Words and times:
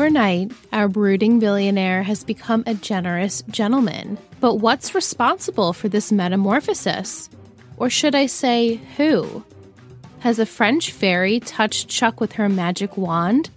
Overnight, 0.00 0.52
our 0.72 0.88
brooding 0.88 1.40
billionaire 1.40 2.02
has 2.04 2.24
become 2.24 2.64
a 2.66 2.72
generous 2.72 3.42
gentleman. 3.50 4.16
But 4.40 4.54
what's 4.54 4.94
responsible 4.94 5.74
for 5.74 5.90
this 5.90 6.10
metamorphosis? 6.10 7.28
Or 7.76 7.90
should 7.90 8.14
I 8.14 8.24
say, 8.24 8.76
who? 8.96 9.44
Has 10.20 10.38
a 10.38 10.46
French 10.46 10.90
fairy 10.90 11.38
touched 11.38 11.88
Chuck 11.88 12.18
with 12.18 12.32
her 12.32 12.48
magic 12.48 12.96
wand? 12.96 13.50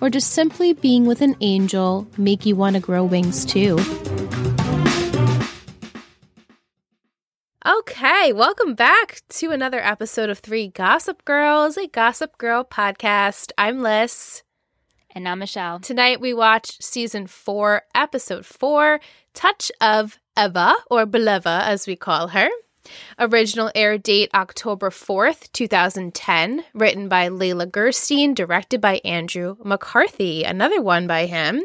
Or 0.00 0.08
does 0.08 0.24
simply 0.24 0.72
being 0.72 1.04
with 1.04 1.20
an 1.20 1.34
angel 1.40 2.06
make 2.16 2.46
you 2.46 2.54
want 2.54 2.76
to 2.76 2.80
grow 2.80 3.02
wings 3.02 3.44
too? 3.44 3.76
Okay, 7.66 8.32
welcome 8.32 8.76
back 8.76 9.22
to 9.30 9.50
another 9.50 9.80
episode 9.80 10.30
of 10.30 10.38
Three 10.38 10.68
Gossip 10.68 11.24
Girls, 11.24 11.76
a 11.76 11.88
Gossip 11.88 12.38
Girl 12.38 12.62
podcast. 12.62 13.50
I'm 13.58 13.80
Liz. 13.80 14.44
And 15.14 15.28
I'm 15.28 15.40
Michelle. 15.40 15.78
Tonight 15.78 16.22
we 16.22 16.32
watch 16.32 16.80
season 16.80 17.26
four, 17.26 17.82
episode 17.94 18.46
four, 18.46 18.98
Touch 19.34 19.70
of 19.78 20.18
Eva, 20.38 20.74
or 20.90 21.04
Beleva 21.04 21.60
as 21.64 21.86
we 21.86 21.96
call 21.96 22.28
her. 22.28 22.48
Original 23.18 23.70
air 23.74 23.98
date 23.98 24.30
October 24.32 24.88
4th, 24.88 25.52
2010. 25.52 26.64
Written 26.72 27.08
by 27.08 27.28
Leila 27.28 27.66
Gerstein, 27.66 28.32
directed 28.32 28.80
by 28.80 29.02
Andrew 29.04 29.56
McCarthy. 29.62 30.44
Another 30.44 30.80
one 30.80 31.06
by 31.06 31.26
him. 31.26 31.62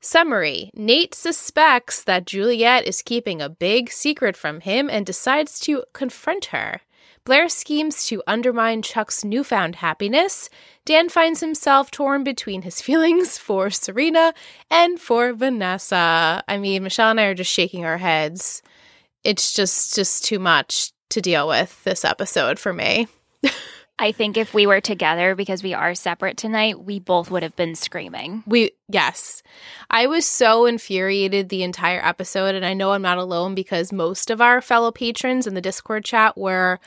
Summary 0.00 0.70
Nate 0.74 1.14
suspects 1.14 2.02
that 2.04 2.26
Juliet 2.26 2.86
is 2.86 3.02
keeping 3.02 3.42
a 3.42 3.50
big 3.50 3.90
secret 3.90 4.38
from 4.38 4.60
him 4.60 4.88
and 4.88 5.04
decides 5.04 5.60
to 5.60 5.84
confront 5.92 6.46
her. 6.46 6.80
Blair 7.24 7.48
schemes 7.48 8.06
to 8.08 8.22
undermine 8.26 8.82
Chuck's 8.82 9.24
newfound 9.24 9.76
happiness. 9.76 10.50
Dan 10.84 11.08
finds 11.08 11.40
himself 11.40 11.90
torn 11.90 12.22
between 12.22 12.62
his 12.62 12.82
feelings 12.82 13.38
for 13.38 13.70
Serena 13.70 14.34
and 14.70 15.00
for 15.00 15.32
Vanessa. 15.32 16.44
I 16.46 16.58
mean, 16.58 16.82
Michelle 16.82 17.10
and 17.10 17.20
I 17.20 17.24
are 17.24 17.34
just 17.34 17.50
shaking 17.50 17.84
our 17.86 17.98
heads. 17.98 18.62
It's 19.22 19.54
just 19.54 19.94
just 19.94 20.24
too 20.24 20.38
much 20.38 20.92
to 21.10 21.22
deal 21.22 21.48
with 21.48 21.82
this 21.84 22.04
episode 22.04 22.58
for 22.58 22.74
me. 22.74 23.08
I 23.98 24.10
think 24.10 24.36
if 24.36 24.52
we 24.52 24.66
were 24.66 24.80
together 24.80 25.36
because 25.36 25.62
we 25.62 25.72
are 25.72 25.94
separate 25.94 26.36
tonight, 26.36 26.82
we 26.82 26.98
both 26.98 27.30
would 27.30 27.44
have 27.44 27.54
been 27.54 27.76
screaming. 27.76 28.42
We 28.44 28.72
yes. 28.88 29.42
I 29.88 30.08
was 30.08 30.26
so 30.26 30.66
infuriated 30.66 31.48
the 31.48 31.62
entire 31.62 32.04
episode 32.04 32.56
and 32.56 32.66
I 32.66 32.74
know 32.74 32.92
I'm 32.92 33.02
not 33.02 33.18
alone 33.18 33.54
because 33.54 33.92
most 33.92 34.30
of 34.30 34.40
our 34.40 34.60
fellow 34.60 34.90
patrons 34.90 35.46
in 35.46 35.54
the 35.54 35.60
Discord 35.60 36.04
chat 36.04 36.36
were 36.36 36.80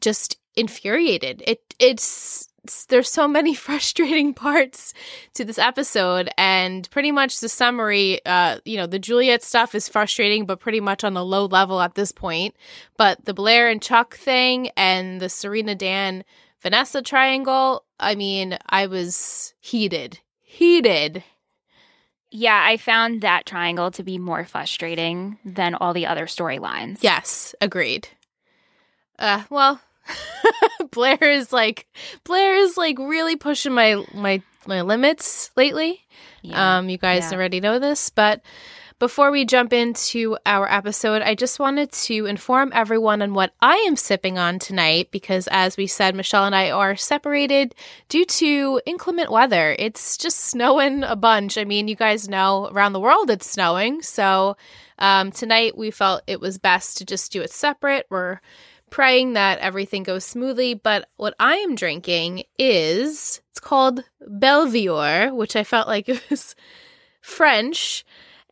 just 0.00 0.36
infuriated. 0.56 1.42
It 1.46 1.74
it's 1.78 2.48
there's 2.88 3.10
so 3.10 3.28
many 3.28 3.54
frustrating 3.66 4.32
parts 4.32 4.94
to 5.34 5.44
this 5.44 5.58
episode 5.58 6.30
and 6.38 6.88
pretty 6.90 7.12
much 7.12 7.40
the 7.40 7.48
summary 7.48 8.24
uh 8.24 8.58
you 8.64 8.78
know 8.78 8.86
the 8.86 8.98
juliet 8.98 9.42
stuff 9.42 9.74
is 9.74 9.86
frustrating 9.86 10.46
but 10.46 10.60
pretty 10.60 10.80
much 10.80 11.04
on 11.04 11.12
the 11.12 11.24
low 11.24 11.44
level 11.44 11.82
at 11.82 11.94
this 11.94 12.10
point 12.10 12.56
but 12.96 13.22
the 13.26 13.34
blair 13.34 13.68
and 13.68 13.82
chuck 13.82 14.16
thing 14.16 14.70
and 14.78 15.20
the 15.20 15.28
serena 15.28 15.74
dan 15.74 16.24
vanessa 16.62 17.02
triangle 17.02 17.84
i 18.00 18.14
mean 18.14 18.56
i 18.70 18.86
was 18.86 19.52
heated 19.60 20.18
heated 20.40 21.22
yeah, 22.36 22.60
I 22.66 22.78
found 22.78 23.20
that 23.20 23.46
triangle 23.46 23.92
to 23.92 24.02
be 24.02 24.18
more 24.18 24.44
frustrating 24.44 25.38
than 25.44 25.76
all 25.76 25.94
the 25.94 26.06
other 26.06 26.26
storylines. 26.26 26.98
Yes, 27.00 27.54
agreed. 27.60 28.08
Uh, 29.18 29.42
well, 29.50 29.80
Blair 30.90 31.22
is 31.22 31.52
like 31.52 31.86
Blair 32.24 32.56
is 32.56 32.76
like 32.76 32.98
really 32.98 33.36
pushing 33.36 33.72
my 33.72 34.04
my 34.14 34.42
my 34.66 34.82
limits 34.82 35.50
lately. 35.56 36.00
Yeah. 36.42 36.78
Um, 36.78 36.88
you 36.88 36.98
guys 36.98 37.30
yeah. 37.30 37.36
already 37.36 37.60
know 37.60 37.78
this, 37.78 38.10
but 38.10 38.42
before 39.00 39.30
we 39.30 39.44
jump 39.44 39.72
into 39.72 40.38
our 40.46 40.70
episode, 40.70 41.20
I 41.20 41.34
just 41.34 41.58
wanted 41.58 41.90
to 41.92 42.26
inform 42.26 42.70
everyone 42.72 43.22
on 43.22 43.34
what 43.34 43.52
I 43.60 43.76
am 43.88 43.96
sipping 43.96 44.38
on 44.38 44.58
tonight 44.58 45.10
because, 45.10 45.48
as 45.50 45.76
we 45.76 45.86
said, 45.88 46.14
Michelle 46.14 46.46
and 46.46 46.54
I 46.54 46.70
are 46.70 46.94
separated 46.94 47.74
due 48.08 48.24
to 48.24 48.80
inclement 48.86 49.32
weather. 49.32 49.74
It's 49.78 50.16
just 50.16 50.38
snowing 50.38 51.02
a 51.02 51.16
bunch. 51.16 51.58
I 51.58 51.64
mean, 51.64 51.88
you 51.88 51.96
guys 51.96 52.28
know 52.28 52.68
around 52.72 52.92
the 52.92 53.00
world 53.00 53.30
it's 53.30 53.50
snowing. 53.50 54.00
So 54.00 54.56
um, 54.98 55.32
tonight 55.32 55.76
we 55.76 55.90
felt 55.90 56.22
it 56.26 56.40
was 56.40 56.58
best 56.58 56.96
to 56.98 57.04
just 57.04 57.32
do 57.32 57.42
it 57.42 57.50
separate. 57.50 58.06
We're 58.10 58.40
praying 58.94 59.32
that 59.32 59.58
everything 59.58 60.04
goes 60.04 60.24
smoothly. 60.24 60.72
But 60.72 61.08
what 61.16 61.34
I 61.40 61.56
am 61.56 61.74
drinking 61.74 62.44
is 62.60 63.40
it's 63.50 63.58
called 63.58 64.04
Belvoir, 64.24 65.34
which 65.34 65.56
I 65.56 65.64
felt 65.64 65.88
like 65.88 66.08
it 66.08 66.22
was 66.30 66.54
French. 67.20 68.04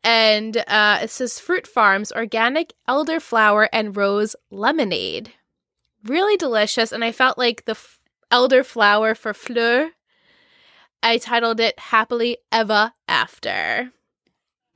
And 0.02 0.56
uh, 0.66 0.98
it 1.00 1.10
says 1.10 1.38
Fruit 1.38 1.64
Farms 1.64 2.10
Organic 2.10 2.72
Elderflower 2.88 3.68
and 3.72 3.96
Rose 3.96 4.34
Lemonade. 4.50 5.32
Really 6.02 6.36
delicious. 6.36 6.90
And 6.90 7.04
I 7.04 7.12
felt 7.12 7.38
like 7.38 7.64
the 7.64 7.72
f- 7.78 8.00
elderflower 8.32 9.16
for 9.16 9.32
fleur. 9.32 9.92
I 11.04 11.18
titled 11.18 11.60
it 11.60 11.78
Happily 11.78 12.38
Ever 12.50 12.94
After. 13.06 13.92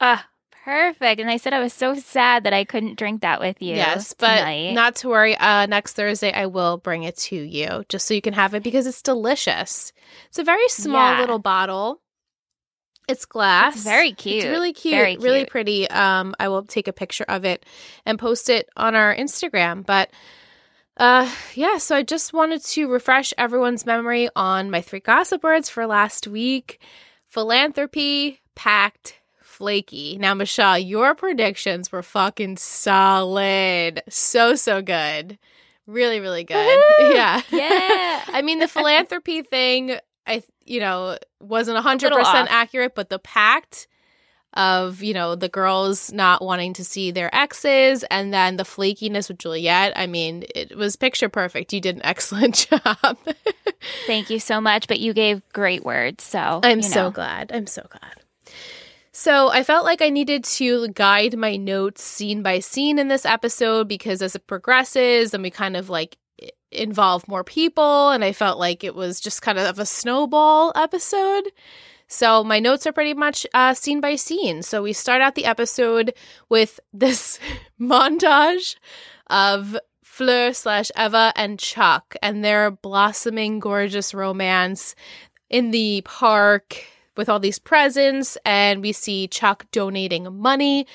Ah, 0.00 0.28
Perfect. 0.66 1.20
And 1.20 1.30
I 1.30 1.36
said 1.36 1.52
I 1.52 1.60
was 1.60 1.72
so 1.72 1.94
sad 1.94 2.42
that 2.42 2.52
I 2.52 2.64
couldn't 2.64 2.98
drink 2.98 3.20
that 3.20 3.38
with 3.38 3.62
you. 3.62 3.76
Yes, 3.76 4.14
but 4.14 4.38
tonight. 4.38 4.72
not 4.72 4.96
to 4.96 5.08
worry. 5.08 5.36
Uh, 5.36 5.66
next 5.66 5.92
Thursday, 5.92 6.32
I 6.32 6.46
will 6.46 6.76
bring 6.76 7.04
it 7.04 7.16
to 7.18 7.36
you 7.36 7.84
just 7.88 8.04
so 8.04 8.14
you 8.14 8.20
can 8.20 8.34
have 8.34 8.52
it 8.52 8.64
because 8.64 8.84
it's 8.84 9.00
delicious. 9.00 9.92
It's 10.26 10.40
a 10.40 10.44
very 10.44 10.68
small 10.68 11.12
yeah. 11.12 11.20
little 11.20 11.38
bottle. 11.38 12.00
It's 13.08 13.26
glass. 13.26 13.76
It's 13.76 13.84
very 13.84 14.10
cute. 14.10 14.42
It's 14.42 14.46
really 14.46 14.72
cute, 14.72 15.06
cute, 15.06 15.20
really 15.22 15.44
pretty. 15.44 15.88
Um, 15.88 16.34
I 16.40 16.48
will 16.48 16.64
take 16.64 16.88
a 16.88 16.92
picture 16.92 17.26
of 17.28 17.44
it 17.44 17.64
and 18.04 18.18
post 18.18 18.50
it 18.50 18.68
on 18.76 18.96
our 18.96 19.14
Instagram. 19.14 19.86
But 19.86 20.10
uh, 20.96 21.30
yeah, 21.54 21.78
so 21.78 21.94
I 21.94 22.02
just 22.02 22.32
wanted 22.32 22.64
to 22.64 22.88
refresh 22.88 23.32
everyone's 23.38 23.86
memory 23.86 24.30
on 24.34 24.72
my 24.72 24.80
three 24.80 24.98
gossip 24.98 25.44
words 25.44 25.68
for 25.68 25.86
last 25.86 26.26
week. 26.26 26.80
Philanthropy, 27.28 28.40
pact, 28.56 29.20
flaky. 29.56 30.18
Now, 30.20 30.34
Michelle, 30.34 30.78
your 30.78 31.14
predictions 31.14 31.90
were 31.90 32.02
fucking 32.02 32.58
solid. 32.58 34.02
So, 34.08 34.54
so 34.54 34.82
good. 34.82 35.38
Really, 35.86 36.20
really 36.20 36.44
good. 36.44 36.56
Woo-hoo! 36.98 37.12
Yeah. 37.14 37.40
Yeah. 37.50 38.24
I 38.28 38.42
mean, 38.42 38.58
the 38.58 38.68
philanthropy 38.68 39.42
thing, 39.50 39.96
I, 40.26 40.42
you 40.64 40.80
know, 40.80 41.16
wasn't 41.40 41.82
100% 41.82 42.10
accurate, 42.50 42.94
but 42.94 43.08
the 43.08 43.18
pact 43.18 43.86
of, 44.52 45.02
you 45.02 45.14
know, 45.14 45.34
the 45.34 45.48
girls 45.48 46.12
not 46.12 46.42
wanting 46.42 46.74
to 46.74 46.84
see 46.84 47.10
their 47.10 47.34
exes 47.34 48.04
and 48.10 48.34
then 48.34 48.56
the 48.56 48.64
flakiness 48.64 49.28
with 49.28 49.38
Juliet. 49.38 49.92
I 49.96 50.06
mean, 50.06 50.44
it 50.54 50.76
was 50.76 50.96
picture 50.96 51.28
perfect. 51.28 51.72
You 51.72 51.80
did 51.80 51.96
an 51.96 52.04
excellent 52.04 52.68
job. 52.70 53.18
Thank 54.06 54.28
you 54.28 54.38
so 54.38 54.60
much. 54.60 54.86
But 54.88 55.00
you 55.00 55.14
gave 55.14 55.42
great 55.52 55.84
words. 55.84 56.24
So 56.24 56.60
I'm 56.62 56.80
you 56.80 56.88
know. 56.88 56.94
so 56.94 57.10
glad. 57.10 57.52
I'm 57.54 57.66
so 57.66 57.86
glad. 57.88 58.25
So 59.26 59.48
I 59.48 59.64
felt 59.64 59.84
like 59.84 60.02
I 60.02 60.10
needed 60.10 60.44
to 60.44 60.86
guide 60.86 61.36
my 61.36 61.56
notes 61.56 62.00
scene 62.00 62.44
by 62.44 62.60
scene 62.60 62.96
in 62.96 63.08
this 63.08 63.26
episode 63.26 63.88
because 63.88 64.22
as 64.22 64.36
it 64.36 64.46
progresses 64.46 65.34
and 65.34 65.42
we 65.42 65.50
kind 65.50 65.76
of 65.76 65.90
like 65.90 66.16
involve 66.70 67.26
more 67.26 67.42
people, 67.42 68.10
and 68.10 68.22
I 68.22 68.30
felt 68.30 68.60
like 68.60 68.84
it 68.84 68.94
was 68.94 69.18
just 69.18 69.42
kind 69.42 69.58
of 69.58 69.80
a 69.80 69.84
snowball 69.84 70.70
episode. 70.76 71.50
So 72.06 72.44
my 72.44 72.60
notes 72.60 72.86
are 72.86 72.92
pretty 72.92 73.14
much 73.14 73.44
uh, 73.52 73.74
scene 73.74 74.00
by 74.00 74.14
scene. 74.14 74.62
So 74.62 74.80
we 74.80 74.92
start 74.92 75.22
out 75.22 75.34
the 75.34 75.46
episode 75.46 76.14
with 76.48 76.78
this 76.92 77.40
montage 77.80 78.76
of 79.26 79.76
Fleur 80.04 80.52
slash 80.52 80.92
Eva 80.96 81.32
and 81.34 81.58
Chuck 81.58 82.14
and 82.22 82.44
their 82.44 82.70
blossoming, 82.70 83.58
gorgeous 83.58 84.14
romance 84.14 84.94
in 85.50 85.72
the 85.72 86.02
park 86.02 86.84
with 87.16 87.28
all 87.28 87.40
these 87.40 87.58
presents, 87.58 88.36
and 88.44 88.82
we 88.82 88.92
see 88.92 89.28
Chuck 89.28 89.66
donating 89.72 90.34
money 90.36 90.86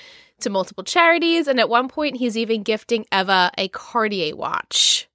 to 0.42 0.50
multiple 0.50 0.84
charities. 0.84 1.48
And 1.48 1.60
at 1.60 1.70
one 1.70 1.88
point, 1.88 2.18
he's 2.18 2.38
even 2.38 2.64
gifting 2.64 3.06
Eva 3.12 3.52
a 3.58 3.68
Cartier 3.70 4.36
watch. 4.36 5.08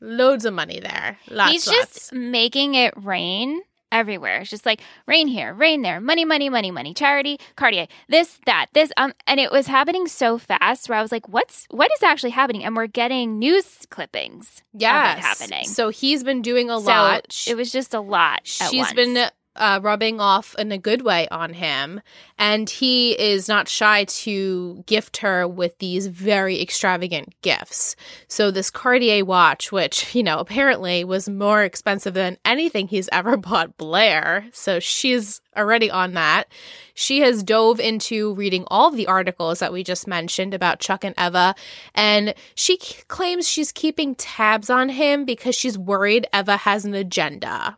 Loads 0.00 0.44
of 0.44 0.54
money 0.54 0.80
there. 0.80 1.18
Lots, 1.28 1.52
he's 1.52 1.66
lots. 1.66 1.78
just 1.78 2.12
making 2.12 2.74
it 2.74 2.94
rain 2.96 3.60
everywhere. 3.92 4.40
It's 4.40 4.50
just 4.50 4.66
like 4.66 4.80
rain 5.06 5.28
here, 5.28 5.52
rain 5.52 5.82
there, 5.82 6.00
money, 6.00 6.24
money, 6.24 6.48
money, 6.48 6.70
money, 6.70 6.94
charity, 6.94 7.38
Cartier, 7.56 7.86
this, 8.08 8.38
that, 8.46 8.66
this, 8.72 8.92
um, 8.96 9.12
and 9.26 9.40
it 9.40 9.50
was 9.50 9.66
happening 9.66 10.06
so 10.06 10.38
fast 10.38 10.88
where 10.88 10.98
I 10.98 11.02
was 11.02 11.12
like, 11.12 11.28
what's 11.28 11.66
what 11.70 11.90
is 11.96 12.02
actually 12.02 12.30
happening? 12.30 12.64
And 12.64 12.76
we're 12.76 12.86
getting 12.86 13.38
news 13.38 13.86
clippings. 13.90 14.62
Yeah, 14.72 15.16
happening. 15.16 15.64
So 15.64 15.88
he's 15.88 16.24
been 16.24 16.42
doing 16.42 16.70
a 16.70 16.80
so 16.80 16.86
lot. 16.86 17.44
It 17.46 17.56
was 17.56 17.72
just 17.72 17.94
a 17.94 18.00
lot. 18.00 18.40
She's 18.44 18.92
been 18.92 19.28
uh, 19.60 19.78
rubbing 19.82 20.20
off 20.20 20.56
in 20.58 20.72
a 20.72 20.78
good 20.78 21.02
way 21.02 21.28
on 21.28 21.52
him, 21.52 22.00
and 22.38 22.68
he 22.68 23.12
is 23.12 23.46
not 23.46 23.68
shy 23.68 24.04
to 24.04 24.82
gift 24.86 25.18
her 25.18 25.46
with 25.46 25.78
these 25.78 26.06
very 26.06 26.60
extravagant 26.60 27.34
gifts. 27.42 27.94
So, 28.26 28.50
this 28.50 28.70
Cartier 28.70 29.24
watch, 29.24 29.70
which, 29.70 30.14
you 30.14 30.22
know, 30.22 30.38
apparently 30.38 31.04
was 31.04 31.28
more 31.28 31.62
expensive 31.62 32.14
than 32.14 32.38
anything 32.44 32.88
he's 32.88 33.10
ever 33.12 33.36
bought 33.36 33.76
Blair. 33.76 34.46
So, 34.52 34.80
she's 34.80 35.42
already 35.54 35.90
on 35.90 36.14
that. 36.14 36.48
She 36.94 37.20
has 37.20 37.42
dove 37.42 37.80
into 37.80 38.34
reading 38.34 38.64
all 38.68 38.88
of 38.88 38.96
the 38.96 39.08
articles 39.08 39.58
that 39.58 39.72
we 39.72 39.84
just 39.84 40.06
mentioned 40.06 40.54
about 40.54 40.80
Chuck 40.80 41.04
and 41.04 41.14
Eva, 41.18 41.54
and 41.94 42.34
she 42.54 42.78
c- 42.80 43.02
claims 43.08 43.46
she's 43.46 43.72
keeping 43.72 44.14
tabs 44.14 44.70
on 44.70 44.88
him 44.88 45.26
because 45.26 45.54
she's 45.54 45.76
worried 45.76 46.26
Eva 46.32 46.56
has 46.56 46.86
an 46.86 46.94
agenda. 46.94 47.76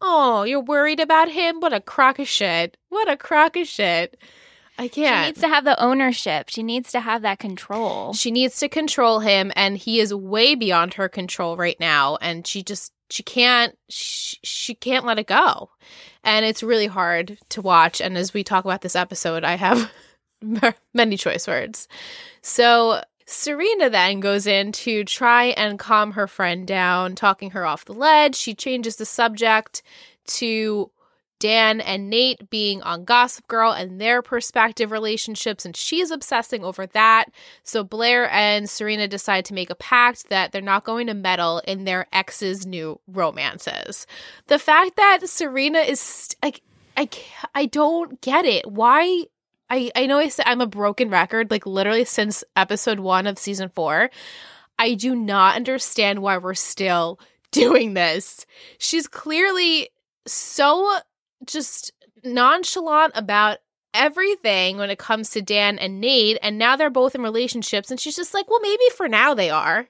Oh, 0.00 0.42
you're 0.42 0.60
worried 0.60 1.00
about 1.00 1.30
him? 1.30 1.60
What 1.60 1.72
a 1.72 1.80
crock 1.80 2.18
of 2.18 2.28
shit. 2.28 2.76
What 2.88 3.10
a 3.10 3.16
crock 3.16 3.56
of 3.56 3.66
shit. 3.66 4.18
I 4.76 4.88
can't. 4.88 5.24
She 5.24 5.28
needs 5.28 5.40
to 5.40 5.48
have 5.48 5.64
the 5.64 5.80
ownership. 5.80 6.48
She 6.48 6.62
needs 6.62 6.90
to 6.92 7.00
have 7.00 7.22
that 7.22 7.38
control. 7.38 8.12
She 8.12 8.30
needs 8.30 8.58
to 8.58 8.68
control 8.68 9.20
him, 9.20 9.52
and 9.54 9.78
he 9.78 10.00
is 10.00 10.12
way 10.12 10.54
beyond 10.54 10.94
her 10.94 11.08
control 11.08 11.56
right 11.56 11.78
now. 11.78 12.16
And 12.20 12.46
she 12.46 12.62
just 12.62 12.92
she 13.10 13.22
can't 13.22 13.78
she, 13.88 14.38
she 14.42 14.74
can't 14.74 15.06
let 15.06 15.18
it 15.18 15.28
go, 15.28 15.70
and 16.24 16.44
it's 16.44 16.62
really 16.62 16.88
hard 16.88 17.38
to 17.50 17.62
watch. 17.62 18.00
And 18.00 18.18
as 18.18 18.34
we 18.34 18.42
talk 18.42 18.64
about 18.64 18.80
this 18.80 18.96
episode, 18.96 19.44
I 19.44 19.54
have 19.54 19.90
many 20.94 21.16
choice 21.16 21.46
words. 21.46 21.86
So 22.42 23.00
Serena 23.26 23.88
then 23.88 24.20
goes 24.20 24.46
in 24.46 24.72
to 24.72 25.04
try 25.04 25.46
and 25.46 25.78
calm 25.78 26.12
her 26.12 26.26
friend 26.26 26.66
down, 26.66 27.14
talking 27.14 27.50
her 27.50 27.64
off 27.64 27.84
the 27.84 27.94
ledge. 27.94 28.34
She 28.34 28.54
changes 28.54 28.96
the 28.96 29.06
subject 29.06 29.82
to 30.26 30.90
Dan 31.38 31.80
and 31.80 32.08
Nate 32.08 32.48
being 32.48 32.80
on 32.82 33.04
Gossip 33.04 33.46
Girl 33.48 33.72
and 33.72 34.00
their 34.00 34.22
perspective 34.22 34.90
relationships, 34.90 35.66
and 35.66 35.76
she's 35.76 36.10
obsessing 36.10 36.64
over 36.64 36.86
that. 36.86 37.26
So 37.64 37.84
Blair 37.84 38.30
and 38.30 38.70
Serena 38.70 39.08
decide 39.08 39.44
to 39.46 39.54
make 39.54 39.68
a 39.68 39.74
pact 39.74 40.28
that 40.30 40.52
they're 40.52 40.62
not 40.62 40.84
going 40.84 41.06
to 41.08 41.14
meddle 41.14 41.60
in 41.66 41.84
their 41.84 42.06
ex's 42.12 42.64
new 42.64 43.00
romances. 43.06 44.06
The 44.46 44.58
fact 44.58 44.96
that 44.96 45.28
Serena 45.28 45.80
is 45.80 46.34
like, 46.42 46.62
I, 46.96 47.08
I 47.54 47.66
don't 47.66 48.20
get 48.20 48.44
it. 48.44 48.70
Why 48.70 49.24
I, 49.70 49.90
I 49.96 50.06
know 50.06 50.18
I 50.18 50.28
said 50.28 50.44
I'm 50.46 50.60
a 50.60 50.66
broken 50.66 51.10
record, 51.10 51.50
like 51.50 51.66
literally 51.66 52.04
since 52.04 52.44
episode 52.56 53.00
one 53.00 53.26
of 53.26 53.38
season 53.38 53.68
four. 53.68 54.10
I 54.78 54.94
do 54.94 55.14
not 55.14 55.56
understand 55.56 56.20
why 56.20 56.38
we're 56.38 56.54
still 56.54 57.20
doing 57.52 57.94
this. 57.94 58.46
She's 58.78 59.06
clearly 59.06 59.90
so 60.26 60.98
just 61.46 61.92
nonchalant 62.24 63.12
about 63.14 63.58
everything 63.92 64.78
when 64.78 64.90
it 64.90 64.98
comes 64.98 65.30
to 65.30 65.42
Dan 65.42 65.78
and 65.78 66.00
Nate, 66.00 66.38
and 66.42 66.58
now 66.58 66.76
they're 66.76 66.90
both 66.90 67.14
in 67.14 67.22
relationships, 67.22 67.90
and 67.90 68.00
she's 68.00 68.16
just 68.16 68.34
like, 68.34 68.48
well, 68.50 68.60
maybe 68.60 68.82
for 68.96 69.08
now 69.08 69.34
they 69.34 69.50
are. 69.50 69.86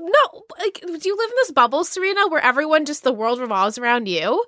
No, 0.00 0.42
like, 0.60 0.80
do 0.80 1.08
you 1.08 1.16
live 1.16 1.30
in 1.30 1.36
this 1.36 1.50
bubble, 1.50 1.82
Serena, 1.82 2.28
where 2.28 2.40
everyone 2.40 2.84
just 2.84 3.02
the 3.02 3.12
world 3.12 3.40
revolves 3.40 3.78
around 3.78 4.06
you? 4.06 4.44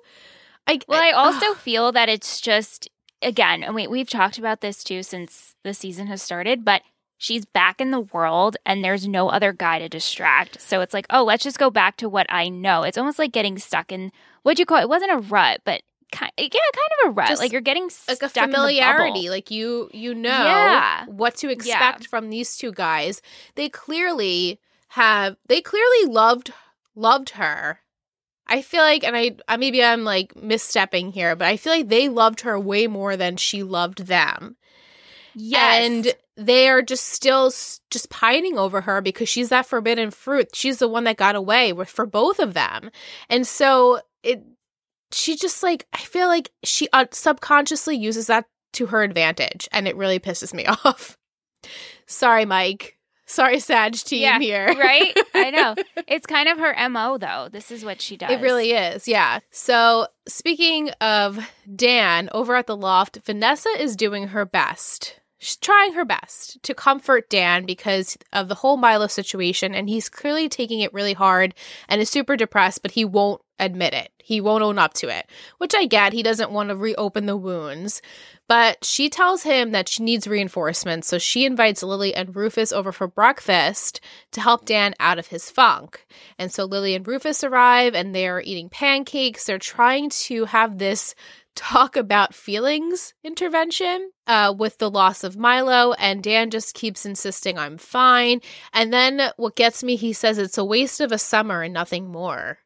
I, 0.65 0.79
well, 0.87 1.03
I 1.03 1.11
also 1.11 1.53
feel 1.55 1.91
that 1.91 2.07
it's 2.07 2.39
just 2.39 2.87
again, 3.21 3.63
and 3.63 3.75
we, 3.75 3.87
we've 3.87 4.09
talked 4.09 4.37
about 4.37 4.61
this 4.61 4.83
too 4.83 5.03
since 5.03 5.55
the 5.63 5.73
season 5.73 6.07
has 6.07 6.21
started, 6.21 6.65
but 6.65 6.81
she's 7.17 7.45
back 7.45 7.79
in 7.79 7.91
the 7.91 7.99
world 7.99 8.57
and 8.65 8.83
there's 8.83 9.07
no 9.07 9.29
other 9.29 9.53
guy 9.53 9.79
to 9.79 9.87
distract. 9.87 10.59
So 10.59 10.81
it's 10.81 10.93
like, 10.93 11.05
oh, 11.11 11.23
let's 11.23 11.43
just 11.43 11.59
go 11.59 11.69
back 11.69 11.97
to 11.97 12.09
what 12.09 12.25
I 12.29 12.49
know. 12.49 12.83
It's 12.83 12.97
almost 12.97 13.19
like 13.19 13.31
getting 13.31 13.59
stuck 13.59 13.91
in 13.91 14.11
what'd 14.43 14.59
you 14.59 14.65
call 14.65 14.79
it? 14.79 14.83
It 14.83 14.89
wasn't 14.89 15.11
a 15.11 15.17
rut, 15.17 15.61
but 15.63 15.83
kind 16.11 16.31
yeah, 16.37 16.47
kind 16.49 16.91
of 17.03 17.09
a 17.09 17.11
rut. 17.11 17.29
Just 17.29 17.41
like 17.41 17.51
you're 17.51 17.61
getting 17.61 17.89
like 18.07 18.23
a 18.23 18.29
familiarity. 18.29 19.29
Like 19.29 19.51
you 19.51 19.89
you 19.93 20.13
know 20.15 20.29
yeah. 20.29 21.05
what 21.05 21.35
to 21.37 21.49
expect 21.49 22.01
yeah. 22.01 22.07
from 22.09 22.29
these 22.29 22.57
two 22.57 22.71
guys. 22.71 23.21
They 23.55 23.69
clearly 23.69 24.59
have 24.89 25.37
they 25.47 25.61
clearly 25.61 26.11
loved 26.11 26.53
loved 26.95 27.31
her 27.31 27.79
I 28.51 28.61
feel 28.61 28.81
like, 28.81 29.05
and 29.05 29.15
I, 29.15 29.37
I 29.47 29.55
maybe 29.55 29.81
I'm 29.81 30.03
like 30.03 30.33
misstepping 30.33 31.13
here, 31.13 31.37
but 31.37 31.47
I 31.47 31.55
feel 31.55 31.71
like 31.71 31.87
they 31.87 32.09
loved 32.09 32.41
her 32.41 32.59
way 32.59 32.85
more 32.85 33.15
than 33.15 33.37
she 33.37 33.63
loved 33.63 34.07
them. 34.07 34.57
Yes. 35.33 35.85
And 35.87 36.13
they 36.35 36.67
are 36.67 36.81
just 36.81 37.07
still 37.07 37.49
just 37.89 38.09
pining 38.09 38.57
over 38.57 38.81
her 38.81 38.99
because 38.99 39.29
she's 39.29 39.49
that 39.49 39.65
forbidden 39.65 40.11
fruit. 40.11 40.53
She's 40.53 40.79
the 40.79 40.89
one 40.89 41.05
that 41.05 41.15
got 41.15 41.37
away 41.37 41.71
with 41.71 41.89
for 41.89 42.05
both 42.05 42.39
of 42.39 42.53
them. 42.53 42.91
And 43.29 43.47
so 43.47 44.01
it, 44.21 44.43
she 45.13 45.37
just 45.37 45.63
like, 45.63 45.87
I 45.93 45.99
feel 45.99 46.27
like 46.27 46.51
she 46.61 46.89
uh, 46.91 47.05
subconsciously 47.11 47.95
uses 47.95 48.27
that 48.27 48.47
to 48.73 48.87
her 48.87 49.01
advantage. 49.01 49.69
And 49.71 49.87
it 49.87 49.95
really 49.95 50.19
pisses 50.19 50.53
me 50.53 50.65
off. 50.85 51.17
Sorry, 52.05 52.43
Mike. 52.43 52.97
Sorry, 53.31 53.59
Sag 53.59 53.93
team 53.93 54.23
yeah, 54.23 54.39
here. 54.39 54.65
right? 54.77 55.17
I 55.33 55.49
know. 55.51 55.75
It's 56.07 56.27
kind 56.27 56.49
of 56.49 56.57
her 56.57 56.89
MO, 56.89 57.17
though. 57.17 57.47
This 57.49 57.71
is 57.71 57.85
what 57.85 58.01
she 58.01 58.17
does. 58.17 58.31
It 58.31 58.41
really 58.41 58.71
is. 58.73 59.07
Yeah. 59.07 59.39
So, 59.49 60.07
speaking 60.27 60.89
of 60.99 61.39
Dan, 61.73 62.29
over 62.33 62.57
at 62.57 62.67
the 62.67 62.75
loft, 62.75 63.19
Vanessa 63.25 63.69
is 63.79 63.95
doing 63.95 64.29
her 64.29 64.43
best. 64.43 65.21
She's 65.37 65.55
trying 65.55 65.93
her 65.93 66.03
best 66.03 66.61
to 66.63 66.73
comfort 66.73 67.29
Dan 67.29 67.65
because 67.65 68.17
of 68.33 68.49
the 68.49 68.55
whole 68.55 68.75
Milo 68.75 69.07
situation, 69.07 69.73
and 69.73 69.87
he's 69.87 70.09
clearly 70.09 70.49
taking 70.49 70.81
it 70.81 70.93
really 70.93 71.13
hard 71.13 71.55
and 71.87 72.01
is 72.01 72.09
super 72.09 72.35
depressed, 72.35 72.81
but 72.81 72.91
he 72.91 73.05
won't 73.05 73.41
admit 73.61 73.93
it. 73.93 74.11
He 74.17 74.41
won't 74.41 74.63
own 74.63 74.77
up 74.77 74.93
to 74.95 75.07
it, 75.07 75.29
which 75.57 75.73
I 75.75 75.85
get. 75.85 76.13
He 76.13 76.23
doesn't 76.23 76.51
want 76.51 76.69
to 76.69 76.75
reopen 76.75 77.25
the 77.25 77.37
wounds. 77.37 78.01
But 78.47 78.83
she 78.83 79.09
tells 79.09 79.43
him 79.43 79.71
that 79.71 79.87
she 79.87 80.03
needs 80.03 80.27
reinforcements, 80.27 81.07
so 81.07 81.17
she 81.17 81.45
invites 81.45 81.83
Lily 81.83 82.13
and 82.13 82.35
Rufus 82.35 82.73
over 82.73 82.91
for 82.91 83.07
breakfast 83.07 84.01
to 84.31 84.41
help 84.41 84.65
Dan 84.65 84.93
out 84.99 85.17
of 85.19 85.27
his 85.27 85.49
funk. 85.49 86.05
And 86.37 86.51
so 86.51 86.65
Lily 86.65 86.93
and 86.93 87.07
Rufus 87.07 87.45
arrive 87.45 87.95
and 87.95 88.13
they're 88.13 88.41
eating 88.41 88.67
pancakes. 88.67 89.45
They're 89.45 89.57
trying 89.57 90.09
to 90.09 90.45
have 90.45 90.77
this 90.79 91.15
talk 91.55 91.95
about 91.95 92.33
feelings 92.33 93.13
intervention 93.23 94.11
uh, 94.27 94.53
with 94.57 94.77
the 94.77 94.89
loss 94.89 95.23
of 95.23 95.37
Milo, 95.37 95.93
and 95.93 96.23
Dan 96.23 96.49
just 96.49 96.73
keeps 96.73 97.05
insisting, 97.05 97.57
I'm 97.57 97.77
fine. 97.77 98.41
And 98.73 98.91
then 98.93 99.31
what 99.37 99.55
gets 99.55 99.83
me, 99.83 99.95
he 99.95 100.13
says 100.13 100.37
it's 100.37 100.57
a 100.57 100.65
waste 100.65 101.01
of 101.01 101.11
a 101.11 101.17
summer 101.17 101.61
and 101.61 101.73
nothing 101.73 102.09
more. 102.09 102.59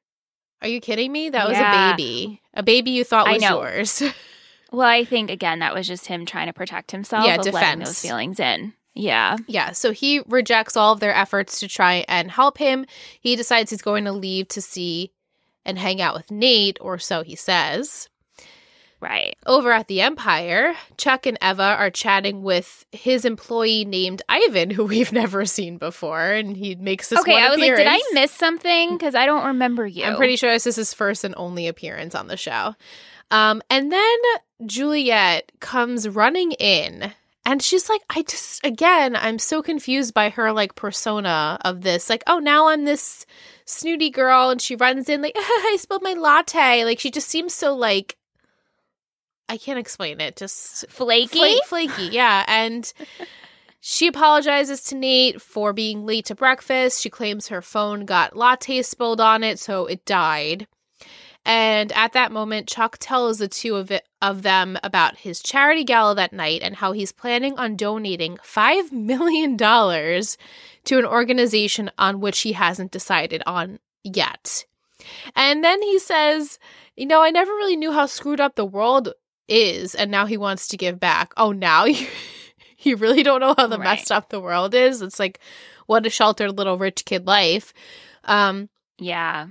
Are 0.65 0.67
you 0.67 0.81
kidding 0.81 1.11
me? 1.11 1.29
That 1.29 1.47
was 1.47 1.55
yeah. 1.55 1.93
a 1.93 1.95
baby. 1.95 2.41
A 2.55 2.63
baby 2.63 2.89
you 2.89 3.03
thought 3.03 3.31
was 3.31 3.43
yours. 3.43 4.01
well, 4.71 4.87
I 4.87 5.05
think 5.05 5.29
again 5.29 5.59
that 5.59 5.75
was 5.75 5.87
just 5.87 6.07
him 6.07 6.25
trying 6.25 6.47
to 6.47 6.53
protect 6.53 6.89
himself 6.89 7.27
yeah, 7.27 7.35
of 7.35 7.43
defense. 7.43 7.53
letting 7.53 7.79
those 7.81 7.99
feelings 7.99 8.39
in. 8.39 8.73
Yeah. 8.95 9.37
Yeah. 9.45 9.73
So 9.73 9.91
he 9.91 10.23
rejects 10.25 10.75
all 10.75 10.93
of 10.93 11.01
their 11.01 11.13
efforts 11.13 11.59
to 11.59 11.67
try 11.67 12.03
and 12.07 12.31
help 12.31 12.57
him. 12.57 12.87
He 13.21 13.35
decides 13.35 13.69
he's 13.69 13.83
going 13.83 14.05
to 14.05 14.11
leave 14.11 14.47
to 14.47 14.61
see 14.61 15.11
and 15.65 15.77
hang 15.77 16.01
out 16.01 16.15
with 16.15 16.31
Nate, 16.31 16.79
or 16.81 16.97
so 16.97 17.21
he 17.21 17.35
says. 17.35 18.09
Right. 19.05 19.37
Over 19.45 19.71
at 19.71 19.87
the 19.87 20.01
Empire, 20.01 20.73
Chuck 20.97 21.27
and 21.27 21.37
Eva 21.39 21.75
are 21.77 21.91
chatting 21.91 22.41
with 22.41 22.87
his 22.91 23.23
employee 23.23 23.85
named 23.85 24.23
Ivan, 24.27 24.71
who 24.71 24.85
we've 24.85 25.13
never 25.13 25.45
seen 25.45 25.77
before, 25.77 26.31
and 26.31 26.57
he 26.57 26.73
makes 26.73 27.09
this. 27.09 27.19
Okay, 27.19 27.39
I 27.39 27.49
was 27.49 27.57
appearance. 27.59 27.85
like, 27.85 27.99
did 28.01 28.17
I 28.17 28.21
miss 28.21 28.31
something? 28.31 28.97
Because 28.97 29.13
I 29.13 29.27
don't 29.27 29.45
remember 29.45 29.85
you. 29.85 30.05
I'm 30.05 30.17
pretty 30.17 30.37
sure 30.37 30.51
this 30.51 30.65
is 30.65 30.75
his 30.75 30.93
first 30.95 31.23
and 31.23 31.35
only 31.37 31.67
appearance 31.67 32.15
on 32.15 32.27
the 32.27 32.35
show. 32.35 32.75
Um, 33.29 33.61
and 33.69 33.91
then 33.91 34.17
Juliet 34.65 35.51
comes 35.59 36.09
running 36.09 36.53
in 36.53 37.13
and 37.45 37.61
she's 37.61 37.89
like, 37.89 38.01
I 38.09 38.23
just, 38.23 38.65
again, 38.65 39.15
I'm 39.15 39.37
so 39.37 39.61
confused 39.61 40.15
by 40.15 40.29
her 40.29 40.51
like 40.51 40.73
persona 40.73 41.59
of 41.61 41.81
this. 41.81 42.09
Like, 42.09 42.23
oh, 42.25 42.39
now 42.39 42.69
I'm 42.69 42.85
this 42.85 43.27
snooty 43.65 44.09
girl. 44.09 44.49
And 44.49 44.59
she 44.59 44.75
runs 44.75 45.09
in, 45.09 45.21
like, 45.21 45.35
I 45.37 45.77
spilled 45.79 46.01
my 46.01 46.13
latte. 46.13 46.85
Like, 46.85 46.99
she 46.99 47.11
just 47.11 47.29
seems 47.29 47.53
so 47.53 47.75
like 47.75 48.17
I 49.47 49.57
can't 49.57 49.79
explain 49.79 50.19
it. 50.21 50.35
Just 50.35 50.87
flaky, 50.89 51.57
flaky, 51.67 52.07
yeah. 52.11 52.43
And 52.47 52.91
she 53.79 54.07
apologizes 54.07 54.83
to 54.85 54.95
Nate 54.95 55.41
for 55.41 55.71
being 55.71 56.05
late 56.05 56.25
to 56.25 56.35
breakfast. 56.35 57.01
She 57.01 57.09
claims 57.09 57.47
her 57.47 57.61
phone 57.61 58.05
got 58.05 58.35
latte 58.35 58.81
spilled 58.81 59.21
on 59.21 59.43
it, 59.43 59.59
so 59.59 59.85
it 59.85 60.05
died. 60.05 60.67
And 61.45 61.91
at 61.91 62.13
that 62.13 62.31
moment, 62.31 62.67
Chuck 62.67 62.97
tells 62.99 63.37
the 63.37 63.47
two 63.47 63.75
of, 63.75 63.91
it, 63.91 64.07
of 64.19 64.41
them 64.41 64.79
about 64.81 65.17
his 65.17 65.43
charity 65.43 65.83
gala 65.83 66.15
that 66.15 66.33
night 66.33 66.61
and 66.63 66.75
how 66.75 66.91
he's 66.91 67.11
planning 67.11 67.59
on 67.59 67.75
donating 67.75 68.37
$5 68.37 68.91
million 68.91 69.55
to 69.55 70.97
an 70.97 71.05
organization 71.05 71.91
on 71.99 72.19
which 72.19 72.39
he 72.39 72.53
hasn't 72.53 72.91
decided 72.91 73.43
on 73.45 73.77
yet. 74.03 74.65
And 75.35 75.63
then 75.63 75.83
he 75.83 75.99
says, 75.99 76.57
You 76.95 77.05
know, 77.05 77.21
I 77.21 77.29
never 77.29 77.51
really 77.51 77.75
knew 77.75 77.91
how 77.91 78.07
screwed 78.07 78.39
up 78.39 78.55
the 78.55 78.65
world 78.65 79.13
is 79.47 79.95
and 79.95 80.11
now 80.11 80.25
he 80.25 80.37
wants 80.37 80.67
to 80.69 80.77
give 80.77 80.99
back. 80.99 81.33
Oh, 81.37 81.51
now 81.51 81.85
you, 81.85 82.07
you 82.79 82.95
really 82.95 83.23
don't 83.23 83.41
know 83.41 83.55
how 83.57 83.67
the 83.67 83.77
right. 83.77 83.95
messed 83.95 84.11
up 84.11 84.29
the 84.29 84.39
world 84.39 84.73
is. 84.73 85.01
It's 85.01 85.19
like 85.19 85.39
what 85.85 86.05
a 86.05 86.09
sheltered 86.09 86.57
little 86.57 86.77
rich 86.77 87.05
kid 87.05 87.27
life. 87.27 87.73
Um 88.23 88.69
yeah. 88.97 89.47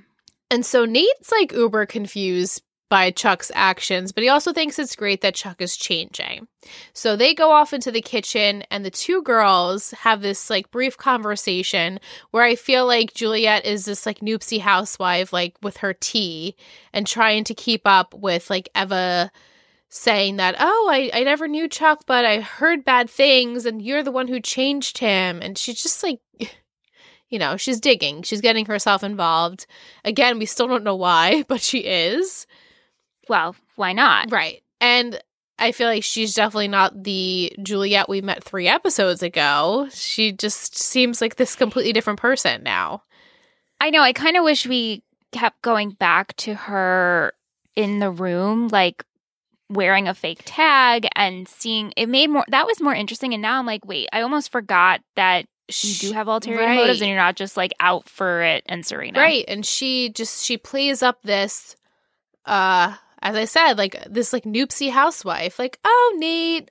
And 0.51 0.65
so 0.65 0.85
Nate's 0.85 1.33
like 1.33 1.53
uber 1.53 1.87
confused 1.87 2.63
by 2.95 3.11
Chuck's 3.11 3.51
actions, 3.55 4.13
but 4.13 4.23
he 4.23 4.29
also 4.29 4.53
thinks 4.53 4.79
it's 4.79 4.95
great 4.95 5.21
that 5.23 5.35
Chuck 5.35 5.61
is 5.61 5.77
changing. 5.77 6.47
So 6.93 7.17
they 7.17 7.35
go 7.35 7.51
off 7.51 7.73
into 7.73 7.91
the 7.91 8.01
kitchen, 8.01 8.63
and 8.71 8.85
the 8.85 8.91
two 8.91 9.21
girls 9.23 9.91
have 9.93 10.21
this 10.21 10.49
like 10.49 10.71
brief 10.71 10.97
conversation 10.97 11.99
where 12.31 12.45
I 12.45 12.55
feel 12.55 12.87
like 12.87 13.15
Juliet 13.15 13.67
is 13.67 13.85
this 13.85 14.07
like 14.07 14.21
noopsy 14.21 14.61
housewife, 14.61 15.33
like 15.33 15.57
with 15.61 15.79
her 15.79 15.93
tea 15.95 16.55
and 16.93 17.07
trying 17.07 17.43
to 17.45 17.55
keep 17.55 17.83
up 17.85 18.15
with 18.15 18.49
like 18.49 18.69
Eva 18.77 19.33
saying 19.95 20.39
that, 20.39 20.57
oh, 20.59 20.89
I, 20.91 21.09
I 21.15 21.23
never 21.23 21.47
knew 21.47 21.69
Chuck, 21.69 22.03
but 22.05 22.25
I 22.25 22.41
heard 22.41 22.85
bad 22.85 23.09
things, 23.09 23.65
and 23.65 23.81
you're 23.81 24.03
the 24.03 24.11
one 24.11 24.27
who 24.27 24.41
changed 24.41 24.99
him. 24.99 25.41
And 25.41 25.57
she's 25.57 25.81
just 25.81 26.03
like, 26.03 26.19
you 27.29 27.39
know, 27.39 27.57
she's 27.57 27.81
digging, 27.81 28.23
she's 28.23 28.41
getting 28.41 28.67
herself 28.67 29.05
involved. 29.05 29.67
Again, 30.05 30.39
we 30.39 30.47
still 30.47 30.67
don't 30.67 30.83
know 30.83 30.97
why, 30.97 31.45
but 31.49 31.61
she 31.61 31.79
is. 31.79 32.47
Well, 33.29 33.55
why 33.77 33.93
not? 33.93 34.33
Right. 34.33 34.63
And 34.81 35.23
I 35.61 35.71
feel 35.71 35.87
like 35.87 36.03
she's 36.03 36.35
definitely 36.35 36.69
not 36.69 37.05
the 37.05 37.53
Juliet 37.63 38.09
we 38.09 38.21
met 38.21 38.43
three 38.43 38.67
episodes 38.67 39.23
ago. 39.23 39.89
She 39.93 40.33
just 40.33 40.77
seems 40.77 41.21
like 41.21 41.37
this 41.37 41.55
completely 41.55 41.93
different 41.93 42.19
person 42.19 42.65
now. 42.65 43.05
I 43.81 43.91
know. 43.91 44.03
I 44.03 44.13
kind 44.13 44.37
of 44.37 44.43
wish 44.43 44.67
we 44.67 45.05
kept 45.31 45.63
going 45.63 45.91
back 45.91 46.35
to 46.39 46.55
her 46.55 47.33
in 47.77 48.01
the 48.01 48.11
room, 48.11 48.69
like 48.69 49.05
wearing 49.75 50.09
a 50.09 50.15
fake 50.15 50.43
tag 50.45 51.07
and 51.15 51.47
seeing 51.47 51.93
it 51.97 52.09
made 52.09 52.31
more 52.31 52.45
that 52.49 52.67
was 52.67 52.81
more 52.81 52.95
interesting. 52.95 53.35
And 53.35 53.43
now 53.43 53.59
I'm 53.59 53.67
like, 53.67 53.85
wait, 53.85 54.09
I 54.13 54.23
almost 54.23 54.51
forgot 54.51 55.01
that 55.17 55.47
you 55.69 55.95
do 55.95 56.13
have 56.13 56.29
ulterior 56.29 56.61
right. 56.61 56.77
motives 56.77 57.01
and 57.01 57.09
you're 57.09 57.19
not 57.19 57.37
just 57.37 57.57
like 57.57 57.73
out 57.81 58.09
for 58.09 58.43
it 58.43 58.65
and 58.67 58.85
Serena. 58.85 59.19
Right. 59.19 59.45
And 59.49 59.65
she 59.65 60.11
just 60.11 60.45
she 60.45 60.57
plays 60.57 61.03
up 61.03 61.23
this 61.23 61.77
uh 62.47 62.95
as 63.23 63.37
I 63.37 63.47
said, 63.47 63.79
like 63.79 63.97
this 64.09 64.33
like 64.33 64.45
noopsy 64.45 64.91
housewife, 64.91 65.59
like, 65.59 65.79
oh 65.83 66.17
Nate, 66.19 66.71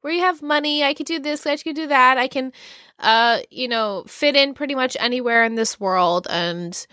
where 0.00 0.12
you 0.14 0.20
have 0.20 0.40
money, 0.40 0.82
I 0.82 0.94
could 0.94 1.04
do 1.04 1.18
this, 1.18 1.46
I 1.46 1.56
could 1.58 1.76
do 1.76 1.88
that, 1.88 2.16
I 2.16 2.26
can 2.26 2.52
uh, 2.98 3.40
you 3.50 3.68
know, 3.68 4.04
fit 4.06 4.36
in 4.36 4.54
pretty 4.54 4.74
much 4.74 4.96
anywhere 5.00 5.44
in 5.44 5.54
this 5.54 5.78
world 5.80 6.26
and 6.28 6.86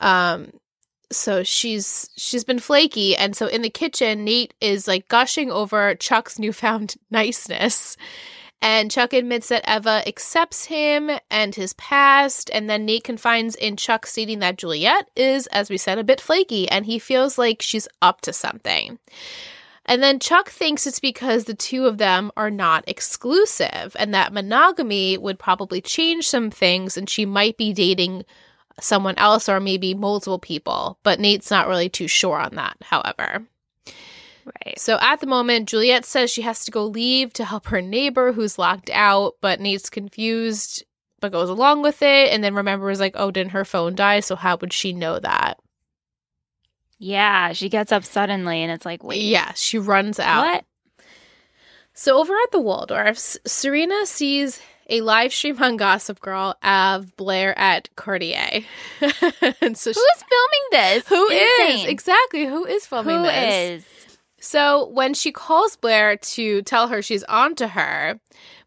um 0.00 0.50
so 1.10 1.42
she's 1.42 2.08
she's 2.16 2.44
been 2.44 2.58
flaky 2.58 3.16
and 3.16 3.36
so 3.36 3.46
in 3.46 3.62
the 3.62 3.70
kitchen 3.70 4.24
Nate 4.24 4.54
is 4.60 4.88
like 4.88 5.08
gushing 5.08 5.50
over 5.50 5.94
Chuck's 5.94 6.38
newfound 6.38 6.96
niceness 7.10 7.96
and 8.64 8.90
Chuck 8.90 9.12
admits 9.12 9.48
that 9.48 9.68
Eva 9.68 10.02
accepts 10.06 10.64
him 10.64 11.10
and 11.30 11.54
his 11.54 11.74
past. 11.74 12.48
And 12.50 12.68
then 12.68 12.86
Nate 12.86 13.04
confides 13.04 13.54
in 13.56 13.76
Chuck 13.76 14.06
stating 14.06 14.38
that 14.38 14.56
Juliet 14.56 15.10
is, 15.14 15.46
as 15.48 15.68
we 15.68 15.76
said, 15.76 15.98
a 15.98 16.04
bit 16.04 16.18
flaky 16.18 16.66
and 16.70 16.86
he 16.86 16.98
feels 16.98 17.36
like 17.36 17.60
she's 17.60 17.86
up 18.00 18.22
to 18.22 18.32
something. 18.32 18.98
And 19.84 20.02
then 20.02 20.18
Chuck 20.18 20.48
thinks 20.48 20.86
it's 20.86 20.98
because 20.98 21.44
the 21.44 21.52
two 21.52 21.84
of 21.84 21.98
them 21.98 22.32
are 22.38 22.50
not 22.50 22.84
exclusive 22.86 23.94
and 23.98 24.14
that 24.14 24.32
monogamy 24.32 25.18
would 25.18 25.38
probably 25.38 25.82
change 25.82 26.26
some 26.26 26.50
things 26.50 26.96
and 26.96 27.08
she 27.08 27.26
might 27.26 27.58
be 27.58 27.74
dating 27.74 28.24
someone 28.80 29.16
else 29.18 29.48
or 29.48 29.60
maybe 29.60 29.94
multiple 29.94 30.38
people. 30.38 30.98
But 31.02 31.20
Nate's 31.20 31.50
not 31.50 31.68
really 31.68 31.88
too 31.88 32.08
sure 32.08 32.38
on 32.38 32.54
that, 32.56 32.76
however. 32.82 33.46
Right. 34.44 34.78
So 34.78 34.98
at 35.00 35.20
the 35.20 35.26
moment, 35.26 35.68
Juliet 35.68 36.04
says 36.04 36.30
she 36.30 36.42
has 36.42 36.64
to 36.64 36.70
go 36.70 36.84
leave 36.84 37.32
to 37.34 37.44
help 37.44 37.66
her 37.66 37.80
neighbor 37.80 38.32
who's 38.32 38.58
locked 38.58 38.90
out, 38.90 39.34
but 39.40 39.60
Nate's 39.60 39.88
confused 39.88 40.84
but 41.20 41.32
goes 41.32 41.48
along 41.48 41.80
with 41.80 42.02
it 42.02 42.30
and 42.30 42.44
then 42.44 42.54
remembers 42.54 43.00
like, 43.00 43.14
oh, 43.16 43.30
didn't 43.30 43.52
her 43.52 43.64
phone 43.64 43.94
die? 43.94 44.20
So 44.20 44.36
how 44.36 44.58
would 44.58 44.74
she 44.74 44.92
know 44.92 45.18
that? 45.18 45.58
Yeah, 46.98 47.52
she 47.52 47.70
gets 47.70 47.92
up 47.92 48.04
suddenly 48.04 48.62
and 48.62 48.70
it's 48.70 48.84
like, 48.84 49.02
wait. 49.02 49.22
Yeah, 49.22 49.52
she 49.54 49.78
runs 49.78 50.20
out. 50.20 50.44
What? 50.44 50.64
So 51.94 52.18
over 52.18 52.34
at 52.34 52.50
the 52.50 52.60
Waldorfs, 52.60 53.38
Serena 53.46 54.04
sees 54.04 54.60
a 54.88 55.00
live 55.00 55.32
stream 55.32 55.62
on 55.62 55.76
Gossip 55.76 56.20
Girl 56.20 56.56
of 56.62 57.16
Blair 57.16 57.58
at 57.58 57.88
Cartier. 57.96 58.64
and 59.00 59.76
so 59.76 59.90
Who's 59.90 59.96
she, 59.96 60.24
filming 60.28 60.66
this? 60.70 61.08
Who 61.08 61.28
Insane. 61.30 61.84
is 61.86 61.90
Exactly. 61.90 62.46
Who 62.46 62.64
is 62.64 62.86
filming 62.86 63.18
who 63.18 63.22
this? 63.24 63.82
Is? 63.82 64.18
So 64.38 64.88
when 64.88 65.14
she 65.14 65.32
calls 65.32 65.76
Blair 65.76 66.16
to 66.16 66.62
tell 66.62 66.88
her 66.88 67.00
she's 67.00 67.24
on 67.24 67.54
to 67.56 67.68
her, 67.68 68.20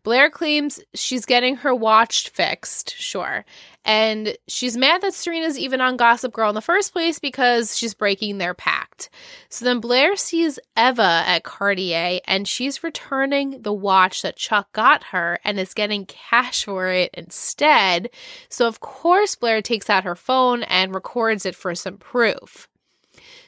Blair 0.08 0.30
claims 0.30 0.80
she's 0.96 1.26
getting 1.26 1.58
her 1.58 1.76
watch 1.76 2.30
fixed, 2.30 2.96
sure. 2.96 3.44
And 3.84 4.38
she's 4.48 4.78
mad 4.78 5.02
that 5.02 5.14
Serena's 5.14 5.60
even 5.60 5.82
on 5.82 5.98
Gossip 5.98 6.32
Girl 6.32 6.48
in 6.48 6.56
the 6.56 6.62
first 6.62 6.94
place 6.94 7.20
because 7.20 7.76
she's 7.78 7.94
breaking 7.94 8.38
their 8.38 8.54
pact. 8.54 9.10
So 9.50 9.66
then 9.66 9.82
Blair 9.82 10.16
sees 10.16 10.60
Eva 10.78 11.24
at 11.28 11.44
Cartier 11.44 12.22
and 12.26 12.48
she's 12.48 12.86
returning 12.86 13.62
the 13.64 13.74
watch 13.74 14.22
that 14.22 14.38
Chuck 14.38 14.72
got 14.72 15.04
her 15.04 15.40
and 15.44 15.60
is 15.60 15.74
getting 15.74 16.06
cash 16.06 16.64
for 16.64 16.88
it 16.88 17.10
instead. 17.14 18.10
So 18.48 18.66
of 18.66 18.80
course 18.80 19.36
Blair 19.36 19.62
takes 19.62 19.90
out 19.90 20.06
her 20.06 20.16
phone 20.16 20.64
and 20.64 20.96
records 20.96 21.46
it 21.46 21.54
for 21.54 21.76
some 21.76 21.98
proof. 21.98 22.70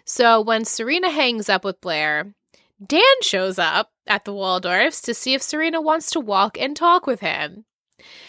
So 0.03 0.41
when 0.41 0.65
Serena 0.65 1.09
hangs 1.09 1.47
up 1.47 1.63
with 1.63 1.79
Blair, 1.79 2.33
Dan 2.85 3.21
shows 3.21 3.59
up 3.59 3.91
at 4.09 4.25
the 4.25 4.33
Waldorfs 4.33 5.01
to 5.03 5.13
see 5.13 5.33
if 5.33 5.41
Serena 5.41 5.81
wants 5.81 6.11
to 6.11 6.19
walk 6.19 6.57
and 6.59 6.75
talk 6.75 7.07
with 7.07 7.19
him. 7.19 7.65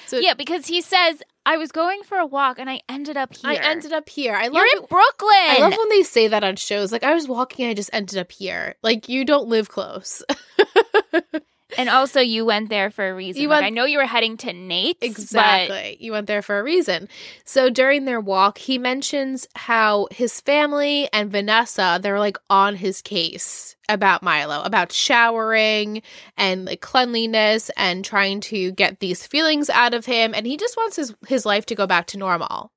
So 0.07 0.19
yeah, 0.19 0.35
because 0.35 0.67
he 0.67 0.81
says 0.81 1.23
I 1.47 1.57
was 1.57 1.73
going 1.73 2.03
for 2.03 2.19
a 2.19 2.27
walk 2.27 2.59
and 2.59 2.69
I 2.69 2.81
ended 2.89 3.17
up 3.17 3.35
here. 3.35 3.51
I 3.51 3.55
ended 3.57 3.93
up 3.93 4.09
here. 4.09 4.35
I 4.35 4.49
love 4.49 4.55
You're 4.55 4.83
in 4.83 4.87
Brooklyn. 4.89 5.31
I 5.33 5.59
love 5.61 5.77
when 5.77 5.89
they 5.89 6.03
say 6.03 6.29
that 6.29 6.45
on 6.45 6.57
shows. 6.57 6.93
Like 6.93 7.05
I 7.05 7.15
was 7.15 7.29
walking, 7.29 7.67
I 7.67 7.75
just 7.75 7.91
ended 7.93 8.19
up 8.19 8.31
here. 8.33 8.75
Like 8.83 9.09
you 9.09 9.25
don't 9.25 9.49
live 9.49 9.69
close. 9.69 10.23
And 11.79 11.89
also, 11.89 12.21
you 12.21 12.45
went 12.45 12.69
there 12.69 12.91
for 12.91 13.09
a 13.09 13.15
reason. 13.15 13.43
You 13.43 13.49
like, 13.49 13.65
I 13.65 13.71
know 13.71 13.85
you 13.85 13.99
were 13.99 14.07
heading 14.07 14.37
to 14.39 14.53
Nate's. 14.53 14.99
Exactly. 15.03 15.97
But... 15.99 16.01
You 16.01 16.13
went 16.13 16.27
there 16.27 16.43
for 16.43 16.59
a 16.59 16.63
reason. 16.63 17.09
So 17.45 17.71
during 17.71 18.05
their 18.05 18.21
walk, 18.21 18.59
he 18.59 18.79
mentions 18.79 19.47
how 19.55 20.09
his 20.11 20.41
family 20.41 21.09
and 21.13 21.31
Vanessa, 21.31 21.99
they're 22.03 22.19
like 22.19 22.39
on 22.49 22.77
his 22.77 23.03
case 23.03 23.77
about 23.89 24.23
Milo, 24.23 24.63
about 24.63 24.93
showering 24.93 26.03
and 26.37 26.65
like 26.65 26.81
cleanliness 26.81 27.71
and 27.77 28.05
trying 28.05 28.41
to 28.41 28.71
get 28.73 29.01
these 29.01 29.27
feelings 29.27 29.69
out 29.69 29.95
of 29.95 30.07
him. 30.07 30.33
And 30.35 30.47
he 30.47 30.57
just 30.57 30.77
wants 30.77 30.97
his, 30.97 31.15
his 31.27 31.45
life 31.45 31.67
to 31.67 31.75
go 31.75 31.87
back 31.87 32.07
to 32.09 32.19
normal. 32.19 32.71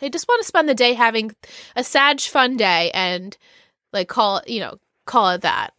He 0.00 0.08
just 0.10 0.28
want 0.28 0.40
to 0.40 0.46
spend 0.46 0.68
the 0.68 0.74
day 0.74 0.94
having 0.94 1.32
a 1.76 1.84
sad, 1.84 2.20
fun 2.20 2.56
day 2.56 2.90
and 2.94 3.36
like 3.92 4.08
call, 4.08 4.40
you 4.46 4.60
know, 4.60 4.78
call 5.06 5.30
it 5.30 5.42
that. 5.42 5.72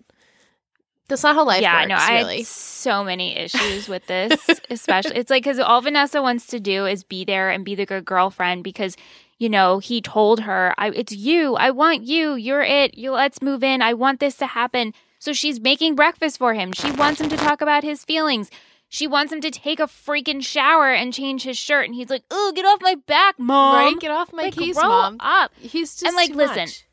That's 1.11 1.23
not 1.23 1.35
how 1.35 1.45
life 1.45 1.61
yeah, 1.61 1.81
works. 1.81 1.89
Yeah, 1.89 1.95
no, 1.95 2.15
really. 2.15 2.33
I 2.35 2.37
had 2.39 2.47
so 2.47 3.03
many 3.03 3.37
issues 3.37 3.87
with 3.87 4.07
this, 4.07 4.33
especially. 4.69 5.17
It's 5.17 5.29
like 5.29 5.43
because 5.43 5.59
all 5.59 5.81
Vanessa 5.81 6.21
wants 6.21 6.47
to 6.47 6.59
do 6.59 6.85
is 6.85 7.03
be 7.03 7.25
there 7.25 7.49
and 7.49 7.63
be 7.63 7.75
the 7.75 7.85
good 7.85 8.05
girlfriend 8.05 8.63
because 8.63 8.95
you 9.37 9.49
know 9.49 9.79
he 9.79 10.01
told 10.01 10.41
her, 10.41 10.73
"I 10.77 10.89
it's 10.89 11.11
you. 11.11 11.55
I 11.55 11.71
want 11.71 12.03
you. 12.03 12.35
You're 12.35 12.63
it. 12.63 12.97
You 12.97 13.11
let's 13.11 13.41
move 13.41 13.63
in. 13.63 13.81
I 13.81 13.93
want 13.93 14.19
this 14.19 14.35
to 14.37 14.47
happen." 14.47 14.93
So 15.19 15.33
she's 15.33 15.59
making 15.59 15.95
breakfast 15.95 16.39
for 16.39 16.53
him. 16.53 16.71
She 16.71 16.91
wants 16.91 17.21
him 17.21 17.29
to 17.29 17.37
talk 17.37 17.61
about 17.61 17.83
his 17.83 18.03
feelings. 18.03 18.49
She 18.89 19.05
wants 19.05 19.31
him 19.31 19.39
to 19.41 19.51
take 19.51 19.79
a 19.79 19.83
freaking 19.83 20.43
shower 20.43 20.91
and 20.91 21.13
change 21.13 21.43
his 21.43 21.57
shirt, 21.57 21.85
and 21.85 21.95
he's 21.95 22.09
like, 22.09 22.23
"Oh, 22.31 22.51
get 22.55 22.65
off 22.65 22.79
my 22.81 22.95
back, 22.95 23.37
mom! 23.37 23.75
Right? 23.75 23.99
Get 23.99 24.11
off 24.11 24.33
my 24.33 24.43
like, 24.43 24.55
keys, 24.55 24.75
mom! 24.75 25.17
Up!" 25.19 25.51
He's 25.59 25.91
just 25.95 26.05
and 26.05 26.15
like, 26.15 26.31
listen. 26.31 26.63
Much 26.63 26.85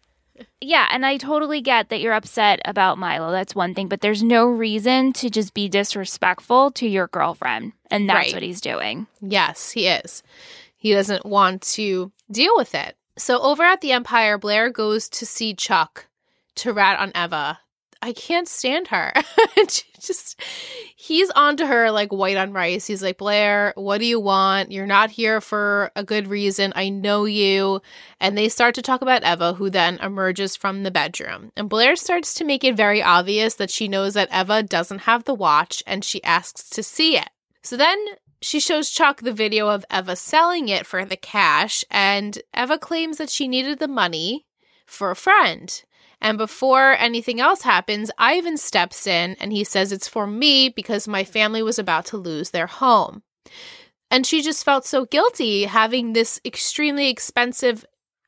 yeah, 0.60 0.88
and 0.90 1.04
I 1.04 1.16
totally 1.16 1.60
get 1.60 1.88
that 1.88 2.00
you're 2.00 2.12
upset 2.12 2.60
about 2.64 2.98
Milo. 2.98 3.30
That's 3.30 3.54
one 3.54 3.74
thing, 3.74 3.88
but 3.88 4.00
there's 4.00 4.22
no 4.22 4.46
reason 4.46 5.12
to 5.14 5.30
just 5.30 5.54
be 5.54 5.68
disrespectful 5.68 6.70
to 6.72 6.86
your 6.86 7.08
girlfriend. 7.08 7.72
And 7.90 8.08
that's 8.08 8.28
right. 8.28 8.34
what 8.34 8.42
he's 8.42 8.60
doing. 8.60 9.06
Yes, 9.20 9.70
he 9.70 9.86
is. 9.86 10.22
He 10.76 10.92
doesn't 10.92 11.26
want 11.26 11.62
to 11.62 12.12
deal 12.30 12.52
with 12.56 12.74
it. 12.74 12.96
So 13.16 13.40
over 13.40 13.64
at 13.64 13.80
the 13.80 13.92
Empire, 13.92 14.38
Blair 14.38 14.70
goes 14.70 15.08
to 15.10 15.26
see 15.26 15.54
Chuck 15.54 16.06
to 16.56 16.72
rat 16.72 17.00
on 17.00 17.12
Eva 17.14 17.58
I 18.00 18.12
can't 18.12 18.46
stand 18.46 18.88
her. 18.88 19.12
just 20.00 20.40
he's 20.96 21.30
on 21.30 21.56
to 21.56 21.66
her 21.66 21.90
like 21.90 22.12
white 22.12 22.36
on 22.36 22.52
rice. 22.52 22.86
He's 22.86 23.02
like, 23.02 23.18
Blair, 23.18 23.72
what 23.76 23.98
do 23.98 24.06
you 24.06 24.20
want? 24.20 24.70
You're 24.70 24.86
not 24.86 25.10
here 25.10 25.40
for 25.40 25.90
a 25.96 26.04
good 26.04 26.28
reason. 26.28 26.72
I 26.76 26.88
know 26.88 27.24
you. 27.24 27.82
And 28.20 28.38
they 28.38 28.48
start 28.48 28.74
to 28.76 28.82
talk 28.82 29.02
about 29.02 29.24
Eva, 29.24 29.54
who 29.54 29.68
then 29.68 29.98
emerges 29.98 30.54
from 30.56 30.82
the 30.82 30.90
bedroom. 30.90 31.50
And 31.56 31.68
Blair 31.68 31.96
starts 31.96 32.34
to 32.34 32.44
make 32.44 32.62
it 32.62 32.76
very 32.76 33.02
obvious 33.02 33.54
that 33.54 33.70
she 33.70 33.88
knows 33.88 34.14
that 34.14 34.32
Eva 34.32 34.62
doesn't 34.62 35.00
have 35.00 35.24
the 35.24 35.34
watch 35.34 35.82
and 35.86 36.04
she 36.04 36.22
asks 36.22 36.70
to 36.70 36.82
see 36.82 37.16
it. 37.16 37.28
So 37.62 37.76
then 37.76 37.98
she 38.40 38.60
shows 38.60 38.90
Chuck 38.90 39.20
the 39.20 39.32
video 39.32 39.68
of 39.68 39.84
Eva 39.92 40.14
selling 40.14 40.68
it 40.68 40.86
for 40.86 41.04
the 41.04 41.16
cash, 41.16 41.84
and 41.90 42.38
Eva 42.56 42.78
claims 42.78 43.18
that 43.18 43.30
she 43.30 43.48
needed 43.48 43.78
the 43.78 43.88
money 43.88 44.46
for 44.86 45.10
a 45.10 45.16
friend. 45.16 45.82
And 46.20 46.36
before 46.36 46.96
anything 46.98 47.40
else 47.40 47.62
happens, 47.62 48.10
Ivan 48.18 48.56
steps 48.56 49.06
in 49.06 49.36
and 49.40 49.52
he 49.52 49.64
says 49.64 49.92
it's 49.92 50.08
for 50.08 50.26
me 50.26 50.68
because 50.68 51.06
my 51.06 51.24
family 51.24 51.62
was 51.62 51.78
about 51.78 52.06
to 52.06 52.16
lose 52.16 52.50
their 52.50 52.66
home. 52.66 53.22
And 54.10 54.26
she 54.26 54.42
just 54.42 54.64
felt 54.64 54.84
so 54.86 55.04
guilty 55.04 55.64
having 55.64 56.12
this 56.12 56.40
extremely 56.44 57.08
expensive 57.08 57.84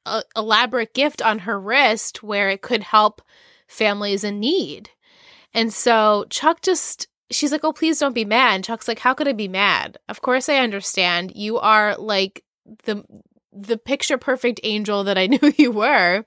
uh, 0.06 0.23
elaborate 0.37 0.94
gift 0.94 1.23
on 1.23 1.40
her 1.40 1.59
wrist 1.59 2.23
where 2.23 2.49
it 2.49 2.62
could 2.62 2.82
help 2.82 3.23
families 3.66 4.25
in 4.25 4.40
need. 4.40 4.90
And 5.54 5.73
so 5.73 6.26
Chuck 6.30 6.62
just 6.62 7.09
she's 7.30 7.52
like, 7.52 7.64
"Oh, 7.64 7.73
please 7.73 7.99
don't 7.99 8.14
be 8.14 8.25
mad." 8.25 8.54
And 8.56 8.64
Chuck's 8.64 8.88
like, 8.88 8.99
"How 8.99 9.14
could 9.14 9.28
I 9.28 9.32
be 9.32 9.49
mad? 9.49 9.99
Of 10.09 10.23
course 10.23 10.49
I 10.49 10.56
understand. 10.56 11.32
You 11.35 11.59
are 11.59 11.97
like 11.97 12.44
the 12.85 13.04
the 13.52 13.78
picture 13.78 14.18
perfect 14.18 14.61
angel 14.62 15.04
that 15.04 15.18
I 15.18 15.26
knew 15.28 15.52
you 15.56 15.70
were." 15.70 16.25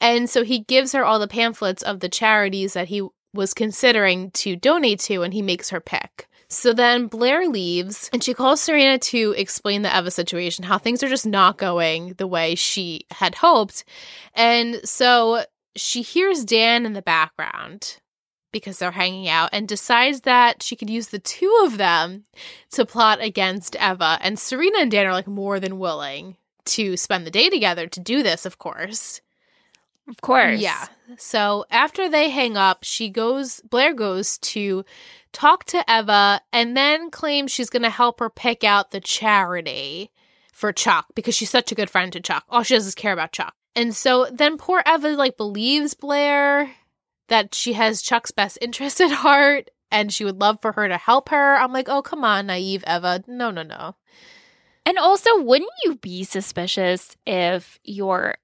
And 0.00 0.28
so 0.28 0.44
he 0.44 0.60
gives 0.60 0.92
her 0.92 1.04
all 1.04 1.18
the 1.18 1.28
pamphlets 1.28 1.82
of 1.82 2.00
the 2.00 2.08
charities 2.08 2.74
that 2.74 2.88
he 2.88 3.06
was 3.32 3.54
considering 3.54 4.30
to 4.30 4.56
donate 4.56 5.00
to 5.00 5.22
and 5.22 5.34
he 5.34 5.42
makes 5.42 5.70
her 5.70 5.80
pick. 5.80 6.28
So 6.48 6.72
then 6.72 7.08
Blair 7.08 7.48
leaves 7.48 8.08
and 8.12 8.22
she 8.22 8.34
calls 8.34 8.60
Serena 8.60 8.98
to 8.98 9.34
explain 9.36 9.82
the 9.82 9.96
Eva 9.96 10.10
situation, 10.10 10.64
how 10.64 10.78
things 10.78 11.02
are 11.02 11.08
just 11.08 11.26
not 11.26 11.58
going 11.58 12.14
the 12.14 12.26
way 12.26 12.54
she 12.54 13.06
had 13.10 13.34
hoped. 13.36 13.84
And 14.34 14.80
so 14.88 15.44
she 15.74 16.02
hears 16.02 16.44
Dan 16.44 16.86
in 16.86 16.92
the 16.92 17.02
background 17.02 17.98
because 18.52 18.78
they're 18.78 18.92
hanging 18.92 19.28
out 19.28 19.50
and 19.52 19.66
decides 19.66 20.20
that 20.20 20.62
she 20.62 20.76
could 20.76 20.88
use 20.88 21.08
the 21.08 21.18
two 21.18 21.62
of 21.64 21.76
them 21.76 22.24
to 22.70 22.86
plot 22.86 23.20
against 23.20 23.74
Eva. 23.76 24.18
And 24.20 24.38
Serena 24.38 24.78
and 24.78 24.90
Dan 24.90 25.06
are 25.06 25.12
like 25.12 25.26
more 25.26 25.58
than 25.58 25.80
willing 25.80 26.36
to 26.66 26.96
spend 26.96 27.26
the 27.26 27.32
day 27.32 27.50
together 27.50 27.88
to 27.88 28.00
do 28.00 28.22
this, 28.22 28.46
of 28.46 28.58
course. 28.58 29.20
Of 30.08 30.20
course. 30.20 30.60
Yeah. 30.60 30.86
So 31.16 31.64
after 31.70 32.08
they 32.08 32.30
hang 32.30 32.56
up, 32.56 32.84
she 32.84 33.08
goes, 33.08 33.60
Blair 33.60 33.94
goes 33.94 34.38
to 34.38 34.84
talk 35.32 35.64
to 35.64 35.84
Eva 35.88 36.40
and 36.52 36.76
then 36.76 37.10
claims 37.10 37.50
she's 37.50 37.70
going 37.70 37.82
to 37.82 37.90
help 37.90 38.20
her 38.20 38.30
pick 38.30 38.64
out 38.64 38.90
the 38.90 39.00
charity 39.00 40.10
for 40.52 40.72
Chuck 40.72 41.06
because 41.14 41.34
she's 41.34 41.50
such 41.50 41.72
a 41.72 41.74
good 41.74 41.90
friend 41.90 42.12
to 42.12 42.20
Chuck. 42.20 42.44
All 42.48 42.62
she 42.62 42.74
does 42.74 42.86
is 42.86 42.94
care 42.94 43.12
about 43.12 43.32
Chuck. 43.32 43.54
And 43.74 43.94
so 43.94 44.26
then 44.30 44.56
poor 44.56 44.82
Eva 44.86 45.10
like 45.10 45.36
believes 45.36 45.94
Blair 45.94 46.70
that 47.28 47.54
she 47.54 47.72
has 47.72 48.02
Chuck's 48.02 48.30
best 48.30 48.58
interest 48.60 49.00
at 49.00 49.10
heart 49.10 49.70
and 49.90 50.12
she 50.12 50.24
would 50.24 50.40
love 50.40 50.58
for 50.60 50.72
her 50.72 50.88
to 50.88 50.96
help 50.98 51.30
her. 51.30 51.56
I'm 51.56 51.72
like, 51.72 51.88
oh, 51.88 52.02
come 52.02 52.24
on, 52.24 52.46
naive 52.46 52.84
Eva. 52.86 53.22
No, 53.26 53.50
no, 53.50 53.62
no. 53.62 53.96
And 54.86 54.98
also, 54.98 55.40
wouldn't 55.40 55.70
you 55.84 55.96
be 55.96 56.24
suspicious 56.24 57.16
if 57.26 57.78
your 57.84 58.34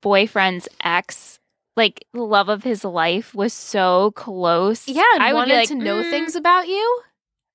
boyfriend's 0.00 0.68
ex, 0.82 1.38
like 1.76 2.04
the 2.12 2.22
love 2.22 2.48
of 2.48 2.64
his 2.64 2.84
life, 2.84 3.34
was 3.34 3.52
so 3.52 4.12
close? 4.12 4.86
Yeah, 4.88 5.02
I 5.18 5.32
wanted 5.32 5.54
like, 5.54 5.68
to 5.68 5.74
know 5.74 6.02
mm, 6.02 6.10
things 6.10 6.36
about 6.36 6.68
you. 6.68 7.00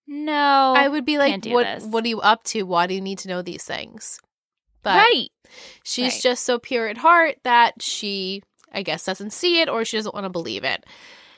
No, 0.08 0.74
I 0.76 0.88
would 0.88 1.06
be 1.06 1.18
like, 1.18 1.46
what? 1.46 1.64
This. 1.64 1.84
What 1.86 2.06
are 2.06 2.10
you 2.10 2.22
up 2.22 2.44
to? 2.46 2.64
Why 2.64 2.88
do 2.88 2.94
you 2.94 3.02
need 3.02 3.20
to 3.20 3.28
know 3.28 3.42
these 3.42 3.64
things? 3.64 4.20
But 4.84 4.98
right. 4.98 5.30
She's 5.84 6.14
right. 6.14 6.22
just 6.22 6.44
so 6.44 6.58
pure 6.58 6.88
at 6.88 6.98
heart 6.98 7.38
that 7.44 7.82
she 7.82 8.42
I 8.72 8.84
guess, 8.84 9.06
doesn't 9.06 9.34
see 9.34 9.62
it 9.62 9.70
or 9.70 9.86
she 9.86 9.98
doesn't 9.98 10.16
want 10.16 10.26
to 10.26 10.30
believe 10.30 10.64
it. 10.64 10.86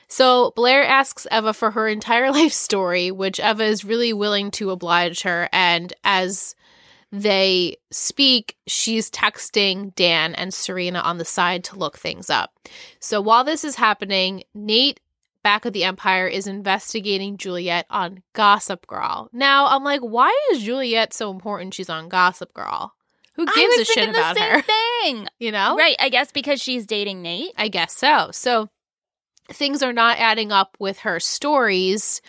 So 0.08 0.52
Blair 0.54 0.84
asks 0.84 1.26
Eva 1.32 1.52
for 1.52 1.70
her 1.72 1.88
entire 1.88 2.30
life 2.32 2.52
story, 2.52 3.10
which 3.10 3.40
Eva 3.40 3.64
is 3.64 3.84
really 3.84 4.12
willing 4.12 4.50
to 4.52 4.70
oblige 4.70 5.22
her. 5.22 5.48
And 5.52 5.92
as 6.04 6.54
they 7.14 7.76
speak, 7.92 8.56
she's 8.66 9.08
texting 9.08 9.94
Dan 9.94 10.34
and 10.34 10.52
Serena 10.52 10.98
on 10.98 11.18
the 11.18 11.24
side 11.24 11.62
to 11.64 11.78
look 11.78 11.96
things 11.96 12.28
up. 12.28 12.52
So 12.98 13.20
while 13.20 13.44
this 13.44 13.62
is 13.62 13.76
happening, 13.76 14.42
Nate 14.52 14.98
back 15.44 15.64
of 15.64 15.72
the 15.72 15.84
Empire 15.84 16.26
is 16.26 16.48
investigating 16.48 17.36
Juliet 17.36 17.86
on 17.88 18.22
Gossip 18.32 18.86
Girl. 18.88 19.28
Now, 19.32 19.68
I'm 19.68 19.84
like, 19.84 20.00
why 20.00 20.36
is 20.50 20.64
Juliet 20.64 21.14
so 21.14 21.30
important 21.30 21.74
she's 21.74 21.90
on 21.90 22.08
Gossip 22.08 22.52
Girl? 22.52 22.94
Who 23.34 23.46
gives 23.46 23.78
a 23.78 23.84
shit 23.84 24.08
about 24.08 24.36
her? 24.36 24.62
Thing, 25.02 25.28
you 25.38 25.52
know, 25.52 25.76
right? 25.76 25.96
I 26.00 26.08
guess 26.08 26.32
because 26.32 26.60
she's 26.60 26.84
dating 26.84 27.22
Nate. 27.22 27.52
I 27.56 27.68
guess 27.68 27.92
so. 27.92 28.30
So 28.32 28.70
things 29.52 29.84
are 29.84 29.92
not 29.92 30.18
adding 30.18 30.50
up 30.50 30.76
with 30.80 31.00
her 31.00 31.20
stories 31.20 32.20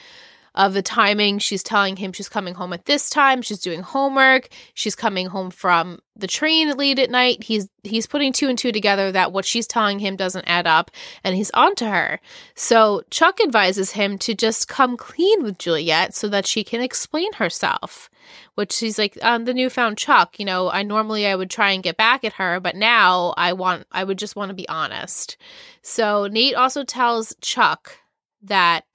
of 0.55 0.73
the 0.73 0.81
timing. 0.81 1.37
She's 1.37 1.61
telling 1.61 1.97
him 1.97 2.13
she's 2.13 2.29
coming 2.29 2.55
home 2.55 2.73
at 2.73 2.85
this 2.85 3.09
time. 3.09 3.41
She's 3.41 3.59
doing 3.59 3.81
homework. 3.81 4.49
She's 4.73 4.95
coming 4.95 5.27
home 5.27 5.51
from 5.51 5.99
the 6.15 6.27
train 6.27 6.75
late 6.77 6.97
at 6.97 7.11
night. 7.11 7.43
He's 7.43 7.67
he's 7.83 8.07
putting 8.07 8.33
two 8.33 8.47
and 8.47 8.57
two 8.57 8.71
together 8.71 9.11
that 9.11 9.33
what 9.33 9.45
she's 9.45 9.67
telling 9.67 9.99
him 9.99 10.15
doesn't 10.15 10.47
add 10.47 10.65
up, 10.65 10.89
and 11.23 11.35
he's 11.35 11.51
on 11.51 11.75
to 11.75 11.89
her. 11.89 12.19
So 12.55 13.03
Chuck 13.11 13.39
advises 13.41 13.91
him 13.91 14.17
to 14.19 14.33
just 14.33 14.67
come 14.67 14.97
clean 14.97 15.43
with 15.43 15.59
Juliet 15.59 16.15
so 16.15 16.27
that 16.29 16.47
she 16.47 16.63
can 16.63 16.81
explain 16.81 17.33
herself. 17.33 18.09
Which 18.55 18.71
she's 18.71 18.97
like, 18.97 19.19
um, 19.21 19.45
the 19.45 19.53
newfound 19.53 19.99
Chuck. 19.99 20.39
You 20.39 20.45
know, 20.45 20.71
I 20.71 20.81
normally 20.81 21.27
I 21.27 21.35
would 21.35 21.49
try 21.49 21.71
and 21.71 21.83
get 21.83 21.97
back 21.97 22.23
at 22.23 22.33
her, 22.33 22.59
but 22.59 22.75
now 22.75 23.33
I 23.37 23.53
want 23.53 23.85
I 23.91 24.03
would 24.03 24.17
just 24.17 24.35
want 24.35 24.49
to 24.49 24.55
be 24.55 24.67
honest. 24.69 25.37
So 25.81 26.27
Nate 26.27 26.55
also 26.55 26.83
tells 26.83 27.35
Chuck 27.41 27.99
that 28.41 28.85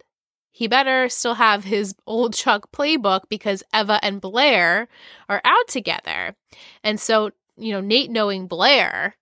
he 0.60 0.68
better 0.68 1.08
still 1.08 1.32
have 1.32 1.64
his 1.64 1.94
old 2.06 2.34
Chuck 2.34 2.70
playbook 2.70 3.22
because 3.30 3.62
Eva 3.74 3.98
and 4.02 4.20
Blair 4.20 4.88
are 5.26 5.40
out 5.42 5.68
together. 5.68 6.36
And 6.84 7.00
so, 7.00 7.30
you 7.56 7.72
know, 7.72 7.80
Nate 7.80 8.10
knowing 8.10 8.46
Blair, 8.46 9.16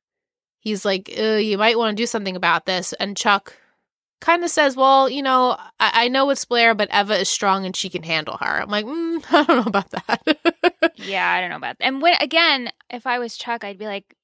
he's 0.59 0.85
like, 0.85 1.17
you 1.17 1.57
might 1.57 1.79
want 1.79 1.97
to 1.97 2.03
do 2.03 2.09
something 2.09 2.35
about 2.35 2.67
this. 2.67 2.93
And 2.95 3.17
Chuck 3.17 3.57
kind 4.21 4.43
of 4.43 4.51
says, 4.51 4.75
well, 4.75 5.09
you 5.09 5.23
know, 5.23 5.57
I-, 5.79 6.07
I, 6.07 6.09
know 6.09 6.29
it's 6.31 6.45
Blair, 6.45 6.75
but 6.75 6.93
Eva 6.93 7.21
is 7.21 7.29
strong 7.29 7.65
and 7.65 7.77
she 7.77 7.89
can 7.89 8.03
handle 8.03 8.37
her. 8.39 8.61
I'm 8.61 8.69
like, 8.69 8.87
mm, 8.87 9.25
I 9.31 9.45
don't 9.45 9.59
know 9.59 9.63
about 9.65 9.91
that. 9.91 10.93
yeah, 10.97 11.31
I 11.31 11.41
don't 11.41 11.51
know 11.51 11.57
about 11.57 11.79
that. 11.79 11.87
And 11.87 12.03
when, 12.03 12.15
again, 12.21 12.73
if 12.91 13.07
I 13.07 13.21
was 13.21 13.39
Chuck, 13.39 13.63
I'd 13.63 13.79
be 13.79 13.87
like, 13.87 14.17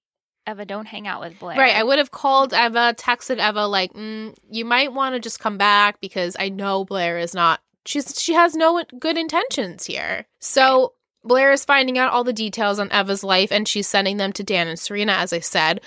Eva, 0.47 0.65
don't 0.65 0.87
hang 0.87 1.07
out 1.07 1.21
with 1.21 1.39
Blair. 1.39 1.59
Right. 1.59 1.75
I 1.75 1.83
would 1.83 1.99
have 1.99 2.11
called 2.11 2.53
Eva, 2.53 2.95
texted 2.97 3.47
Eva, 3.47 3.67
like, 3.67 3.93
mm, 3.95 4.35
you 4.51 4.65
might 4.65 4.93
want 4.93 5.15
to 5.15 5.21
just 5.21 5.41
come 5.41 5.57
back 5.57 6.01
because 6.01 6.37
I 6.39 6.49
know 6.51 6.85
Blair 6.85 7.19
is 7.19 7.35
not. 7.35 7.61
She's 7.87 8.21
she 8.21 8.33
has 8.35 8.55
no 8.55 8.83
good 8.99 9.19
intentions 9.19 9.85
here. 9.85 10.27
So 10.39 10.95
Blair 11.23 11.53
is 11.53 11.65
finding 11.65 11.99
out 11.99 12.13
all 12.13 12.25
the 12.25 12.33
details 12.33 12.79
on 12.79 12.93
Eva's 12.93 13.25
life, 13.25 13.51
and 13.51 13.67
she's 13.67 13.87
sending 13.87 14.17
them 14.17 14.33
to 14.35 14.43
Dan 14.43 14.69
and 14.69 14.79
Serena, 14.79 15.13
as 15.13 15.33
I 15.33 15.41
said, 15.41 15.81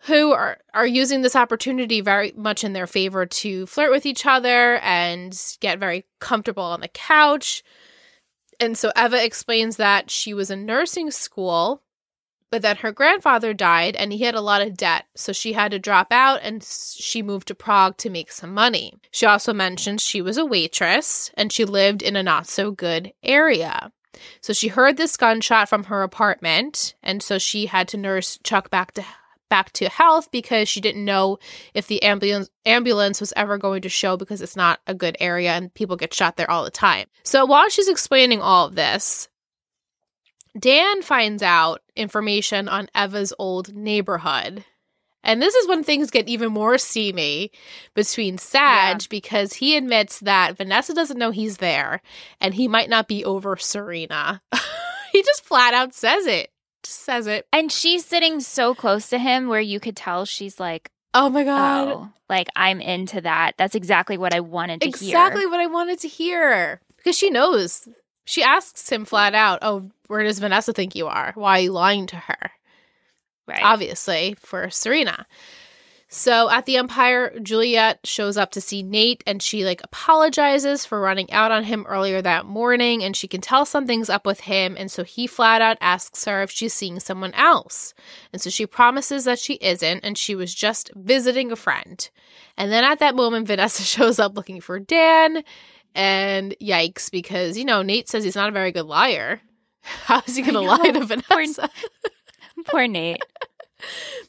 who 0.00 0.32
are 0.32 0.58
are 0.74 0.86
using 0.86 1.22
this 1.22 1.36
opportunity 1.36 2.00
very 2.00 2.32
much 2.36 2.64
in 2.64 2.72
their 2.72 2.86
favor 2.86 3.26
to 3.26 3.66
flirt 3.66 3.90
with 3.90 4.06
each 4.06 4.26
other 4.26 4.76
and 4.78 5.40
get 5.60 5.78
very 5.78 6.06
comfortable 6.18 6.62
on 6.62 6.80
the 6.80 6.88
couch. 6.88 7.62
And 8.58 8.76
so 8.76 8.92
Eva 8.96 9.24
explains 9.24 9.76
that 9.76 10.10
she 10.10 10.34
was 10.34 10.50
in 10.50 10.66
nursing 10.66 11.10
school 11.10 11.82
but 12.50 12.62
then 12.62 12.76
her 12.76 12.92
grandfather 12.92 13.54
died 13.54 13.96
and 13.96 14.12
he 14.12 14.24
had 14.24 14.34
a 14.34 14.40
lot 14.40 14.62
of 14.62 14.76
debt, 14.76 15.06
so 15.14 15.32
she 15.32 15.52
had 15.52 15.70
to 15.70 15.78
drop 15.78 16.08
out 16.10 16.40
and 16.42 16.62
she 16.64 17.22
moved 17.22 17.48
to 17.48 17.54
Prague 17.54 17.96
to 17.98 18.10
make 18.10 18.32
some 18.32 18.52
money. 18.52 18.94
She 19.10 19.26
also 19.26 19.52
mentions 19.52 20.02
she 20.02 20.20
was 20.20 20.36
a 20.36 20.44
waitress 20.44 21.30
and 21.34 21.52
she 21.52 21.64
lived 21.64 22.02
in 22.02 22.16
a 22.16 22.22
not 22.22 22.46
so 22.46 22.70
good 22.70 23.12
area. 23.22 23.92
So 24.40 24.52
she 24.52 24.68
heard 24.68 24.96
this 24.96 25.16
gunshot 25.16 25.68
from 25.68 25.84
her 25.84 26.02
apartment 26.02 26.94
and 27.02 27.22
so 27.22 27.38
she 27.38 27.66
had 27.66 27.88
to 27.88 27.96
nurse 27.96 28.38
Chuck 28.42 28.70
back 28.70 28.92
to 28.94 29.04
back 29.48 29.72
to 29.72 29.88
health 29.88 30.30
because 30.30 30.68
she 30.68 30.80
didn't 30.80 31.04
know 31.04 31.38
if 31.74 31.88
the 31.88 32.02
ambulance 32.02 32.48
ambulance 32.64 33.20
was 33.20 33.32
ever 33.36 33.58
going 33.58 33.82
to 33.82 33.88
show 33.88 34.16
because 34.16 34.40
it's 34.40 34.56
not 34.56 34.80
a 34.86 34.94
good 34.94 35.16
area 35.20 35.50
and 35.52 35.74
people 35.74 35.96
get 35.96 36.14
shot 36.14 36.36
there 36.36 36.50
all 36.50 36.64
the 36.64 36.70
time. 36.70 37.06
So 37.24 37.44
while 37.44 37.68
she's 37.68 37.88
explaining 37.88 38.40
all 38.40 38.66
of 38.66 38.76
this, 38.76 39.28
Dan 40.58 41.02
finds 41.02 41.42
out 41.42 41.82
information 41.94 42.68
on 42.68 42.88
Eva's 42.94 43.32
old 43.38 43.74
neighborhood. 43.74 44.64
And 45.22 45.40
this 45.40 45.54
is 45.54 45.68
when 45.68 45.84
things 45.84 46.10
get 46.10 46.28
even 46.28 46.52
more 46.52 46.78
steamy 46.78 47.52
between 47.94 48.38
Sag 48.38 49.02
yeah. 49.02 49.06
because 49.10 49.54
he 49.54 49.76
admits 49.76 50.20
that 50.20 50.56
Vanessa 50.56 50.94
doesn't 50.94 51.18
know 51.18 51.30
he's 51.30 51.58
there 51.58 52.00
and 52.40 52.54
he 52.54 52.68
might 52.68 52.88
not 52.88 53.06
be 53.06 53.24
over 53.24 53.56
Serena. 53.56 54.40
he 55.12 55.22
just 55.22 55.44
flat 55.44 55.74
out 55.74 55.94
says 55.94 56.26
it. 56.26 56.50
Just 56.82 57.00
says 57.00 57.26
it. 57.26 57.46
And 57.52 57.70
she's 57.70 58.06
sitting 58.06 58.40
so 58.40 58.74
close 58.74 59.10
to 59.10 59.18
him 59.18 59.48
where 59.48 59.60
you 59.60 59.78
could 59.78 59.96
tell 59.96 60.24
she's 60.24 60.58
like, 60.58 60.90
Oh 61.12 61.28
my 61.28 61.44
god. 61.44 61.88
Oh, 61.88 62.08
like 62.28 62.48
I'm 62.56 62.80
into 62.80 63.20
that. 63.20 63.56
That's 63.58 63.74
exactly 63.74 64.16
what 64.16 64.32
I 64.32 64.40
wanted 64.40 64.80
to 64.80 64.88
exactly 64.88 65.08
hear. 65.08 65.18
Exactly 65.18 65.46
what 65.46 65.60
I 65.60 65.66
wanted 65.66 65.98
to 66.00 66.08
hear. 66.08 66.80
Because 66.96 67.18
she 67.18 67.30
knows 67.30 67.88
she 68.30 68.42
asks 68.42 68.90
him 68.90 69.04
flat 69.04 69.34
out, 69.34 69.58
"Oh, 69.62 69.90
where 70.06 70.22
does 70.22 70.38
Vanessa 70.38 70.72
think 70.72 70.94
you 70.94 71.06
are? 71.06 71.32
Why 71.34 71.58
are 71.58 71.62
you 71.62 71.72
lying 71.72 72.06
to 72.08 72.16
her?" 72.16 72.50
Right. 73.46 73.62
Obviously, 73.62 74.36
for 74.38 74.70
Serena. 74.70 75.26
So 76.12 76.50
at 76.50 76.66
the 76.66 76.76
Empire, 76.76 77.38
Juliet 77.40 78.00
shows 78.02 78.36
up 78.36 78.50
to 78.52 78.60
see 78.60 78.82
Nate 78.82 79.22
and 79.28 79.40
she 79.40 79.64
like 79.64 79.80
apologizes 79.84 80.84
for 80.84 81.00
running 81.00 81.30
out 81.30 81.52
on 81.52 81.62
him 81.62 81.86
earlier 81.88 82.20
that 82.20 82.46
morning 82.46 83.04
and 83.04 83.14
she 83.14 83.28
can 83.28 83.40
tell 83.40 83.64
something's 83.64 84.10
up 84.10 84.26
with 84.26 84.40
him 84.40 84.74
and 84.76 84.90
so 84.90 85.04
he 85.04 85.28
flat 85.28 85.62
out 85.62 85.78
asks 85.80 86.24
her 86.24 86.42
if 86.42 86.50
she's 86.50 86.74
seeing 86.74 86.98
someone 86.98 87.32
else. 87.34 87.94
And 88.32 88.42
so 88.42 88.50
she 88.50 88.66
promises 88.66 89.24
that 89.24 89.38
she 89.38 89.54
isn't 89.60 90.00
and 90.00 90.18
she 90.18 90.34
was 90.34 90.52
just 90.52 90.90
visiting 90.96 91.52
a 91.52 91.56
friend. 91.56 92.10
And 92.56 92.72
then 92.72 92.82
at 92.82 92.98
that 92.98 93.14
moment 93.14 93.46
Vanessa 93.46 93.84
shows 93.84 94.18
up 94.18 94.36
looking 94.36 94.60
for 94.60 94.80
Dan 94.80 95.44
and 95.94 96.54
yikes, 96.60 97.10
because, 97.10 97.56
you 97.56 97.64
know, 97.64 97.82
Nate 97.82 98.08
says 98.08 98.24
he's 98.24 98.36
not 98.36 98.48
a 98.48 98.52
very 98.52 98.72
good 98.72 98.86
liar. 98.86 99.40
How 99.82 100.22
is 100.26 100.36
he 100.36 100.42
going 100.42 100.54
to 100.54 100.60
lie 100.60 100.90
to 100.90 101.04
Vanessa? 101.04 101.68
Poor, 101.68 102.64
poor 102.64 102.86
Nate. 102.86 103.22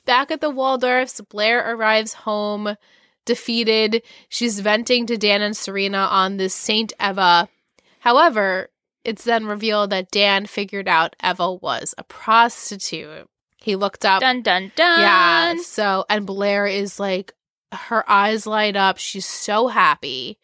Back 0.06 0.32
at 0.32 0.42
the 0.42 0.52
Waldorfs, 0.52 1.28
Blair 1.28 1.74
arrives 1.74 2.14
home 2.14 2.76
defeated. 3.26 4.04
She's 4.30 4.60
venting 4.60 5.06
to 5.08 5.18
Dan 5.18 5.42
and 5.42 5.56
Serena 5.56 6.00
on 6.10 6.38
this 6.38 6.56
Saint 6.56 6.94
Eva. 7.00 7.50
However, 8.00 8.70
it's 9.04 9.24
then 9.24 9.46
revealed 9.46 9.90
that 9.92 10.12
Dan 10.12 10.46
figured 10.46 10.88
out 10.88 11.16
Eva 11.24 11.54
was 11.54 11.94
a 11.98 12.04
prostitute. 12.04 13.28
He 13.58 13.76
looked 13.76 14.06
up. 14.06 14.22
Dun 14.22 14.42
dun 14.42 14.72
dun. 14.76 15.00
Yeah. 15.00 15.56
So, 15.64 16.06
and 16.10 16.26
Blair 16.26 16.66
is 16.66 17.00
like, 17.00 17.34
her 17.72 18.10
eyes 18.10 18.46
light 18.46 18.76
up. 18.76 18.98
She's 18.98 19.26
so 19.26 19.68
happy. 19.68 20.38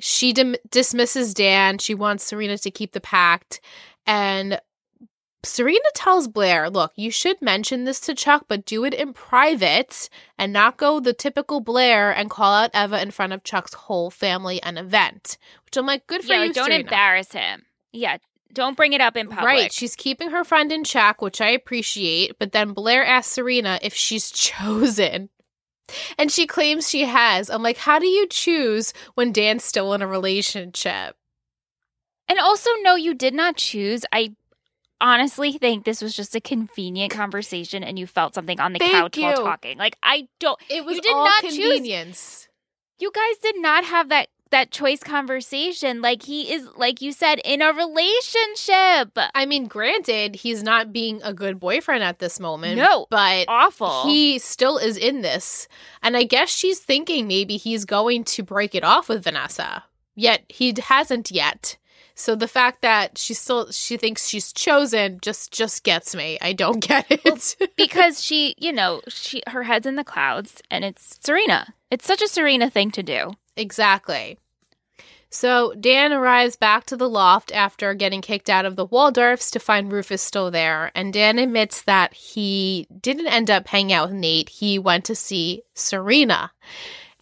She 0.00 0.32
dim- 0.32 0.56
dismisses 0.70 1.34
Dan. 1.34 1.78
She 1.78 1.94
wants 1.94 2.24
Serena 2.24 2.58
to 2.58 2.70
keep 2.70 2.92
the 2.92 3.00
pact. 3.00 3.60
And 4.06 4.60
Serena 5.42 5.78
tells 5.94 6.28
Blair, 6.28 6.68
look, 6.68 6.92
you 6.96 7.10
should 7.10 7.40
mention 7.40 7.84
this 7.84 8.00
to 8.00 8.14
Chuck, 8.14 8.44
but 8.48 8.66
do 8.66 8.84
it 8.84 8.92
in 8.92 9.12
private 9.12 10.10
and 10.38 10.52
not 10.52 10.76
go 10.76 11.00
the 11.00 11.12
typical 11.14 11.60
Blair 11.60 12.10
and 12.10 12.28
call 12.28 12.52
out 12.52 12.70
Eva 12.74 13.00
in 13.00 13.10
front 13.10 13.32
of 13.32 13.44
Chuck's 13.44 13.72
whole 13.72 14.10
family 14.10 14.62
and 14.62 14.78
event. 14.78 15.38
Which 15.64 15.76
I'm 15.76 15.86
like, 15.86 16.06
good 16.06 16.22
for 16.22 16.34
yeah, 16.34 16.44
you. 16.44 16.52
don't 16.52 16.66
Serena. 16.66 16.82
embarrass 16.82 17.32
him. 17.32 17.64
Yeah, 17.92 18.18
don't 18.52 18.76
bring 18.76 18.92
it 18.92 19.00
up 19.00 19.16
in 19.16 19.28
public. 19.28 19.46
Right. 19.46 19.72
She's 19.72 19.96
keeping 19.96 20.30
her 20.30 20.44
friend 20.44 20.70
in 20.72 20.84
check, 20.84 21.22
which 21.22 21.40
I 21.40 21.50
appreciate. 21.50 22.38
But 22.38 22.52
then 22.52 22.72
Blair 22.72 23.04
asks 23.04 23.32
Serena 23.32 23.78
if 23.82 23.94
she's 23.94 24.30
chosen. 24.32 25.30
And 26.18 26.30
she 26.30 26.46
claims 26.46 26.88
she 26.88 27.04
has. 27.04 27.50
I'm 27.50 27.62
like, 27.62 27.78
how 27.78 27.98
do 27.98 28.06
you 28.06 28.26
choose 28.28 28.92
when 29.14 29.32
Dan's 29.32 29.64
still 29.64 29.92
in 29.94 30.02
a 30.02 30.06
relationship? 30.06 31.16
And 32.28 32.38
also, 32.38 32.70
no, 32.82 32.94
you 32.94 33.14
did 33.14 33.34
not 33.34 33.56
choose. 33.56 34.04
I 34.12 34.34
honestly 35.00 35.52
think 35.52 35.84
this 35.84 36.02
was 36.02 36.14
just 36.14 36.34
a 36.36 36.40
convenient 36.40 37.12
conversation 37.12 37.82
and 37.82 37.98
you 37.98 38.06
felt 38.06 38.34
something 38.34 38.60
on 38.60 38.72
the 38.72 38.78
Thank 38.78 38.92
couch 38.92 39.16
while 39.18 39.30
you. 39.30 39.36
talking. 39.36 39.78
Like, 39.78 39.96
I 40.02 40.28
don't. 40.38 40.60
It 40.68 40.84
was 40.84 40.96
You 40.96 41.02
did 41.02 41.12
all 41.12 41.24
not 41.24 41.42
choose- 41.42 41.56
convenience. 41.56 42.48
You 42.98 43.10
guys 43.14 43.38
did 43.42 43.58
not 43.60 43.84
have 43.84 44.10
that 44.10 44.28
that 44.50 44.70
choice 44.70 45.00
conversation. 45.02 46.00
Like 46.02 46.22
he 46.22 46.52
is, 46.52 46.68
like 46.76 47.00
you 47.00 47.12
said, 47.12 47.40
in 47.44 47.62
a 47.62 47.72
relationship. 47.72 49.16
I 49.34 49.46
mean, 49.46 49.66
granted, 49.66 50.34
he's 50.36 50.62
not 50.62 50.92
being 50.92 51.20
a 51.22 51.32
good 51.32 51.58
boyfriend 51.60 52.04
at 52.04 52.18
this 52.18 52.40
moment. 52.40 52.76
No. 52.76 53.06
But 53.10 53.46
Awful. 53.48 54.04
he 54.04 54.38
still 54.38 54.78
is 54.78 54.96
in 54.96 55.22
this. 55.22 55.68
And 56.02 56.16
I 56.16 56.24
guess 56.24 56.48
she's 56.50 56.78
thinking 56.78 57.26
maybe 57.26 57.56
he's 57.56 57.84
going 57.84 58.24
to 58.24 58.42
break 58.42 58.74
it 58.74 58.84
off 58.84 59.08
with 59.08 59.24
Vanessa. 59.24 59.84
Yet 60.16 60.44
he 60.48 60.74
hasn't 60.78 61.30
yet. 61.30 61.76
So 62.14 62.34
the 62.34 62.48
fact 62.48 62.82
that 62.82 63.16
she 63.16 63.32
still 63.32 63.70
she 63.70 63.96
thinks 63.96 64.28
she's 64.28 64.52
chosen 64.52 65.20
just 65.22 65.52
just 65.52 65.84
gets 65.84 66.14
me. 66.14 66.36
I 66.42 66.52
don't 66.52 66.80
get 66.86 67.06
it. 67.08 67.56
because 67.76 68.22
she, 68.22 68.54
you 68.58 68.72
know, 68.72 69.00
she 69.08 69.42
her 69.46 69.62
head's 69.62 69.86
in 69.86 69.96
the 69.96 70.04
clouds, 70.04 70.60
and 70.70 70.84
it's 70.84 71.18
Serena. 71.22 71.74
It's 71.90 72.06
such 72.06 72.20
a 72.20 72.28
Serena 72.28 72.68
thing 72.68 72.90
to 72.90 73.02
do. 73.02 73.32
Exactly. 73.56 74.38
So 75.32 75.74
Dan 75.78 76.12
arrives 76.12 76.56
back 76.56 76.86
to 76.86 76.96
the 76.96 77.08
loft 77.08 77.52
after 77.52 77.94
getting 77.94 78.20
kicked 78.20 78.50
out 78.50 78.64
of 78.64 78.74
the 78.74 78.86
Waldorfs 78.88 79.52
to 79.52 79.60
find 79.60 79.92
Rufus 79.92 80.22
still 80.22 80.50
there, 80.50 80.90
and 80.94 81.12
Dan 81.12 81.38
admits 81.38 81.82
that 81.82 82.12
he 82.12 82.88
didn't 83.00 83.28
end 83.28 83.48
up 83.48 83.68
hanging 83.68 83.92
out 83.92 84.08
with 84.08 84.18
Nate. 84.18 84.48
He 84.48 84.78
went 84.78 85.04
to 85.04 85.14
see 85.14 85.62
Serena. 85.72 86.50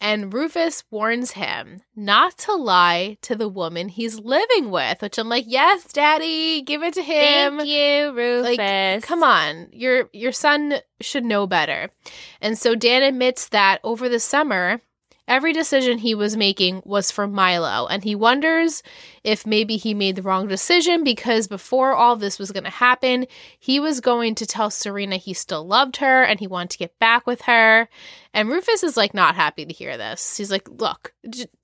And 0.01 0.33
Rufus 0.33 0.85
warns 0.89 1.31
him 1.31 1.81
not 1.93 2.37
to 2.39 2.55
lie 2.55 3.17
to 3.21 3.35
the 3.35 3.49
woman 3.49 3.89
he's 3.89 4.17
living 4.17 4.71
with, 4.71 5.01
which 5.01 5.17
I'm 5.17 5.27
like, 5.27 5.43
yes, 5.45 5.91
daddy, 5.91 6.61
give 6.61 6.81
it 6.83 6.93
to 6.93 7.03
him. 7.03 7.57
Thank 7.57 7.69
you, 7.69 8.13
Rufus. 8.13 8.57
Like, 8.57 9.03
come 9.03 9.23
on, 9.23 9.67
your 9.73 10.09
your 10.13 10.31
son 10.31 10.75
should 11.01 11.25
know 11.25 11.45
better. 11.47 11.89
And 12.41 12.57
so 12.57 12.75
Dan 12.75 13.03
admits 13.03 13.49
that 13.49 13.81
over 13.83 14.07
the 14.07 14.21
summer, 14.21 14.81
every 15.29 15.53
decision 15.53 15.99
he 15.99 16.15
was 16.15 16.35
making 16.35 16.81
was 16.83 17.11
for 17.11 17.27
Milo, 17.27 17.87
and 17.87 18.03
he 18.03 18.15
wonders 18.15 18.83
if 19.23 19.45
maybe 19.45 19.77
he 19.77 19.93
made 19.93 20.15
the 20.15 20.21
wrong 20.21 20.47
decision 20.47 21.03
because 21.03 21.47
before 21.47 21.93
all 21.93 22.15
this 22.15 22.39
was 22.39 22.51
going 22.51 22.63
to 22.63 22.69
happen, 22.69 23.27
he 23.59 23.79
was 23.79 24.01
going 24.01 24.35
to 24.35 24.45
tell 24.45 24.69
Serena 24.69 25.17
he 25.17 25.33
still 25.33 25.65
loved 25.65 25.97
her 25.97 26.23
and 26.23 26.39
he 26.39 26.47
wanted 26.47 26.71
to 26.71 26.77
get 26.79 26.99
back 26.99 27.27
with 27.27 27.41
her. 27.43 27.87
And 28.33 28.49
Rufus 28.49 28.83
is 28.83 28.97
like 28.97 29.13
not 29.13 29.35
happy 29.35 29.65
to 29.65 29.73
hear 29.73 29.97
this. 29.97 30.37
He's 30.37 30.51
like, 30.51 30.67
"Look, 30.69 31.13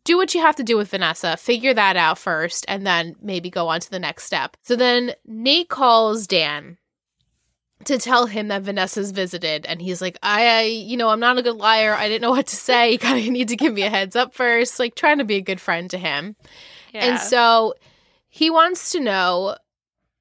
do 0.04 0.18
what 0.18 0.34
you 0.34 0.42
have 0.42 0.56
to 0.58 0.64
do 0.64 0.78
with 0.78 0.90
Vanessa. 0.90 1.36
Figure 1.36 1.74
that 1.74 1.98
out 1.98 2.18
first 2.18 2.66
and 2.68 2.86
then 2.86 3.16
maybe 3.22 3.50
go 3.50 3.68
on 3.68 3.80
to 3.82 3.92
the 3.92 4.00
next 4.00 4.26
step." 4.26 4.56
So 4.64 4.76
then 4.76 5.14
Nate 5.26 5.70
calls 5.70 6.28
Dan 6.28 6.78
to 7.84 7.98
tell 7.98 8.26
him 8.26 8.48
that 8.48 8.64
Vanessa's 8.64 9.12
visited 9.12 9.66
and 9.66 9.82
he's 9.82 10.02
like 10.02 10.18
I, 10.24 10.48
I 10.48 10.62
you 10.62 10.98
know 10.98 11.10
I'm 11.10 11.20
not 11.20 11.38
a 11.38 11.44
good 11.44 11.58
liar. 11.58 11.94
I 11.94 12.08
didn't 12.08 12.22
know 12.22 12.32
what 12.32 12.48
to 12.48 12.56
say. 12.56 12.92
You 12.96 13.00
kind 13.00 13.20
of 13.20 13.32
need 13.32 13.50
to 13.50 13.58
give 13.58 13.74
me 13.74 13.84
a 13.84 13.90
heads 13.90 14.16
up 14.16 14.34
first 14.34 14.80
like 14.80 14.96
trying 14.96 15.18
to 15.18 15.26
be 15.26 15.36
a 15.36 15.42
good 15.42 15.60
friend 15.60 15.90
to 15.92 15.98
him. 15.98 16.36
Yeah. 16.94 17.06
and 17.06 17.20
so 17.20 17.74
he 18.30 18.50
wants 18.50 18.94
to 18.94 19.00
know 19.02 19.58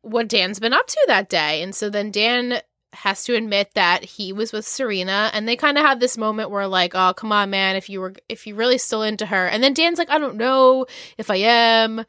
what 0.03 0.29
Dan's 0.29 0.59
been 0.59 0.73
up 0.73 0.87
to 0.87 1.05
that 1.07 1.29
day. 1.29 1.63
And 1.63 1.75
so 1.75 1.89
then 1.89 2.11
Dan 2.11 2.61
has 2.93 3.25
to 3.25 3.35
admit 3.35 3.71
that 3.75 4.05
he 4.05 4.33
was 4.33 4.53
with 4.53 4.67
Serena 4.67 5.31
and 5.33 5.49
they 5.49 5.57
kind 5.57 5.79
of 5.79 5.85
have 5.85 6.01
this 6.01 6.19
moment 6.19 6.51
where 6.51 6.67
like 6.67 6.95
oh 6.95 7.15
come 7.15 7.33
on 7.33 7.51
man. 7.51 7.77
If 7.77 7.89
you 7.89 8.01
were 8.01 8.15
if 8.29 8.47
you're 8.47 8.57
really 8.57 8.79
still 8.79 9.03
into 9.03 9.27
her. 9.27 9.47
And 9.47 9.63
then 9.63 9.75
Dan's 9.75 9.99
like 9.99 10.11
I 10.11 10.19
don't 10.19 10.37
know 10.37 10.87
if 11.17 11.31
I 11.31 11.37
am. 11.37 12.05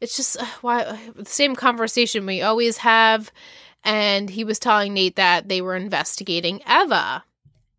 It's 0.00 0.16
just 0.16 0.40
uh, 0.40 0.46
why 0.60 0.98
the 1.14 1.24
same 1.24 1.54
conversation 1.54 2.26
we 2.26 2.42
always 2.42 2.78
have 2.78 3.32
and 3.84 4.28
he 4.30 4.44
was 4.44 4.58
telling 4.58 4.94
Nate 4.94 5.16
that 5.16 5.48
they 5.48 5.60
were 5.60 5.76
investigating 5.76 6.60
Eva 6.68 7.24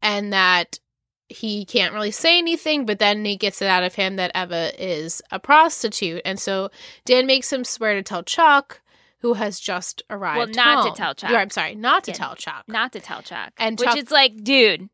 and 0.01 0.31
that 0.33 0.79
he 1.27 1.65
can't 1.65 1.93
really 1.93 2.11
say 2.11 2.37
anything, 2.39 2.85
but 2.85 2.97
then 2.99 3.21
Nate 3.21 3.39
gets 3.39 3.61
it 3.61 3.67
out 3.67 3.83
of 3.83 3.93
him 3.95 4.15
that 4.15 4.31
Eva 4.35 4.71
is 4.83 5.21
a 5.31 5.39
prostitute. 5.39 6.21
And 6.25 6.39
so 6.39 6.71
Dan 7.05 7.27
makes 7.27 7.51
him 7.53 7.63
swear 7.63 7.93
to 7.93 8.01
tell 8.01 8.23
Chuck, 8.23 8.81
who 9.19 9.33
has 9.33 9.59
just 9.59 10.01
arrived. 10.09 10.37
Well, 10.55 10.65
not 10.65 10.89
to 10.95 10.97
tell 10.97 11.13
Chuck. 11.13 11.29
Yeah, 11.29 11.37
I'm 11.39 11.49
sorry, 11.51 11.75
not 11.75 12.05
to 12.05 12.11
Yeah. 12.11 12.17
tell 12.17 12.35
Chuck. 12.35 12.63
not 12.67 12.93
to 12.93 12.99
tell 12.99 13.21
Chuck. 13.21 13.53
And 13.57 13.79
which 13.79 13.95
is 13.95 14.09
like, 14.11 14.43
dude, 14.43 14.89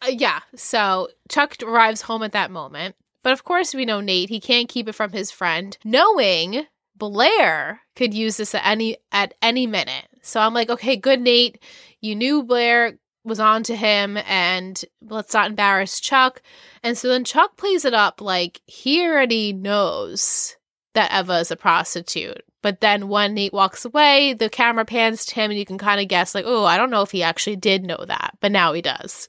Uh, 0.00 0.08
yeah. 0.10 0.40
So 0.56 1.08
Chuck 1.28 1.56
arrives 1.62 2.02
home 2.02 2.22
at 2.22 2.32
that 2.32 2.50
moment. 2.50 2.96
But 3.24 3.32
of 3.32 3.44
course, 3.44 3.74
we 3.74 3.84
know 3.84 4.00
Nate. 4.00 4.28
He 4.30 4.40
can't 4.40 4.68
keep 4.68 4.88
it 4.88 4.94
from 4.94 5.12
his 5.12 5.30
friend, 5.30 5.76
knowing 5.84 6.66
Blair 6.96 7.80
could 7.96 8.14
use 8.14 8.36
this 8.38 8.54
at 8.54 8.64
any 8.66 8.96
at 9.12 9.34
any 9.42 9.66
minute. 9.66 10.06
So 10.28 10.40
I'm 10.40 10.54
like, 10.54 10.70
okay, 10.70 10.96
good, 10.96 11.20
Nate. 11.20 11.58
You 12.00 12.14
knew 12.14 12.42
Blair 12.42 12.98
was 13.24 13.40
on 13.40 13.62
to 13.64 13.76
him, 13.76 14.16
and 14.26 14.82
let's 15.02 15.34
not 15.34 15.50
embarrass 15.50 16.00
Chuck. 16.00 16.42
And 16.82 16.96
so 16.96 17.08
then 17.08 17.24
Chuck 17.24 17.56
plays 17.56 17.84
it 17.84 17.94
up 17.94 18.20
like 18.20 18.60
he 18.66 19.04
already 19.06 19.52
knows 19.52 20.56
that 20.94 21.12
Eva 21.12 21.38
is 21.40 21.50
a 21.50 21.56
prostitute. 21.56 22.42
But 22.62 22.80
then 22.80 23.08
when 23.08 23.34
Nate 23.34 23.52
walks 23.52 23.84
away, 23.84 24.34
the 24.34 24.48
camera 24.48 24.84
pans 24.84 25.24
to 25.26 25.34
him, 25.34 25.50
and 25.50 25.58
you 25.58 25.64
can 25.64 25.78
kind 25.78 26.00
of 26.00 26.08
guess, 26.08 26.34
like, 26.34 26.44
oh, 26.46 26.64
I 26.64 26.76
don't 26.76 26.90
know 26.90 27.02
if 27.02 27.10
he 27.10 27.22
actually 27.22 27.56
did 27.56 27.84
know 27.84 28.04
that, 28.06 28.36
but 28.40 28.52
now 28.52 28.72
he 28.72 28.82
does. 28.82 29.28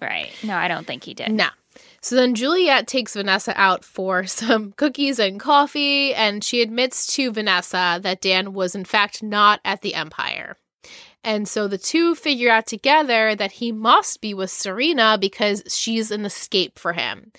right? 0.00 0.30
No, 0.42 0.56
I 0.56 0.68
don't 0.68 0.86
think 0.86 1.04
he 1.04 1.14
did. 1.14 1.30
No. 1.32 1.48
So 2.02 2.16
then 2.16 2.34
Juliet 2.34 2.88
takes 2.88 3.14
Vanessa 3.14 3.54
out 3.56 3.84
for 3.84 4.26
some 4.26 4.72
cookies 4.72 5.18
and 5.18 5.40
coffee, 5.40 6.12
and 6.14 6.42
she 6.44 6.60
admits 6.60 7.06
to 7.14 7.32
Vanessa 7.32 8.00
that 8.02 8.20
Dan 8.20 8.52
was, 8.52 8.74
in 8.74 8.84
fact, 8.84 9.22
not 9.22 9.60
at 9.64 9.82
the 9.82 9.94
Empire. 9.94 10.56
And 11.24 11.46
so 11.46 11.68
the 11.68 11.78
two 11.78 12.16
figure 12.16 12.50
out 12.50 12.66
together 12.66 13.36
that 13.36 13.52
he 13.52 13.70
must 13.70 14.20
be 14.20 14.34
with 14.34 14.50
Serena 14.50 15.16
because 15.20 15.62
she's 15.68 16.10
an 16.10 16.24
escape 16.24 16.80
for 16.80 16.92
him. 16.92 17.30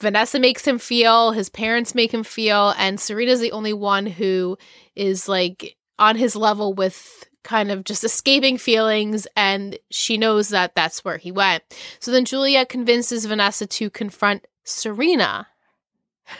Vanessa 0.00 0.38
makes 0.38 0.66
him 0.66 0.78
feel, 0.78 1.32
his 1.32 1.50
parents 1.50 1.94
make 1.94 2.14
him 2.14 2.22
feel, 2.22 2.72
and 2.78 2.98
Serena's 2.98 3.40
the 3.40 3.52
only 3.52 3.74
one 3.74 4.06
who 4.06 4.56
is 4.94 5.28
like 5.28 5.76
on 5.98 6.16
his 6.16 6.34
level 6.34 6.72
with 6.72 7.27
kind 7.44 7.70
of 7.70 7.84
just 7.84 8.04
escaping 8.04 8.58
feelings, 8.58 9.26
and 9.36 9.78
she 9.90 10.16
knows 10.16 10.48
that 10.48 10.74
that's 10.74 11.04
where 11.04 11.18
he 11.18 11.32
went. 11.32 11.62
So 11.98 12.10
then 12.10 12.24
Juliet 12.24 12.68
convinces 12.68 13.24
Vanessa 13.26 13.66
to 13.66 13.90
confront 13.90 14.46
Serena 14.64 15.48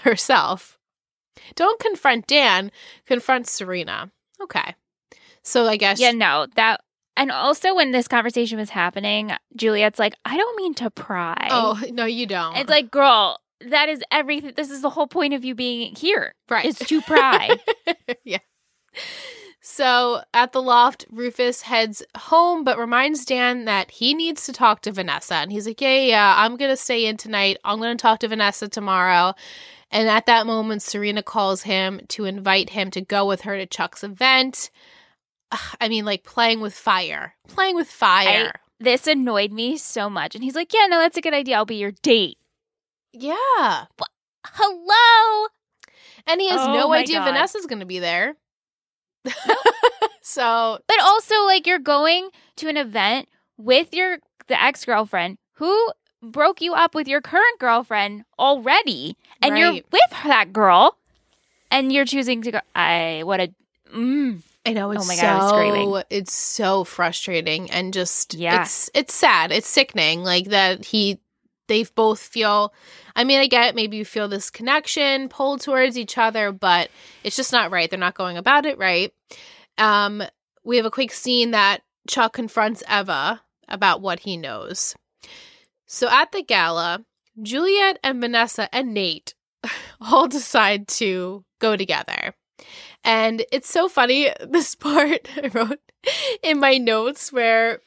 herself. 0.02 0.78
Don't 1.54 1.80
confront 1.80 2.26
Dan, 2.26 2.70
confront 3.06 3.46
Serena. 3.46 4.10
Okay. 4.40 4.74
So 5.42 5.66
I 5.66 5.76
guess 5.76 6.00
Yeah, 6.00 6.12
no, 6.12 6.46
that. 6.56 6.82
And 7.16 7.32
also, 7.32 7.74
when 7.74 7.90
this 7.90 8.06
conversation 8.06 8.58
was 8.58 8.70
happening, 8.70 9.32
Juliet's 9.56 9.98
like, 9.98 10.14
I 10.24 10.36
don't 10.36 10.56
mean 10.56 10.74
to 10.74 10.88
pry. 10.88 11.48
Oh, 11.50 11.80
no, 11.90 12.04
you 12.04 12.26
don't. 12.26 12.56
It's 12.56 12.70
like, 12.70 12.92
girl, 12.92 13.40
that 13.60 13.88
is 13.88 14.02
everything. 14.12 14.52
This 14.54 14.70
is 14.70 14.82
the 14.82 14.90
whole 14.90 15.08
point 15.08 15.34
of 15.34 15.44
you 15.44 15.56
being 15.56 15.96
here, 15.96 16.34
right. 16.48 16.64
is 16.64 16.78
to 16.78 17.02
pry. 17.02 17.56
yeah. 18.24 18.38
So 19.70 20.22
at 20.32 20.52
the 20.52 20.62
loft, 20.62 21.04
Rufus 21.10 21.60
heads 21.60 22.02
home, 22.16 22.64
but 22.64 22.78
reminds 22.78 23.26
Dan 23.26 23.66
that 23.66 23.90
he 23.90 24.14
needs 24.14 24.46
to 24.46 24.52
talk 24.54 24.80
to 24.80 24.92
Vanessa. 24.92 25.34
And 25.34 25.52
he's 25.52 25.66
like, 25.66 25.82
Yeah, 25.82 25.94
yeah, 25.94 26.06
yeah, 26.06 26.34
I'm 26.38 26.56
going 26.56 26.70
to 26.70 26.76
stay 26.76 27.04
in 27.04 27.18
tonight. 27.18 27.58
I'm 27.64 27.78
going 27.78 27.94
to 27.94 28.00
talk 28.00 28.20
to 28.20 28.28
Vanessa 28.28 28.68
tomorrow. 28.68 29.34
And 29.90 30.08
at 30.08 30.24
that 30.24 30.46
moment, 30.46 30.80
Serena 30.80 31.22
calls 31.22 31.62
him 31.62 32.00
to 32.08 32.24
invite 32.24 32.70
him 32.70 32.90
to 32.92 33.02
go 33.02 33.26
with 33.26 33.42
her 33.42 33.58
to 33.58 33.66
Chuck's 33.66 34.02
event. 34.02 34.70
I 35.82 35.90
mean, 35.90 36.06
like 36.06 36.24
playing 36.24 36.60
with 36.60 36.72
fire. 36.72 37.34
Playing 37.46 37.76
with 37.76 37.90
fire. 37.90 38.52
this 38.80 39.06
annoyed 39.06 39.52
me 39.52 39.76
so 39.76 40.08
much. 40.08 40.34
And 40.34 40.42
he's 40.42 40.54
like, 40.54 40.72
Yeah, 40.72 40.86
no, 40.86 40.98
that's 40.98 41.18
a 41.18 41.22
good 41.22 41.34
idea. 41.34 41.56
I'll 41.56 41.66
be 41.66 41.76
your 41.76 41.92
date. 42.02 42.38
Yeah. 43.12 43.84
Hello. 44.46 45.48
And 46.26 46.40
he 46.40 46.48
has 46.48 46.60
Oh 46.62 46.72
no 46.72 46.92
idea 46.94 47.18
God. 47.18 47.26
Vanessa's 47.26 47.66
going 47.66 47.80
to 47.80 47.86
be 47.86 47.98
there. 47.98 48.34
so, 50.22 50.78
But 50.86 51.00
also, 51.00 51.34
like, 51.44 51.66
you're 51.66 51.78
going 51.78 52.30
to 52.56 52.68
an 52.68 52.76
event 52.76 53.28
with 53.56 53.94
your 53.94 54.18
the 54.46 54.60
ex 54.62 54.84
girlfriend 54.84 55.38
who 55.54 55.92
broke 56.22 56.60
you 56.60 56.74
up 56.74 56.94
with 56.94 57.06
your 57.06 57.20
current 57.20 57.58
girlfriend 57.58 58.24
already, 58.38 59.16
and 59.42 59.58
you're 59.58 59.72
with 59.72 60.10
that 60.24 60.52
girl, 60.52 60.96
and 61.70 61.92
you're 61.92 62.04
choosing 62.04 62.42
to 62.42 62.52
go. 62.52 62.60
I 62.74 63.22
what 63.24 63.40
a 63.40 63.52
mm, 63.94 64.42
I 64.64 64.72
know 64.72 64.90
it's 64.90 65.06
my 65.06 65.16
God, 65.16 65.24
I 65.24 65.36
was 65.38 65.44
so 65.44 65.56
screaming. 65.56 66.02
it's 66.10 66.34
so 66.34 66.84
frustrating 66.84 67.70
and 67.70 67.92
just 67.92 68.34
Yeah. 68.34 68.62
it's 68.62 68.90
it's 68.94 69.14
sad. 69.14 69.52
It's 69.52 69.68
sickening 69.68 70.24
like 70.24 70.46
that 70.46 70.84
he 70.84 71.18
they 71.68 71.84
both 71.84 72.20
feel 72.20 72.72
I 73.14 73.24
mean 73.24 73.40
I 73.40 73.46
get 73.46 73.68
it, 73.68 73.74
maybe 73.74 73.96
you 73.96 74.04
feel 74.04 74.28
this 74.28 74.50
connection 74.50 75.28
pulled 75.28 75.60
towards 75.60 75.96
each 75.96 76.18
other 76.18 76.52
but 76.52 76.90
it's 77.24 77.36
just 77.36 77.52
not 77.52 77.70
right. 77.70 77.88
They're 77.88 77.98
not 77.98 78.14
going 78.14 78.36
about 78.36 78.66
it 78.66 78.78
right. 78.78 79.12
Um 79.76 80.22
we 80.64 80.76
have 80.76 80.86
a 80.86 80.90
quick 80.90 81.12
scene 81.12 81.52
that 81.52 81.82
Chuck 82.08 82.32
confronts 82.32 82.82
Eva 82.90 83.42
about 83.68 84.00
what 84.00 84.20
he 84.20 84.36
knows. 84.36 84.94
So 85.86 86.08
at 86.08 86.32
the 86.32 86.42
gala, 86.42 87.04
Juliet 87.40 87.98
and 88.02 88.20
Vanessa 88.20 88.74
and 88.74 88.92
Nate 88.92 89.34
all 90.00 90.28
decide 90.28 90.88
to 90.88 91.44
go 91.60 91.76
together. 91.76 92.34
And 93.04 93.44
it's 93.52 93.70
so 93.70 93.88
funny, 93.88 94.30
this 94.48 94.74
part 94.74 95.28
I 95.36 95.48
wrote 95.48 95.80
in 96.42 96.60
my 96.60 96.78
notes 96.78 97.32
where, 97.32 97.80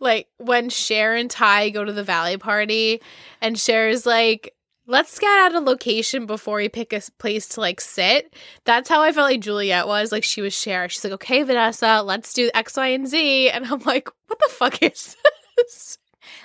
like, 0.00 0.28
when 0.38 0.68
Cher 0.68 1.14
and 1.14 1.30
Tai 1.30 1.70
go 1.70 1.84
to 1.84 1.92
the 1.92 2.02
Valley 2.04 2.36
party, 2.36 3.00
and 3.40 3.58
Cher's 3.58 4.04
like, 4.06 4.54
let's 4.86 5.18
get 5.18 5.28
out 5.38 5.54
of 5.54 5.64
location 5.64 6.26
before 6.26 6.56
we 6.56 6.68
pick 6.68 6.92
a 6.92 7.00
place 7.18 7.48
to, 7.50 7.60
like, 7.60 7.80
sit. 7.80 8.34
That's 8.64 8.88
how 8.88 9.02
I 9.02 9.12
felt 9.12 9.30
like 9.30 9.40
Juliet 9.40 9.86
was. 9.86 10.12
Like, 10.12 10.24
she 10.24 10.40
was 10.42 10.52
Cher. 10.54 10.88
She's 10.88 11.04
like, 11.04 11.12
okay, 11.14 11.42
Vanessa, 11.42 12.02
let's 12.04 12.32
do 12.34 12.50
X, 12.54 12.76
Y, 12.76 12.88
and 12.88 13.06
Z. 13.08 13.50
And 13.50 13.64
I'm 13.66 13.80
like, 13.80 14.08
what 14.26 14.38
the 14.38 14.48
fuck 14.50 14.82
is 14.82 15.16
this? 15.56 15.98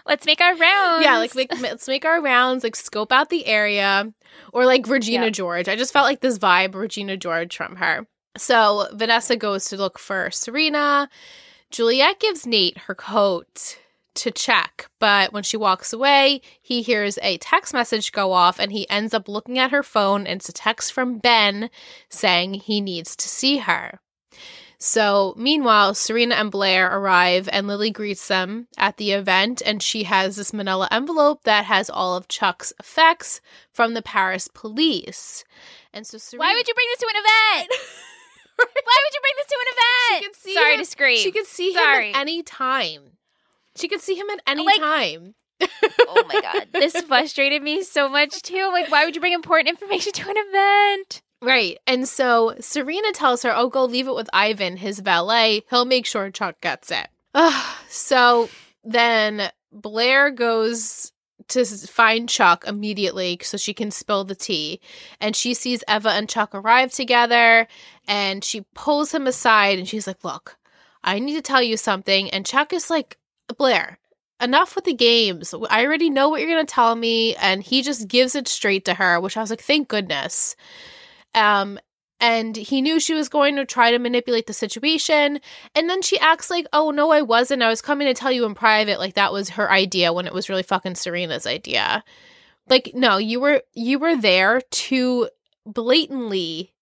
let's 0.06 0.26
make 0.26 0.42
our 0.42 0.56
rounds. 0.56 1.04
Yeah, 1.06 1.18
like 1.18 1.36
make, 1.36 1.52
let's 1.62 1.88
make 1.88 2.06
our 2.06 2.22
rounds, 2.22 2.64
like 2.64 2.76
scope 2.76 3.12
out 3.12 3.30
the 3.30 3.46
area, 3.46 4.12
or 4.54 4.66
like 4.66 4.88
Regina 4.88 5.26
Yeah. 5.26 5.30
George. 5.32 5.68
I 5.70 5.76
just 5.76 5.94
felt 5.94 6.06
like 6.06 6.20
this 6.20 6.38
vibe, 6.38 6.76
Regina 6.76 7.16
George 7.18 7.56
from 7.56 7.78
her. 7.78 8.06
So 8.38 8.88
Vanessa 8.94 9.36
goes 9.36 9.66
to 9.66 9.78
look 9.78 9.98
for 9.98 10.32
Serena. 10.32 11.10
Juliet 11.72 12.20
gives 12.20 12.48
Nate 12.48 12.78
her 12.80 12.96
coat 12.96 13.78
to 14.16 14.32
check, 14.32 14.90
but 15.00 15.32
when 15.32 15.44
she 15.44 15.56
walks 15.56 15.94
away, 15.94 16.42
he 16.62 16.82
hears 16.82 17.18
a 17.22 17.38
text 17.38 17.74
message 17.74 18.12
go 18.12 18.34
off 18.34 18.60
and 18.60 18.72
he 18.72 18.90
ends 18.90 19.14
up 19.14 19.30
looking 19.30 19.60
at 19.60 19.72
her 19.72 19.84
phone 19.84 20.28
and 20.28 20.42
it's 20.42 20.50
a 20.50 20.54
text 20.54 20.92
from 20.92 21.20
Ben 21.20 21.70
saying 22.10 22.56
he 22.56 22.82
needs 22.82 23.16
to 23.16 23.30
see 23.30 23.58
her. 23.58 24.02
So, 24.82 25.34
meanwhile, 25.38 25.94
Serena 25.94 26.36
and 26.36 26.50
Blair 26.50 26.88
arrive 26.88 27.50
and 27.52 27.68
Lily 27.68 27.92
greets 27.92 28.28
them 28.30 28.68
at 28.78 28.96
the 28.96 29.12
event 29.12 29.62
and 29.66 29.84
she 29.84 30.04
has 30.04 30.38
this 30.38 30.54
manila 30.54 30.88
envelope 30.90 31.44
that 31.44 31.66
has 31.66 31.90
all 31.90 32.16
of 32.16 32.30
Chuck's 32.30 32.72
effects 32.80 33.42
from 33.74 33.94
the 33.94 34.02
Paris 34.02 34.48
police. 34.48 35.44
And 35.94 36.08
so 36.08 36.18
Serena 36.18 36.46
Why 36.46 36.54
would 36.56 36.68
you 36.68 36.74
bring 36.74 36.88
this 36.92 37.00
to 37.00 37.08
an 37.14 37.24
event? 37.24 37.74
Why 38.60 38.98
would 39.04 39.14
you 39.14 39.22
bring 39.22 39.34
this 39.38 39.48
to 39.48 39.58
an 39.62 39.68
event? 39.74 40.24
She 40.24 40.28
could 40.28 40.36
see 40.36 40.54
Sorry 40.54 40.74
him- 40.74 40.80
to 40.80 40.86
scream. 40.86 41.18
She 41.20 41.32
could 41.32 41.46
see 41.48 41.74
Sorry. 41.74 42.10
him 42.10 42.16
at 42.16 42.22
any 42.22 42.44
time. 42.44 43.02
She 43.76 43.88
could 43.88 44.02
see 44.02 44.16
him 44.16 44.30
at 44.30 44.40
any 44.48 44.66
Like- 44.66 44.80
time. 44.80 45.36
oh 45.62 46.24
my 46.28 46.40
god, 46.42 46.68
this 46.74 47.00
frustrated 47.02 47.62
me 47.62 47.84
so 47.84 48.08
much 48.10 48.42
too. 48.42 48.70
Like, 48.72 48.90
why 48.90 49.06
would 49.06 49.16
you 49.16 49.22
bring 49.22 49.34
important 49.34 49.70
information 49.70 50.14
to 50.14 50.30
an 50.30 50.36
event? 50.38 51.22
Right. 51.42 51.78
And 51.88 52.08
so 52.08 52.56
Serena 52.60 53.12
tells 53.14 53.44
her, 53.44 53.54
oh, 53.56 53.70
go 53.70 53.86
leave 53.86 54.08
it 54.08 54.16
with 54.16 54.30
Ivan, 54.34 54.78
his 54.78 55.00
valet. 55.00 55.64
He'll 55.70 55.86
make 55.86 56.06
sure 56.06 56.30
Chuck 56.32 56.60
gets 56.62 56.92
it. 56.92 57.08
Ugh. 57.34 57.76
so 57.90 58.50
then 58.84 59.50
Blair 59.72 60.32
goes 60.32 61.12
to 61.50 61.66
find 61.66 62.30
Chuck 62.30 62.66
immediately 62.68 63.40
so 63.44 63.58
she 63.58 63.74
can 63.74 63.92
spill 63.92 64.24
the 64.24 64.36
tea. 64.36 64.80
And 65.20 65.36
she 65.36 65.54
sees 65.54 65.84
Eva 65.90 66.10
and 66.10 66.30
Chuck 66.30 66.54
arrive 66.54 66.92
together 66.92 67.68
and 68.08 68.44
she 68.44 68.62
pulls 68.74 69.14
him 69.14 69.28
aside 69.28 69.80
and 69.80 69.88
she's 69.88 70.08
like, 70.08 70.24
look, 70.24 70.58
I 71.04 71.20
need 71.20 71.36
to 71.36 71.42
tell 71.42 71.62
you 71.62 71.78
something. 71.78 72.30
And 72.32 72.46
Chuck 72.46 72.74
is 72.74 72.90
like, 72.90 73.18
Blair, 73.58 74.00
enough 74.42 74.76
with 74.76 74.86
the 74.86 74.94
games. 74.94 75.54
I 75.70 75.86
already 75.86 76.10
know 76.10 76.30
what 76.30 76.42
you're 76.42 76.50
going 76.50 76.66
to 76.66 76.74
tell 76.74 76.96
me. 76.96 77.36
And 77.36 77.64
he 77.64 77.82
just 77.82 78.08
gives 78.08 78.36
it 78.36 78.48
straight 78.48 78.86
to 78.86 78.94
her, 78.94 79.20
which 79.20 79.38
I 79.38 79.42
was 79.42 79.50
like, 79.50 79.62
thank 79.62 79.88
goodness. 79.88 80.56
Um, 81.36 81.80
and 82.20 82.56
he 82.56 82.82
knew 82.82 83.00
she 83.00 83.14
was 83.14 83.30
going 83.30 83.56
to 83.56 83.66
try 83.66 83.92
to 83.92 84.00
manipulate 84.00 84.48
the 84.48 84.54
situation. 84.54 85.40
And 85.74 85.90
then 85.90 86.02
she 86.02 86.20
acts 86.20 86.50
like, 86.50 86.68
oh, 86.74 86.92
no, 86.92 87.12
I 87.12 87.22
wasn't. 87.22 87.64
I 87.64 87.70
was 87.70 87.82
coming 87.82 88.08
to 88.08 88.14
tell 88.14 88.32
you 88.32 88.46
in 88.46 88.56
private. 88.56 89.00
Like 89.00 89.14
that 89.16 89.32
was 89.32 89.50
her 89.52 89.72
idea 89.72 90.12
when 90.12 90.28
it 90.28 90.34
was 90.34 90.50
really 90.50 90.64
fucking 90.64 90.96
Serena's 90.96 91.48
idea. 91.48 92.04
Like, 92.68 92.92
no, 92.94 93.18
you 93.18 93.40
were 93.40 93.64
you 93.74 94.00
were 94.00 94.16
there 94.16 94.62
to 94.62 95.30
blatantly 95.66 96.74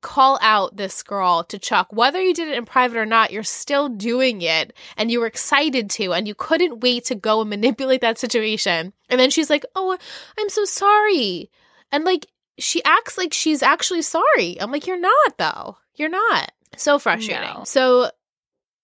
call 0.00 0.38
out 0.42 0.76
this 0.76 1.02
girl 1.02 1.44
to 1.44 1.58
Chuck. 1.58 1.88
Whether 1.90 2.20
you 2.20 2.34
did 2.34 2.48
it 2.48 2.58
in 2.58 2.64
private 2.64 2.96
or 2.96 3.06
not, 3.06 3.32
you're 3.32 3.44
still 3.44 3.88
doing 3.88 4.42
it. 4.42 4.72
And 4.96 5.10
you 5.10 5.20
were 5.20 5.26
excited 5.26 5.88
to, 5.90 6.12
and 6.12 6.26
you 6.26 6.34
couldn't 6.34 6.80
wait 6.80 7.04
to 7.06 7.14
go 7.14 7.40
and 7.40 7.50
manipulate 7.50 8.00
that 8.00 8.18
situation. 8.18 8.92
And 9.08 9.20
then 9.20 9.30
she's 9.30 9.50
like, 9.50 9.64
Oh, 9.74 9.96
I'm 10.38 10.48
so 10.48 10.64
sorry. 10.64 11.50
And 11.92 12.04
like 12.04 12.26
she 12.58 12.82
acts 12.84 13.18
like 13.18 13.32
she's 13.34 13.62
actually 13.62 14.02
sorry. 14.02 14.60
I'm 14.60 14.70
like, 14.72 14.86
You're 14.86 15.00
not 15.00 15.38
though. 15.38 15.76
You're 15.94 16.08
not. 16.08 16.52
So 16.76 16.98
frustrating. 16.98 17.42
No. 17.54 17.64
So 17.64 18.10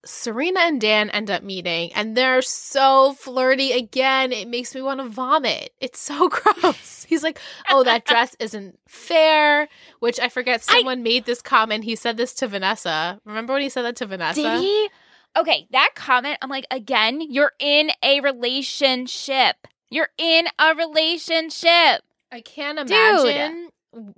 Serena 0.04 0.60
and 0.60 0.80
Dan 0.80 1.10
end 1.10 1.30
up 1.30 1.44
meeting 1.44 1.92
and 1.94 2.16
they're 2.16 2.42
so 2.42 3.12
flirty 3.14 3.70
again. 3.72 4.32
It 4.32 4.48
makes 4.48 4.74
me 4.74 4.82
want 4.82 4.98
to 5.00 5.08
vomit. 5.08 5.70
It's 5.80 6.00
so 6.00 6.28
gross. 6.30 7.04
He's 7.08 7.22
like, 7.22 7.38
Oh, 7.70 7.84
that 7.84 8.04
dress 8.06 8.34
isn't 8.40 8.78
fair, 8.88 9.68
which 10.00 10.18
I 10.18 10.28
forget 10.28 10.64
I- 10.68 10.74
someone 10.74 11.02
made 11.04 11.24
this 11.24 11.40
comment. 11.42 11.84
He 11.84 11.94
said 11.94 12.16
this 12.16 12.34
to 12.34 12.48
Vanessa. 12.48 13.20
Remember 13.24 13.52
when 13.52 13.62
he 13.62 13.68
said 13.68 13.82
that 13.82 13.96
to 13.96 14.06
Vanessa? 14.06 14.42
Did 14.42 14.60
he? 14.60 14.88
Okay, 15.36 15.66
that 15.70 15.90
comment, 15.94 16.36
I'm 16.42 16.50
like, 16.50 16.66
again, 16.70 17.20
you're 17.22 17.52
in 17.58 17.90
a 18.02 18.20
relationship. 18.20 19.56
You're 19.88 20.10
in 20.18 20.46
a 20.58 20.74
relationship. 20.74 22.02
I 22.32 22.40
can't 22.40 22.78
Dude. 22.78 22.90
imagine 22.90 23.68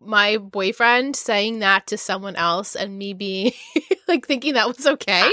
my 0.00 0.38
boyfriend 0.38 1.16
saying 1.16 1.58
that 1.58 1.88
to 1.88 1.98
someone 1.98 2.36
else 2.36 2.76
and 2.76 2.96
me 2.96 3.12
being 3.12 3.52
like 4.08 4.26
thinking 4.26 4.54
that 4.54 4.68
was 4.68 4.86
okay. 4.86 5.22
Ah, 5.24 5.32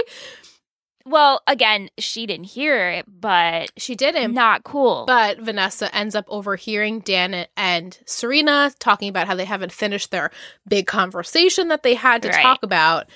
well, 1.06 1.41
again, 1.48 1.89
she 1.98 2.26
didn't 2.28 2.46
hear 2.46 2.89
it, 2.89 3.06
but 3.08 3.72
She 3.78 3.96
didn't. 3.96 4.34
not 4.34 4.63
cool. 4.63 5.06
But 5.08 5.39
Vanessa 5.39 5.94
ends 5.96 6.15
up 6.15 6.26
overhearing 6.28 7.00
Dan 7.00 7.46
and 7.58 7.98
Serena 8.06 8.72
talking 8.80 9.10
about 9.10 9.28
how 9.28 9.36
they 9.36 9.46
haven't 9.46 9.72
finished 9.72 10.12
their 10.12 10.32
big 10.67 10.88
conversation 10.88 11.70
that 11.70 11.84
they 11.84 11.96
had 11.96 12.22
to 12.24 12.30
Right. 12.30 12.41
talk 12.44 12.62
about. 12.63 13.08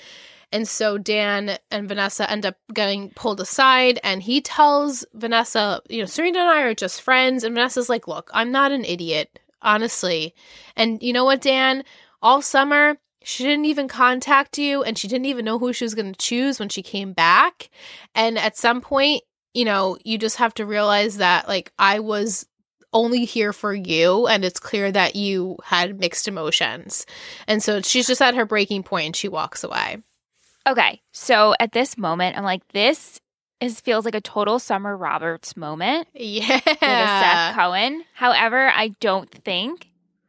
And 0.52 0.66
so 0.68 0.96
Dan 0.98 1.58
and 1.72 1.88
Vanessa 1.88 2.30
end 2.30 2.46
up 2.46 2.56
getting 2.72 3.10
pulled 3.10 3.40
aside, 3.40 3.98
and 4.04 4.22
he 4.22 4.40
tells 4.40 5.04
Vanessa, 5.14 5.80
you 5.88 6.00
know, 6.00 6.06
Serena 6.06 6.38
and 6.40 6.48
I 6.48 6.62
are 6.62 6.74
just 6.74 7.02
friends. 7.02 7.42
And 7.44 7.54
Vanessa's 7.54 7.88
like, 7.88 8.06
look, 8.08 8.30
I'm 8.32 8.52
not 8.52 8.70
an 8.72 8.84
idiot, 8.84 9.38
honestly. 9.66 10.34
And 10.76 11.02
you 11.02 11.12
know 11.12 11.24
what, 11.26 11.42
Dan? 11.42 11.84
All 12.22 12.40
summer, 12.40 12.96
she 13.22 13.44
didn't 13.44 13.66
even 13.66 13.88
contact 13.88 14.56
you, 14.56 14.82
and 14.82 14.96
she 14.96 15.08
didn't 15.08 15.26
even 15.26 15.44
know 15.44 15.58
who 15.58 15.72
she 15.72 15.84
was 15.84 15.94
going 15.94 16.12
to 16.12 16.18
choose 16.18 16.58
when 16.58 16.70
she 16.70 16.82
came 16.82 17.12
back. 17.12 17.68
And 18.14 18.38
at 18.38 18.56
some 18.56 18.80
point, 18.80 19.22
you 19.52 19.64
know, 19.64 19.98
you 20.04 20.16
just 20.16 20.36
have 20.36 20.54
to 20.54 20.64
realize 20.64 21.18
that, 21.18 21.48
like, 21.48 21.72
I 21.78 21.98
was 21.98 22.46
only 22.92 23.24
here 23.24 23.52
for 23.52 23.74
you, 23.74 24.26
and 24.26 24.44
it's 24.44 24.60
clear 24.60 24.90
that 24.92 25.16
you 25.16 25.58
had 25.64 25.98
mixed 25.98 26.28
emotions. 26.28 27.04
And 27.46 27.62
so 27.62 27.82
she's 27.82 28.06
just 28.06 28.22
at 28.22 28.36
her 28.36 28.46
breaking 28.46 28.84
point, 28.84 29.06
and 29.06 29.16
she 29.16 29.28
walks 29.28 29.64
away. 29.64 29.98
okay, 30.66 31.00
so 31.12 31.54
at 31.60 31.72
this 31.72 31.98
moment, 31.98 32.36
I'm 32.36 32.44
like, 32.44 32.66
this 32.68 33.20
is 33.60 33.80
feels 33.80 34.04
like 34.04 34.14
a 34.14 34.20
total 34.20 34.58
Summer 34.58 34.96
Roberts 34.96 35.56
moment 35.56 36.08
Yeah. 36.14 36.60
with 36.66 36.78
Seth 36.80 37.54
Cohen. 37.56 38.04
However, 38.14 38.68
I 38.74 38.88
don't 39.00 39.30
think 39.30 39.88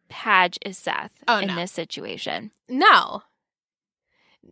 Padge 0.10 0.58
is 0.66 0.78
Seth 0.78 1.12
Oh, 1.28 1.40
in 1.40 1.48
no. 1.50 1.56
this 1.56 1.72
situation. 1.72 2.52
No. 2.70 3.24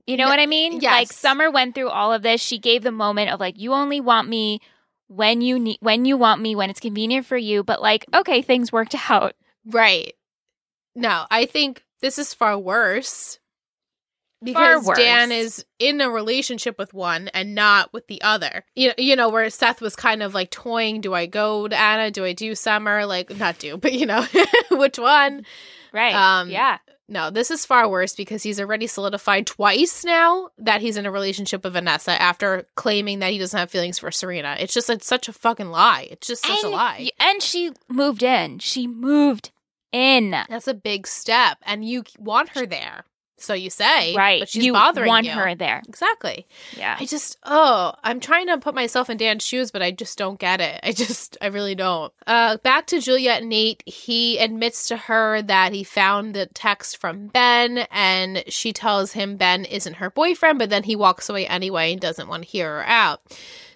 You 0.06 0.18
know 0.18 0.26
No- 0.26 0.30
what 0.32 0.40
I 0.40 0.46
mean? 0.46 0.82
yes. 0.82 0.92
Like 0.92 1.12
Summer 1.14 1.50
went 1.50 1.74
through 1.76 1.90
all 1.90 2.14
of 2.14 2.22
this. 2.22 2.42
She 2.42 2.60
gave 2.60 2.84
the 2.84 2.92
moment 2.92 3.30
of 3.32 3.40
like, 3.40 3.58
you 3.58 3.74
only 3.74 4.02
want 4.02 4.28
me 4.28 4.60
when 5.08 5.42
you 5.42 5.58
need 5.60 5.78
when 5.82 6.04
you 6.06 6.18
want 6.18 6.42
me 6.42 6.56
when 6.56 6.70
it's 6.70 6.80
convenient 6.80 7.26
for 7.26 7.38
you. 7.38 7.64
But 7.64 7.82
like, 7.82 8.06
okay, 8.14 8.42
things 8.42 8.72
worked 8.72 8.96
out. 9.10 9.34
Right. 9.66 10.14
No, 10.96 11.26
I 11.32 11.46
think 11.46 11.84
this 12.02 12.18
is 12.20 12.34
far 12.34 12.58
worse. 12.58 13.40
Because 14.46 14.86
worse. 14.86 14.98
Dan 14.98 15.32
is 15.32 15.66
in 15.80 16.00
a 16.02 16.10
relationship 16.10 16.78
with 16.78 16.94
one 16.94 17.28
and 17.30 17.56
not 17.56 17.92
with 17.92 18.08
the 18.08 18.22
other. 18.22 18.64
You 18.76 18.94
you 18.98 19.16
know 19.16 19.30
where 19.30 19.50
Seth 19.50 19.82
was 19.82 19.96
kind 19.96 20.24
of 20.24 20.34
like 20.34 20.52
toying, 20.52 21.02
do 21.02 21.14
I 21.14 21.26
go 21.26 21.68
to 21.68 21.78
Anna? 21.78 22.12
Do 22.12 22.24
I 22.24 22.34
do 22.34 22.56
Summer? 22.56 23.06
Like 23.06 23.36
not 23.38 23.60
do, 23.60 23.78
but 23.82 23.94
you 23.94 24.06
know 24.06 24.26
which 24.72 24.98
one? 24.98 25.46
Right. 25.92 26.16
Um, 26.16 26.50
yeah. 26.50 26.78
No, 27.08 27.30
this 27.30 27.52
is 27.52 27.66
far 27.66 27.88
worse 27.88 28.16
because 28.16 28.42
he's 28.42 28.60
already 28.60 28.88
solidified 28.88 29.46
twice 29.46 30.04
now 30.04 30.50
that 30.58 30.82
he's 30.82 30.98
in 30.98 31.06
a 31.06 31.12
relationship 31.12 31.64
with 31.64 31.74
Vanessa 31.74 32.20
after 32.20 32.66
claiming 32.76 33.20
that 33.20 33.32
he 33.32 33.38
doesn't 33.38 33.60
have 33.60 33.70
feelings 33.70 34.00
for 34.00 34.10
Serena. 34.10 34.56
It's 34.60 34.74
just 34.74 34.90
it's 34.90 35.06
such 35.06 35.28
a 35.28 35.34
fucking 35.34 35.70
lie. 35.70 36.08
It's 36.10 36.28
just 36.28 36.44
such 36.44 36.64
and, 36.64 36.74
a 36.74 36.76
lie. 36.76 37.12
And 37.20 37.44
she 37.44 37.72
moved 37.88 38.24
in. 38.24 38.58
She 38.58 38.88
moved 38.88 39.52
in. 39.92 40.32
That's 40.32 40.68
a 40.68 40.74
big 40.74 41.06
step, 41.06 41.60
and 41.64 41.86
you 41.86 42.04
want 42.18 42.50
her 42.50 42.66
there. 42.66 43.06
So 43.38 43.54
you 43.54 43.70
say, 43.70 44.16
Right. 44.16 44.42
But 44.42 44.50
she's 44.50 44.66
you 44.66 44.74
bothering 44.74 45.08
want 45.08 45.26
you. 45.26 45.34
her 45.34 45.56
there. 45.56 45.82
Exactly. 45.88 46.48
Yeah. 46.78 46.96
I 47.00 47.06
just, 47.06 47.38
oh, 47.44 47.94
I'm 48.04 48.20
trying 48.20 48.48
to 48.48 48.58
put 48.58 48.74
myself 48.76 49.10
in 49.10 49.18
Dan's 49.18 49.44
shoes, 49.44 49.72
but 49.72 49.82
I 49.82 49.92
just 49.92 50.18
don't 50.18 50.40
get 50.40 50.62
it. 50.62 50.80
I 50.84 50.92
just, 50.94 51.38
I 51.42 51.48
really 51.48 51.76
don't. 51.76 52.14
Uh, 52.26 52.58
back 52.58 52.88
to 52.88 53.02
Juliet 53.02 53.42
and 53.42 53.50
Nate. 53.50 53.84
He 53.86 54.38
admits 54.38 54.88
to 54.88 54.98
her 54.98 55.42
that 55.42 55.74
he 55.74 55.84
found 55.84 56.34
the 56.34 56.46
text 56.48 56.98
from 56.98 57.28
Ben, 57.28 57.80
and 57.92 58.44
she 58.48 58.72
tells 58.72 59.12
him 59.12 59.38
Ben 59.38 59.66
isn't 59.66 59.96
her 59.96 60.10
boyfriend, 60.10 60.60
but 60.60 60.70
then 60.70 60.84
he 60.84 60.96
walks 60.96 61.30
away 61.30 61.46
anyway 61.46 61.92
and 61.92 62.02
doesn't 62.02 62.28
want 62.30 62.44
to 62.44 62.50
hear 62.50 62.78
her 62.78 62.86
out. 62.88 63.22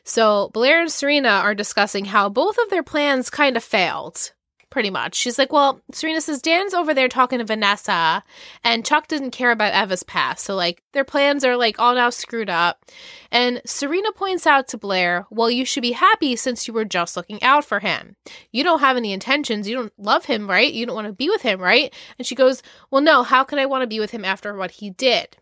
So 0.04 0.50
Blair 0.54 0.82
and 0.82 0.92
Serena 0.92 1.30
are 1.30 1.54
discussing 1.54 2.06
how 2.06 2.30
both 2.30 2.58
of 2.58 2.70
their 2.70 2.84
plans 2.84 3.30
kind 3.30 3.56
of 3.58 3.64
failed. 3.64 4.32
Pretty 4.70 4.92
much. 4.92 5.16
She's 5.16 5.40
like, 5.40 5.52
Well, 5.52 5.82
Serena 5.92 6.22
says 6.22 6.42
Dan's 6.42 6.76
over 6.76 6.94
there 6.94 7.08
talking 7.08 7.40
to 7.40 7.46
Vanessa, 7.46 8.24
and 8.64 8.86
Chuck 8.86 9.08
didn't 9.08 9.32
care 9.32 9.50
about 9.50 9.74
Eva's 9.74 10.04
past. 10.04 10.46
So, 10.46 10.56
like, 10.56 10.84
their 10.92 11.04
plans 11.04 11.44
are 11.44 11.58
like 11.58 11.80
all 11.80 11.96
now 11.96 12.12
screwed 12.12 12.52
up. 12.52 12.86
And 13.32 13.62
Serena 13.66 14.12
points 14.12 14.46
out 14.46 14.68
to 14.68 14.78
Blair, 14.78 15.26
Well, 15.32 15.50
you 15.50 15.66
should 15.66 15.82
be 15.82 15.94
happy 15.94 16.36
since 16.36 16.68
you 16.68 16.74
were 16.74 16.86
just 16.86 17.18
looking 17.18 17.42
out 17.42 17.66
for 17.66 17.80
him. 17.80 18.16
You 18.52 18.64
don't 18.64 18.82
have 18.82 18.96
any 18.96 19.12
intentions. 19.12 19.68
You 19.68 19.76
don't 19.76 19.94
love 19.98 20.26
him, 20.26 20.48
right? 20.48 20.72
You 20.72 20.86
don't 20.86 20.96
want 20.96 21.08
to 21.08 21.14
be 21.14 21.30
with 21.30 21.42
him, 21.42 21.60
right? 21.60 21.92
And 22.20 22.28
she 22.28 22.36
goes, 22.36 22.62
Well, 22.92 23.02
no, 23.02 23.24
how 23.24 23.44
can 23.44 23.58
I 23.58 23.66
want 23.66 23.82
to 23.82 23.88
be 23.88 24.00
with 24.00 24.12
him 24.12 24.24
after 24.24 24.56
what 24.56 24.72
he 24.72 24.92
did? 24.92 25.38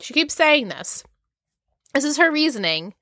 She 0.00 0.14
keeps 0.14 0.34
saying 0.34 0.68
this. 0.68 1.04
This 1.94 2.04
is 2.04 2.16
her 2.16 2.30
reasoning 2.30 2.94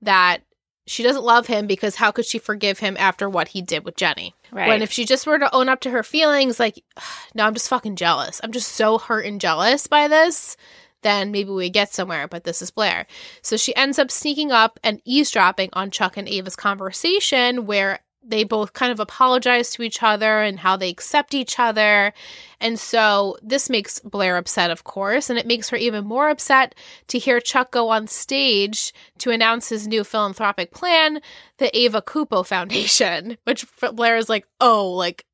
that 0.00 0.42
she 0.86 1.02
doesn't 1.02 1.24
love 1.24 1.46
him 1.46 1.66
because 1.66 1.96
how 1.96 2.10
could 2.10 2.26
she 2.26 2.38
forgive 2.38 2.78
him 2.78 2.96
after 2.98 3.28
what 3.28 3.48
he 3.48 3.62
did 3.62 3.84
with 3.84 3.96
Jenny? 3.96 4.34
Right. 4.50 4.68
When 4.68 4.82
if 4.82 4.90
she 4.90 5.04
just 5.04 5.26
were 5.26 5.38
to 5.38 5.54
own 5.54 5.68
up 5.68 5.80
to 5.80 5.90
her 5.90 6.02
feelings, 6.02 6.58
like, 6.58 6.82
no, 7.34 7.46
I'm 7.46 7.54
just 7.54 7.68
fucking 7.68 7.96
jealous. 7.96 8.40
I'm 8.42 8.52
just 8.52 8.72
so 8.72 8.98
hurt 8.98 9.26
and 9.26 9.40
jealous 9.40 9.86
by 9.86 10.08
this, 10.08 10.56
then 11.02 11.30
maybe 11.30 11.50
we 11.50 11.70
get 11.70 11.92
somewhere, 11.92 12.28
but 12.28 12.44
this 12.44 12.62
is 12.62 12.70
Blair. 12.70 13.06
So 13.42 13.56
she 13.56 13.74
ends 13.76 13.98
up 13.98 14.10
sneaking 14.10 14.50
up 14.50 14.78
and 14.82 15.00
eavesdropping 15.04 15.70
on 15.72 15.90
Chuck 15.90 16.16
and 16.16 16.28
Eva's 16.28 16.56
conversation 16.56 17.66
where 17.66 18.00
they 18.24 18.44
both 18.44 18.72
kind 18.72 18.92
of 18.92 19.00
apologize 19.00 19.70
to 19.70 19.82
each 19.82 20.02
other 20.02 20.40
and 20.40 20.58
how 20.58 20.76
they 20.76 20.88
accept 20.88 21.34
each 21.34 21.58
other. 21.58 22.12
And 22.60 22.78
so 22.78 23.36
this 23.42 23.68
makes 23.68 23.98
Blair 24.00 24.36
upset, 24.36 24.70
of 24.70 24.84
course, 24.84 25.28
and 25.28 25.38
it 25.38 25.46
makes 25.46 25.68
her 25.70 25.76
even 25.76 26.04
more 26.04 26.28
upset 26.28 26.74
to 27.08 27.18
hear 27.18 27.40
Chuck 27.40 27.72
go 27.72 27.88
on 27.88 28.06
stage 28.06 28.92
to 29.18 29.30
announce 29.30 29.68
his 29.68 29.88
new 29.88 30.04
philanthropic 30.04 30.72
plan, 30.72 31.20
the 31.58 31.76
Eva 31.76 32.00
Coupeau 32.00 32.46
Foundation, 32.46 33.36
which 33.44 33.66
Blair 33.92 34.16
is 34.16 34.28
like, 34.28 34.46
oh, 34.60 34.92
like, 34.92 35.24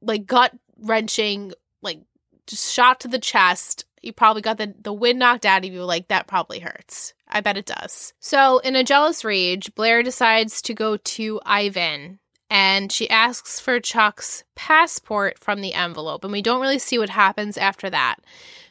like 0.00 0.26
gut 0.26 0.56
wrenching, 0.78 1.52
like 1.82 2.00
just 2.46 2.72
shot 2.72 3.00
to 3.00 3.08
the 3.08 3.18
chest. 3.18 3.84
You 4.00 4.12
probably 4.12 4.42
got 4.42 4.58
the, 4.58 4.74
the 4.80 4.92
wind 4.92 5.18
knocked 5.18 5.44
out 5.44 5.64
of 5.64 5.72
you. 5.72 5.82
Like, 5.84 6.08
that 6.08 6.28
probably 6.28 6.60
hurts. 6.60 7.12
I 7.26 7.40
bet 7.40 7.56
it 7.58 7.66
does. 7.66 8.14
So, 8.20 8.58
in 8.58 8.76
a 8.76 8.84
jealous 8.84 9.24
rage, 9.24 9.74
Blair 9.74 10.04
decides 10.04 10.62
to 10.62 10.72
go 10.72 10.96
to 10.96 11.40
Ivan 11.44 12.20
and 12.50 12.90
she 12.90 13.08
asks 13.10 13.60
for 13.60 13.80
Chuck's 13.80 14.44
passport 14.54 15.38
from 15.38 15.60
the 15.60 15.74
envelope. 15.74 16.24
And 16.24 16.32
we 16.32 16.42
don't 16.42 16.60
really 16.60 16.78
see 16.78 16.98
what 16.98 17.10
happens 17.10 17.56
after 17.56 17.90
that. 17.90 18.16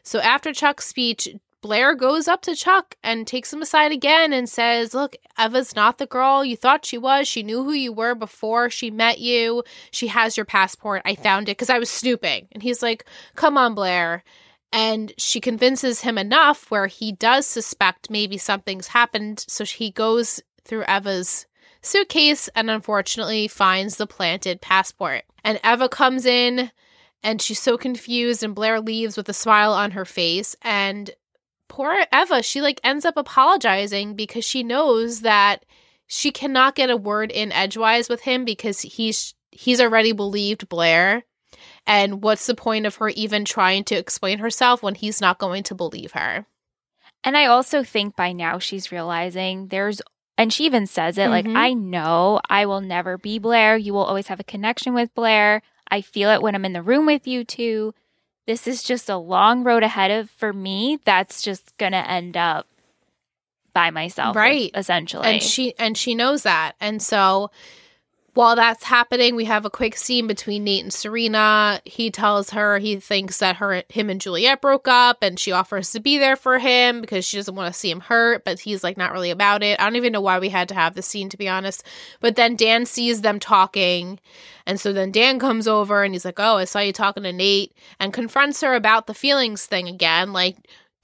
So, 0.04 0.20
after 0.20 0.54
Chuck's 0.54 0.88
speech, 0.88 1.30
Blair 1.62 1.96
goes 1.96 2.28
up 2.28 2.44
to 2.44 2.56
Chuck 2.56 2.96
and 3.04 3.26
takes 3.28 3.52
him 3.52 3.62
aside 3.62 3.92
again 3.92 4.32
and 4.32 4.48
says, 4.48 4.94
Look, 4.94 5.16
Eva's 5.38 5.76
not 5.76 5.98
the 5.98 6.06
girl 6.06 6.46
you 6.46 6.56
thought 6.56 6.86
she 6.86 6.98
was. 6.98 7.28
She 7.28 7.44
knew 7.44 7.64
who 7.64 7.74
you 7.74 7.92
were 7.92 8.16
before 8.16 8.70
she 8.70 8.92
met 8.92 9.20
you. 9.20 9.64
She 9.92 10.08
has 10.08 10.38
your 10.38 10.46
passport. 10.46 11.02
I 11.04 11.16
found 11.16 11.50
it 11.50 11.58
because 11.58 11.70
I 11.70 11.80
was 11.80 11.90
snooping. 11.90 12.48
And 12.52 12.64
he's 12.64 12.84
like, 12.84 13.06
Come 13.36 13.58
on, 13.58 13.76
Blair. 13.76 14.24
And 14.72 15.14
she 15.18 15.40
convinces 15.40 16.02
him 16.02 16.18
enough 16.18 16.70
where 16.70 16.88
he 16.88 17.12
does 17.12 17.48
suspect 17.48 18.12
maybe 18.12 18.38
something's 18.38 18.88
happened. 18.88 19.44
So 19.48 19.64
he 19.66 19.92
goes 19.92 20.42
through 20.64 20.84
Eva's 20.84 21.47
suitcase 21.82 22.50
and 22.56 22.70
unfortunately 22.70 23.48
finds 23.48 23.98
the 23.98 24.08
planted 24.08 24.62
passport. 24.62 25.24
And 25.44 25.60
Eva 25.64 25.90
comes 25.90 26.26
in 26.26 26.72
and 27.24 27.42
she's 27.42 27.60
so 27.60 27.78
confused, 27.78 28.44
and 28.44 28.54
Blair 28.56 28.80
leaves 28.80 29.18
with 29.18 29.28
a 29.28 29.34
smile 29.34 29.74
on 29.74 29.92
her 29.92 30.06
face. 30.06 30.56
And 30.62 31.10
poor 31.68 32.06
Eva, 32.14 32.44
she 32.44 32.62
like 32.62 32.80
ends 32.84 33.06
up 33.06 33.18
apologizing 33.18 34.16
because 34.16 34.46
she 34.46 34.64
knows 34.64 35.22
that 35.22 35.66
she 36.06 36.32
cannot 36.32 36.76
get 36.76 36.90
a 36.90 36.98
word 36.98 37.32
in 37.32 37.52
edgewise 37.52 38.08
with 38.08 38.22
him 38.22 38.46
because 38.46 38.82
he's 38.82 39.34
he's 39.52 39.82
already 39.82 40.12
believed 40.12 40.70
Blair. 40.70 41.24
And 41.86 42.22
what's 42.22 42.46
the 42.46 42.56
point 42.56 42.86
of 42.86 42.96
her 42.96 43.10
even 43.10 43.46
trying 43.46 43.86
to 43.86 43.96
explain 43.96 44.40
herself 44.40 44.84
when 44.84 44.96
he's 44.96 45.22
not 45.22 45.40
going 45.40 45.64
to 45.64 45.76
believe 45.76 46.12
her? 46.12 46.46
And 47.24 47.36
I 47.36 47.46
also 47.46 47.84
think 47.84 48.16
by 48.16 48.34
now 48.34 48.60
she's 48.60 48.92
realizing 48.92 49.68
there's, 49.68 50.02
and 50.38 50.54
she 50.54 50.66
even 50.66 50.86
says 50.88 51.18
it 51.18 51.30
like, 51.30 51.46
Mhm. 51.46 51.56
I 51.58 51.74
know 51.74 52.40
I 52.50 52.66
will 52.66 52.82
never 52.82 53.18
be 53.18 53.40
Blair. 53.40 53.76
You 53.78 53.94
will 53.94 54.04
always 54.06 54.28
have 54.28 54.40
a 54.40 54.44
connection 54.44 54.94
with 54.94 55.14
Blair. 55.16 55.62
I 55.90 56.02
feel 56.02 56.30
it 56.30 56.42
when 56.42 56.54
I'm 56.56 56.66
in 56.66 56.74
the 56.74 56.82
room 56.82 57.06
with 57.06 57.28
you 57.28 57.44
two. 57.44 57.94
This 58.46 58.68
is 58.68 58.84
just 58.84 59.10
a 59.10 59.18
long 59.18 59.64
road 59.64 59.84
ahead 59.84 60.12
of 60.12 60.30
for 60.30 60.54
me. 60.54 61.00
That's 61.06 61.42
just 61.42 61.76
gonna 61.78 62.06
end 62.08 62.38
up 62.38 62.68
by 63.74 63.92
myself, 63.92 64.36
Right. 64.36 64.72
Essentially, 64.74 65.28
and 65.28 65.44
she 65.44 65.74
and 65.78 65.98
she 65.98 66.16
knows 66.16 66.44
that 66.44 66.74
and 66.80 67.02
so 67.02 67.52
while 68.38 68.56
that's 68.56 68.84
happening 68.84 69.36
we 69.36 69.46
have 69.46 69.66
a 69.66 69.70
quick 69.70 69.98
scene 69.98 70.28
between 70.28 70.64
nate 70.64 70.84
and 70.84 70.94
serena. 70.94 71.82
He 71.86 72.12
tells 72.12 72.52
her 72.52 72.78
he 72.78 72.98
thinks 72.98 73.40
that 73.40 73.56
her 73.56 73.82
him 73.90 74.12
and 74.12 74.22
juliet 74.22 74.62
broke 74.62 74.88
up 74.88 75.24
and 75.24 75.40
she 75.40 75.52
offers 75.52 75.90
to 75.90 76.00
be 76.00 76.20
there 76.20 76.36
for 76.36 76.60
him 76.60 77.02
because 77.02 77.26
she 77.26 77.38
doesn't 77.38 77.56
want 77.56 77.74
to 77.74 77.80
see 77.80 77.90
him 77.90 78.00
hurt 78.00 78.46
but 78.46 78.60
he's 78.60 78.84
like 78.84 78.96
not 78.96 79.12
really 79.12 79.32
about 79.32 79.64
it. 79.64 79.80
I 79.80 79.86
don't 79.86 79.96
even 79.96 80.14
know 80.14 80.22
why 80.22 80.38
we 80.38 80.50
had 80.50 80.70
to 80.70 80.76
have 80.76 80.94
this 80.94 81.08
scene 81.08 81.30
to 81.30 81.38
be 81.38 81.50
honest. 81.50 81.84
But 82.20 82.36
then 82.36 82.56
dan 82.56 82.86
sees 82.86 83.22
them 83.22 83.40
talking. 83.40 84.20
And 84.68 84.80
so 84.80 84.94
then 84.94 85.12
dan 85.12 85.40
comes 85.40 85.68
over 85.68 86.04
and 86.04 86.14
he's 86.14 86.26
like 86.26 86.40
oh 86.40 86.58
i 86.58 86.66
saw 86.66 86.78
you 86.78 86.94
talking 86.94 87.24
to 87.24 87.34
nate 87.34 87.76
and 88.00 88.14
confronts 88.14 88.62
her 88.62 88.76
about 88.76 89.08
the 89.08 89.16
feelings 89.16 89.66
thing 89.66 89.88
again 89.88 90.32
like 90.32 90.58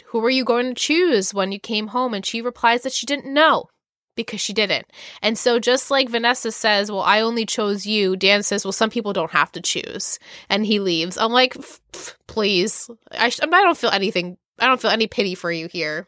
who 0.05 0.19
were 0.19 0.29
you 0.29 0.45
going 0.45 0.67
to 0.67 0.75
choose 0.75 1.33
when 1.33 1.51
you 1.51 1.59
came 1.59 1.87
home? 1.87 2.13
And 2.13 2.23
she 2.23 2.39
replies 2.39 2.83
that 2.83 2.93
she 2.93 3.07
didn't 3.07 3.33
know 3.33 3.69
because 4.15 4.41
she 4.41 4.53
didn't. 4.53 4.85
And 5.21 5.37
so, 5.37 5.59
just 5.59 5.89
like 5.91 6.09
Vanessa 6.09 6.51
says, 6.51 6.91
Well, 6.91 7.01
I 7.01 7.21
only 7.21 7.45
chose 7.45 7.85
you, 7.85 8.15
Dan 8.15 8.43
says, 8.43 8.65
Well, 8.65 8.71
some 8.71 8.89
people 8.89 9.13
don't 9.13 9.31
have 9.31 9.51
to 9.53 9.61
choose. 9.61 10.19
And 10.49 10.65
he 10.65 10.79
leaves. 10.79 11.17
I'm 11.17 11.31
like, 11.31 11.55
"F- 11.57 11.79
f- 11.93 12.17
Please. 12.27 12.89
I, 13.11 13.29
sh- 13.29 13.39
I 13.41 13.45
don't 13.47 13.77
feel 13.77 13.89
anything. 13.91 14.37
I 14.59 14.67
don't 14.67 14.81
feel 14.81 14.91
any 14.91 15.07
pity 15.07 15.35
for 15.35 15.51
you 15.51 15.67
here. 15.67 16.07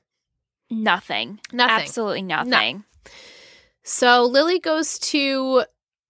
nothing, 0.69 1.39
Nothing. 1.51 1.75
absolutely 1.83 2.21
nothing. 2.21 2.83
So 3.83 4.23
Lily 4.25 4.59
goes 4.59 4.97
to 4.99 5.63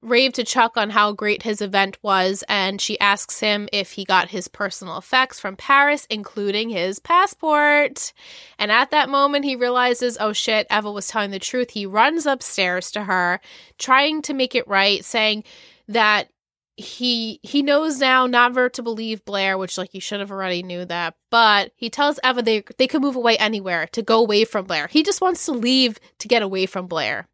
rave 0.06 0.34
to 0.34 0.44
Chuck 0.44 0.78
on 0.78 0.90
how 0.90 1.12
great 1.12 1.44
his 1.44 1.62
event 1.62 1.98
was, 2.02 2.44
and 2.48 2.80
she 2.80 3.00
asks 3.00 3.40
him 3.40 3.68
if 3.74 3.94
he 3.94 4.06
got 4.06 4.30
his 4.30 4.48
personal 4.48 4.98
effects 4.98 5.40
from 5.40 5.56
Paris, 5.56 6.08
including 6.10 6.70
his 6.70 7.00
passport. 7.00 8.14
And 8.60 8.72
at 8.72 8.92
that 8.92 9.10
moment, 9.10 9.46
he 9.46 9.56
realizes, 9.56 10.18
oh 10.20 10.34
shit, 10.34 10.68
Eva 10.72 10.92
was 10.92 11.08
telling 11.08 11.32
the 11.32 11.40
truth. 11.40 11.72
He 11.72 11.86
runs 11.86 12.26
upstairs 12.26 12.92
to 12.92 13.04
her, 13.04 13.42
trying 13.78 14.22
to 14.24 14.34
make 14.34 14.56
it 14.56 14.68
right, 14.68 15.04
saying 15.04 15.44
that 15.88 16.30
he 16.78 17.40
he 17.42 17.62
knows 17.62 18.00
now 18.00 18.28
never 18.28 18.68
to 18.70 18.84
believe 18.84 19.24
Blair, 19.24 19.58
which 19.58 19.78
like 19.78 19.94
you 19.94 20.02
should 20.02 20.20
have 20.20 20.32
already 20.32 20.62
knew 20.62 20.86
that. 20.86 21.16
But 21.32 21.72
he 21.76 21.90
tells 21.90 22.20
Eva 22.24 22.42
they 22.42 22.64
they 22.78 22.88
could 22.88 23.02
move 23.02 23.16
away 23.16 23.38
anywhere 23.38 23.88
to 23.94 24.02
go 24.02 24.20
away 24.20 24.46
from 24.46 24.66
Blair. 24.66 24.88
He 24.88 25.04
just 25.04 25.22
wants 25.22 25.46
to 25.46 25.54
leave 25.54 26.00
to 26.20 26.28
get 26.28 26.42
away 26.42 26.66
from 26.66 26.88
Blair. 26.88 27.28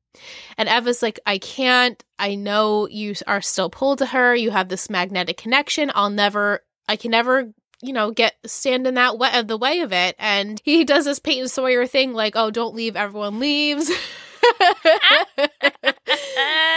And 0.58 0.68
Eva's 0.70 1.02
like, 1.02 1.20
I 1.26 1.38
can't. 1.38 2.04
I 2.20 2.36
know 2.36 2.88
you 2.88 3.16
are 3.28 3.42
still 3.42 3.70
pulled 3.70 4.00
to 4.00 4.06
her. 4.08 4.36
You 4.36 4.52
have 4.52 4.70
this 4.70 4.90
magnetic 4.90 5.38
connection. 5.38 5.92
I'll 5.96 6.10
never. 6.10 6.64
I 6.88 6.96
can 6.96 7.12
never. 7.12 7.54
You 7.84 7.94
know, 7.94 8.12
get 8.12 8.36
stand 8.46 8.86
in 8.86 8.94
that 8.94 9.18
way 9.18 9.32
of 9.34 9.48
the 9.48 9.58
way 9.58 9.80
of 9.80 9.92
it. 9.92 10.16
And 10.20 10.62
he 10.64 10.84
does 10.86 11.06
this 11.06 11.18
Peyton 11.20 11.48
Sawyer 11.48 11.88
thing, 11.88 12.14
like, 12.14 12.36
oh, 12.36 12.52
don't 12.52 12.76
leave. 12.76 12.96
Everyone 12.96 13.40
leaves. 13.40 13.90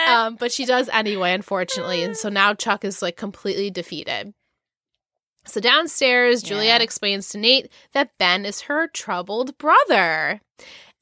um, 0.08 0.36
but 0.36 0.52
she 0.52 0.64
does 0.64 0.88
anyway, 0.92 1.32
unfortunately. 1.32 2.02
And 2.02 2.16
so 2.16 2.28
now 2.28 2.54
Chuck 2.54 2.84
is 2.84 3.02
like 3.02 3.16
completely 3.16 3.70
defeated. 3.70 4.32
So 5.46 5.60
downstairs, 5.60 6.42
Juliet 6.42 6.80
Yeah. 6.80 6.84
explains 6.84 7.28
to 7.30 7.38
Nate 7.38 7.70
that 7.92 8.16
Ben 8.18 8.46
is 8.46 8.62
her 8.62 8.88
troubled 8.88 9.58
brother. 9.58 10.40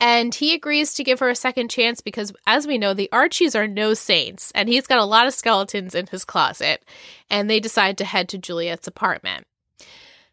And 0.02 0.34
he 0.34 0.52
agrees 0.52 0.94
to 0.94 1.04
give 1.04 1.20
her 1.20 1.30
a 1.30 1.36
second 1.36 1.70
chance 1.70 2.00
because, 2.00 2.32
as 2.44 2.66
we 2.66 2.76
know, 2.76 2.92
the 2.92 3.08
Archies 3.12 3.54
are 3.54 3.68
no 3.68 3.94
saints, 3.94 4.50
and 4.54 4.68
he's 4.68 4.88
got 4.88 4.98
a 4.98 5.04
lot 5.04 5.28
of 5.28 5.32
skeletons 5.32 5.94
in 5.94 6.08
his 6.08 6.24
closet. 6.24 6.84
And 7.30 7.48
they 7.48 7.60
decide 7.60 7.96
to 7.98 8.04
head 8.04 8.28
to 8.30 8.38
Juliet's 8.38 8.88
apartment. 8.88 9.46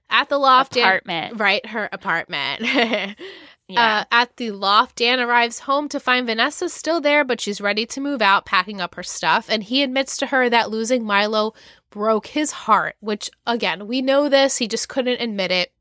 At 0.09 0.27
the 0.29 0.39
loft, 0.39 0.73
Dan- 0.73 0.83
Apartment. 0.87 1.39
right, 1.39 1.65
her 1.67 1.87
apartment. 1.91 3.17
Yeah. 3.71 3.99
Uh, 3.99 4.03
at 4.11 4.35
the 4.37 4.49
loft, 4.49 4.95
Dan 4.95 5.19
arrives 5.19 5.59
home 5.59 5.89
to 5.89 5.99
find 5.99 6.25
Vanessa 6.25 6.69
still 6.69 6.99
there, 6.99 7.23
but 7.23 7.39
she's 7.39 7.61
ready 7.61 7.85
to 7.85 8.01
move 8.01 8.19
out, 8.19 8.43
packing 8.43 8.81
up 8.81 8.95
her 8.95 9.03
stuff. 9.03 9.45
And 9.47 9.63
he 9.63 9.83
admits 9.83 10.17
to 10.17 10.25
her 10.25 10.49
that 10.49 10.71
losing 10.71 11.05
Milo 11.05 11.53
broke 11.91 12.25
his 12.25 12.51
heart, 12.51 12.95
which, 12.99 13.29
again, 13.45 13.85
we 13.85 14.01
know 14.01 14.27
this. 14.27 14.57
He 14.57 14.67
just 14.67 14.89
couldn't 14.89 15.21
admit 15.21 15.51
it. 15.51 15.71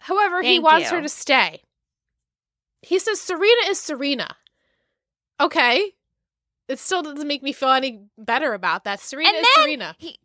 However, 0.00 0.42
he 0.42 0.58
wants 0.58 0.90
you. 0.90 0.96
her 0.98 1.02
to 1.02 1.08
stay. 1.08 1.62
He 2.82 2.98
says 2.98 3.20
Serena 3.20 3.62
is 3.68 3.78
Serena. 3.80 4.36
Okay. 5.40 5.92
It 6.68 6.78
still 6.78 7.02
doesn't 7.02 7.26
make 7.26 7.42
me 7.42 7.52
feel 7.52 7.70
any 7.70 8.02
better 8.18 8.52
about 8.54 8.84
that. 8.84 9.00
Serena 9.00 9.28
And 9.30 9.38
is 9.38 9.46
then 9.56 9.64
Serena. 9.64 9.96
he, 9.98 10.18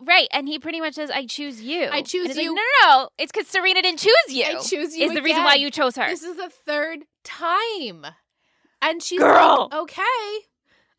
right, 0.00 0.28
and 0.32 0.46
he 0.48 0.58
pretty 0.60 0.80
much 0.80 0.94
says, 0.94 1.10
"I 1.10 1.26
choose 1.26 1.60
you. 1.60 1.88
I 1.90 2.02
choose 2.02 2.26
it's 2.26 2.36
like, 2.36 2.44
you. 2.44 2.54
no, 2.54 2.62
no, 2.82 2.88
no. 3.02 3.08
It's 3.18 3.32
because 3.32 3.48
Serena 3.48 3.82
didn't 3.82 3.98
choose 3.98 4.14
you. 4.28 4.44
I 4.44 4.54
choose 4.60 4.96
you. 4.96 5.06
Is 5.06 5.14
the 5.14 5.22
reason 5.22 5.42
why 5.42 5.54
you 5.54 5.70
chose 5.72 5.96
her. 5.96 6.06
This 6.06 6.22
is 6.22 6.36
the 6.36 6.48
third 6.48 7.00
time. 7.24 8.06
And 8.80 9.02
she's 9.02 9.18
Girl. 9.18 9.68
like, 9.72 9.80
okay. 9.82 10.02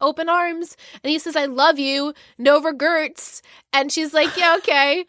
Open 0.02 0.30
arms. 0.30 0.76
And 1.04 1.10
he 1.12 1.20
says, 1.20 1.36
I 1.36 1.46
love 1.46 1.80
you. 1.80 2.14
No 2.38 2.62
regrets. 2.62 3.42
And 3.74 3.92
she's 3.92 4.14
like, 4.14 4.36
yeah, 4.38 4.56
okay. 4.58 5.06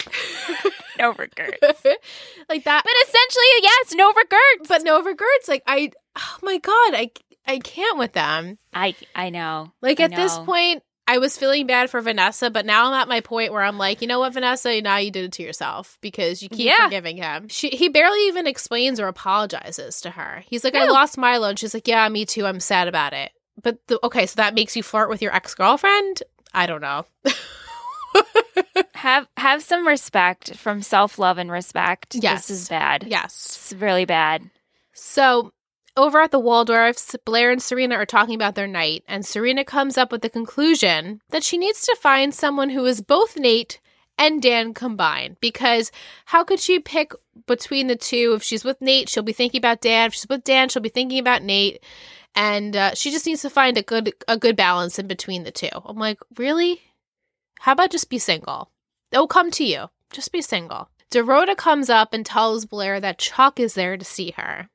no 0.98 1.08
regrets. 1.12 1.60
like 2.48 2.64
that. 2.64 2.82
But 2.84 2.92
essentially, 3.08 3.44
yes, 3.62 3.94
no 3.94 4.08
regrets. 4.08 4.68
But 4.68 4.82
no 4.82 5.02
regrets. 5.02 5.48
Like, 5.48 5.62
I, 5.66 5.90
oh 6.16 6.36
my 6.42 6.58
God, 6.58 6.94
I, 6.94 7.10
I 7.46 7.58
can't 7.58 7.98
with 7.98 8.12
them. 8.12 8.58
I, 8.72 8.94
I 9.14 9.30
know. 9.30 9.72
Like, 9.82 10.00
I 10.00 10.04
at 10.04 10.14
this 10.16 10.38
point, 10.38 10.82
I 11.08 11.18
was 11.18 11.38
feeling 11.38 11.68
bad 11.68 11.88
for 11.88 12.00
Vanessa, 12.00 12.50
but 12.50 12.66
now 12.66 12.88
I'm 12.88 12.94
at 13.00 13.06
my 13.08 13.20
point 13.20 13.52
where 13.52 13.62
I'm 13.62 13.78
like, 13.78 14.02
you 14.02 14.08
know 14.08 14.18
what, 14.18 14.32
Vanessa, 14.34 14.80
now 14.80 14.96
you 14.96 15.12
did 15.12 15.24
it 15.26 15.32
to 15.34 15.42
yourself 15.44 15.98
because 16.00 16.42
you 16.42 16.48
keep 16.48 16.66
Yeah. 16.66 16.84
forgiving 16.84 17.16
him. 17.16 17.46
She 17.48 17.68
he 17.68 17.88
barely 17.88 18.26
even 18.26 18.48
explains 18.48 18.98
or 18.98 19.06
apologizes 19.06 20.00
to 20.00 20.10
her. 20.10 20.42
He's 20.48 20.64
like, 20.64 20.74
I 20.74 20.84
No. 20.84 20.92
lost 20.92 21.16
Milo, 21.16 21.48
and 21.50 21.58
she's 21.58 21.74
like, 21.74 21.86
Yeah, 21.86 22.08
me 22.08 22.24
too. 22.26 22.44
I'm 22.44 22.58
sad 22.58 22.88
about 22.88 23.12
it. 23.12 23.30
But 23.62 23.78
the, 23.86 23.98
okay, 24.04 24.26
so 24.26 24.34
that 24.36 24.54
makes 24.54 24.76
you 24.76 24.82
flirt 24.82 25.08
with 25.08 25.22
your 25.22 25.34
ex 25.34 25.54
girlfriend? 25.54 26.22
I 26.52 26.66
don't 26.66 26.80
know. 26.80 27.06
have 28.94 29.28
have 29.36 29.62
some 29.62 29.86
respect 29.86 30.56
from 30.56 30.82
self 30.82 31.18
love 31.18 31.38
and 31.38 31.50
respect. 31.50 32.14
Yes. 32.14 32.48
this 32.48 32.62
is 32.62 32.68
bad. 32.68 33.04
yes. 33.08 33.70
It's 33.72 33.80
really 33.80 34.04
bad. 34.04 34.50
So 34.92 35.52
over 35.96 36.20
at 36.20 36.30
the 36.30 36.40
Waldorfs, 36.40 37.16
Blair 37.24 37.50
and 37.50 37.62
Serena 37.62 37.94
are 37.96 38.06
talking 38.06 38.34
about 38.34 38.54
their 38.54 38.66
night, 38.66 39.02
and 39.08 39.24
Serena 39.24 39.64
comes 39.64 39.96
up 39.96 40.12
with 40.12 40.22
the 40.22 40.28
conclusion 40.28 41.20
that 41.30 41.42
she 41.42 41.56
needs 41.56 41.84
to 41.86 41.96
find 42.00 42.34
someone 42.34 42.70
who 42.70 42.84
is 42.84 43.00
both 43.00 43.38
Nate 43.38 43.80
and 44.18 44.42
Dan 44.42 44.74
combined. 44.74 45.36
Because 45.40 45.90
how 46.26 46.44
could 46.44 46.60
she 46.60 46.78
pick 46.80 47.12
between 47.46 47.86
the 47.86 47.96
two? 47.96 48.34
If 48.36 48.42
she's 48.42 48.64
with 48.64 48.80
Nate, 48.80 49.08
she'll 49.08 49.22
be 49.22 49.32
thinking 49.32 49.58
about 49.58 49.80
Dan. 49.80 50.08
If 50.08 50.14
she's 50.14 50.28
with 50.28 50.44
Dan, 50.44 50.68
she'll 50.68 50.82
be 50.82 50.88
thinking 50.88 51.18
about 51.18 51.42
Nate. 51.42 51.82
And 52.36 52.76
uh, 52.76 52.94
she 52.94 53.10
just 53.10 53.26
needs 53.26 53.42
to 53.42 53.50
find 53.50 53.78
a 53.78 53.82
good 53.82 54.12
a 54.28 54.36
good 54.36 54.56
balance 54.56 54.98
in 54.98 55.06
between 55.06 55.44
the 55.44 55.50
two. 55.50 55.68
I'm 55.84 55.96
like, 55.96 56.18
really? 56.36 56.82
How 57.60 57.72
about 57.72 57.90
just 57.90 58.10
be 58.10 58.18
single? 58.18 58.70
They'll 59.10 59.26
come 59.26 59.50
to 59.52 59.64
you. 59.64 59.86
Just 60.12 60.30
be 60.32 60.42
single. 60.42 60.90
Dorota 61.10 61.56
comes 61.56 61.88
up 61.88 62.12
and 62.12 62.26
tells 62.26 62.66
Blair 62.66 63.00
that 63.00 63.18
Chuck 63.18 63.58
is 63.58 63.74
there 63.74 63.96
to 63.96 64.04
see 64.04 64.32
her. 64.32 64.68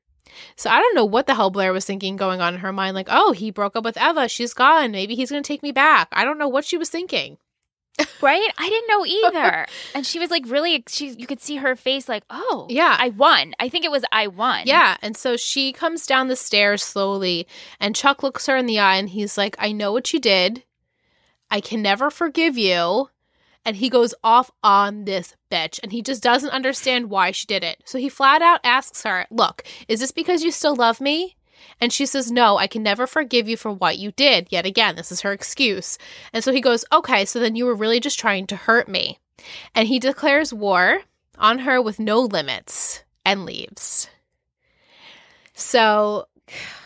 So 0.56 0.70
I 0.70 0.80
don't 0.80 0.94
know 0.94 1.04
what 1.04 1.26
the 1.26 1.34
hell 1.34 1.50
Blair 1.50 1.72
was 1.72 1.84
thinking 1.84 2.16
going 2.16 2.40
on 2.40 2.54
in 2.54 2.60
her 2.60 2.72
mind. 2.72 2.94
Like, 2.94 3.08
oh, 3.10 3.32
he 3.32 3.50
broke 3.50 3.76
up 3.76 3.84
with 3.84 4.00
Eva. 4.00 4.28
She's 4.28 4.54
gone. 4.54 4.90
Maybe 4.90 5.14
he's 5.14 5.30
going 5.30 5.42
to 5.42 5.46
take 5.46 5.62
me 5.62 5.72
back. 5.72 6.08
I 6.12 6.24
don't 6.24 6.38
know 6.38 6.48
what 6.48 6.64
she 6.64 6.78
was 6.78 6.90
thinking. 6.90 7.36
Right? 8.20 8.48
I 8.56 8.68
didn't 8.68 8.88
know 8.88 9.04
either. 9.06 9.66
and 9.94 10.06
she 10.06 10.18
was 10.18 10.30
like 10.30 10.44
really 10.46 10.82
she 10.88 11.08
you 11.10 11.26
could 11.26 11.40
see 11.40 11.56
her 11.56 11.76
face 11.76 12.08
like, 12.08 12.24
"Oh, 12.30 12.66
Yeah. 12.70 12.96
I 12.98 13.10
won." 13.10 13.54
I 13.60 13.68
think 13.68 13.84
it 13.84 13.90
was 13.90 14.04
I 14.12 14.28
won. 14.28 14.62
Yeah. 14.66 14.96
And 15.02 15.16
so 15.16 15.36
she 15.36 15.72
comes 15.72 16.06
down 16.06 16.28
the 16.28 16.36
stairs 16.36 16.82
slowly, 16.82 17.46
and 17.80 17.94
Chuck 17.96 18.22
looks 18.22 18.46
her 18.46 18.56
in 18.56 18.66
the 18.66 18.78
eye 18.78 18.96
and 18.96 19.10
he's 19.10 19.36
like, 19.36 19.56
I 19.58 19.72
know 19.72 19.92
what 19.92 20.12
you 20.12 20.20
did. 20.20 20.64
I 21.50 21.60
can 21.60 21.82
never 21.82 22.10
forgive 22.10 22.56
you. 22.56 23.10
And 23.64 23.76
he 23.76 23.88
goes 23.88 24.12
off 24.24 24.50
on 24.64 25.04
this 25.04 25.36
bitch, 25.50 25.78
and 25.82 25.92
he 25.92 26.02
just 26.02 26.22
doesn't 26.22 26.50
understand 26.50 27.10
why 27.10 27.30
she 27.30 27.46
did 27.46 27.62
it. 27.62 27.82
So 27.84 27.98
he 27.98 28.08
flat 28.08 28.42
out 28.42 28.58
asks 28.64 29.04
her, 29.04 29.26
Look, 29.30 29.62
is 29.86 30.00
this 30.00 30.10
because 30.12 30.42
you 30.42 30.50
still 30.50 30.74
love 30.74 31.00
me? 31.00 31.36
And 31.80 31.92
she 31.92 32.06
says, 32.06 32.30
No, 32.30 32.56
I 32.56 32.66
can 32.66 32.82
never 32.82 33.06
forgive 33.06 33.48
you 33.48 33.56
for 33.56 33.72
what 33.72 33.98
you 33.98 34.12
did. 34.12 34.48
Yet 34.50 34.66
again, 34.66 34.96
this 34.96 35.12
is 35.12 35.22
her 35.22 35.32
excuse. 35.32 35.98
And 36.32 36.42
so 36.42 36.52
he 36.52 36.60
goes, 36.60 36.84
Okay, 36.92 37.24
so 37.24 37.40
then 37.40 37.56
you 37.56 37.64
were 37.64 37.74
really 37.74 38.00
just 38.00 38.18
trying 38.18 38.46
to 38.48 38.56
hurt 38.56 38.88
me. 38.88 39.18
And 39.74 39.88
he 39.88 39.98
declares 39.98 40.52
war 40.52 41.02
on 41.38 41.60
her 41.60 41.80
with 41.80 41.98
no 41.98 42.20
limits 42.20 43.04
and 43.24 43.44
leaves. 43.44 44.08
So, 45.54 46.26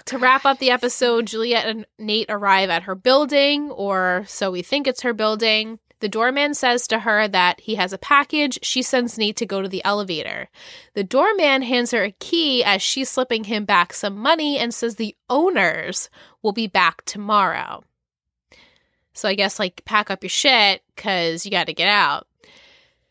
to 0.06 0.18
wrap 0.18 0.44
up 0.44 0.58
the 0.58 0.70
episode, 0.70 1.26
Juliet 1.26 1.66
and 1.66 1.86
Nate 1.98 2.30
arrive 2.30 2.70
at 2.70 2.84
her 2.84 2.94
building, 2.94 3.70
or 3.70 4.24
so 4.26 4.50
we 4.50 4.62
think 4.62 4.86
it's 4.86 5.02
her 5.02 5.12
building. 5.12 5.78
The 6.06 6.10
doorman 6.10 6.54
says 6.54 6.86
to 6.86 7.00
her 7.00 7.26
that 7.26 7.58
he 7.62 7.74
has 7.74 7.92
a 7.92 7.98
package. 7.98 8.60
She 8.62 8.80
sends 8.80 9.18
Nate 9.18 9.34
to 9.38 9.44
go 9.44 9.60
to 9.60 9.68
the 9.68 9.84
elevator. 9.84 10.48
The 10.94 11.02
doorman 11.02 11.62
hands 11.62 11.90
her 11.90 12.04
a 12.04 12.12
key 12.12 12.62
as 12.62 12.80
she's 12.80 13.08
slipping 13.08 13.42
him 13.42 13.64
back 13.64 13.92
some 13.92 14.16
money 14.16 14.56
and 14.56 14.72
says 14.72 14.94
the 14.94 15.16
owners 15.28 16.08
will 16.42 16.52
be 16.52 16.68
back 16.68 17.04
tomorrow. 17.06 17.82
So 19.14 19.28
I 19.28 19.34
guess, 19.34 19.58
like, 19.58 19.84
pack 19.84 20.08
up 20.08 20.22
your 20.22 20.30
shit 20.30 20.84
because 20.94 21.44
you 21.44 21.50
got 21.50 21.66
to 21.66 21.74
get 21.74 21.88
out. 21.88 22.28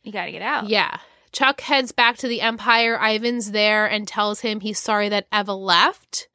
You 0.04 0.14
got 0.14 0.28
to 0.28 0.32
get 0.32 0.42
out. 0.42 0.70
Yeah. 0.70 1.00
Chuck 1.34 1.60
heads 1.60 1.92
back 1.92 2.16
to 2.20 2.30
the 2.30 2.40
Empire. 2.40 2.98
Ivan's 2.98 3.52
there 3.52 3.86
and 3.86 4.08
tells 4.08 4.40
him 4.40 4.62
he's 4.62 4.80
sorry 4.80 5.10
that 5.10 5.28
Eva 5.34 5.54
left. 5.54 6.30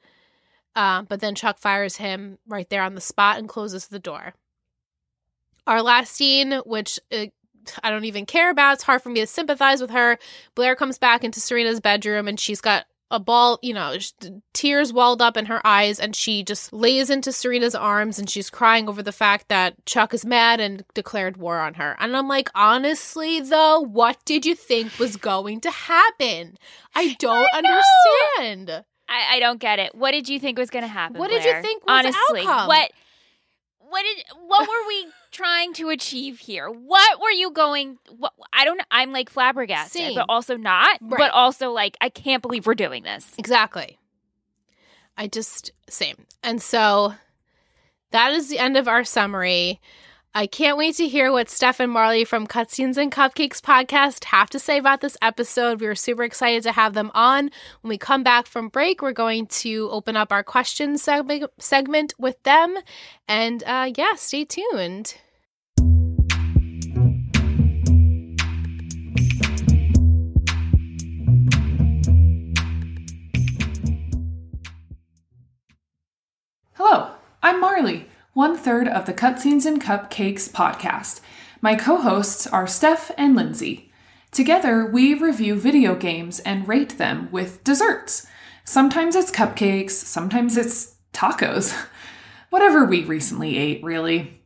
Uh, 0.77 1.01
but 1.09 1.21
then 1.21 1.35
Chuck 1.35 1.59
fires 1.59 1.97
him 1.97 2.37
right 2.47 2.69
there 2.69 2.83
on 2.83 2.97
the 2.97 3.01
spot 3.01 3.39
and 3.39 3.49
closes 3.49 3.87
the 3.87 3.99
door. 3.99 4.35
Our 5.67 5.83
last 5.83 6.15
scene, 6.15 6.53
which 6.65 6.99
uh, 7.13 7.27
I 7.83 7.91
don't 7.91 8.05
even 8.05 8.27
care 8.27 8.51
about, 8.51 8.75
it's 8.75 8.83
hard 8.83 9.03
for 9.03 9.11
me 9.11 9.21
to 9.21 9.27
sympathize 9.27 9.81
with 9.81 9.91
her. 9.91 10.19
Blair 10.55 10.75
comes 10.75 10.99
back 10.99 11.25
into 11.25 11.41
Serena's 11.41 11.81
bedroom 11.81 12.29
and 12.29 12.39
she's 12.39 12.61
got 12.61 12.87
a 13.13 13.19
ball, 13.19 13.59
you 13.61 13.75
know, 13.75 13.97
tears 14.53 14.93
welled 14.93 15.21
up 15.21 15.37
in 15.37 15.47
her 15.47 15.61
eyes, 15.67 15.99
and 15.99 16.15
she 16.15 16.45
just 16.45 16.73
lays 16.73 17.11
into 17.11 17.33
Serena's 17.33 17.75
arms 17.75 18.21
and 18.21 18.31
she's 18.31 18.49
crying 18.49 18.89
over 18.89 19.03
the 19.03 19.11
fact 19.11 19.49
that 19.49 19.85
Chuck 19.85 20.15
is 20.15 20.25
mad 20.25 20.61
and 20.61 20.85
declared 20.95 21.37
war 21.37 21.59
on 21.59 21.75
her. 21.75 21.97
And 21.99 22.17
I'm 22.17 22.29
like, 22.29 22.51
honestly, 22.55 23.41
though, 23.41 23.81
what 23.81 24.25
did 24.25 24.47
you 24.47 24.55
think 24.55 24.97
was 25.01 25.17
going 25.17 25.61
to 25.63 25.73
happen? 25.73 26.57
I 26.95 27.17
don't 27.19 27.49
I 27.53 27.59
understand. 28.39 28.85
I, 29.09 29.37
I 29.37 29.41
don't 29.41 29.59
get 29.59 29.81
it. 29.81 29.93
What 29.93 30.13
did 30.13 30.29
you 30.29 30.39
think 30.39 30.57
was 30.57 30.71
going 30.71 30.85
to 30.85 30.89
happen? 30.89 31.19
What 31.19 31.31
did 31.31 31.43
you 31.45 31.61
think 31.61 31.85
was 31.85 32.03
the 32.03 32.09
Honestly, 32.09 32.41
outcome? 32.43 32.69
what 32.69 32.93
what 33.91 34.03
did 34.03 34.25
what 34.47 34.69
were 34.69 34.89
we 34.89 35.07
trying 35.31 35.73
to 35.75 35.91
achieve 35.91 36.39
here? 36.39 36.69
What 36.71 37.21
were 37.21 37.31
you 37.31 37.51
going? 37.51 37.99
What 38.17 38.33
I 38.53 38.65
don't. 38.65 38.79
know. 38.79 38.85
I'm 38.91 39.13
like 39.13 39.29
flabbergasted, 39.29 40.01
Same. 40.01 40.15
but 40.15 40.27
also 40.29 40.57
not. 40.57 40.99
Right. 41.01 41.19
But 41.19 41.31
also 41.33 41.71
like 41.71 41.97
I 42.01 42.09
can't 42.09 42.43
believe 42.43 42.67
we're 42.67 42.75
doing 42.75 43.03
this. 43.03 43.35
Exactly. 43.39 43.99
I 45.17 45.27
just, 45.27 45.73
same. 45.87 46.27
And 46.43 46.63
so 46.63 47.15
that 48.11 48.33
is 48.33 48.49
the 48.49 48.59
end 48.59 48.79
of 48.79 48.89
our 48.89 49.05
summary. 49.05 49.79
I 50.33 50.47
can't 50.47 50.79
wait 50.79 50.95
to 50.99 51.09
hear 51.09 51.33
what 51.33 51.51
Steph 51.51 51.81
and 51.81 51.91
Marley 51.91 52.25
from 52.25 52.47
Cutscenes 52.47 52.97
and 52.97 53.11
Cupcakes 53.11 53.61
podcast 53.61 54.27
have 54.27 54.49
to 54.51 54.61
say 54.61 54.79
about 54.79 55.01
this 55.01 55.17
episode. 55.21 55.81
We 55.81 55.89
were 55.89 55.97
super 55.97 56.23
excited 56.23 56.63
to 56.63 56.73
have 56.73 56.95
them 56.95 57.11
on. 57.15 57.51
When 57.81 57.89
we 57.89 57.99
come 57.99 58.23
back 58.23 58.47
from 58.47 58.69
break, 58.69 59.03
we're 59.03 59.11
going 59.11 59.49
to 59.49 59.89
open 59.91 60.17
up 60.17 60.31
our 60.31 60.45
questions 60.45 61.05
seg- 61.05 61.49
segment 61.59 62.15
with 62.17 62.41
them. 62.45 62.79
And 63.27 63.65
uh, 63.65 63.91
yeah, 63.97 64.15
stay 64.15 64.45
tuned. 64.45 65.17
Hello, 76.75 77.11
I'm 77.43 77.61
Marley, 77.61 78.07
one 78.33 78.57
third 78.57 78.87
of 78.87 79.07
the 79.07 79.13
Cutscenes 79.13 79.67
and 79.67 79.83
Cupcakes 79.83 80.49
podcast. 80.49 81.21
My 81.61 81.75
co 81.75 81.97
hosts 81.97 82.47
are 82.47 82.67
Steph 82.67 83.11
and 83.19 83.35
Lindsay. 83.35 83.91
Together, 84.31 84.87
we 84.87 85.15
review 85.15 85.57
video 85.57 85.97
games 85.97 86.39
and 86.41 86.69
rate 86.69 86.97
them 86.97 87.29
with 87.33 87.65
desserts. 87.65 88.29
Sometimes 88.65 89.17
it's 89.17 89.33
cupcakes, 89.33 89.91
sometimes 89.91 90.57
it's 90.57 90.95
tacos. 91.13 91.75
Whatever 92.51 92.85
we 92.85 93.03
recently 93.03 93.59
ate, 93.59 93.83
really. 93.83 94.41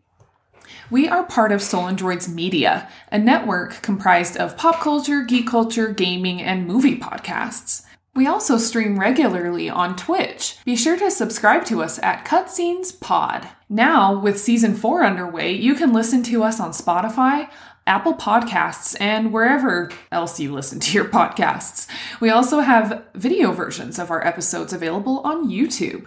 We 0.90 1.06
are 1.06 1.24
part 1.24 1.52
of 1.52 1.60
Soul 1.60 1.88
Androids 1.88 2.28
Media, 2.28 2.88
a 3.12 3.18
network 3.18 3.82
comprised 3.82 4.38
of 4.38 4.56
pop 4.56 4.80
culture, 4.80 5.22
geek 5.22 5.46
culture, 5.46 5.88
gaming, 5.88 6.40
and 6.40 6.66
movie 6.66 6.98
podcasts. 6.98 7.84
We 8.14 8.28
also 8.28 8.58
stream 8.58 9.00
regularly 9.00 9.68
on 9.68 9.96
Twitch. 9.96 10.56
Be 10.64 10.76
sure 10.76 10.96
to 10.96 11.10
subscribe 11.10 11.64
to 11.66 11.82
us 11.82 11.98
at 12.00 12.24
Cutscenes 12.24 12.98
Pod. 12.98 13.48
Now, 13.68 14.16
with 14.16 14.38
season 14.38 14.76
four 14.76 15.02
underway, 15.02 15.52
you 15.52 15.74
can 15.74 15.92
listen 15.92 16.22
to 16.24 16.44
us 16.44 16.60
on 16.60 16.70
Spotify, 16.70 17.50
Apple 17.88 18.14
Podcasts, 18.14 18.94
and 19.00 19.32
wherever 19.32 19.90
else 20.12 20.38
you 20.38 20.54
listen 20.54 20.78
to 20.78 20.92
your 20.92 21.04
podcasts. 21.08 21.88
We 22.20 22.30
also 22.30 22.60
have 22.60 23.04
video 23.14 23.50
versions 23.50 23.98
of 23.98 24.12
our 24.12 24.24
episodes 24.24 24.72
available 24.72 25.18
on 25.20 25.50
YouTube. 25.50 26.06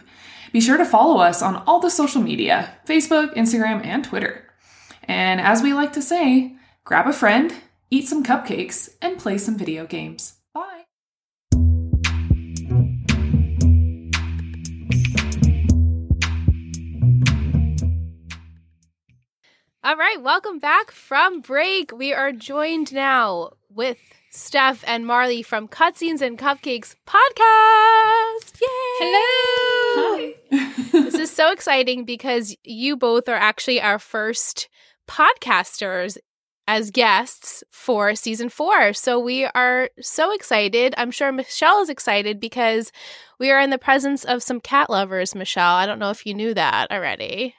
Be 0.53 0.61
sure 0.61 0.77
to 0.77 0.85
follow 0.85 1.19
us 1.19 1.41
on 1.41 1.57
all 1.67 1.81
the 1.81 1.89
social 1.89 2.21
media 2.21 2.77
Facebook, 2.87 3.35
Instagram, 3.35 3.85
and 3.85 4.05
Twitter. 4.05 4.45
And 5.03 5.41
as 5.41 5.61
we 5.61 5.73
like 5.73 5.91
to 5.91 6.01
say, 6.01 6.55
grab 6.85 7.05
a 7.05 7.11
friend, 7.11 7.53
eat 7.91 8.07
some 8.07 8.23
cupcakes, 8.23 8.93
and 9.01 9.19
play 9.19 9.37
some 9.37 9.57
video 9.57 9.85
games. 9.85 10.36
All 19.87 19.95
right, 19.95 20.21
welcome 20.21 20.59
back 20.59 20.91
from 20.91 21.39
break. 21.39 21.93
We 21.93 22.13
are 22.13 22.33
joined 22.33 22.93
now 22.93 23.51
with 23.73 23.97
Steph 24.31 24.83
and 24.85 25.07
Marley 25.07 25.41
from 25.41 25.69
Cutscenes 25.69 26.19
and 26.21 26.37
Cupcakes 26.37 26.95
podcast. 27.07 28.59
Yay! 28.59 28.67
Hello. 28.99 30.33
this 30.91 31.13
is 31.13 31.31
so 31.31 31.53
exciting 31.53 32.03
because 32.03 32.53
you 32.65 32.97
both 32.97 33.29
are 33.29 33.37
actually 33.37 33.79
our 33.79 33.97
first 33.97 34.67
podcasters 35.07 36.17
as 36.67 36.91
guests 36.91 37.63
for 37.71 38.13
season 38.13 38.49
four. 38.49 38.91
So 38.91 39.17
we 39.17 39.45
are 39.45 39.89
so 40.01 40.33
excited. 40.33 40.95
I'm 40.97 41.11
sure 41.11 41.31
Michelle 41.31 41.81
is 41.81 41.87
excited 41.87 42.41
because 42.41 42.91
we 43.39 43.51
are 43.51 43.61
in 43.61 43.69
the 43.69 43.77
presence 43.77 44.25
of 44.25 44.43
some 44.43 44.59
cat 44.59 44.89
lovers, 44.89 45.33
Michelle. 45.33 45.75
I 45.75 45.85
don't 45.85 45.99
know 45.99 46.09
if 46.09 46.25
you 46.25 46.33
knew 46.33 46.53
that 46.55 46.91
already. 46.91 47.55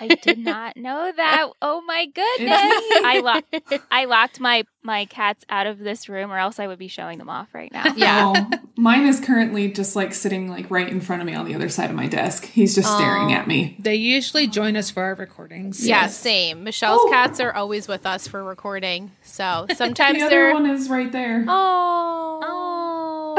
I 0.00 0.08
did 0.08 0.38
not 0.38 0.76
know 0.76 1.10
that. 1.16 1.48
Oh 1.62 1.80
my 1.82 2.06
goodness. 2.06 2.50
I 2.52 3.20
locked 3.24 3.54
I 3.90 4.04
locked 4.04 4.40
my 4.40 4.64
my 4.82 5.06
cats 5.06 5.44
out 5.48 5.66
of 5.66 5.78
this 5.78 6.08
room 6.08 6.30
or 6.30 6.38
else 6.38 6.60
I 6.60 6.66
would 6.66 6.78
be 6.78 6.88
showing 6.88 7.18
them 7.18 7.28
off 7.30 7.54
right 7.54 7.72
now. 7.72 7.94
Yeah. 7.96 8.32
Oh, 8.36 8.50
mine 8.76 9.06
is 9.06 9.18
currently 9.20 9.70
just 9.72 9.96
like 9.96 10.12
sitting 10.14 10.48
like 10.48 10.70
right 10.70 10.88
in 10.88 11.00
front 11.00 11.22
of 11.22 11.26
me 11.26 11.34
on 11.34 11.46
the 11.46 11.54
other 11.54 11.68
side 11.68 11.90
of 11.90 11.96
my 11.96 12.06
desk. 12.06 12.44
He's 12.44 12.74
just 12.74 12.92
staring 12.94 13.32
at 13.32 13.46
me. 13.48 13.76
They 13.78 13.94
usually 13.96 14.46
join 14.46 14.76
us 14.76 14.90
for 14.90 15.02
our 15.02 15.14
recordings. 15.14 15.86
Yeah, 15.86 16.06
same. 16.08 16.62
Michelle's 16.64 17.00
Oh. 17.04 17.10
cats 17.10 17.40
are 17.40 17.52
always 17.54 17.88
with 17.88 18.06
us 18.06 18.28
for 18.28 18.44
recording. 18.44 19.12
So 19.22 19.66
sometimes 19.74 20.20
The 20.20 20.28
they're 20.28 20.50
other 20.50 20.54
one 20.62 20.66
is 20.70 20.88
right 20.88 21.10
there. 21.10 21.44
Oh, 21.48 23.34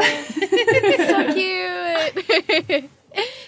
so 1.06 1.34
cute. 1.34 2.90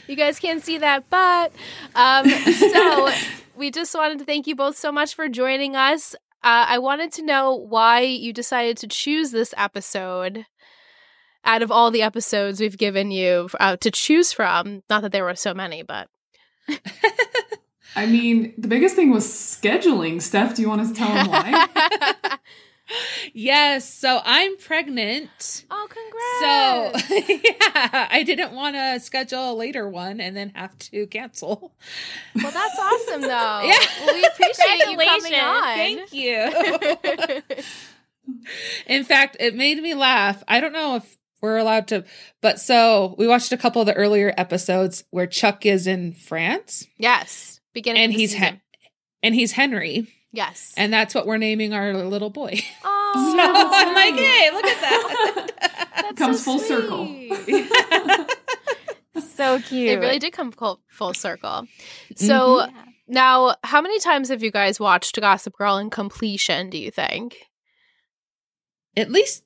you 0.06 0.16
guys 0.16 0.38
can't 0.38 0.62
see 0.62 0.78
that, 0.78 1.08
but 1.10 1.52
um, 1.94 2.28
so 2.28 3.10
we 3.56 3.70
just 3.70 3.94
wanted 3.94 4.18
to 4.18 4.24
thank 4.24 4.46
you 4.46 4.56
both 4.56 4.76
so 4.76 4.90
much 4.90 5.14
for 5.14 5.28
joining 5.28 5.76
us. 5.76 6.14
Uh, 6.42 6.64
I 6.68 6.78
wanted 6.78 7.12
to 7.12 7.22
know 7.22 7.54
why 7.54 8.00
you 8.00 8.32
decided 8.32 8.78
to 8.78 8.88
choose 8.88 9.30
this 9.30 9.52
episode 9.56 10.46
out 11.44 11.62
of 11.62 11.70
all 11.70 11.90
the 11.90 12.02
episodes 12.02 12.60
we've 12.60 12.78
given 12.78 13.10
you 13.10 13.48
uh, 13.58 13.76
to 13.78 13.90
choose 13.90 14.32
from. 14.32 14.82
Not 14.88 15.02
that 15.02 15.12
there 15.12 15.24
were 15.24 15.34
so 15.34 15.52
many, 15.54 15.82
but 15.82 16.08
I 17.96 18.06
mean, 18.06 18.54
the 18.56 18.68
biggest 18.68 18.94
thing 18.96 19.10
was 19.10 19.26
scheduling. 19.26 20.22
Steph, 20.22 20.54
do 20.54 20.62
you 20.62 20.68
want 20.68 20.86
to 20.88 20.94
tell 20.94 21.08
him 21.08 21.28
why? 21.28 21.66
Yes. 23.32 23.88
So 23.92 24.20
I'm 24.24 24.56
pregnant. 24.58 25.64
oh, 25.70 25.88
congrats! 25.88 27.08
So 27.08 27.14
yeah, 27.44 28.08
I 28.10 28.22
didn't 28.24 28.52
want 28.52 28.76
to 28.76 28.98
schedule 29.00 29.52
a 29.52 29.54
later 29.54 29.88
one 29.88 30.20
and 30.20 30.36
then 30.36 30.50
have 30.54 30.76
to 30.78 31.06
cancel. 31.06 31.72
well, 32.34 32.50
that's 32.52 32.78
awesome, 32.78 33.22
though. 33.22 33.28
Yeah. 33.64 33.78
Well, 34.04 34.14
we 34.14 34.24
appreciate 34.24 34.86
you 34.90 34.96
coming 34.98 35.34
on. 35.34 35.62
Thank 35.76 36.12
you. 36.12 37.42
In 38.86 39.04
fact, 39.04 39.36
it 39.40 39.54
made 39.54 39.82
me 39.82 39.94
laugh. 39.94 40.42
I 40.46 40.60
don't 40.60 40.72
know 40.72 40.96
if 40.96 41.16
we're 41.42 41.56
allowed 41.58 41.88
to, 41.88 42.04
but 42.40 42.60
so 42.60 43.14
we 43.18 43.26
watched 43.26 43.52
a 43.52 43.56
couple 43.56 43.80
of 43.82 43.86
the 43.86 43.94
earlier 43.94 44.32
episodes 44.36 45.04
where 45.10 45.26
Chuck 45.26 45.64
is 45.66 45.86
in 45.86 46.12
France 46.12 46.86
yes, 46.98 47.60
beginning 47.72 48.02
and 48.02 48.10
of 48.12 48.16
the 48.16 48.20
he's 48.20 48.30
season. 48.32 48.44
Hen- 48.44 48.60
and 49.22 49.34
he's 49.34 49.52
Henry, 49.52 50.06
yes. 50.32 50.72
and 50.76 50.92
that's 50.92 51.14
what 51.14 51.26
we're 51.26 51.36
naming 51.38 51.72
our 51.72 51.92
little 51.94 52.30
boy. 52.30 52.60
oh, 52.84 53.12
So 53.30 53.36
that's 53.36 53.86
I'm 53.86 53.94
like, 53.94 54.14
hey, 54.14 54.50
look 54.52 54.64
at 54.66 54.80
that. 54.80 55.86
that's 56.02 56.18
Comes 56.18 56.44
so 56.44 56.58
full 56.58 56.58
circle. 56.58 57.06
So 59.36 59.58
cute. 59.60 59.90
It 59.90 60.00
really 60.00 60.18
did 60.18 60.32
come 60.32 60.52
full, 60.52 60.80
full 60.88 61.14
circle. 61.14 61.48
Mm-hmm. 62.12 62.26
So 62.26 62.60
Yeah. 62.60 62.70
now, 63.08 63.56
how 63.64 63.80
many 63.80 63.98
times 63.98 64.28
have 64.28 64.42
you 64.42 64.50
guys 64.50 64.78
watched 64.78 65.18
Gossip 65.20 65.54
Girl 65.56 65.78
in 65.78 65.90
completion? 65.90 66.70
Do 66.70 66.78
you 66.78 66.90
think 66.90 67.36
At 68.96 69.10
least 69.10 69.42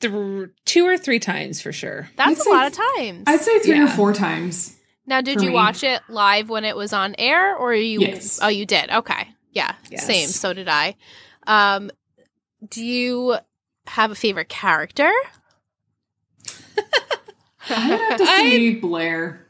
th- 0.00 0.50
two 0.64 0.86
or 0.86 0.98
three 0.98 1.18
times 1.20 1.60
for 1.60 1.72
sure. 1.72 2.08
that's 2.16 2.40
I'd 2.42 2.46
a 2.46 2.50
lot 2.50 2.66
of 2.66 2.72
times? 2.96 3.24
I'd 3.26 3.40
say 3.40 3.58
three 3.60 3.80
or 3.80 3.88
four 3.88 4.12
times. 4.12 4.76
now, 5.06 5.20
did 5.20 5.40
you 5.40 5.48
me. 5.48 5.54
watch 5.54 5.82
it 5.82 6.02
live 6.08 6.48
when 6.50 6.64
it 6.64 6.76
was 6.76 6.92
on 6.92 7.14
air, 7.18 7.56
or 7.56 7.74
you? 7.74 8.00
Yes. 8.00 8.38
Oh, 8.42 8.48
you 8.48 8.66
did. 8.66 8.90
Okay, 8.90 9.28
yeah, 9.54 9.74
Yes. 9.90 10.06
same. 10.06 10.28
So 10.28 10.52
did 10.52 10.68
I. 10.68 10.96
Um, 11.46 11.90
do 12.68 12.84
you 12.84 13.36
have 13.86 14.10
a 14.10 14.14
favorite 14.14 14.48
character? 14.48 15.10
I 17.68 17.90
would 17.90 18.00
have 18.00 18.18
to 18.18 18.24
I- 18.24 18.40
say 18.50 18.74
Blair. 18.74 19.40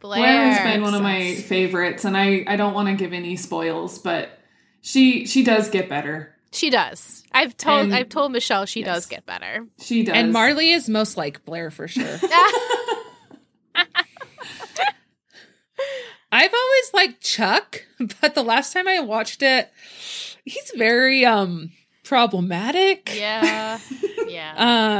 Blair, 0.00 0.20
Blair 0.20 0.52
has 0.52 0.72
been 0.72 0.82
one 0.82 0.94
of 0.94 1.00
my 1.02 1.34
favorites, 1.34 2.04
and 2.04 2.14
I, 2.14 2.44
I 2.46 2.56
don't 2.56 2.74
want 2.74 2.88
to 2.88 2.94
give 2.94 3.14
any 3.14 3.36
spoils, 3.36 3.98
but 3.98 4.38
she 4.82 5.24
she 5.24 5.42
does 5.42 5.70
get 5.70 5.88
better. 5.88 6.34
She 6.52 6.68
does. 6.68 7.22
I've 7.32 7.56
told 7.56 7.84
And- 7.86 7.94
I've 7.94 8.10
told 8.10 8.30
Michelle 8.32 8.66
she 8.66 8.80
yes. 8.80 8.86
does 8.94 9.06
get 9.06 9.24
better. 9.24 9.66
She 9.80 10.02
does. 10.02 10.14
And 10.14 10.30
Marley 10.32 10.72
is 10.72 10.88
most 10.90 11.16
like 11.16 11.44
Blair 11.46 11.70
for 11.70 11.88
sure. 11.88 12.04
I've 16.34 16.52
always 16.52 16.94
liked 16.94 17.20
Chuck, 17.22 17.84
but 18.20 18.34
the 18.34 18.42
last 18.42 18.72
time 18.72 18.88
I 18.88 18.98
watched 19.00 19.40
it, 19.42 19.70
he's 20.44 20.72
very 20.76 21.24
um 21.24 21.70
problematic. 22.02 23.14
yeah, 23.14 23.78
yeah. 24.26 24.54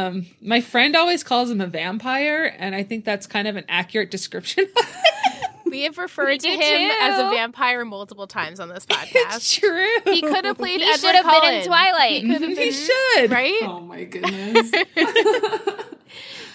Um 0.09 0.27
my 0.41 0.61
friend 0.61 0.95
always 0.97 1.25
calls 1.25 1.51
him 1.51 1.61
a 1.61 1.67
vampire 1.67 2.55
and 2.59 2.75
I 2.75 2.83
think 2.85 3.05
that's 3.05 3.27
kind 3.27 3.49
of 3.49 3.57
an 3.57 3.65
accurate 3.69 4.11
description. 4.11 4.67
We 5.67 5.83
have 5.83 5.99
referred 5.99 6.39
to 6.39 6.49
him 6.49 6.61
too. 6.61 6.97
as 7.01 7.19
a 7.19 7.31
vampire 7.31 7.85
multiple 7.85 8.29
times 8.29 8.61
on 8.61 8.69
this 8.69 8.87
it's 8.89 8.97
podcast. 8.97 9.59
true. 9.59 10.13
he 10.13 10.21
could 10.23 10.45
have 10.45 10.57
played 10.57 10.81
He 10.81 10.87
Edward 10.87 11.01
should 11.01 11.15
have 11.17 11.25
been 11.25 11.33
Cullen. 11.41 11.55
in 11.55 11.67
Twilight. 11.67 12.23
He 12.23 12.33
could 12.33 12.43
have 12.43 12.59
he 12.59 12.71
should. 12.71 13.31
right. 13.33 13.59
Oh 13.63 13.81
my 13.81 14.05
goodness. 14.05 14.71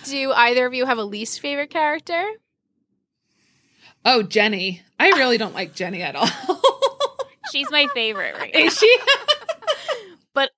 Do 0.06 0.32
either 0.32 0.66
of 0.66 0.74
you 0.74 0.86
have 0.86 0.98
a 1.00 1.04
least 1.04 1.42
favorite 1.42 1.70
character? 1.70 2.24
Oh, 4.06 4.24
Jenny. 4.24 4.82
I 5.00 5.10
really 5.10 5.38
don't 5.38 5.54
like 5.54 5.76
Jenny 5.76 6.02
at 6.02 6.16
all. 6.16 6.28
She's 7.52 7.70
my 7.72 7.88
favorite 7.94 8.36
right 8.38 8.54
now. 8.54 8.60
Is 8.62 8.78
she? 8.78 8.98
But, 10.34 10.52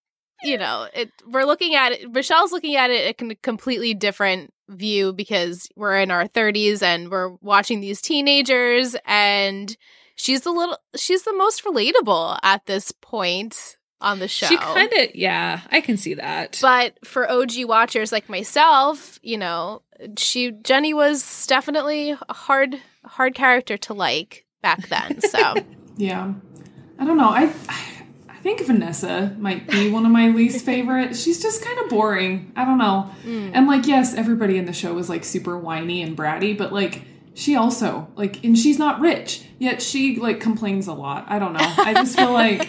you 0.43 0.57
know, 0.57 0.87
it, 0.93 1.09
we're 1.25 1.45
looking 1.45 1.75
at 1.75 1.93
it. 1.93 2.11
Michelle's 2.11 2.51
looking 2.51 2.75
at 2.75 2.89
it 2.89 3.21
in 3.21 3.31
a 3.31 3.35
completely 3.35 3.93
different 3.93 4.53
view 4.67 5.13
because 5.13 5.69
we're 5.75 5.99
in 5.99 6.11
our 6.11 6.27
30s 6.27 6.83
and 6.83 7.09
we're 7.09 7.29
watching 7.41 7.79
these 7.79 8.01
teenagers, 8.01 8.95
and 9.05 9.75
she's 10.15 10.41
the 10.41 10.51
little, 10.51 10.77
she's 10.95 11.23
the 11.23 11.33
most 11.33 11.63
relatable 11.63 12.37
at 12.43 12.65
this 12.65 12.91
point 12.91 13.77
on 14.01 14.19
the 14.19 14.27
show. 14.27 14.47
She 14.47 14.57
kind 14.57 14.91
of 14.91 15.15
yeah, 15.15 15.61
I 15.71 15.79
can 15.81 15.97
see 15.97 16.15
that. 16.15 16.59
But 16.61 16.97
for 17.05 17.29
OG 17.29 17.65
watchers 17.65 18.11
like 18.11 18.27
myself, 18.29 19.19
you 19.21 19.37
know, 19.37 19.83
she 20.17 20.51
Jenny 20.51 20.93
was 20.93 21.45
definitely 21.47 22.11
a 22.11 22.33
hard 22.33 22.79
hard 23.05 23.35
character 23.35 23.77
to 23.77 23.93
like 23.93 24.45
back 24.61 24.87
then. 24.89 25.21
So 25.21 25.55
yeah. 25.97 26.33
I 26.99 27.05
don't 27.05 27.17
know. 27.17 27.29
I 27.29 27.53
I 28.29 28.43
think 28.43 28.65
Vanessa 28.65 29.35
might 29.39 29.67
be 29.67 29.91
one 29.91 30.05
of 30.05 30.11
my 30.11 30.29
least 30.29 30.65
favorite. 30.65 31.15
She's 31.15 31.41
just 31.41 31.63
kind 31.63 31.79
of 31.79 31.89
boring. 31.89 32.51
I 32.55 32.65
don't 32.65 32.77
know. 32.79 33.11
mm. 33.23 33.51
And 33.53 33.67
like, 33.67 33.85
yes, 33.85 34.15
everybody 34.15 34.57
in 34.57 34.65
the 34.65 34.73
show 34.73 34.93
was 34.93 35.09
like 35.09 35.23
super 35.23 35.57
whiny 35.57 36.01
and 36.01 36.17
bratty, 36.17 36.57
but 36.57 36.73
like 36.73 37.03
she 37.33 37.55
also 37.55 38.07
like 38.15 38.43
and 38.43 38.57
she's 38.57 38.79
not 38.79 38.99
rich, 38.99 39.45
yet 39.59 39.81
she 39.81 40.17
like 40.17 40.39
complains 40.39 40.87
a 40.87 40.93
lot. 40.93 41.25
I 41.27 41.39
don't 41.39 41.53
know. 41.53 41.59
I 41.77 41.93
just 41.93 42.17
feel 42.17 42.33
like 42.33 42.67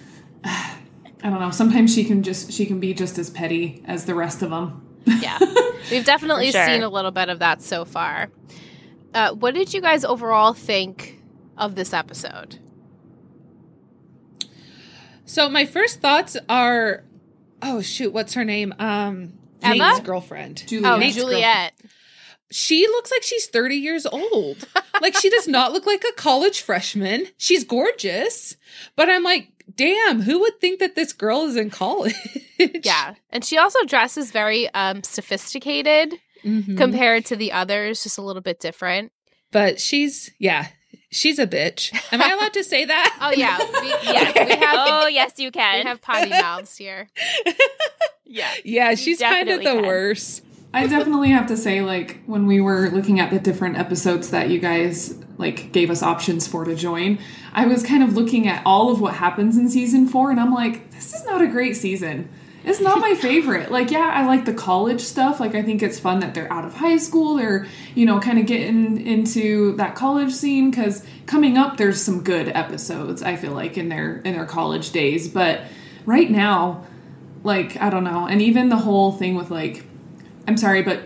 I 0.44 1.30
don't 1.30 1.40
know. 1.40 1.50
Sometimes 1.50 1.94
she 1.94 2.04
can 2.04 2.22
just 2.22 2.52
she 2.52 2.66
can 2.66 2.80
be 2.80 2.94
just 2.94 3.18
as 3.18 3.30
petty 3.30 3.82
as 3.86 4.04
the 4.06 4.14
rest 4.14 4.42
of 4.42 4.50
them. 4.50 4.86
yeah, 5.06 5.38
we've 5.92 6.04
definitely 6.04 6.50
sure. 6.50 6.64
seen 6.64 6.82
a 6.82 6.88
little 6.88 7.10
bit 7.10 7.28
of 7.28 7.38
that 7.40 7.62
so 7.62 7.84
far. 7.84 8.30
Uh, 9.14 9.32
what 9.34 9.54
did 9.54 9.72
you 9.72 9.80
guys 9.80 10.04
overall 10.04 10.54
think 10.54 11.20
of 11.56 11.74
this 11.74 11.92
episode? 11.92 12.58
So 15.24 15.48
my 15.48 15.66
first 15.66 16.00
thoughts 16.00 16.36
are, 16.48 17.04
oh 17.62 17.80
shoot, 17.80 18.12
what's 18.12 18.34
her 18.34 18.44
name? 18.44 18.74
Um, 18.78 19.34
Emma? 19.62 19.92
Nate's 19.92 20.00
girlfriend. 20.00 20.66
Juliet. 20.66 20.92
Oh, 20.92 20.98
Nate's 20.98 21.16
Juliet. 21.16 21.72
She 22.50 22.86
looks 22.86 23.10
like 23.10 23.22
she's 23.22 23.46
30 23.46 23.76
years 23.76 24.04
old. 24.04 24.68
like 25.00 25.16
she 25.16 25.30
does 25.30 25.48
not 25.48 25.72
look 25.72 25.86
like 25.86 26.04
a 26.04 26.12
college 26.12 26.60
freshman. 26.60 27.26
She's 27.38 27.64
gorgeous, 27.64 28.56
but 28.94 29.08
I'm 29.08 29.22
like, 29.22 29.51
damn, 29.74 30.22
who 30.22 30.40
would 30.40 30.60
think 30.60 30.80
that 30.80 30.94
this 30.94 31.12
girl 31.12 31.42
is 31.44 31.56
in 31.56 31.70
college? 31.70 32.14
Yeah. 32.84 33.14
And 33.30 33.44
she 33.44 33.58
also 33.58 33.82
dresses 33.86 34.30
very 34.30 34.68
um 34.74 35.02
sophisticated 35.02 36.14
Mhm. 36.44 36.76
compared 36.76 37.24
to 37.26 37.36
the 37.36 37.50
others, 37.52 38.02
just 38.04 38.18
a 38.18 38.22
little 38.22 38.42
bit 38.42 38.60
different. 38.60 39.10
but 39.50 39.80
she's 39.80 40.30
yeah, 40.38 40.68
she's 41.10 41.38
a 41.40 41.46
bitch. 41.46 41.92
Am 42.12 42.22
I 42.22 42.30
allowed 42.30 42.52
to 42.54 42.62
say 42.64 42.84
that? 42.84 43.18
Oh 43.20 43.32
yeah. 43.36 43.58
We, 43.80 43.88
Yeah. 43.88 44.32
yeah, 44.34 44.44
we 44.46 44.50
have 44.64 44.74
oh, 44.78 45.06
yes, 45.08 45.32
you 45.38 45.50
can. 45.50 45.74
we 45.74 45.78
can. 45.80 45.86
have 45.88 46.00
potty 46.02 46.30
mouths 46.30 46.76
here. 46.76 47.08
yeah. 48.24 48.50
yeah, 48.64 48.94
she's 48.94 49.18
kind 49.20 49.48
of 49.48 49.58
the 49.60 49.64
can. 49.64 49.82
worst. 49.86 50.42
I 50.74 50.86
definitely 50.86 51.28
have 51.30 51.46
to 51.48 51.56
say, 51.56 51.82
like, 51.82 52.22
when 52.24 52.46
we 52.46 52.60
were 52.62 52.88
looking 52.90 53.20
at 53.20 53.30
the 53.30 53.38
different 53.38 53.76
episodes 53.76 54.30
that 54.30 54.48
you 54.48 54.58
guys 54.58 55.14
like 55.36 55.70
gave 55.72 55.90
us 55.90 56.02
options 56.02 56.46
for 56.46 56.64
to 56.64 56.74
join, 56.74 57.18
I 57.52 57.66
was 57.66 57.82
kind 57.82 58.02
of 58.02 58.14
looking 58.14 58.48
at 58.48 58.62
all 58.64 58.90
of 58.90 59.00
what 59.00 59.14
happens 59.14 59.56
in 59.56 59.68
season 59.68 60.08
four, 60.08 60.30
and 60.30 60.40
I'm 60.40 60.54
like, 60.54 60.90
this 60.90 61.14
is 61.14 61.24
not 61.24 61.42
a 61.42 61.46
great 61.46 61.76
season. 61.76 62.28
It's 62.64 62.80
not 62.80 63.00
my 63.00 63.14
favorite. 63.20 63.70
Like, 63.70 63.90
yeah, 63.90 64.10
I 64.14 64.26
like 64.26 64.44
the 64.44 64.54
college 64.54 65.00
stuff. 65.00 65.40
Like, 65.40 65.54
I 65.54 65.62
think 65.62 65.82
it's 65.82 65.98
fun 65.98 66.20
that 66.20 66.34
they're 66.34 66.52
out 66.52 66.64
of 66.64 66.74
high 66.74 66.96
school. 66.96 67.36
They're, 67.36 67.66
you 67.94 68.06
know, 68.06 68.20
kind 68.20 68.38
of 68.38 68.46
getting 68.46 69.04
into 69.04 69.76
that 69.76 69.94
college 69.94 70.32
scene 70.32 70.70
because 70.70 71.04
coming 71.26 71.58
up, 71.58 71.76
there's 71.76 72.00
some 72.00 72.22
good 72.22 72.48
episodes. 72.48 73.22
I 73.22 73.36
feel 73.36 73.52
like 73.52 73.76
in 73.76 73.88
their 73.88 74.16
in 74.18 74.34
their 74.34 74.46
college 74.46 74.92
days, 74.92 75.28
but 75.28 75.62
right 76.06 76.30
now, 76.30 76.86
like, 77.44 77.80
I 77.80 77.90
don't 77.90 78.04
know, 78.04 78.26
and 78.26 78.40
even 78.40 78.68
the 78.68 78.76
whole 78.76 79.12
thing 79.12 79.34
with 79.34 79.50
like 79.50 79.84
I'm 80.46 80.56
sorry, 80.56 80.82
but 80.82 81.02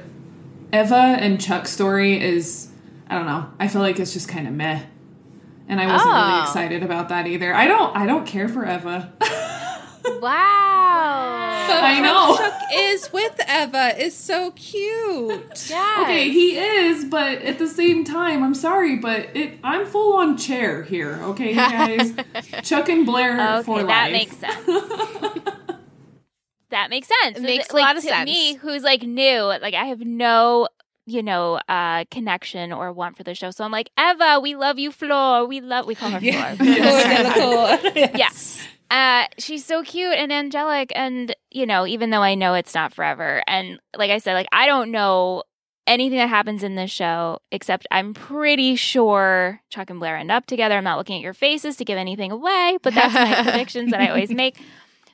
Eva 0.72 0.94
and 0.94 1.40
Chuck's 1.40 1.70
story 1.70 2.20
is 2.20 2.70
I 3.08 3.14
don't 3.16 3.26
know. 3.26 3.48
I 3.58 3.68
feel 3.68 3.82
like 3.82 3.98
it's 3.98 4.12
just 4.12 4.28
kind 4.28 4.46
of 4.46 4.54
meh. 4.54 4.82
And 5.68 5.80
I 5.80 5.86
wasn't 5.86 6.14
really 6.14 6.38
Oh. 6.38 6.42
excited 6.42 6.82
about 6.82 7.08
that 7.08 7.26
either. 7.26 7.52
I 7.54 7.66
don't 7.66 7.96
I 7.96 8.06
don't 8.06 8.26
care 8.26 8.48
for 8.48 8.64
Eva. 8.64 9.12
Wow. 10.20 11.64
But 11.68 11.82
I 11.82 12.00
know. 12.00 12.36
Chuck 12.36 12.60
is 12.72 13.12
with 13.12 13.40
Eva 13.50 14.00
is 14.00 14.14
so 14.14 14.52
cute. 14.52 15.66
Yeah. 15.70 15.98
okay, 16.02 16.30
he 16.30 16.56
is, 16.56 17.04
but 17.06 17.42
at 17.42 17.58
the 17.58 17.66
same 17.66 18.04
time, 18.04 18.44
I'm 18.44 18.54
sorry, 18.54 18.96
but 18.96 19.28
it 19.34 19.58
I'm 19.64 19.84
full 19.84 20.16
on 20.16 20.36
chair 20.36 20.84
here, 20.84 21.18
okay, 21.24 21.54
guys? 21.54 22.14
Chuck 22.62 22.88
and 22.88 23.04
Blair 23.04 23.62
for 23.64 23.78
Okay, 23.80 23.86
that 23.88 24.02
life. 24.04 24.12
makes 24.12 24.36
sense. 24.36 24.66
that 26.70 26.90
makes 26.90 27.08
sense. 27.22 27.38
It 27.38 27.42
makes 27.42 27.70
a 27.70 27.76
lot 27.76 27.96
of 27.96 28.02
to 28.02 28.08
sense. 28.08 28.26
Me, 28.30 28.54
who's 28.54 28.82
like 28.84 29.02
new, 29.02 29.40
like 29.42 29.74
I 29.74 29.86
have 29.86 30.00
no, 30.00 30.68
you 31.06 31.22
know, 31.22 31.60
uh 31.68 32.04
connection 32.10 32.72
or 32.72 32.92
want 32.92 33.16
for 33.16 33.22
the 33.22 33.34
show. 33.34 33.50
So 33.50 33.64
I'm 33.64 33.70
like, 33.72 33.90
Eva, 33.98 34.40
we 34.40 34.54
love 34.56 34.78
you, 34.78 34.90
Fleur. 34.92 35.44
We 35.46 35.60
love. 35.60 35.86
We 35.86 35.94
call 35.94 36.10
her 36.10 36.18
Yeah. 36.20 36.54
Fleur. 36.56 37.80
Yes. 37.94 38.12
Yes. 38.18 38.62
Uh, 38.88 39.24
she's 39.38 39.64
so 39.64 39.82
cute 39.82 40.14
and 40.14 40.32
angelic, 40.32 40.92
and 40.94 41.34
you 41.50 41.66
know, 41.66 41.86
even 41.88 42.10
though 42.10 42.22
I 42.22 42.36
know 42.36 42.54
it's 42.54 42.72
not 42.74 42.94
forever, 42.94 43.42
and 43.48 43.80
like 43.96 44.10
I 44.12 44.18
said, 44.18 44.34
like 44.34 44.46
I 44.52 44.66
don't 44.66 44.92
know 44.92 45.42
anything 45.88 46.18
that 46.18 46.28
happens 46.28 46.62
in 46.62 46.74
this 46.76 46.90
show 46.90 47.38
except 47.52 47.86
I'm 47.90 48.12
pretty 48.14 48.76
sure 48.76 49.60
Chuck 49.70 49.90
and 49.90 49.98
Blair 50.00 50.16
end 50.16 50.30
up 50.30 50.46
together. 50.46 50.76
I'm 50.76 50.84
not 50.84 50.98
looking 50.98 51.16
at 51.16 51.22
your 51.22 51.34
faces 51.34 51.76
to 51.78 51.84
give 51.84 51.98
anything 51.98 52.30
away, 52.32 52.78
but 52.82 52.94
that's 52.94 53.14
my 53.14 53.42
predictions 53.42 53.90
that 53.90 54.00
I 54.00 54.08
always 54.08 54.30
make. 54.42 54.56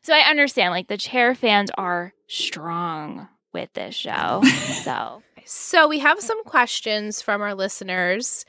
So 0.02 0.12
I 0.14 0.28
understand, 0.30 0.72
like 0.72 0.88
the 0.88 0.96
chair 0.98 1.34
fans 1.34 1.70
are 1.78 2.12
strong 2.26 3.28
with 3.54 3.72
this 3.74 3.94
show. 3.94 4.42
So 4.84 5.22
So 5.44 5.88
we 5.88 5.98
have 6.00 6.20
some 6.20 6.42
questions 6.44 7.20
from 7.22 7.40
our 7.42 7.54
listeners. 7.54 8.44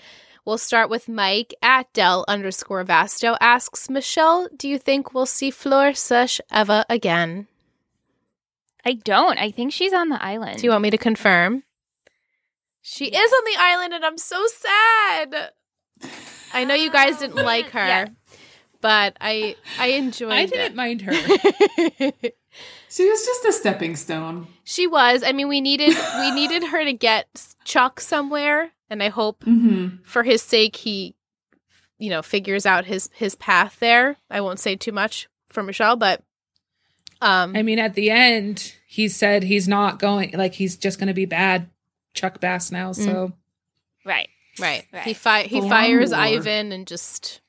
We'll 0.46 0.58
start 0.58 0.90
with 0.90 1.08
Mike 1.08 1.54
at 1.62 1.92
Dell 1.94 2.26
underscore 2.28 2.84
Vasto 2.84 3.38
asks 3.40 3.90
Michelle, 3.90 4.48
do 4.56 4.68
you 4.68 4.78
think 4.78 5.14
we'll 5.14 5.26
see 5.26 5.52
Fleur 5.52 5.94
Sush 5.94 6.42
Eva 6.54 6.86
again? 6.90 7.48
I 8.86 8.94
don't. 8.94 9.38
I 9.40 9.52
think 9.52 9.72
she's 9.72 9.94
on 9.94 10.10
the 10.10 10.22
island. 10.22 10.58
Do 10.58 10.64
you 10.66 10.72
want 10.72 10.82
me 10.84 10.90
to 10.90 10.98
confirm? 10.98 11.64
She 12.82 13.06
is 13.06 13.32
on 13.32 13.44
the 13.46 13.56
island 13.58 13.94
and 13.94 14.04
I'm 14.06 14.18
so 14.18 14.46
sad. 14.48 15.52
I 16.54 16.66
know 16.66 16.74
you 16.76 16.92
guys 16.92 17.20
didn't 17.20 17.38
like 17.38 17.68
her, 17.72 17.80
Yeah. 17.80 18.08
but 18.82 19.16
I 19.22 19.56
I 19.80 19.88
enjoyed 19.92 20.34
I 20.34 20.46
didn't 20.46 20.76
mind 20.76 21.02
her. 21.04 21.14
She 22.94 23.10
was 23.10 23.26
just 23.26 23.46
a 23.46 23.52
stepping 23.54 23.96
stone. 23.96 24.48
she 24.64 24.86
was. 24.88 25.24
I 25.24 25.32
mean, 25.32 25.48
we 25.48 25.62
needed 25.62 25.96
we 26.20 26.32
needed 26.36 26.64
her 26.66 26.84
to 26.84 26.94
get 26.94 27.28
Chuck 27.66 28.00
somewhere, 28.00 28.72
and 28.90 29.02
I 29.02 29.10
hope 29.10 29.44
Mm-hmm. 29.46 30.04
for 30.04 30.22
his 30.24 30.42
sake 30.42 30.76
he 30.76 31.16
you 31.98 32.10
know 32.10 32.22
figures 32.22 32.66
out 32.66 32.86
his 32.86 33.10
his 33.14 33.36
path 33.36 33.78
there. 33.80 34.18
I 34.30 34.42
won't 34.42 34.60
say 34.60 34.76
too 34.76 34.92
much 34.92 35.28
for 35.50 35.64
Michelle, 35.64 35.96
but 35.96 36.22
um 37.22 37.56
I 37.56 37.64
mean, 37.64 37.80
at 37.80 37.94
the 37.96 38.12
end, 38.12 38.74
he 38.86 39.08
said 39.08 39.44
he's 39.44 39.68
not 39.68 39.98
going, 40.00 40.32
like, 40.34 40.54
he's 40.54 40.76
just 40.78 41.00
going 41.00 41.08
to 41.08 41.14
be 41.14 41.26
bad 41.26 41.70
Chuck 42.14 42.40
Bass 42.42 42.72
now. 42.72 42.92
So 42.92 43.32
right. 44.06 44.28
right. 44.60 44.86
He 44.92 44.98
Right. 44.98 45.18
fi- 45.18 45.44
he 45.44 45.60
Full-on 45.62 45.70
fires 45.70 46.12
war. 46.12 46.20
Ivan 46.20 46.72
and 46.72 46.86
just 46.86 47.40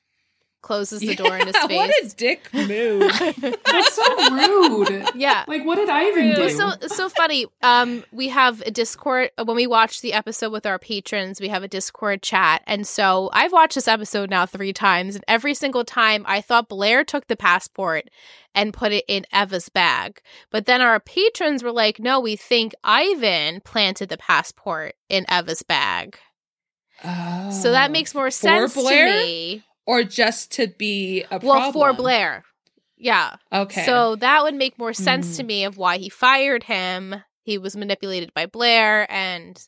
closes 0.65 0.99
the 0.99 1.15
door 1.21 1.37
in 1.37 1.47
his 1.47 1.55
face. 1.55 1.77
What 1.77 1.89
a 1.89 2.15
dick 2.17 2.53
move. 2.53 3.01
That's 3.65 3.93
so 3.93 4.31
rude. 4.35 5.05
yeah. 5.15 5.45
Like, 5.47 5.63
what 5.63 5.75
did 5.75 5.89
Ivan 5.89 6.25
It 6.29 6.35
do? 6.35 6.41
was 6.43 6.57
so 6.57 6.71
so 6.87 7.07
funny. 7.07 7.45
Um, 7.61 8.03
we 8.11 8.27
have 8.29 8.61
a 8.65 8.71
Discord 8.71 9.29
when 9.41 9.55
we 9.55 9.67
watch 9.67 10.01
the 10.01 10.11
episode 10.13 10.51
with 10.51 10.65
our 10.65 10.79
patrons. 10.79 11.39
We 11.39 11.47
have 11.49 11.63
a 11.63 11.67
Discord 11.69 12.21
chat, 12.21 12.63
and 12.67 12.85
so 12.87 13.29
I've 13.31 13.53
watched 13.53 13.75
this 13.75 13.87
episode 13.87 14.29
now 14.29 14.45
three 14.45 14.73
times, 14.73 15.15
and 15.15 15.23
every 15.27 15.53
single 15.53 15.85
time 15.85 16.25
I 16.27 16.41
thought 16.41 16.67
Blair 16.67 17.03
took 17.05 17.27
the 17.27 17.37
passport 17.37 18.09
and 18.53 18.73
put 18.73 18.91
it 18.91 19.05
in 19.07 19.25
Eva's 19.33 19.69
bag, 19.69 20.21
but 20.49 20.65
then 20.65 20.81
our 20.81 20.99
patrons 20.99 21.61
were 21.63 21.71
like, 21.73 21.99
"No, 21.99 22.19
we 22.19 22.35
think 22.35 22.73
Ivan 22.83 23.61
planted 23.61 24.09
the 24.09 24.17
passport 24.17 24.95
in 25.09 25.25
Eva's 25.29 25.61
bag." 25.61 26.17
So 27.03 27.71
that 27.71 27.89
Oh. 27.89 27.91
makes 27.91 28.15
more 28.15 28.27
For 28.27 28.31
sense 28.31 28.73
Blair? 28.73 29.07
to 29.07 29.25
me. 29.25 29.63
Or 29.85 30.03
just 30.03 30.51
to 30.53 30.67
be 30.67 31.23
a 31.29 31.39
Well, 31.41 31.71
for? 31.71 31.93
Blair, 31.93 32.43
yeah. 32.97 33.35
Okay. 33.53 33.85
So 33.85 34.15
that 34.17 34.43
would 34.43 34.55
make 34.55 34.79
more 34.79 34.93
sense 34.93 35.37
to 35.37 35.43
Mm. 35.43 35.47
me 35.47 35.63
of 35.65 35.77
why 35.77 35.97
he 35.97 36.09
fired 36.09 36.63
him. 36.63 37.15
He 37.43 37.57
was 37.59 37.75
manipulated 37.75 38.33
by 38.33 38.47
Blair, 38.47 39.05
and 39.11 39.61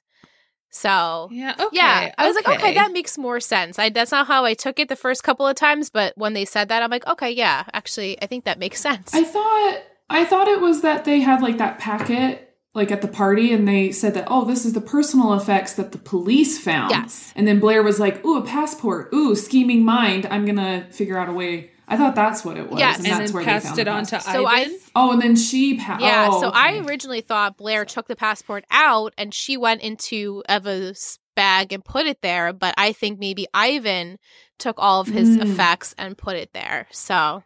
so 0.69 1.29
yeah, 1.31 1.53
okay. 1.59 1.67
yeah, 1.71 2.11
I 2.17 2.27
was 2.27 2.35
like, 2.35 2.47
okay, 2.47 2.73
that 2.73 2.91
makes 2.91 3.17
more 3.17 3.39
sense. 3.39 3.77
I 3.77 3.89
that's 3.89 4.11
not 4.11 4.27
how 4.27 4.45
I 4.45 4.53
took 4.55 4.79
it 4.79 4.89
the 4.89 4.95
first 4.95 5.23
couple 5.23 5.47
of 5.47 5.55
times, 5.55 5.89
but 5.91 6.13
when 6.17 6.33
they 6.33 6.45
said 6.45 6.69
that, 6.69 6.81
I'm 6.81 6.89
like, 6.89 7.05
okay, 7.07 7.31
yeah, 7.31 7.63
actually, 7.73 8.19
I 8.21 8.25
think 8.25 8.45
that 8.45 8.57
makes 8.59 8.81
sense. 8.81 9.13
I 9.13 9.23
thought 9.23 9.77
I 10.09 10.25
thought 10.25 10.47
it 10.47 10.61
was 10.61 10.81
that 10.81 11.05
they 11.05 11.19
had 11.19 11.41
like 11.41 11.57
that 11.59 11.77
packet 11.79 12.46
like 12.77 12.91
at 12.91 13.01
the 13.01 13.07
party 13.09 13.51
and 13.51 13.67
they 13.67 13.91
said 13.91 14.13
that 14.13 14.25
oh 14.29 14.45
this 14.45 14.63
is 14.65 14.71
the 14.73 14.79
personal 14.81 15.33
effects 15.33 15.73
that 15.73 15.91
the 15.91 15.97
police 15.97 16.57
found. 16.57 16.91
Yes. 16.91 17.33
And 17.35 17.45
then 17.47 17.59
Blair 17.59 17.83
was 17.83 17.99
like, 17.99 18.23
"Ooh, 18.25 18.37
a 18.37 18.41
passport. 18.45 19.09
Ooh, 19.13 19.35
scheming 19.35 19.83
mind. 19.83 20.25
I'm 20.31 20.45
going 20.45 20.57
to 20.57 20.87
figure 20.91 21.17
out 21.17 21.27
a 21.27 21.33
way." 21.33 21.71
I 21.89 21.95
thought 21.95 22.15
that's 22.15 22.43
what 22.43 22.57
it 22.57 22.69
was. 22.69 22.79
Yes. 22.79 22.97
and, 22.97 23.07
and 23.07 23.19
that's 23.21 23.31
then 23.31 23.35
where 23.35 23.43
passed 23.45 23.63
they 23.63 23.69
found 23.69 23.79
it 23.79 23.85
the 23.85 23.91
on 23.91 24.03
to 24.05 24.11
passport. 24.11 24.35
So 24.35 24.45
I- 24.45 24.77
Oh, 24.93 25.11
and 25.13 25.21
then 25.21 25.35
she 25.37 25.77
pa- 25.77 25.97
yeah, 26.01 26.27
oh, 26.31 26.41
so 26.41 26.49
I 26.49 26.79
originally 26.79 27.21
thought 27.21 27.55
Blair 27.55 27.85
took 27.85 28.07
the 28.09 28.15
passport 28.17 28.65
out 28.71 29.13
and 29.17 29.33
she 29.33 29.55
went 29.57 29.81
into 29.81 30.43
Eva's 30.49 31.17
bag 31.35 31.71
and 31.71 31.85
put 31.85 32.05
it 32.05 32.21
there, 32.21 32.51
but 32.51 32.73
I 32.77 32.91
think 32.91 33.19
maybe 33.19 33.47
Ivan 33.53 34.17
took 34.59 34.75
all 34.79 34.99
of 35.01 35.07
his 35.07 35.37
Mm. 35.37 35.43
effects 35.43 35.95
and 35.97 36.17
put 36.17 36.35
it 36.35 36.51
there. 36.51 36.87
So 36.91 37.43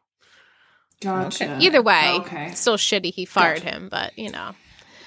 Gotcha. 1.02 1.58
either 1.60 1.82
way, 1.82 2.12
Okay. 2.22 2.52
still 2.54 2.78
shitty 2.78 3.14
he 3.14 3.26
fired 3.26 3.64
Gotcha. 3.64 3.70
him, 3.76 3.90
but 3.90 4.18
you 4.18 4.30
know, 4.32 4.52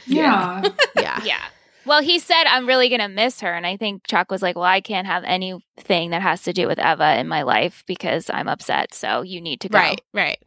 Yeah. 0.06 0.62
yeah. 0.96 1.20
Yeah. 1.24 1.40
Well, 1.86 2.00
he 2.02 2.18
said, 2.18 2.44
I'm 2.46 2.66
really 2.66 2.88
going 2.88 3.02
to 3.02 3.08
miss 3.08 3.40
her. 3.42 3.52
And 3.52 3.66
I 3.66 3.76
think 3.76 4.06
Chuck 4.06 4.30
was 4.30 4.40
like, 4.40 4.56
Well, 4.56 4.64
I 4.64 4.80
can't 4.80 5.06
have 5.06 5.22
anything 5.24 6.10
that 6.10 6.22
has 6.22 6.42
to 6.44 6.52
do 6.54 6.66
with 6.66 6.78
Eva 6.78 7.18
in 7.20 7.28
my 7.28 7.42
life 7.42 7.84
because 7.86 8.30
I'm 8.30 8.48
upset. 8.48 8.94
So 8.94 9.20
you 9.20 9.40
need 9.42 9.60
to 9.60 9.68
go. 9.68 9.78
Right, 9.78 10.00
right. 10.14 10.38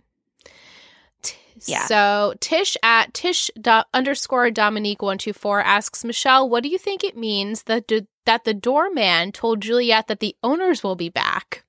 T- 1.21 1.35
Yeah. 1.67 1.85
So 1.85 2.33
Tish 2.39 2.75
at 2.81 3.13
Tish 3.13 3.51
do- 3.59 3.83
underscore 3.93 4.49
Dominique 4.49 5.01
one 5.03 5.19
two 5.19 5.33
four 5.33 5.61
asks 5.61 6.03
Michelle, 6.03 6.49
"What 6.49 6.63
do 6.63 6.69
you 6.69 6.79
think 6.79 7.03
it 7.03 7.15
means 7.15 7.63
that 7.63 7.85
d- 7.87 8.07
that 8.25 8.43
the 8.43 8.53
doorman 8.55 9.31
told 9.31 9.61
Juliet 9.61 10.07
that 10.07 10.19
the 10.19 10.35
owners 10.41 10.83
will 10.83 10.95
be 10.95 11.09
back? 11.09 11.63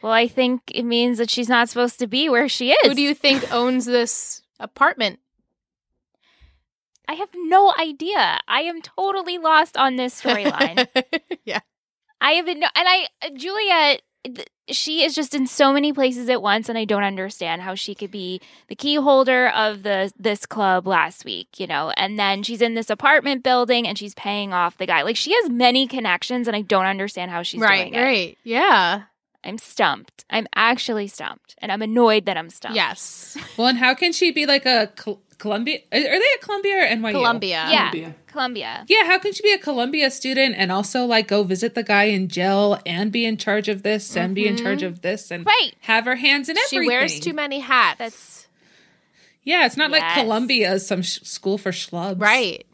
Well, 0.00 0.12
I 0.12 0.26
think 0.28 0.62
it 0.74 0.82
means 0.84 1.18
that 1.18 1.30
she's 1.30 1.48
not 1.48 1.68
supposed 1.68 1.98
to 2.00 2.06
be 2.06 2.28
where 2.28 2.48
she 2.48 2.72
is. 2.72 2.88
Who 2.88 2.94
do 2.94 3.02
you 3.02 3.14
think 3.14 3.52
owns 3.52 3.84
this 3.84 4.42
apartment? 4.58 5.20
I 7.08 7.14
have 7.14 7.28
no 7.34 7.72
idea. 7.78 8.40
I 8.48 8.62
am 8.62 8.80
totally 8.82 9.38
lost 9.38 9.76
on 9.76 9.96
this 9.96 10.20
storyline. 10.20 10.86
yeah, 11.44 11.60
I 12.20 12.32
haven't, 12.32 12.60
no- 12.60 12.68
and 12.74 12.88
I, 12.88 13.06
uh, 13.22 13.30
Juliet 13.36 14.02
th- 14.24 14.48
she 14.68 15.04
is 15.04 15.14
just 15.14 15.34
in 15.34 15.46
so 15.46 15.72
many 15.72 15.92
places 15.92 16.28
at 16.28 16.40
once 16.40 16.68
and 16.68 16.78
I 16.78 16.84
don't 16.84 17.02
understand 17.02 17.62
how 17.62 17.74
she 17.74 17.94
could 17.94 18.10
be 18.10 18.40
the 18.68 18.76
key 18.76 18.94
holder 18.94 19.48
of 19.48 19.82
the 19.82 20.12
this 20.16 20.46
club 20.46 20.86
last 20.86 21.24
week, 21.24 21.58
you 21.58 21.66
know. 21.66 21.92
And 21.96 22.18
then 22.18 22.42
she's 22.42 22.62
in 22.62 22.74
this 22.74 22.88
apartment 22.88 23.42
building 23.42 23.86
and 23.86 23.98
she's 23.98 24.14
paying 24.14 24.52
off 24.52 24.78
the 24.78 24.86
guy. 24.86 25.02
Like 25.02 25.16
she 25.16 25.34
has 25.34 25.50
many 25.50 25.86
connections 25.88 26.46
and 26.46 26.56
I 26.56 26.62
don't 26.62 26.86
understand 26.86 27.30
how 27.30 27.42
she's 27.42 27.60
right, 27.60 27.90
doing 27.90 27.94
it. 27.94 28.02
right. 28.02 28.38
Yeah. 28.44 29.02
I'm 29.44 29.58
stumped. 29.58 30.24
I'm 30.30 30.46
actually 30.54 31.08
stumped 31.08 31.56
and 31.58 31.72
I'm 31.72 31.82
annoyed 31.82 32.26
that 32.26 32.36
I'm 32.36 32.48
stumped. 32.48 32.76
Yes. 32.76 33.36
Well, 33.56 33.66
and 33.66 33.78
how 33.78 33.94
can 33.94 34.12
she 34.12 34.30
be 34.30 34.46
like 34.46 34.64
a 34.64 34.92
Col- 34.94 35.20
Columbia? 35.42 35.78
Are 35.92 35.98
are 35.98 36.18
they 36.22 36.30
at 36.36 36.40
Columbia 36.40 36.74
or 36.78 36.86
NYU? 36.96 37.12
Columbia. 37.12 37.50
Yeah. 37.68 37.90
Columbia. 37.90 38.14
Columbia. 38.32 38.84
Yeah, 38.88 39.04
how 39.10 39.18
can 39.18 39.32
she 39.34 39.42
be 39.42 39.52
a 39.52 39.58
Columbia 39.58 40.10
student 40.10 40.54
and 40.56 40.70
also 40.72 41.04
like 41.04 41.26
go 41.28 41.42
visit 41.42 41.74
the 41.74 41.82
guy 41.82 42.04
in 42.04 42.28
jail 42.28 42.78
and 42.86 43.10
be 43.12 43.26
in 43.26 43.36
charge 43.36 43.68
of 43.68 43.82
this 43.82 44.16
and 44.16 44.34
be 44.34 44.46
in 44.46 44.56
charge 44.56 44.82
of 44.82 45.02
this 45.02 45.30
and 45.30 45.44
Right. 45.44 45.72
have 45.80 46.04
her 46.06 46.16
hands 46.16 46.48
in 46.48 46.56
everything? 46.56 46.82
She 46.82 46.86
wears 46.86 47.20
too 47.20 47.34
many 47.34 47.58
hats. 47.60 47.98
That's- 47.98 48.46
Yeah, 49.44 49.66
it's 49.66 49.76
not 49.76 49.90
like 49.90 50.04
Columbia 50.14 50.72
is 50.74 50.86
some 50.86 51.02
sh- 51.02 51.18
school 51.24 51.58
for 51.58 51.72
schlubs. 51.72 52.20
right. 52.20 52.64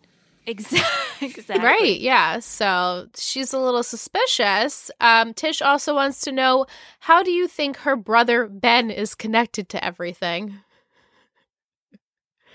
Exactly. 0.46 1.26
exactly. 1.28 1.64
Right, 1.64 2.00
yeah. 2.00 2.38
So 2.40 3.08
she's 3.16 3.52
a 3.52 3.58
little 3.58 3.82
suspicious. 3.82 4.90
Um, 5.00 5.34
Tish 5.34 5.60
also 5.60 5.94
wants 5.94 6.20
to 6.22 6.32
know 6.32 6.64
how 7.00 7.22
do 7.22 7.30
you 7.30 7.46
think 7.48 7.76
her 7.78 7.96
brother 7.96 8.46
Ben 8.48 8.90
is 8.90 9.14
connected 9.14 9.68
to 9.70 9.84
everything? 9.84 10.54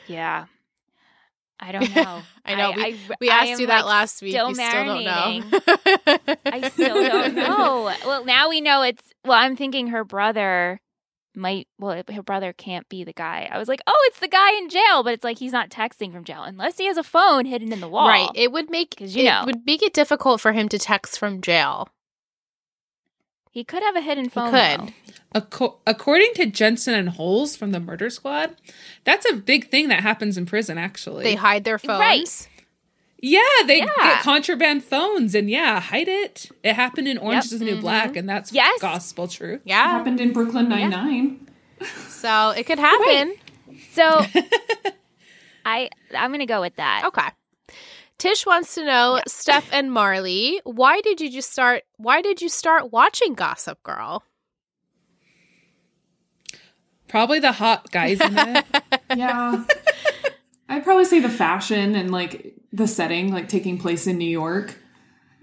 Yeah. 0.08 0.46
I 1.60 1.72
don't 1.72 1.96
know. 1.96 2.22
I 2.46 2.56
know. 2.56 2.72
we, 2.76 2.84
I- 2.84 2.98
we 3.22 3.30
asked 3.30 3.60
you 3.62 3.68
that 3.68 3.86
like, 3.86 3.86
last 3.86 4.22
week. 4.22 4.32
still 4.34 4.50
you 4.50 4.56
still 4.56 4.86
don't 4.86 5.04
know. 5.04 5.42
I 6.46 6.70
still 6.70 6.96
don't 7.08 7.36
know. 7.36 7.94
Well, 8.06 8.26
now 8.26 8.50
we 8.50 8.60
know 8.62 8.82
it's. 8.82 9.04
Well, 9.26 9.38
I'm 9.40 9.56
thinking 9.56 9.88
her 9.88 10.04
brother 10.04 10.82
might. 11.36 11.68
Well, 11.80 12.04
her 12.12 12.24
brother 12.24 12.52
can't 12.52 12.88
be 12.90 13.04
the 13.06 13.14
guy. 13.14 13.48
I 13.52 13.58
was 13.58 13.68
like, 13.70 13.82
oh, 13.88 14.04
it's 14.08 14.20
the 14.20 14.28
guy 14.28 14.58
in 14.58 14.70
jail, 14.70 15.04
but 15.04 15.14
it's 15.14 15.24
like 15.24 15.40
he's 15.40 15.54
not 15.54 15.70
texting 15.70 16.12
from 16.12 16.24
jail 16.26 16.44
unless 16.44 16.78
he 16.78 16.86
has 16.88 16.98
a 16.98 17.04
phone 17.04 17.46
hidden 17.46 17.72
in 17.72 17.80
the 17.80 17.88
wall. 17.88 18.08
Right. 18.10 18.30
It 18.36 18.52
would 18.52 18.70
make 18.70 19.00
you 19.00 19.22
it 19.22 19.26
know. 19.26 19.44
would 19.46 19.66
make 19.66 19.82
it 19.84 19.94
difficult 19.94 20.42
for 20.42 20.52
him 20.52 20.68
to 20.70 20.78
text 20.80 21.18
from 21.18 21.40
jail. 21.42 21.88
He 23.54 23.64
could 23.64 23.84
have 23.84 23.96
a 23.96 24.02
hidden 24.02 24.30
phone. 24.30 24.54
He 24.54 24.60
could. 24.78 24.94
though. 25.34 25.40
Acco- 25.40 25.76
according 25.88 26.34
to 26.36 26.46
Jensen 26.48 26.94
and 26.96 27.10
Holes 27.10 27.56
from 27.56 27.72
the 27.72 27.80
Murder 27.80 28.10
Squad, 28.10 28.56
that's 29.04 29.26
a 29.32 29.34
big 29.36 29.70
thing 29.70 29.88
that 29.90 30.02
happens 30.02 30.38
in 30.38 30.46
prison. 30.46 30.78
Actually, 30.78 31.24
They 31.24 31.36
hide 31.36 31.64
their 31.64 31.78
phones. 31.80 32.00
Right. 32.00 32.48
yeah, 33.20 33.40
they 33.66 33.78
Yeah. 33.80 33.86
get 34.02 34.22
contraband 34.24 34.84
phones 34.84 35.34
and 35.36 35.50
yeah, 35.50 35.80
hide 35.80 36.08
it. 36.08 36.50
It 36.64 36.74
happened 36.74 37.08
in 37.08 37.18
Orange 37.20 37.46
Yep. 37.46 37.54
is 37.54 37.60
the 37.60 37.66
New 37.66 37.80
Black, 37.82 38.10
mm-hmm. 38.10 38.18
and 38.20 38.30
that's 38.30 38.52
Yes. 38.52 38.80
gospel 38.82 39.28
truth. 39.28 39.62
Yeah. 39.66 39.88
Happened 39.88 40.20
in 40.20 40.34
Brooklyn 40.34 40.68
Nine 40.70 40.90
Nine. 40.90 41.40
So 42.10 42.52
it 42.52 42.66
could 42.66 42.80
happen. 42.80 43.34
So 43.92 44.04
I 45.66 45.90
I'm 46.16 46.32
gonna 46.32 46.46
go 46.46 46.62
with 46.62 46.76
that. 46.78 47.04
Okay. 47.08 47.28
Tish 48.18 48.46
wants 48.46 48.76
to 48.76 48.86
know, 48.86 49.20
Steph 49.28 49.72
and 49.74 49.92
Marley, 49.92 50.62
why 50.64 51.02
did 51.02 51.20
you 51.20 51.30
just 51.32 51.52
start 51.52 51.84
why 51.98 52.22
did 52.22 52.42
you 52.42 52.50
start 52.50 52.92
watching 52.92 53.34
Gossip 53.34 53.82
Girl? 53.84 54.24
Probably 57.08 57.40
the 57.40 57.52
hot 57.52 57.92
guys 57.92 58.20
in 58.22 58.38
it. 58.38 58.66
Yeah. 59.16 59.64
I'd 60.70 60.84
probably 60.84 61.06
say 61.06 61.20
the 61.20 61.30
fashion 61.30 61.94
and 61.94 62.10
like 62.12 62.56
the 62.72 62.88
setting, 62.88 63.32
like 63.32 63.48
taking 63.48 63.78
place 63.78 64.08
in 64.08 64.18
New 64.18 64.30
York. 64.30 64.76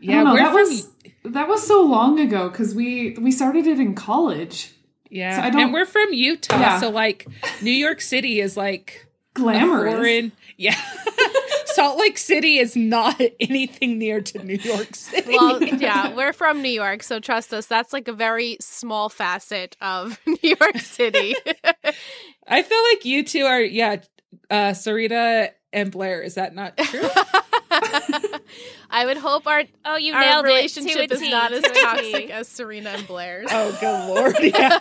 Yeah, 0.01 0.25
know, 0.25 0.35
that 0.35 0.47
from 0.53 0.55
was 0.57 0.89
that 1.25 1.47
was 1.47 1.65
so 1.65 1.83
long 1.83 2.19
ago 2.19 2.49
because 2.49 2.75
we 2.75 3.17
we 3.21 3.31
started 3.31 3.67
it 3.69 3.79
in 3.79 3.95
college. 3.95 4.73
yeah, 5.11 5.37
so 5.37 5.43
I 5.43 5.51
don't- 5.51 5.61
and 5.61 5.73
we're 5.73 5.85
from 5.87 6.13
Utah, 6.13 6.59
Yeah. 6.59 6.81
so 6.81 6.89
like 6.91 7.27
New 7.63 7.71
York 7.71 8.01
City 8.01 8.41
is 8.41 8.57
like 8.57 9.07
a 9.37 9.39
Glamorous. 9.39 9.95
foreign. 9.95 10.33
Yeah, 10.57 10.75
Salt 11.75 11.99
Lake 11.99 12.19
City 12.19 12.59
is 12.59 12.77
not 12.77 13.21
anything 13.41 13.99
near 13.99 14.21
to 14.21 14.45
New 14.45 14.57
York 14.57 14.95
City. 14.95 15.33
Well, 15.33 15.63
yeah, 15.65 16.15
we're 16.15 16.33
from 16.33 16.63
New 16.63 16.69
York, 16.71 17.03
so 17.03 17.21
trust 17.21 17.53
us, 17.55 17.67
that's 17.67 17.93
like 17.93 18.09
a 18.09 18.13
very 18.13 18.57
small 18.61 19.09
facet 19.09 19.77
of 19.81 20.19
New 20.27 20.37
York 20.61 20.79
City. 20.79 21.35
I 22.47 22.63
feel 22.63 22.83
like 22.93 23.05
you 23.05 23.25
two 23.25 23.45
are 23.45 23.61
yeah, 23.61 23.97
uh 24.51 24.75
Serena 24.75 25.51
and 25.73 25.91
Blair. 25.91 26.23
Is 26.23 26.35
that 26.35 26.55
not 26.55 26.77
true? 26.77 27.09
I 28.91 29.07
would 29.07 29.17
hope 29.17 29.47
our 29.47 29.63
Oh, 29.85 29.97
you 29.97 30.13
our 30.13 30.21
nailed 30.21 30.45
relationship 30.45 30.97
it. 30.97 31.11
To 31.11 31.15
a 31.15 31.19
is 31.21 31.31
not 31.31 31.53
as 31.53 31.63
to 31.63 31.71
a 31.71 31.73
T. 31.75 31.81
toxic 31.81 32.31
as 32.31 32.49
Serena 32.49 32.91
and 32.91 33.07
Blair's. 33.07 33.49
oh, 33.51 33.79
good 33.81 34.09
lord! 34.09 34.37
Yeah. 34.41 34.81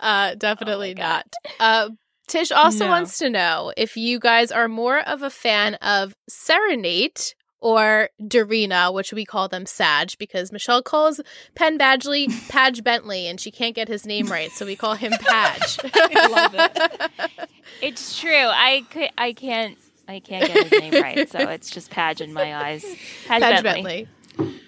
uh, 0.00 0.34
definitely 0.36 0.94
not. 0.94 1.26
Uh, 1.58 1.90
Tish 2.32 2.50
also 2.50 2.86
No. 2.86 2.90
wants 2.92 3.18
to 3.18 3.28
know 3.28 3.72
if 3.76 3.94
you 3.96 4.18
guys 4.18 4.50
are 4.50 4.66
more 4.66 5.00
of 5.00 5.20
a 5.22 5.28
fan 5.28 5.74
of 5.76 6.14
Serenate 6.30 7.34
or 7.60 8.08
Derena, 8.20 8.90
which 8.92 9.12
we 9.12 9.26
call 9.26 9.48
them 9.48 9.66
Sag 9.66 10.12
because 10.18 10.50
Michelle 10.50 10.82
calls 10.82 11.20
Penn 11.54 11.78
Badgley 11.78 12.26
Padge 12.48 12.82
Bentley 12.82 13.26
and 13.26 13.38
she 13.38 13.50
can't 13.50 13.74
get 13.74 13.86
his 13.86 14.06
name 14.06 14.28
right, 14.28 14.50
so 14.50 14.64
we 14.64 14.76
call 14.76 14.94
him 14.94 15.12
Padge. 15.20 15.78
I 15.84 16.26
love 16.28 16.54
it. 16.54 17.48
It's 17.82 18.18
true. 18.20 18.30
I 18.32 18.84
could. 18.90 19.10
I 19.18 19.32
can't. 19.34 19.76
I 20.08 20.20
can't 20.20 20.46
get 20.52 20.68
his 20.68 20.80
name 20.80 21.02
right, 21.02 21.28
so 21.28 21.38
it's 21.40 21.70
just 21.70 21.90
Padge 21.90 22.20
in 22.22 22.32
my 22.32 22.54
eyes. 22.54 22.82
Padge, 23.26 23.40
Padge 23.42 23.62
Bentley. 23.62 24.08
Bentley. 24.36 24.60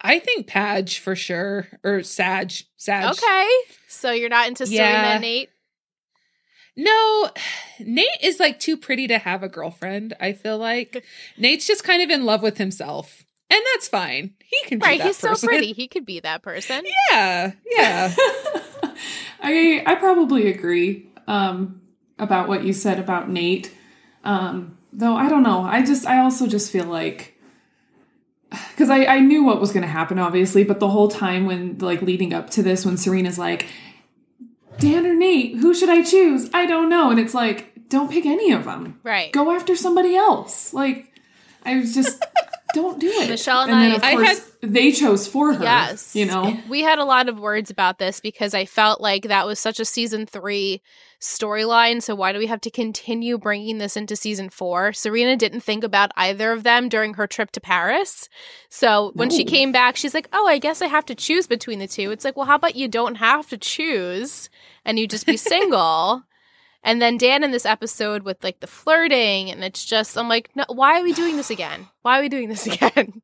I 0.00 0.18
think 0.18 0.46
Padge 0.46 0.98
for 0.98 1.16
sure, 1.16 1.68
or 1.84 2.02
Sag. 2.02 2.52
Sag. 2.76 3.12
Okay. 3.12 3.48
So 3.88 4.10
you're 4.12 4.28
not 4.28 4.48
into 4.48 4.66
Serena 4.66 4.82
Yeah. 4.84 5.12
and 5.14 5.22
Nate? 5.22 5.50
No, 6.76 7.30
Nate 7.80 8.06
is 8.22 8.38
like 8.38 8.60
too 8.60 8.76
pretty 8.76 9.06
to 9.08 9.18
have 9.18 9.42
a 9.42 9.48
girlfriend. 9.48 10.14
I 10.20 10.32
feel 10.32 10.58
like 10.58 11.04
Nate's 11.38 11.66
just 11.66 11.84
kind 11.84 12.02
of 12.02 12.10
in 12.10 12.24
love 12.24 12.42
with 12.42 12.58
himself, 12.58 13.24
and 13.48 13.60
that's 13.72 13.88
fine. 13.88 14.34
He 14.44 14.68
can 14.68 14.78
be 14.78 14.84
Right, 14.84 14.98
that 14.98 15.06
he's 15.06 15.16
so 15.16 15.34
pretty. 15.34 15.72
He 15.72 15.88
could 15.88 16.04
be 16.04 16.20
that 16.20 16.42
person. 16.42 16.84
Yeah, 17.10 17.52
yeah. 17.70 18.14
I 19.40 19.82
I 19.86 19.94
probably 19.94 20.48
agree 20.48 21.08
um, 21.26 21.80
about 22.18 22.48
what 22.48 22.64
you 22.64 22.72
said 22.72 22.98
about 22.98 23.30
Nate. 23.30 23.72
Um, 24.24 24.76
though 24.92 25.14
I 25.14 25.28
don't 25.28 25.42
know. 25.42 25.62
I 25.62 25.82
just 25.82 26.06
I 26.06 26.18
also 26.18 26.46
just 26.46 26.70
feel 26.70 26.84
like 26.86 27.36
because 28.50 28.90
I 28.90 29.04
I 29.06 29.20
knew 29.20 29.44
what 29.44 29.60
was 29.60 29.72
going 29.72 29.82
to 29.82 29.88
happen, 29.88 30.18
obviously, 30.18 30.64
but 30.64 30.80
the 30.80 30.88
whole 30.88 31.08
time 31.08 31.46
when 31.46 31.78
like 31.78 32.02
leading 32.02 32.34
up 32.34 32.50
to 32.50 32.62
this, 32.62 32.84
when 32.84 32.96
Serena's 32.96 33.38
like, 33.38 33.66
Dan 34.78 35.06
or 35.06 35.14
Nate, 35.14 35.56
who 35.56 35.74
should 35.74 35.88
I 35.88 36.02
choose? 36.02 36.50
I 36.52 36.66
don't 36.66 36.88
know, 36.88 37.10
and 37.10 37.18
it's 37.18 37.34
like, 37.34 37.88
don't 37.88 38.10
pick 38.10 38.26
any 38.26 38.52
of 38.52 38.64
them. 38.64 39.00
Right. 39.02 39.32
Go 39.32 39.50
after 39.52 39.76
somebody 39.76 40.16
else. 40.16 40.72
Like 40.74 41.12
I 41.64 41.76
was 41.76 41.94
just. 41.94 42.22
Don't 42.76 43.00
do 43.00 43.08
it. 43.08 43.30
Michelle 43.30 43.62
and 43.62 43.72
then, 43.72 43.92
I- 43.92 43.94
of 43.96 44.02
I 44.04 44.12
course, 44.14 44.28
had- 44.60 44.72
they 44.74 44.92
chose 44.92 45.26
for 45.26 45.52
her. 45.54 45.62
Yes. 45.62 46.14
You 46.14 46.26
know? 46.26 46.56
We 46.68 46.82
had 46.82 46.98
a 46.98 47.04
lot 47.04 47.28
of 47.28 47.38
words 47.40 47.70
about 47.70 47.98
this 47.98 48.20
because 48.20 48.52
I 48.54 48.64
felt 48.66 49.00
like 49.00 49.24
that 49.24 49.46
was 49.46 49.58
such 49.58 49.80
a 49.80 49.84
season 49.84 50.26
three 50.26 50.82
storyline. 51.20 52.02
So 52.02 52.14
why 52.14 52.32
do 52.32 52.38
we 52.38 52.46
have 52.46 52.60
to 52.62 52.70
continue 52.70 53.38
bringing 53.38 53.78
this 53.78 53.96
into 53.96 54.16
season 54.16 54.50
four? 54.50 54.92
Serena 54.92 55.36
didn't 55.36 55.60
think 55.60 55.84
about 55.84 56.10
either 56.16 56.52
of 56.52 56.62
them 56.62 56.88
during 56.88 57.14
her 57.14 57.26
trip 57.26 57.50
to 57.52 57.60
Paris. 57.60 58.28
So 58.68 59.12
when 59.14 59.30
she 59.30 59.44
came 59.44 59.72
back, 59.72 59.96
she's 59.96 60.14
like, 60.14 60.28
oh, 60.32 60.46
I 60.46 60.58
guess 60.58 60.82
I 60.82 60.86
have 60.86 61.06
to 61.06 61.14
choose 61.14 61.46
between 61.46 61.78
the 61.78 61.86
two. 61.88 62.10
It's 62.10 62.24
like, 62.24 62.36
well, 62.36 62.46
how 62.46 62.56
about 62.56 62.76
you 62.76 62.88
don't 62.88 63.16
have 63.16 63.48
to 63.48 63.56
choose 63.56 64.50
and 64.84 64.98
you 64.98 65.06
just 65.08 65.26
be 65.26 65.36
single? 65.38 66.22
And 66.86 67.02
then 67.02 67.18
Dan 67.18 67.42
in 67.42 67.50
this 67.50 67.66
episode 67.66 68.22
with 68.22 68.42
like 68.44 68.60
the 68.60 68.68
flirting, 68.68 69.50
and 69.50 69.64
it's 69.64 69.84
just, 69.84 70.16
I'm 70.16 70.28
like, 70.28 70.50
no, 70.54 70.64
why 70.68 71.00
are 71.00 71.02
we 71.02 71.12
doing 71.12 71.36
this 71.36 71.50
again? 71.50 71.88
Why 72.02 72.18
are 72.18 72.22
we 72.22 72.28
doing 72.28 72.48
this 72.48 72.64
again? 72.72 73.20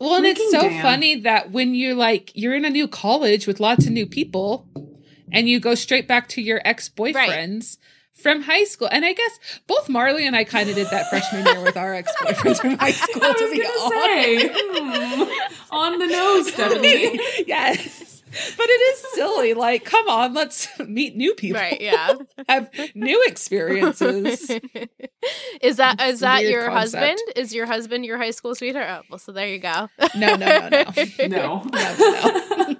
Well, 0.00 0.14
and 0.16 0.24
it's 0.26 0.50
so 0.50 0.62
Dan. 0.62 0.82
funny 0.82 1.20
that 1.20 1.52
when 1.52 1.74
you're 1.74 1.94
like 1.94 2.32
you're 2.34 2.54
in 2.54 2.64
a 2.64 2.70
new 2.70 2.88
college 2.88 3.46
with 3.46 3.60
lots 3.60 3.86
of 3.86 3.92
new 3.92 4.06
people, 4.06 4.66
and 5.30 5.46
you 5.48 5.60
go 5.60 5.74
straight 5.74 6.08
back 6.08 6.26
to 6.30 6.42
your 6.42 6.60
ex 6.64 6.88
boyfriends. 6.88 7.76
From 8.14 8.42
high 8.42 8.62
school, 8.62 8.88
and 8.92 9.04
I 9.04 9.12
guess 9.12 9.40
both 9.66 9.88
Marley 9.88 10.24
and 10.24 10.36
I 10.36 10.44
kind 10.44 10.68
of 10.68 10.76
did 10.76 10.86
that 10.86 11.10
freshman 11.10 11.44
year 11.46 11.60
with 11.64 11.76
our 11.76 11.94
ex 11.94 12.12
boyfriends 12.22 12.60
from 12.60 12.78
high 12.78 12.92
school. 12.92 13.24
I 13.24 13.32
was 13.32 13.40
gonna 13.40 13.98
honest. 13.98 14.54
say, 14.54 14.54
hmm, 14.54 15.74
on 15.74 15.98
the 15.98 16.06
nose, 16.06 16.52
Stephanie. 16.52 17.18
yes. 17.48 18.13
But 18.56 18.66
it 18.68 18.94
is 18.94 19.04
silly. 19.14 19.54
Like, 19.54 19.84
come 19.84 20.08
on, 20.08 20.34
let's 20.34 20.68
meet 20.80 21.16
new 21.16 21.34
people. 21.34 21.60
Right, 21.60 21.80
yeah. 21.80 22.14
Have 22.48 22.70
new 22.94 23.22
experiences. 23.26 24.50
is 25.60 25.76
that 25.76 26.00
is 26.00 26.20
that 26.20 26.40
weird 26.40 26.52
your 26.52 26.68
concept. 26.68 27.02
husband? 27.02 27.18
Is 27.36 27.54
your 27.54 27.66
husband 27.66 28.04
your 28.04 28.18
high 28.18 28.30
school 28.30 28.54
sweetheart? 28.54 28.86
Oh, 28.88 29.02
well, 29.10 29.18
so 29.18 29.32
there 29.32 29.48
you 29.48 29.58
go. 29.58 29.88
No, 30.14 30.36
no, 30.36 30.68
no, 30.68 30.68
no. 30.68 30.84
No. 31.28 31.62
No, 31.72 32.56
no. 32.58 32.76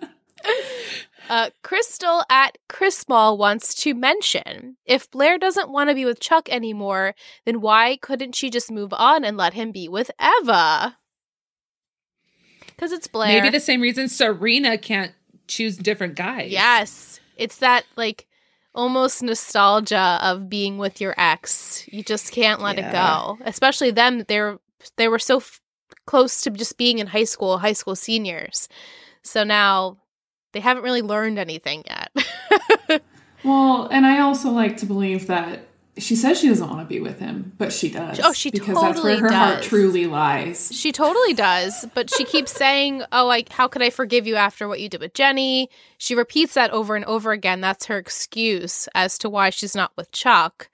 Uh, 1.29 1.51
Crystal 1.63 2.23
at 2.29 2.59
Chrismall 2.69 3.39
wants 3.39 3.75
to 3.77 3.95
mention 3.95 4.77
if 4.85 5.11
Blair 5.11 5.39
doesn't 5.39 5.71
want 5.71 5.89
to 5.89 5.95
be 5.95 6.05
with 6.05 6.21
Chuck 6.21 6.51
anymore, 6.51 7.15
then 7.47 7.61
why 7.61 7.97
couldn't 7.97 8.35
she 8.35 8.51
just 8.51 8.71
move 8.71 8.93
on 8.93 9.25
and 9.25 9.37
let 9.37 9.55
him 9.55 9.73
be 9.73 9.89
with 9.89 10.11
Eva? 10.21 10.99
Because 12.67 12.93
it's 12.93 13.07
Blair. 13.07 13.29
Maybe 13.29 13.51
the 13.51 13.61
same 13.61 13.81
reason 13.81 14.09
Serena 14.09 14.77
can't 14.77 15.13
choose 15.49 15.77
different 15.77 16.15
guys. 16.17 16.51
Yes. 16.51 17.21
It's 17.37 17.59
that 17.59 17.85
like 17.97 18.27
almost 18.75 19.23
nostalgia 19.23 20.19
of 20.23 20.49
being 20.49 20.79
with 20.79 21.01
your 21.01 21.15
ex. 21.17 21.87
You 21.93 22.03
just 22.03 22.33
can't 22.33 22.61
let 22.61 22.77
Yeah. 22.79 22.89
it 22.89 22.93
go. 22.93 23.39
Especially 23.47 23.91
them 23.91 24.25
they're 24.29 24.59
they 24.97 25.09
were 25.09 25.19
so 25.19 25.39
f- 25.39 25.61
close 26.07 26.43
to 26.43 26.51
just 26.51 26.77
being 26.77 26.99
in 26.99 27.07
high 27.07 27.25
school, 27.25 27.59
high 27.59 27.73
school 27.73 27.97
seniors. 27.97 28.69
So 29.23 29.45
now 29.45 29.99
they 30.53 30.61
haven't 30.61 30.83
really 30.85 31.03
learned 31.03 31.39
anything 31.39 31.85
yet. 31.87 33.03
Well, 33.45 33.89
and 33.91 34.07
I 34.07 34.21
also 34.21 34.51
like 34.51 34.79
to 34.79 34.87
believe 34.87 35.27
that 35.27 35.67
she 35.97 36.17
says 36.17 36.41
she 36.41 36.49
doesn't 36.49 36.69
want 36.69 36.81
to 36.81 36.93
be 36.93 37.01
with 37.01 37.21
him, 37.21 37.53
but 37.57 37.73
she 37.73 37.89
does. 37.91 38.21
Oh, 38.23 38.33
she 38.33 38.51
because 38.51 38.81
that's 38.81 39.03
where 39.03 39.15
totally 39.15 39.19
her 39.21 39.33
heart 39.33 39.63
truly 39.63 40.07
lies. 40.07 40.71
She 40.75 40.91
totally 40.91 41.35
does, 41.35 41.87
but 41.95 42.11
she 42.13 42.25
keeps 42.25 42.53
saying, 42.57 43.03
"Oh, 43.13 43.29
I 43.31 43.45
how 43.51 43.69
could 43.69 43.83
I 43.83 43.91
forgive 43.91 44.27
you 44.27 44.37
after 44.37 44.67
what 44.67 44.81
you 44.81 44.89
did 44.89 45.01
with 45.01 45.15
Jenny?" 45.15 45.71
She 45.99 46.15
repeats 46.15 46.55
that 46.55 46.71
over 46.73 46.97
and 46.97 47.05
over 47.05 47.33
again. 47.33 47.61
That's 47.61 47.87
her 47.87 47.99
excuse 47.99 48.89
as 48.95 49.19
to 49.19 49.29
why 49.31 49.51
she's 49.51 49.77
not 49.77 49.93
with 49.97 50.11
Chuck. 50.11 50.69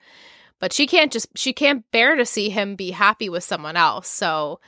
But 0.59 0.73
she 0.73 0.87
can't 0.87 1.11
just 1.11 1.27
she 1.37 1.53
can't 1.53 1.89
bear 1.91 2.15
to 2.15 2.25
see 2.25 2.49
him 2.49 2.75
be 2.75 2.91
happy 2.91 3.29
with 3.29 3.43
someone 3.43 3.75
else. 3.77 4.07
So 4.07 4.59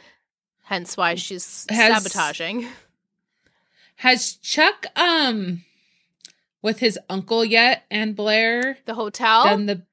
hence 0.64 0.96
why 0.98 1.16
she's 1.16 1.66
Has- 1.70 2.04
sabotaging. 2.04 2.68
Has 3.98 4.34
Chuck 4.36 4.86
um 4.96 5.64
with 6.62 6.80
his 6.80 6.98
uncle 7.10 7.44
yet 7.46 7.84
and 7.92 8.16
Blair 8.16 8.78
The 8.86 8.96
hotel? 8.96 9.44
done 9.46 9.66
the 9.66 9.84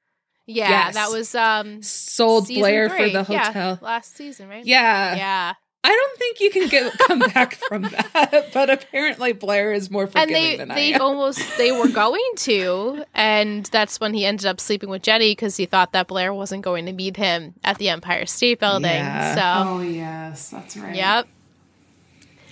yeah, 0.51 0.69
yes. 0.69 0.93
that 0.95 1.09
was 1.11 1.33
um 1.35 1.81
sold 1.81 2.47
Blair 2.47 2.89
three. 2.89 2.97
for 3.13 3.23
the 3.23 3.31
Yeah, 3.33 3.45
hotel? 3.47 3.79
last 3.81 4.15
season, 4.15 4.47
right? 4.49 4.65
Yeah. 4.65 5.15
Yeah. 5.15 5.53
I 5.83 5.89
don't 5.89 6.19
think 6.19 6.39
you 6.41 6.51
can 6.51 6.67
get 6.67 6.95
come 7.07 7.19
back 7.19 7.55
from 7.55 7.81
that, 7.81 8.49
but 8.53 8.69
apparently 8.69 9.33
Blair 9.33 9.73
is 9.73 9.89
more 9.89 10.03
and 10.03 10.11
forgiving 10.11 10.33
they 10.33 10.57
than 10.57 10.67
they 10.67 10.93
I 10.93 10.97
am. 10.97 11.01
almost 11.01 11.41
they 11.57 11.71
were 11.71 11.87
going 11.87 12.21
to 12.37 13.03
and 13.15 13.65
that's 13.65 13.99
when 13.99 14.13
he 14.13 14.23
ended 14.23 14.45
up 14.45 14.59
sleeping 14.59 14.89
with 14.89 15.01
jenny 15.01 15.31
because 15.31 15.57
he 15.57 15.65
thought 15.65 15.93
that 15.93 16.07
blair 16.07 16.35
wasn't 16.35 16.61
going 16.61 16.85
to 16.85 16.93
meet 16.93 17.17
him 17.17 17.55
at 17.63 17.79
the 17.79 17.89
empire 17.89 18.27
state 18.27 18.59
building 18.59 18.91
Yeah. 18.91 19.33
so 19.33 19.69
Oh 19.71 19.81
yes, 19.81 20.49
that's 20.51 20.77
right. 20.77 20.93
yep 20.95 21.27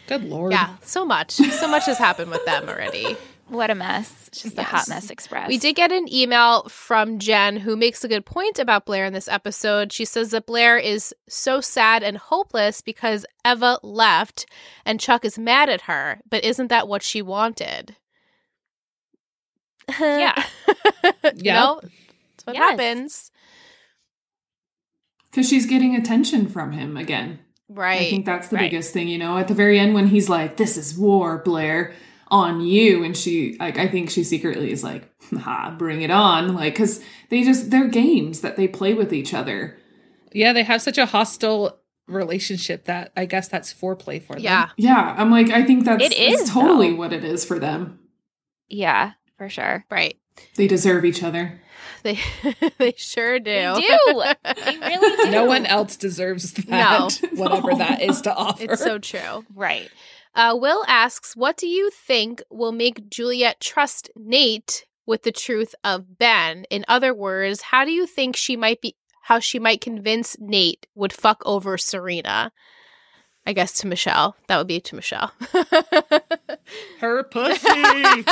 Good 0.08 0.24
lord. 0.24 0.52
yeah 0.52 0.78
so 0.82 1.06
much 1.06 1.34
so 1.34 1.68
much 1.68 1.86
has 1.86 2.00
happened 2.00 2.32
with 2.32 2.44
them 2.46 2.68
already 2.68 3.16
What 3.50 3.70
a 3.72 3.76
mess. 3.76 4.28
It's 4.28 4.44
just 4.44 4.56
the 4.56 4.64
Hot 4.64 4.88
Mess 4.88 5.10
Express. 5.10 5.48
we 5.48 5.58
did 5.58 5.76
get 5.76 5.92
an 5.92 6.12
email 6.14 6.64
from 6.70 7.18
jen 7.20 7.58
who 7.58 7.76
makes 7.76 8.04
a 8.04 8.08
good 8.08 8.26
point 8.26 8.60
about 8.60 8.86
blair 8.86 9.06
in 9.06 9.14
this 9.14 9.28
episode 9.28 9.92
she 9.92 10.06
says 10.06 10.30
that 10.32 10.46
blair 10.46 10.78
is 10.78 11.14
so 11.28 11.60
sad 11.60 12.04
and 12.04 12.18
hopeless 12.18 12.82
because 12.82 13.26
eva 13.46 13.80
left 13.82 14.46
and 14.86 15.00
chuck 15.00 15.26
is 15.26 15.40
mad 15.40 15.68
at 15.70 15.82
her 15.82 16.22
but 16.30 16.44
isn't 16.44 16.68
that 16.68 16.88
what 16.88 17.02
she 17.02 17.22
wanted 17.24 17.96
Yeah. 20.00 20.44
you 21.36 21.52
know 21.52 21.82
that's 21.84 22.46
what 22.46 22.56
Yes. 22.56 22.70
happens 22.72 23.32
Because 25.32 25.50
she's 25.50 25.66
getting 25.66 25.96
attention 25.96 26.48
from 26.50 26.72
him 26.72 26.98
again. 26.98 27.40
right 27.68 28.02
I 28.02 28.10
think 28.12 28.26
that's 28.26 28.50
the 28.50 28.58
right. 28.58 28.70
biggest 28.70 28.94
thing, 28.94 29.08
you 29.08 29.18
know. 29.18 29.38
At 29.38 29.48
the 29.48 29.54
very 29.54 29.80
end, 29.80 29.94
when 29.94 30.08
he's 30.08 30.28
like, 30.30 30.58
"This 30.58 30.76
is 30.78 30.98
war, 30.98 31.38
Blair, 31.44 31.94
on 32.32 32.62
you," 32.62 33.04
and 33.04 33.16
she, 33.16 33.56
like, 33.60 33.78
I 33.78 33.88
think 33.88 34.10
she 34.10 34.24
secretly 34.24 34.72
is 34.72 34.84
like, 34.84 35.10
"Ha, 35.38 35.76
bring 35.78 36.02
it 36.02 36.12
on!" 36.12 36.54
Like, 36.54 36.74
because 36.74 37.02
they 37.30 37.44
just 37.44 37.72
they're 37.72 37.88
games 37.88 38.42
that 38.42 38.56
they 38.58 38.68
play 38.68 38.94
with 38.94 39.14
each 39.14 39.34
other. 39.34 39.78
Yeah, 40.32 40.54
they 40.54 40.64
have 40.64 40.82
such 40.82 40.98
a 40.98 41.06
hostile 41.08 41.80
relationship 42.08 42.86
that 42.86 43.12
I 43.16 43.26
guess 43.26 43.48
that's 43.48 43.74
foreplay 43.74 44.22
for 44.22 44.34
them. 44.34 44.44
yeah 44.44 44.70
Yeah, 44.78 45.16
I'm 45.18 45.30
like, 45.30 45.50
I 45.52 45.64
think 45.64 45.86
that's 45.86 46.04
It 46.04 46.14
is, 46.18 46.40
that's 46.40 46.52
totally 46.52 46.90
though. 46.92 46.96
what 46.98 47.14
it 47.14 47.24
is 47.24 47.46
for 47.46 47.60
them. 47.60 48.00
yeah, 48.68 49.12
for 49.38 49.48
sure. 49.50 49.86
right 49.92 50.18
They 50.56 50.68
deserve 50.68 51.06
each 51.06 51.22
other. 51.24 51.62
They 52.04 52.18
they 52.80 52.94
sure 52.98 53.40
do. 53.40 53.52
They 53.76 53.82
do. 53.82 54.24
They 54.44 54.78
really 54.82 55.26
do. 55.26 55.32
No 55.32 55.46
one 55.46 55.66
else 55.68 55.96
deserves 55.98 56.54
that, 56.54 57.20
whatever 57.34 57.76
that 57.76 58.02
is 58.02 58.22
to 58.22 58.34
offer. 58.34 58.64
it's 58.72 58.84
so 58.84 58.98
true. 59.00 59.46
Right. 59.54 59.90
Uh, 60.40 60.56
Will 60.56 60.86
asks, 60.88 61.36
"What 61.36 61.58
do 61.58 61.68
you 61.68 61.90
think 61.90 62.42
will 62.50 62.72
make 62.72 63.10
Juliet 63.10 63.60
trust 63.60 64.10
Nate 64.16 64.86
with 65.06 65.24
the 65.24 65.34
truth 65.34 65.76
of 65.84 66.18
Ben? 66.18 66.64
In 66.70 66.86
other 66.88 67.14
words, 67.14 67.62
how 67.62 67.84
do 67.84 67.92
you 67.92 68.06
think 68.08 68.38
she 68.38 68.56
might 68.56 68.80
be? 68.80 68.96
How 69.24 69.40
she 69.40 69.60
might 69.60 69.82
convince 69.82 70.38
Nate 70.40 70.88
would 70.96 71.12
fuck 71.12 71.42
over 71.46 71.78
Serena?" 71.78 72.54
I 73.46 73.52
guess 73.54 73.74
to 73.80 73.88
Michelle. 73.88 74.38
That 74.48 74.58
would 74.60 74.68
be 74.68 74.80
to 74.80 74.96
Michelle. 74.96 75.34
her 77.00 77.24
pussy. 77.24 77.68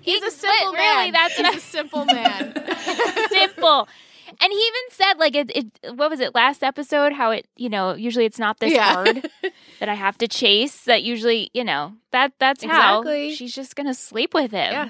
He's 0.00 0.20
a 0.22 0.24
But 0.26 0.32
simple 0.32 0.72
really, 0.72 1.10
man. 1.10 1.12
that's 1.12 1.38
what 1.38 1.46
He's 1.54 1.54
I- 1.54 1.58
a 1.58 1.60
simple 1.60 2.04
man. 2.06 2.54
Simple. 3.30 3.88
And 4.40 4.52
he 4.52 4.58
even 4.58 4.82
said, 4.90 5.14
like, 5.18 5.34
it, 5.34 5.50
it, 5.54 5.94
what 5.96 6.10
was 6.10 6.20
it, 6.20 6.34
last 6.34 6.62
episode? 6.62 7.12
How 7.12 7.30
it, 7.30 7.46
you 7.56 7.68
know, 7.68 7.94
usually 7.94 8.24
it's 8.24 8.38
not 8.38 8.58
this 8.60 8.72
Yeah. 8.72 8.92
hard 8.92 9.28
that 9.80 9.88
I 9.88 9.94
have 9.94 10.18
to 10.18 10.28
chase. 10.28 10.84
That 10.84 11.02
usually, 11.02 11.50
you 11.54 11.64
know, 11.64 11.94
that 12.12 12.32
that's 12.38 12.62
Exactly. 12.62 13.30
how 13.30 13.34
she's 13.34 13.54
just 13.54 13.76
going 13.76 13.86
to 13.86 13.94
sleep 13.94 14.34
with 14.34 14.50
him. 14.52 14.72
Yeah. 14.72 14.88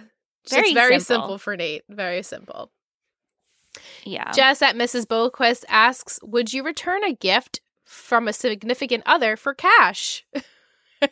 Very 0.50 0.68
it's 0.68 0.72
very 0.74 0.98
simple. 1.00 1.22
simple 1.24 1.38
for 1.38 1.56
Nate. 1.56 1.82
Very 1.88 2.22
simple. 2.22 2.70
Yeah. 4.04 4.30
Jess 4.32 4.60
at 4.62 4.74
Mrs. 4.76 5.06
Boquist 5.06 5.64
asks, 5.68 6.18
"Would 6.22 6.52
you 6.52 6.62
return 6.64 7.04
a 7.04 7.12
gift 7.14 7.60
from 7.84 8.26
a 8.28 8.32
significant 8.32 9.02
other 9.06 9.36
for 9.36 9.54
cash?" 9.54 10.24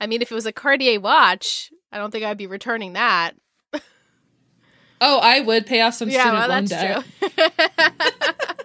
I 0.00 0.06
mean, 0.06 0.22
if 0.22 0.30
it 0.30 0.34
was 0.34 0.46
a 0.46 0.52
Cartier 0.52 1.00
watch, 1.00 1.72
I 1.90 1.98
don't 1.98 2.10
think 2.10 2.24
I'd 2.24 2.36
be 2.38 2.46
returning 2.46 2.92
that. 2.94 3.32
Oh, 5.00 5.18
I 5.18 5.40
would 5.40 5.66
pay 5.66 5.80
off 5.80 5.94
some 5.94 6.10
student 6.10 6.32
well, 6.34 6.48
loan 6.48 6.64
that's 6.66 6.70
debt. 6.70 7.04
true. 7.36 8.64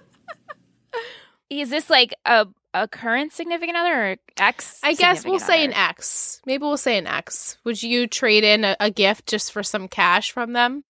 Is 1.50 1.70
this 1.70 1.90
like 1.90 2.14
a, 2.26 2.48
a 2.74 2.88
current 2.88 3.32
significant 3.32 3.78
other 3.78 4.12
or 4.14 4.16
ex? 4.38 4.80
I 4.84 4.94
guess 4.94 5.24
we'll 5.24 5.40
significant 5.40 5.42
say 5.48 5.66
an 5.66 5.72
other? 5.74 5.90
X. 5.90 6.42
Maybe 6.46 6.62
we'll 6.62 6.78
say 6.78 6.98
an 6.98 7.06
X. 7.08 7.58
Would 7.64 7.84
you 7.84 8.08
trade 8.08 8.44
in 8.44 8.64
a, 8.66 8.76
a 8.80 8.90
gift 8.90 9.28
just 9.28 9.52
for 9.52 9.62
some 9.62 9.88
cash 9.88 10.32
from 10.32 10.54
them? 10.54 10.84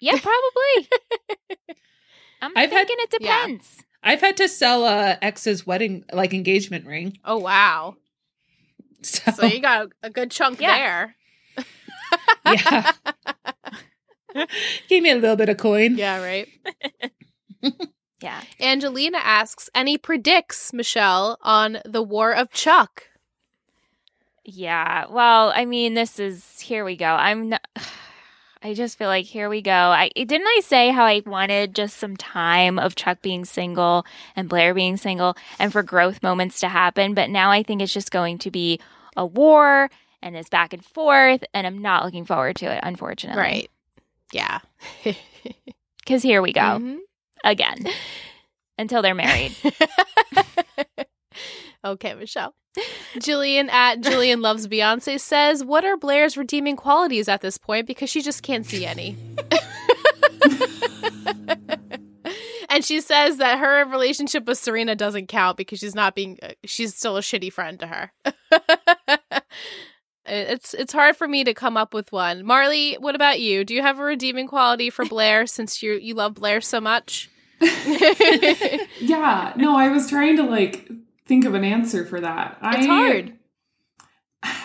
Yeah, 0.00 0.18
probably. 0.22 0.88
I'm 2.42 2.52
I've 2.56 2.70
had- 2.70 2.86
thinking 2.86 2.96
it 2.98 3.14
yeah. 3.20 3.46
depends. 3.46 3.82
I've 4.06 4.20
had 4.20 4.36
to 4.36 4.48
sell 4.48 4.84
uh, 4.84 5.14
a 5.18 5.24
ex's 5.24 5.66
wedding 5.66 6.04
like 6.12 6.34
engagement 6.34 6.84
ring. 6.86 7.18
Oh 7.24 7.38
wow! 7.38 7.96
So, 9.02 9.32
So 9.32 9.46
you 9.46 9.60
got 9.60 9.86
a, 9.86 9.90
a 10.08 10.10
good 10.10 10.30
chunk 10.30 10.60
Yeah. 10.62 11.12
there. 11.56 11.64
yeah. 12.54 12.92
Gave 14.88 15.02
me 15.02 15.10
a 15.10 15.16
little 15.16 15.36
bit 15.36 15.48
of 15.48 15.56
coin. 15.56 15.96
Yeah, 15.96 16.22
right. 16.22 16.48
Yeah. 18.24 18.40
Angelina 18.58 19.18
asks, 19.18 19.68
"Any 19.74 19.98
predicts 19.98 20.72
Michelle 20.72 21.36
on 21.42 21.78
the 21.84 22.02
War 22.02 22.32
of 22.32 22.50
Chuck?" 22.50 23.08
Yeah. 24.44 25.04
Well, 25.10 25.52
I 25.54 25.66
mean, 25.66 25.92
this 25.92 26.18
is 26.18 26.58
here 26.60 26.86
we 26.86 26.96
go. 26.96 27.06
I'm 27.06 27.50
not, 27.50 27.66
I 28.62 28.72
just 28.72 28.96
feel 28.96 29.08
like 29.08 29.26
here 29.26 29.50
we 29.50 29.60
go. 29.60 29.72
I 29.72 30.08
didn't 30.14 30.46
I 30.46 30.60
say 30.64 30.88
how 30.90 31.04
I 31.04 31.22
wanted 31.26 31.74
just 31.74 31.98
some 31.98 32.16
time 32.16 32.78
of 32.78 32.94
Chuck 32.94 33.20
being 33.20 33.44
single 33.44 34.06
and 34.34 34.48
Blair 34.48 34.72
being 34.72 34.96
single 34.96 35.36
and 35.58 35.70
for 35.70 35.82
growth 35.82 36.22
moments 36.22 36.60
to 36.60 36.68
happen, 36.68 37.12
but 37.12 37.28
now 37.28 37.50
I 37.50 37.62
think 37.62 37.82
it's 37.82 37.92
just 37.92 38.10
going 38.10 38.38
to 38.38 38.50
be 38.50 38.80
a 39.18 39.26
war 39.26 39.90
and 40.22 40.34
it's 40.34 40.48
back 40.48 40.72
and 40.72 40.82
forth 40.82 41.44
and 41.52 41.66
I'm 41.66 41.82
not 41.82 42.06
looking 42.06 42.24
forward 42.24 42.56
to 42.56 42.72
it 42.72 42.80
unfortunately. 42.82 43.42
Right. 43.42 43.70
Yeah. 44.34 44.58
Cuz 46.06 46.22
here 46.22 46.42
we 46.42 46.52
go 46.52 46.60
Mhm. 46.60 46.98
again. 47.44 47.86
Until 48.78 49.00
they're 49.02 49.14
married. 49.14 49.54
okay, 51.84 52.14
Michelle. 52.14 52.54
Jillian 53.18 53.68
at 53.70 54.00
Jillian 54.00 54.40
Loves 54.42 54.66
Beyonce 54.66 55.20
says, 55.20 55.64
What 55.64 55.84
are 55.84 55.96
Blair's 55.96 56.36
redeeming 56.36 56.74
qualities 56.74 57.28
at 57.28 57.40
this 57.40 57.56
point? 57.56 57.86
Because 57.86 58.10
she 58.10 58.20
just 58.20 58.42
can't 58.42 58.66
see 58.66 58.84
any. 58.84 59.16
and 62.68 62.84
she 62.84 63.00
says 63.00 63.36
that 63.36 63.58
her 63.60 63.84
relationship 63.84 64.46
with 64.46 64.58
Serena 64.58 64.96
doesn't 64.96 65.28
count 65.28 65.56
because 65.56 65.78
she's 65.78 65.94
not 65.94 66.16
being, 66.16 66.38
uh, 66.42 66.52
she's 66.64 66.96
still 66.96 67.16
a 67.16 67.20
shitty 67.20 67.52
friend 67.52 67.78
to 67.78 67.86
her. 67.86 68.12
It's 70.26 70.72
it's 70.72 70.92
hard 70.92 71.16
for 71.16 71.28
me 71.28 71.44
to 71.44 71.52
come 71.52 71.76
up 71.76 71.92
with 71.92 72.10
one. 72.10 72.44
Marley, 72.44 72.94
what 72.94 73.14
about 73.14 73.40
you? 73.40 73.64
Do 73.64 73.74
you 73.74 73.82
have 73.82 73.98
a 73.98 74.02
redeeming 74.02 74.46
quality 74.46 74.88
for 74.88 75.04
Blair 75.04 75.46
since 75.46 75.82
you 75.82 75.94
you 75.94 76.14
love 76.14 76.34
Blair 76.34 76.60
so 76.60 76.80
much? 76.80 77.30
Yeah, 79.00 79.52
no, 79.56 79.76
I 79.76 79.88
was 79.88 80.08
trying 80.08 80.36
to 80.36 80.42
like 80.44 80.88
think 81.26 81.44
of 81.44 81.54
an 81.54 81.64
answer 81.64 82.06
for 82.06 82.20
that. 82.20 82.58
It's 82.62 82.86
I, 82.86 82.88
hard. 82.88 83.38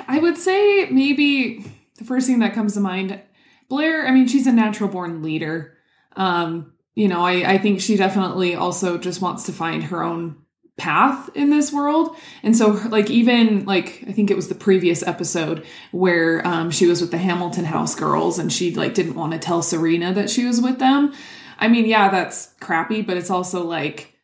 I 0.08 0.20
would 0.20 0.38
say 0.38 0.88
maybe 0.90 1.66
the 1.98 2.06
first 2.06 2.28
thing 2.28 2.40
that 2.40 2.54
comes 2.54 2.74
to 2.74 2.80
mind, 2.80 3.20
Blair. 3.68 4.08
I 4.08 4.12
mean, 4.12 4.28
she's 4.28 4.48
a 4.48 4.52
natural 4.52 4.90
born 4.90 5.22
leader. 5.22 5.78
Um, 6.16 6.74
you 6.96 7.08
know, 7.08 7.22
I 7.22 7.54
I 7.54 7.58
think 7.58 7.82
she 7.82 7.96
definitely 7.96 8.56
also 8.56 8.98
just 8.98 9.22
wants 9.22 9.44
to 9.44 9.54
find 9.54 9.84
her 9.86 10.04
own 10.04 10.38
path 10.80 11.30
in 11.36 11.52
this 11.52 11.72
world. 11.72 12.16
And 12.42 12.58
so 12.58 12.70
like 12.90 13.10
even 13.12 13.66
like 13.66 14.04
I 14.08 14.12
think 14.12 14.32
it 14.32 14.36
was 14.36 14.48
the 14.48 14.56
previous 14.56 15.06
episode 15.06 15.66
where 15.92 16.46
um 16.48 16.72
she 16.72 16.88
was 16.88 17.02
with 17.02 17.12
the 17.12 17.18
Hamilton 17.20 17.66
House 17.66 17.94
girls 17.96 18.40
and 18.40 18.52
she 18.52 18.74
like 18.74 18.96
didn't 18.96 19.16
want 19.16 19.34
to 19.34 19.40
tell 19.40 19.62
Serena 19.62 20.14
that 20.14 20.30
she 20.30 20.46
was 20.46 20.60
with 20.62 20.80
them. 20.80 21.14
I 21.60 21.68
mean, 21.68 21.86
yeah, 21.86 22.10
that's 22.10 22.54
crappy, 22.60 23.02
but 23.02 23.18
it's 23.18 23.30
also 23.30 23.64
like 23.64 24.16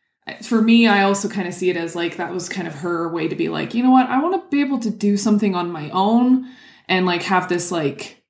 for 0.42 0.62
me, 0.62 0.88
I 0.88 1.04
also 1.04 1.30
kind 1.30 1.48
of 1.48 1.54
see 1.54 1.70
it 1.70 1.78
as 1.78 1.96
like 1.96 2.18
that 2.18 2.34
was 2.34 2.50
kind 2.50 2.68
of 2.68 2.76
her 2.76 3.08
way 3.10 3.28
to 3.28 3.36
be 3.36 3.50
like, 3.50 3.76
you 3.76 3.84
know 3.84 3.92
what, 3.92 4.10
I 4.10 4.22
want 4.22 4.42
to 4.42 4.50
be 4.50 4.62
able 4.62 4.80
to 4.80 4.90
do 4.90 5.18
something 5.18 5.54
on 5.54 5.72
my 5.72 5.90
own 5.92 6.50
and 6.88 7.06
like 7.06 7.24
have 7.24 7.48
this 7.48 7.72
like 7.72 8.24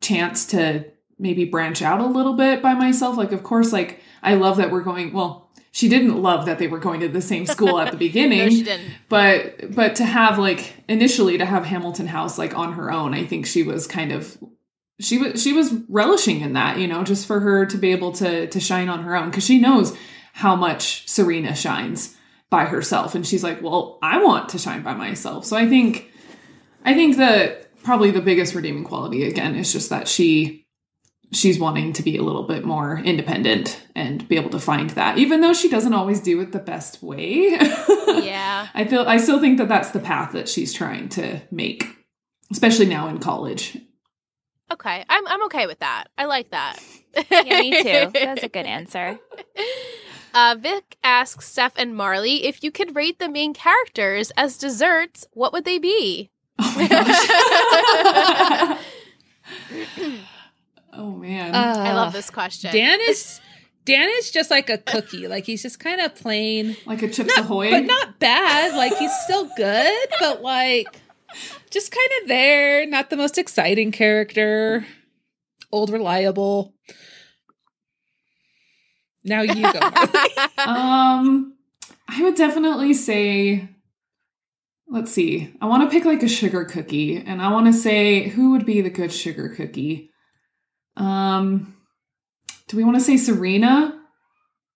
chance 0.00 0.46
to 0.46 0.86
maybe 1.18 1.44
branch 1.44 1.82
out 1.82 2.00
a 2.00 2.06
little 2.06 2.34
bit 2.34 2.62
by 2.62 2.74
myself. 2.74 3.16
Like, 3.16 3.32
of 3.32 3.42
course, 3.42 3.72
like 3.72 4.00
I 4.22 4.34
love 4.34 4.56
that 4.56 4.70
we're 4.70 4.82
going, 4.82 5.12
well, 5.12 5.43
she 5.74 5.88
didn't 5.88 6.22
love 6.22 6.46
that 6.46 6.60
they 6.60 6.68
were 6.68 6.78
going 6.78 7.00
to 7.00 7.08
the 7.08 7.20
same 7.20 7.46
school 7.46 7.80
at 7.80 7.90
the 7.90 7.96
beginning. 7.96 8.38
no, 8.44 8.48
she 8.48 8.62
didn't. 8.62 8.92
But 9.08 9.74
but 9.74 9.96
to 9.96 10.04
have 10.04 10.38
like 10.38 10.72
initially 10.88 11.36
to 11.36 11.44
have 11.44 11.64
Hamilton 11.64 12.06
House 12.06 12.38
like 12.38 12.56
on 12.56 12.74
her 12.74 12.92
own, 12.92 13.12
I 13.12 13.26
think 13.26 13.44
she 13.44 13.64
was 13.64 13.88
kind 13.88 14.12
of 14.12 14.38
she 15.00 15.18
was 15.18 15.42
she 15.42 15.52
was 15.52 15.74
relishing 15.88 16.42
in 16.42 16.52
that, 16.52 16.78
you 16.78 16.86
know, 16.86 17.02
just 17.02 17.26
for 17.26 17.40
her 17.40 17.66
to 17.66 17.76
be 17.76 17.90
able 17.90 18.12
to 18.12 18.46
to 18.46 18.60
shine 18.60 18.88
on 18.88 19.02
her 19.02 19.16
own 19.16 19.30
because 19.30 19.44
she 19.44 19.60
knows 19.60 19.96
how 20.32 20.54
much 20.54 21.08
Serena 21.08 21.56
shines 21.56 22.16
by 22.50 22.66
herself 22.66 23.16
and 23.16 23.26
she's 23.26 23.42
like, 23.42 23.60
"Well, 23.60 23.98
I 24.00 24.22
want 24.22 24.50
to 24.50 24.58
shine 24.58 24.84
by 24.84 24.94
myself." 24.94 25.44
So 25.44 25.56
I 25.56 25.68
think 25.68 26.08
I 26.84 26.94
think 26.94 27.16
that 27.16 27.82
probably 27.82 28.12
the 28.12 28.22
biggest 28.22 28.54
redeeming 28.54 28.84
quality 28.84 29.24
again 29.24 29.56
is 29.56 29.72
just 29.72 29.90
that 29.90 30.06
she 30.06 30.63
she's 31.34 31.58
wanting 31.58 31.92
to 31.92 32.02
be 32.02 32.16
a 32.16 32.22
little 32.22 32.44
bit 32.44 32.64
more 32.64 32.98
independent 33.00 33.82
and 33.94 34.26
be 34.28 34.36
able 34.36 34.50
to 34.50 34.58
find 34.60 34.90
that 34.90 35.18
even 35.18 35.40
though 35.40 35.52
she 35.52 35.68
doesn't 35.68 35.92
always 35.94 36.20
do 36.20 36.40
it 36.40 36.52
the 36.52 36.58
best 36.58 37.02
way 37.02 37.50
Yeah. 38.22 38.68
i 38.74 38.84
feel 38.84 39.02
i 39.06 39.16
still 39.18 39.40
think 39.40 39.58
that 39.58 39.68
that's 39.68 39.90
the 39.90 39.98
path 40.00 40.32
that 40.32 40.48
she's 40.48 40.72
trying 40.72 41.08
to 41.10 41.40
make 41.50 41.86
especially 42.52 42.86
now 42.86 43.08
in 43.08 43.18
college 43.18 43.76
Okay. 44.72 45.04
I'm 45.10 45.26
I'm 45.28 45.44
okay 45.44 45.66
with 45.66 45.80
that. 45.80 46.06
I 46.16 46.24
like 46.24 46.50
that. 46.50 46.78
Yeah, 47.30 47.60
me 47.60 47.82
too. 47.82 48.10
That's 48.12 48.42
a 48.42 48.48
good 48.48 48.64
answer. 48.78 49.18
Uh, 50.32 50.56
Vic 50.58 50.96
asks 51.04 51.46
Steph 51.46 51.74
and 51.76 51.94
Marley 51.94 52.44
if 52.46 52.64
you 52.64 52.70
could 52.72 52.96
rate 52.96 53.18
the 53.18 53.28
main 53.28 53.52
characters 53.52 54.32
as 54.38 54.56
desserts, 54.56 55.26
what 55.32 55.52
would 55.52 55.66
they 55.66 55.78
be? 55.78 56.30
oh 56.58 56.74
my 56.76 56.88
gosh 56.88 58.78
oh 60.96 61.10
man 61.10 61.54
I 61.54 61.92
love 61.94 62.12
this 62.12 62.30
question. 62.30 62.72
Dan 62.72 62.98
is 63.02 63.40
Dan 63.84 64.08
is 64.08 64.30
just 64.30 64.50
like 64.50 64.70
a 64.70 64.78
cookie. 64.78 65.28
Like 65.28 65.44
he's 65.44 65.62
just 65.62 65.78
kind 65.78 66.00
of 66.00 66.14
plain, 66.14 66.76
like 66.86 67.02
a 67.02 67.08
chips 67.08 67.36
ahoy 67.36 67.70
but 67.70 67.84
not 67.84 68.18
bad. 68.18 68.74
Like 68.74 68.96
he's 68.96 69.12
still 69.24 69.48
good, 69.56 70.08
but 70.20 70.42
like 70.42 70.86
just 71.70 71.90
kind 71.90 72.10
of 72.22 72.28
there. 72.28 72.86
Not 72.86 73.10
the 73.10 73.16
most 73.16 73.36
exciting 73.36 73.92
character. 73.92 74.86
Old 75.70 75.90
reliable. 75.90 76.74
Now 79.24 79.42
you 79.42 79.70
go. 79.72 79.80
Um 80.58 81.54
i 82.08 82.22
would 82.22 82.34
definitely 82.34 82.94
say 82.94 83.68
let's 84.88 85.10
see 85.10 85.52
i 85.60 85.66
want 85.66 85.82
to 85.82 85.94
pick 85.94 86.04
like 86.04 86.22
a 86.22 86.28
sugar 86.28 86.64
cookie 86.64 87.16
and 87.16 87.40
i 87.40 87.50
want 87.50 87.66
to 87.66 87.72
say 87.72 88.28
who 88.28 88.52
would 88.52 88.66
be 88.66 88.80
the 88.80 88.90
good 88.90 89.12
sugar 89.12 89.48
cookie 89.48 90.10
um 90.96 91.74
do 92.68 92.76
we 92.76 92.84
want 92.84 92.96
to 92.96 93.02
say 93.02 93.16
serena 93.16 94.00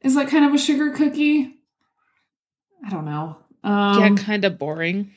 is 0.03 0.14
that 0.14 0.29
kind 0.29 0.45
of 0.45 0.53
a 0.55 0.59
sugar 0.59 0.91
cookie 0.91 1.55
i 2.85 2.91
don't 2.91 3.05
know 3.05 3.37
um 3.64 3.99
yeah, 4.01 4.14
kind 4.23 4.45
of 4.45 4.59
boring. 4.59 5.11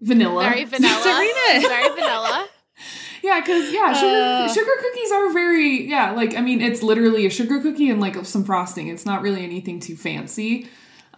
vanilla 0.00 0.42
Very 0.50 0.64
vanilla. 0.64 1.00
Serena. 1.02 1.60
Very 1.68 1.88
vanilla. 1.94 2.48
yeah 3.22 3.40
because 3.40 3.72
yeah 3.72 3.92
sugar, 3.92 4.14
Uh. 4.44 4.48
sugar 4.48 4.70
cookies 4.80 5.10
are 5.12 5.32
very 5.32 5.88
yeah 5.88 6.12
like 6.12 6.36
i 6.36 6.40
mean 6.40 6.60
it's 6.60 6.82
literally 6.82 7.26
a 7.26 7.30
sugar 7.30 7.60
cookie 7.60 7.90
and 7.90 8.00
like 8.00 8.14
some 8.24 8.44
frosting 8.44 8.86
it's 8.88 9.04
not 9.04 9.22
really 9.22 9.42
anything 9.42 9.80
too 9.80 9.96
fancy 9.96 10.68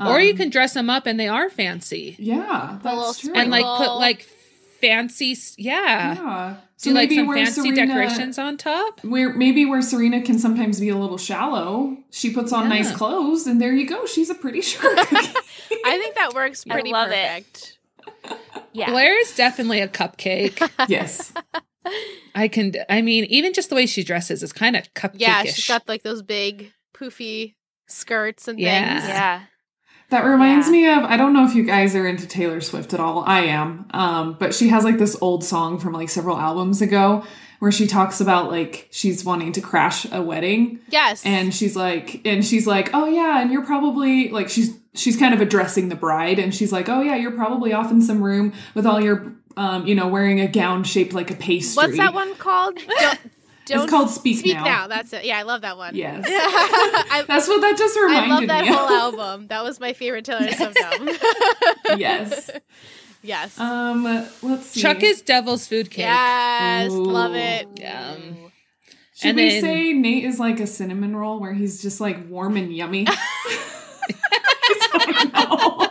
or 0.01 0.19
you 0.19 0.31
Um, 0.31 0.37
can 0.39 0.49
dress 0.51 0.73
them 0.73 0.89
up 0.89 1.05
and 1.07 1.21
they 1.21 1.29
are 1.29 1.51
fancy. 1.51 2.17
yeah 2.19 2.79
A 2.83 2.89
little 2.89 3.05
that's 3.05 3.19
true 3.21 3.35
And 3.35 3.51
like 3.51 3.67
put 3.67 3.97
like 3.99 4.27
fancy, 4.81 5.33
s- 5.33 5.55
yeah. 5.59 6.15
Yeah. 6.15 6.57
Do 6.83 6.93
like 6.93 7.11
some 7.13 7.33
fancy 7.33 7.61
Serena- 7.61 7.87
decorations 7.87 8.39
on 8.39 8.57
top? 8.57 9.05
Where 9.05 9.33
maybe 9.35 9.67
where 9.67 9.83
Serena 9.83 10.23
can 10.23 10.39
sometimes 10.39 10.81
be 10.81 10.89
a 10.89 10.97
little 10.97 11.19
shallow, 11.19 11.97
she 12.11 12.33
puts 12.33 12.53
on 12.53 12.69
nice 12.71 12.91
clothes, 12.95 13.47
and 13.47 13.61
there 13.61 13.73
you 13.75 13.87
go. 13.87 14.07
She's 14.07 14.31
a 14.31 14.35
pretty 14.35 14.63
sugar 14.63 14.89
cookie. 14.97 15.29
I 15.85 15.99
think 15.99 16.15
that 16.15 16.33
works 16.35 16.65
I 16.69 16.73
pretty 16.73 16.91
love 16.93 17.11
it. 17.11 17.45
perfect. 17.45 17.79
Yeah. 18.73 18.91
Blair 18.91 19.21
is 19.21 19.35
definitely 19.37 19.81
a 19.81 19.89
cupcake. 19.89 20.71
yes. 20.89 21.33
I 22.35 22.49
can. 22.49 22.73
I 22.89 23.03
mean, 23.03 23.25
even 23.25 23.53
just 23.53 23.69
the 23.69 23.75
way 23.75 23.87
she 23.87 24.03
dresses 24.05 24.43
is 24.43 24.53
kind 24.53 24.77
of 24.77 24.93
cupcake. 24.95 25.17
Yeah, 25.21 25.43
she's 25.45 25.67
got 25.69 25.87
like 25.89 26.03
those 26.03 26.23
big 26.23 26.73
poofy 26.95 27.55
skirts 27.89 28.49
and 28.49 28.59
Yeah. 28.61 28.95
things. 29.01 29.09
Yeah. 29.09 29.41
That 30.11 30.25
reminds 30.25 30.67
Yeah. 30.67 30.73
me 30.73 30.89
of 30.89 31.05
I 31.05 31.17
don't 31.17 31.33
know 31.33 31.45
if 31.45 31.55
you 31.55 31.63
guys 31.65 31.95
are 31.95 32.07
into 32.07 32.27
Taylor 32.27 32.61
Swift 32.61 32.93
at 32.95 33.01
all. 33.01 33.25
I 33.27 33.41
am. 33.43 33.87
Um, 33.93 34.37
but 34.39 34.55
she 34.55 34.69
has 34.69 34.85
like 34.85 34.99
this 34.99 35.17
old 35.21 35.45
song 35.45 35.79
from 35.79 35.93
like 35.93 36.09
several 36.11 36.37
albums 36.39 36.83
ago 36.83 37.25
where 37.61 37.71
she 37.73 37.87
talks 37.87 38.21
about 38.21 38.51
like 38.51 38.89
she's 38.91 39.25
wanting 39.25 39.53
to 39.53 39.61
crash 39.61 40.07
a 40.11 40.23
wedding 40.23 40.81
Yes. 40.89 41.25
and 41.27 41.55
she's 41.55 41.77
like 41.77 42.21
and 42.27 42.45
she's 42.45 42.67
like 42.67 42.91
oh 42.95 43.05
yeah 43.07 43.41
and 43.43 43.53
you're 43.53 43.65
probably 43.67 44.31
like 44.31 44.49
she's 44.49 44.75
she's 44.95 45.17
kind 45.19 45.35
of 45.35 45.41
addressing 45.43 45.91
the 45.91 45.95
bride 45.95 46.39
and 46.39 46.55
she's 46.55 46.73
like 46.73 46.89
oh 46.89 47.03
yeah 47.03 47.17
you're 47.17 47.33
probably 47.33 47.73
off 47.75 47.91
in 47.91 48.01
some 48.01 48.23
room 48.25 48.53
with 48.75 48.87
all 48.87 48.99
your 49.01 49.35
um 49.59 49.87
you 49.87 49.95
know 49.95 50.09
wearing 50.09 50.41
a 50.41 50.49
gown 50.49 50.83
shaped 50.85 51.13
like 51.13 51.31
a 51.31 51.35
pastry 51.35 51.85
What's 51.85 51.99
that 51.99 52.15
one 52.15 52.35
called? 52.37 52.79
Don't, 53.01 53.19
don't 53.79 53.89
called 53.89 54.11
Speak 54.11 54.39
Speak 54.39 54.55
Now. 54.55 54.65
now. 54.65 54.87
That's 54.89 55.13
it. 55.13 55.25
Yeah, 55.25 55.39
I 55.39 55.43
love 55.43 55.61
that 55.63 55.77
one. 55.77 55.95
yes 55.95 56.25
I, 56.29 57.25
that's 57.29 57.49
what 57.49 57.61
that 57.63 57.77
just 57.79 57.97
reminded 57.99 58.27
me 58.29 58.33
I 58.33 58.39
love 58.39 58.47
that 58.49 58.63
me 58.63 58.69
whole 58.69 58.89
album. 59.19 59.47
That 59.49 59.63
was 59.65 59.79
my 59.81 59.93
favorite 59.93 60.25
Taylor 60.25 60.51
Swift 60.53 60.79
album. 60.81 61.09
yes 61.99 62.51
yes. 63.23 63.59
um 63.61 64.05
let's 64.43 64.67
see 64.67 64.81
Chuck 64.81 65.03
is 65.03 65.23
devil's 65.23 65.67
food 65.67 65.91
cake. 65.91 66.05
yes. 66.05 66.91
Love 66.91 67.35
it. 67.35 67.69
Yum. 67.79 68.51
should 69.15 69.29
and 69.31 69.37
we 69.37 69.51
then- 69.51 69.61
say 69.63 69.93
nate 69.93 70.25
is 70.25 70.39
like 70.41 70.61
a 70.61 70.67
cinnamon 70.67 71.15
roll 71.17 71.39
where 71.41 71.53
he's 71.53 71.83
just 71.83 72.01
like 72.01 72.29
warm 72.29 72.57
and 72.57 72.75
yummy 72.75 73.07
I 74.93 75.05
don't 75.33 75.33
know. 75.33 75.90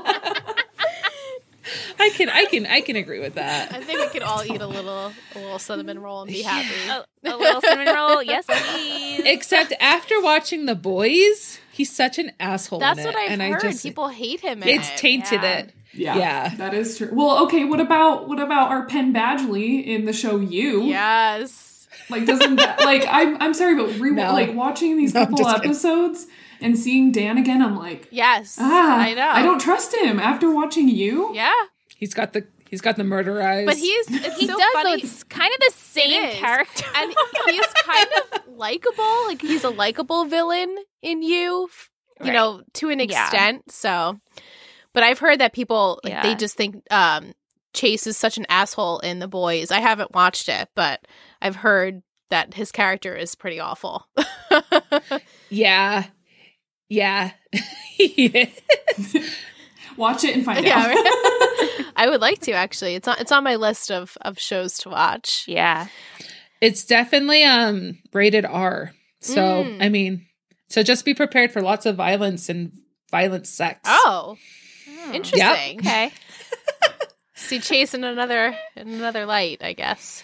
I 2.00 2.10
can. 2.10 2.30
I 2.30 2.45
can. 2.45 2.66
I 2.66 2.82
can 2.82 2.95
agree 2.95 3.20
with 3.20 3.36
that. 3.36 3.74
I 3.74 3.82
think 3.82 4.00
we 4.00 4.08
could 4.08 4.24
all 4.24 4.43
eat 4.45 4.62
a 4.62 4.68
little 4.68 5.12
a 5.36 5.39
little 5.39 5.60
cinnamon 5.60 6.00
roll 6.00 6.22
and 6.22 6.32
be 6.32 6.41
happy. 6.41 6.70
A, 6.89 7.06
a 7.30 7.38
little 7.38 7.62
cinnamon 7.62 7.93
roll. 7.93 8.24
Yes, 8.30 8.45
please. 8.47 9.22
Except 9.26 9.74
after 9.80 10.22
watching 10.22 10.66
The 10.66 10.76
Boys, 10.76 11.60
he's 11.72 11.91
such 11.93 12.18
an 12.20 12.32
asshole. 12.39 12.80
That's 12.80 13.00
in 13.00 13.06
what 13.06 13.16
it, 13.16 13.20
I've 13.20 13.32
and 13.32 13.41
heard. 13.41 13.58
I 13.66 13.70
just 13.72 13.84
People 13.84 14.08
hate 14.10 14.39
him. 14.39 14.64
In 14.64 14.70
it's 14.70 14.89
it. 14.89 14.97
tainted 14.97 15.41
Yeah. 15.41 15.58
it. 15.60 15.74
yeah 15.93 16.18
Yeah. 16.18 16.56
that 16.58 16.74
is 16.74 16.97
true 16.97 17.10
well 17.12 17.43
okay 17.45 17.64
what 17.66 17.80
about 17.80 18.28
what 18.30 18.39
about 18.39 18.70
our 18.70 18.86
penn 18.86 19.12
badgley 19.14 19.84
in 19.86 20.06
the 20.06 20.14
show 20.14 20.39
you 20.39 20.84
Yes. 20.84 21.88
Like 22.10 22.26
doesn't 22.26 22.58
that 22.58 22.80
like 22.86 23.04
I'm 23.10 23.41
I'm 23.41 23.54
sorry, 23.54 23.76
but 23.76 24.00
re- 24.00 24.12
No. 24.12 24.32
like 24.34 24.54
watching 24.54 24.97
these 24.97 25.14
No, 25.14 25.22
couple 25.22 25.38
just 25.38 25.56
kidding. 25.56 25.70
episodes 25.72 26.28
and 26.62 26.78
seeing 26.78 27.12
Dan 27.12 27.38
again, 27.38 27.62
I'm 27.62 27.78
like, 27.78 28.08
Yes. 28.12 28.58
ah, 28.60 28.97
I 29.00 29.14
know. 29.14 29.28
I 29.30 29.41
don't 29.41 29.60
trust 29.60 29.95
him 29.95 30.20
after 30.20 30.52
watching 30.54 30.89
you. 30.89 31.34
Yeah. 31.34 31.52
He's 32.00 32.14
got 32.14 32.34
the. 32.34 32.47
He's 32.70 32.82
got 32.82 32.97
the 32.97 33.04
murder 33.04 33.41
eyes. 33.41 33.66
But 33.66 33.78
he's 33.78 34.08
he 34.38 34.45
so 34.47 34.58
does 34.58 34.58
though. 34.58 34.70
funny. 34.74 35.02
It's 35.02 35.24
kind 35.24 35.52
of 35.54 35.60
the 35.74 35.80
same 35.80 36.34
character. 36.36 36.86
and 36.95 37.14
he's 37.47 37.66
kind 37.68 38.08
of 38.18 38.41
likable. 38.56 39.26
Like 39.28 39.41
he's 39.41 39.64
a 39.64 39.70
likable 39.72 40.26
villain 40.26 40.76
in 41.02 41.22
you, 41.24 41.30
you 41.32 41.70
Right. 42.22 42.34
know, 42.34 42.62
to 42.76 42.89
an 42.89 43.00
Yeah. 43.00 43.06
extent. 43.26 43.72
So, 43.72 44.20
but 44.93 45.02
I've 45.04 45.18
heard 45.20 45.39
that 45.39 45.54
people 45.54 46.00
like 46.04 46.22
they 46.22 46.36
just 46.36 46.56
think 46.58 46.76
um 46.91 47.34
Chace 47.74 48.06
is 48.08 48.18
such 48.18 48.38
an 48.38 48.45
asshole 48.50 49.00
in 49.00 49.18
The 49.20 49.28
Boys. 49.28 49.72
I 49.72 49.80
haven't 49.80 50.14
watched 50.14 50.47
it, 50.47 50.70
but 50.76 51.02
I've 51.41 51.56
heard 51.56 52.02
that 52.30 52.54
his 52.54 52.72
character 52.72 53.16
is 53.16 53.34
pretty 53.36 53.60
awful. 53.60 54.08
yeah, 55.50 56.06
yeah. 56.88 57.32
He 57.95 58.28
is. 58.28 59.30
Watch 59.97 60.24
it 60.24 60.36
and 60.36 60.45
find 60.45 60.64
yeah, 60.66 60.78
out. 60.80 60.88
right? 60.95 61.68
I 62.00 62.10
would 62.10 62.22
like 62.22 62.39
to 62.41 62.52
actually. 62.54 62.95
It's 62.95 63.08
on 63.08 63.18
it's 63.20 63.32
on 63.32 63.43
my 63.43 63.56
list 63.56 63.91
of 63.91 64.18
of 64.22 64.39
shows 64.39 64.78
to 64.80 64.89
watch. 64.89 65.43
yeah. 65.47 65.88
It's 66.62 66.84
definitely 66.86 67.43
um 67.43 68.00
rated 68.14 68.45
R. 68.45 68.91
So 69.22 69.64
Mm. 69.66 69.84
I 69.84 69.89
mean, 69.89 70.26
so 70.70 70.82
just 70.84 71.04
be 71.06 71.14
prepared 71.14 71.52
for 71.52 71.62
lots 71.62 71.86
of 71.86 71.95
violence 71.95 72.50
and 72.50 72.72
violent 73.12 73.47
sex. 73.47 73.82
Oh, 73.86 74.38
Hmm. 74.89 75.14
interesting. 75.16 75.80
Okay. 75.80 76.12
See 77.36 77.60
Chace 77.60 77.93
in 77.93 78.04
another 78.04 78.56
in 78.76 78.89
another 78.89 79.26
light, 79.26 79.64
I 79.64 79.74
guess. 79.74 80.24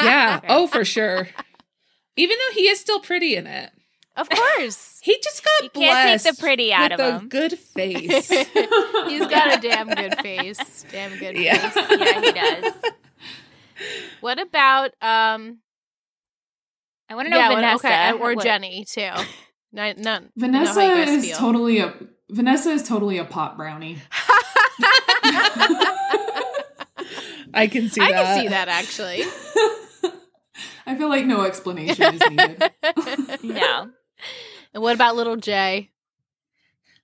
yeah. 0.00 0.40
Oh, 0.48 0.66
for 0.66 0.84
sure. 0.84 1.28
Even 2.16 2.36
though 2.38 2.54
he 2.54 2.68
is 2.68 2.78
still 2.80 3.00
pretty 3.00 3.34
in 3.36 3.46
it. 3.46 3.70
Of 4.16 4.28
course. 4.30 4.90
He 5.04 5.18
just 5.22 5.44
got 5.44 5.64
You 5.64 5.70
can't 5.70 6.22
take 6.22 6.34
the 6.34 6.40
pretty 6.40 6.72
out 6.72 6.90
with 6.92 7.00
of 7.00 7.06
a 7.14 7.18
him. 7.18 7.28
good 7.28 7.58
face. 7.58 8.28
He's 8.30 9.26
got 9.26 9.58
a 9.58 9.60
damn 9.60 9.88
good 9.90 10.16
face. 10.20 10.84
Damn 10.90 11.18
good 11.18 11.36
Yeah. 11.36 11.58
face. 11.68 11.86
yeah, 11.98 12.20
he 12.22 12.32
does. 12.32 12.72
What 14.20 14.40
about 14.40 14.92
um 15.02 15.58
I 17.10 17.14
want 17.16 17.26
to 17.26 17.30
know 17.30 17.36
yeah, 17.36 17.48
what- 17.50 17.56
Vanessa 17.56 17.86
okay, 17.86 18.12
or 18.12 18.34
what- 18.34 18.42
Jenny 18.44 18.84
too. 18.84 19.10
No, 19.72 19.92
no, 19.96 20.20
Vanessa 20.36 20.74
know 20.76 20.80
how 20.80 20.88
you 21.00 21.04
guys 21.04 21.10
is 21.16 21.24
feel. 21.26 21.36
totally 21.36 21.78
a 21.80 21.92
Vanessa 22.30 22.70
is 22.70 22.84
totally 22.84 23.18
a 23.18 23.24
pot 23.24 23.56
brownie. 23.56 23.98
I 27.52 27.66
can 27.70 27.88
see 27.88 28.00
I 28.00 28.12
that. 28.12 28.24
can 28.24 28.40
see 28.42 28.48
that 28.48 28.68
actually. 28.68 29.22
I 30.86 30.96
feel 30.96 31.08
like 31.08 31.24
no 31.26 31.42
explanation 31.44 32.14
is 32.14 32.20
needed. 32.30 32.72
No. 33.42 33.90
And 34.72 34.82
what 34.82 34.94
about 34.94 35.16
little 35.16 35.36
Jay? 35.36 35.90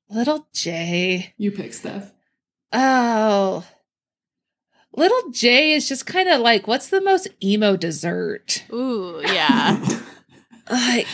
Little 0.08 0.48
Jay. 0.52 1.34
You 1.36 1.52
pick 1.52 1.72
stuff. 1.72 2.12
Oh. 2.72 3.64
Little 4.96 5.30
Jay 5.30 5.72
is 5.72 5.88
just 5.88 6.04
kind 6.06 6.28
of 6.28 6.40
like, 6.40 6.66
what's 6.66 6.88
the 6.88 7.00
most 7.00 7.28
emo 7.42 7.76
dessert? 7.76 8.64
Ooh, 8.72 9.20
yeah. 9.24 10.00
Like, 10.70 11.06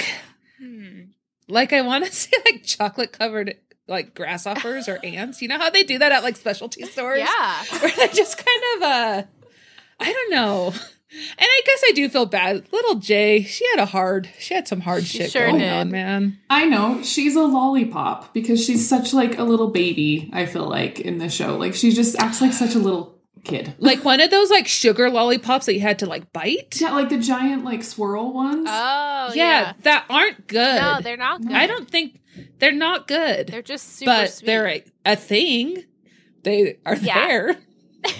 Hmm. 0.58 1.02
like 1.48 1.72
I 1.74 1.82
want 1.82 2.06
to 2.06 2.12
say 2.12 2.30
like 2.46 2.62
chocolate 2.64 3.12
covered 3.12 3.56
like 3.86 4.14
grasshoppers 4.14 4.88
or 4.88 4.98
ants. 5.04 5.42
You 5.42 5.48
know 5.48 5.58
how 5.58 5.68
they 5.70 5.82
do 5.84 5.98
that 5.98 6.10
at 6.12 6.22
like 6.22 6.36
specialty 6.36 6.84
stores? 6.86 7.18
yeah. 7.20 7.62
Where 7.80 7.90
they 7.92 8.08
just 8.08 8.38
kind 8.38 8.62
of 8.76 8.82
uh 8.82 9.22
I 10.00 10.12
don't 10.12 10.30
know. 10.30 10.72
And 11.10 11.20
I 11.40 11.60
guess 11.64 11.82
I 11.88 11.92
do 11.92 12.08
feel 12.08 12.26
bad. 12.26 12.66
Little 12.72 12.96
Jay, 12.96 13.42
she 13.44 13.64
had 13.70 13.78
a 13.80 13.86
hard, 13.86 14.28
she 14.38 14.54
had 14.54 14.66
some 14.66 14.80
hard 14.80 15.04
She 15.04 15.18
shit 15.18 15.30
sure 15.30 15.46
going 15.46 15.58
did. 15.60 15.72
on, 15.72 15.90
man. 15.90 16.38
I 16.50 16.66
know 16.66 17.02
she's 17.02 17.36
a 17.36 17.42
lollipop 17.44 18.34
because 18.34 18.64
she's 18.64 18.88
such 18.88 19.12
like 19.14 19.38
a 19.38 19.44
little 19.44 19.68
baby. 19.68 20.30
I 20.32 20.46
feel 20.46 20.68
like 20.68 20.98
in 21.00 21.18
the 21.18 21.28
show, 21.28 21.56
like 21.56 21.74
she 21.74 21.92
just 21.92 22.16
acts 22.18 22.40
like 22.40 22.52
such 22.52 22.74
a 22.74 22.78
little 22.80 23.14
kid. 23.44 23.74
Like 23.78 24.04
one 24.04 24.20
of 24.20 24.30
those 24.32 24.50
like 24.50 24.66
sugar 24.66 25.08
lollipops 25.08 25.66
that 25.66 25.74
you 25.74 25.80
had 25.80 26.00
to 26.00 26.06
like 26.06 26.32
bite. 26.32 26.80
Yeah, 26.80 26.90
like 26.92 27.08
the 27.08 27.18
giant 27.18 27.64
like 27.64 27.84
swirl 27.84 28.32
ones. 28.32 28.66
Oh, 28.68 29.30
yeah, 29.32 29.34
yeah. 29.34 29.72
that 29.82 30.06
aren't 30.10 30.48
good. 30.48 30.80
No, 30.80 30.98
they're 31.00 31.16
not 31.16 31.40
good. 31.40 31.52
I 31.52 31.68
don't 31.68 31.88
think 31.88 32.20
they're 32.58 32.72
not 32.72 33.06
good. 33.06 33.46
They're 33.46 33.62
just 33.62 33.96
super 33.96 34.10
but 34.10 34.30
sweet. 34.30 34.46
they're 34.46 34.68
a, 34.68 34.84
a 35.06 35.16
thing. 35.16 35.84
They 36.42 36.78
are 36.84 36.96
Yeah. 36.96 37.26
there. 37.28 37.56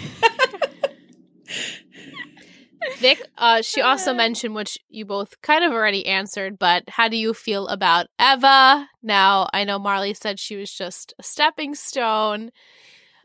Vic, 2.99 3.21
uh, 3.37 3.61
she 3.61 3.81
also 3.81 4.13
mentioned, 4.15 4.55
which 4.55 4.77
you 4.89 5.05
both 5.05 5.39
kind 5.41 5.63
of 5.63 5.71
already 5.71 6.05
answered, 6.05 6.57
but 6.59 6.83
how 6.87 7.07
do 7.07 7.17
you 7.17 7.33
feel 7.33 7.67
about 7.67 8.07
Eva? 8.19 8.87
Now, 9.03 9.47
I 9.53 9.63
know 9.63 9.79
Marley 9.79 10.13
said 10.13 10.39
she 10.39 10.55
was 10.55 10.71
just 10.71 11.13
a 11.19 11.23
stepping 11.23 11.75
stone. 11.75 12.51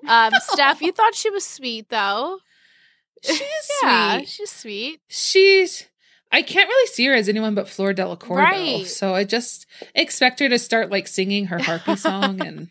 Um, 0.07 0.33
Steph, 0.41 0.83
you 0.83 0.93
thought 0.97 1.15
she 1.15 1.31
was 1.31 1.47
sweet, 1.47 1.89
though. 1.89 2.39
She's 3.23 3.41
Yeah, 3.83 4.19
sweet. 4.19 4.29
she's 4.29 4.51
sweet. 4.51 5.01
She's. 5.09 5.87
I 6.35 6.43
can't 6.43 6.69
really 6.69 6.87
see 6.89 7.07
her 7.07 7.15
as 7.15 7.29
anyone 7.29 7.55
but 7.55 7.69
Fleur 7.69 7.93
Delacour, 7.93 8.37
though. 8.37 8.43
Right. 8.43 8.87
So 8.87 9.15
I 9.15 9.25
just 9.25 9.67
expect 9.95 10.41
her 10.41 10.49
to 10.49 10.59
start 10.59 10.91
like 10.91 11.07
singing 11.07 11.47
her 11.47 11.59
harpy 11.59 11.95
song 11.97 12.41
and 12.41 12.71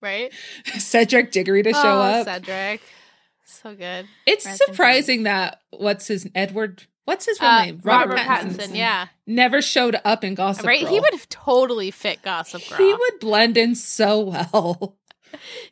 Right? 0.00 0.32
Cedric 0.78 1.32
Diggory 1.32 1.62
to 1.64 1.72
show 1.72 1.98
oh, 1.98 2.00
up. 2.00 2.26
Cedric. 2.26 2.80
So 3.50 3.74
good. 3.74 4.06
It's 4.26 4.44
Rest 4.44 4.62
surprising 4.66 5.22
that 5.24 5.60
what's 5.70 6.06
his 6.06 6.28
Edward? 6.34 6.84
What's 7.06 7.24
his 7.24 7.40
real 7.40 7.50
Uh, 7.50 7.64
name? 7.64 7.80
Robert, 7.82 8.18
Pattinson, 8.18 8.76
yeah. 8.76 9.08
Never 9.26 9.62
showed 9.62 9.98
up 10.04 10.22
in 10.22 10.34
Gossip 10.34 10.66
right? 10.66 10.82
Girl. 10.82 10.90
He 10.92 11.00
would 11.00 11.12
have 11.12 11.28
totally 11.30 11.90
fit 11.90 12.20
Gossip 12.22 12.62
Girl. 12.68 12.76
He 12.78 12.92
would 12.92 13.20
blend 13.20 13.56
in 13.56 13.74
so 13.74 14.20
well. 14.20 14.96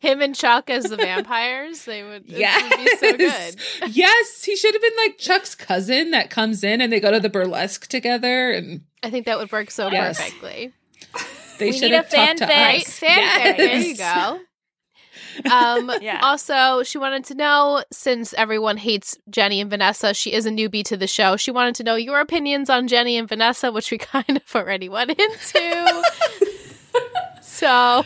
Him 0.00 0.20
and 0.22 0.34
Chuck 0.34 0.68
as 0.70 0.84
the 0.84 0.96
vampires, 0.96 1.84
they 1.84 2.02
would, 2.02 2.24
Yes. 2.26 2.62
would 2.62 2.78
be 2.84 2.96
so 2.96 3.16
good. 3.16 3.94
Yes, 3.94 4.44
he 4.44 4.56
should 4.56 4.74
have 4.74 4.82
been 4.82 4.96
like 4.98 5.18
Chuck's 5.18 5.54
cousin 5.54 6.10
that 6.12 6.30
comes 6.30 6.62
in 6.64 6.80
and 6.80 6.90
they 6.92 7.00
go 7.00 7.10
to 7.10 7.20
the 7.20 7.28
burlesque 7.30 7.86
together 7.86 8.50
and 8.52 8.82
I 9.02 9.10
think 9.10 9.26
that 9.26 9.38
would 9.38 9.52
work 9.52 9.70
so 9.70 9.90
Yes. 9.90 10.18
perfectly. 10.18 10.72
they 11.58 11.66
We 11.66 11.72
should 11.72 11.90
need 11.90 11.94
a 11.96 12.02
fan 12.02 12.36
talked 12.36 12.38
to 12.38 12.44
fanfic. 12.46 12.66
Right? 12.66 12.86
us. 12.86 13.00
Fanfic. 13.00 13.56
There 13.56 13.80
you 13.80 13.96
go. 13.96 14.40
Um, 15.52 15.90
Yeah. 16.00 16.20
Also, 16.22 16.82
she 16.82 16.98
wanted 16.98 17.24
to 17.26 17.34
know 17.34 17.84
since 17.92 18.32
everyone 18.34 18.76
hates 18.76 19.16
Jenny 19.28 19.60
and 19.60 19.68
Vanessa, 19.70 20.14
she 20.14 20.32
is 20.32 20.46
a 20.46 20.50
newbie 20.50 20.84
to 20.84 20.96
the 20.96 21.06
show. 21.06 21.36
She 21.36 21.50
wanted 21.50 21.74
to 21.76 21.84
know 21.84 21.94
your 21.96 22.20
opinions 22.20 22.70
on 22.70 22.88
Jenny 22.88 23.16
and 23.16 23.28
Vanessa, 23.28 23.70
which 23.72 23.90
we 23.90 23.98
kind 24.14 24.36
of 24.36 24.42
already 24.54 24.88
went 24.88 25.10
into. 25.10 26.02
so 27.42 28.04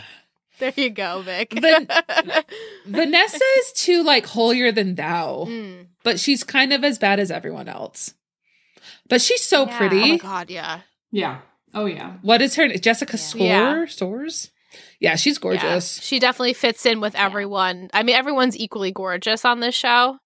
there 0.58 0.72
you 0.76 0.90
go, 0.90 1.22
Vic. 1.22 1.52
Van- 1.58 1.88
Vanessa 2.86 3.44
is 3.58 3.72
too 3.72 4.02
like 4.02 4.26
holier 4.26 4.72
than 4.72 4.94
thou, 4.94 5.46
Mm. 5.48 5.86
but 6.02 6.18
she's 6.20 6.44
kind 6.44 6.72
of 6.72 6.84
as 6.84 6.98
bad 6.98 7.20
as 7.20 7.30
everyone 7.30 7.68
else. 7.68 8.14
But 9.08 9.20
she's 9.20 9.42
so 9.42 9.66
Yeah. 9.66 9.76
pretty. 9.78 10.02
Oh 10.02 10.06
my 10.08 10.16
god, 10.18 10.50
yeah. 10.50 10.80
yeah. 11.10 11.38
Oh 11.74 11.86
yeah. 11.86 12.14
What 12.22 12.42
is 12.42 12.56
her 12.56 12.66
name? 12.68 12.78
Jessica 12.80 13.12
Yeah. 13.16 13.18
Score? 13.22 13.46
Yeah. 13.46 13.86
Soars? 13.86 14.50
Yeah, 15.00 15.16
she's 15.16 15.38
gorgeous. 15.38 15.96
Yeah. 15.98 16.02
She 16.02 16.18
definitely 16.18 16.52
fits 16.52 16.84
in 16.86 17.00
with 17.00 17.14
everyone. 17.14 17.88
I 17.94 18.02
mean, 18.02 18.14
everyone's 18.14 18.56
equally 18.56 18.92
gorgeous 18.92 19.44
on 19.44 19.60
this 19.60 19.74
show. 19.74 20.18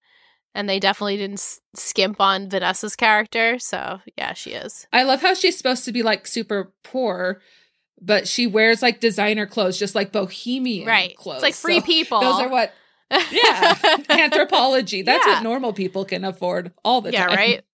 And 0.57 0.69
they 0.69 0.79
definitely 0.79 1.17
didn't 1.17 1.41
skimp 1.75 2.21
on 2.21 2.49
Vanessa's 2.49 2.95
character. 2.95 3.59
So, 3.59 4.01
yeah, 4.17 4.35
she 4.35 4.51
is. 4.51 4.87
I 4.93 5.03
love 5.03 5.21
how 5.21 5.35
she's 5.35 5.57
supposed 5.57 5.85
to 5.87 5.93
be 5.93 6.03
like 6.05 6.29
super 6.29 6.73
poor, 6.85 7.41
but 8.01 8.29
she 8.29 8.47
wears 8.47 8.81
like 8.83 9.01
designer 9.01 9.47
clothes, 9.47 9.79
just 9.79 9.97
like 9.97 10.13
bohemian 10.13 10.87
Right. 10.87 11.17
clothes. 11.17 11.37
It's 11.37 11.43
like 11.43 11.55
free 11.55 11.81
So 11.81 11.87
people. 11.87 12.21
Those 12.21 12.41
are 12.41 12.49
what 12.49 12.73
yeah, 13.11 13.75
Anthropologie. 14.09 15.05
That's 15.05 15.27
Yeah. 15.27 15.35
what 15.35 15.43
normal 15.43 15.73
people 15.73 16.05
can 16.05 16.25
afford 16.25 16.73
all 16.85 17.01
the 17.01 17.13
yeah, 17.13 17.27
time. 17.27 17.37
right? 17.37 17.65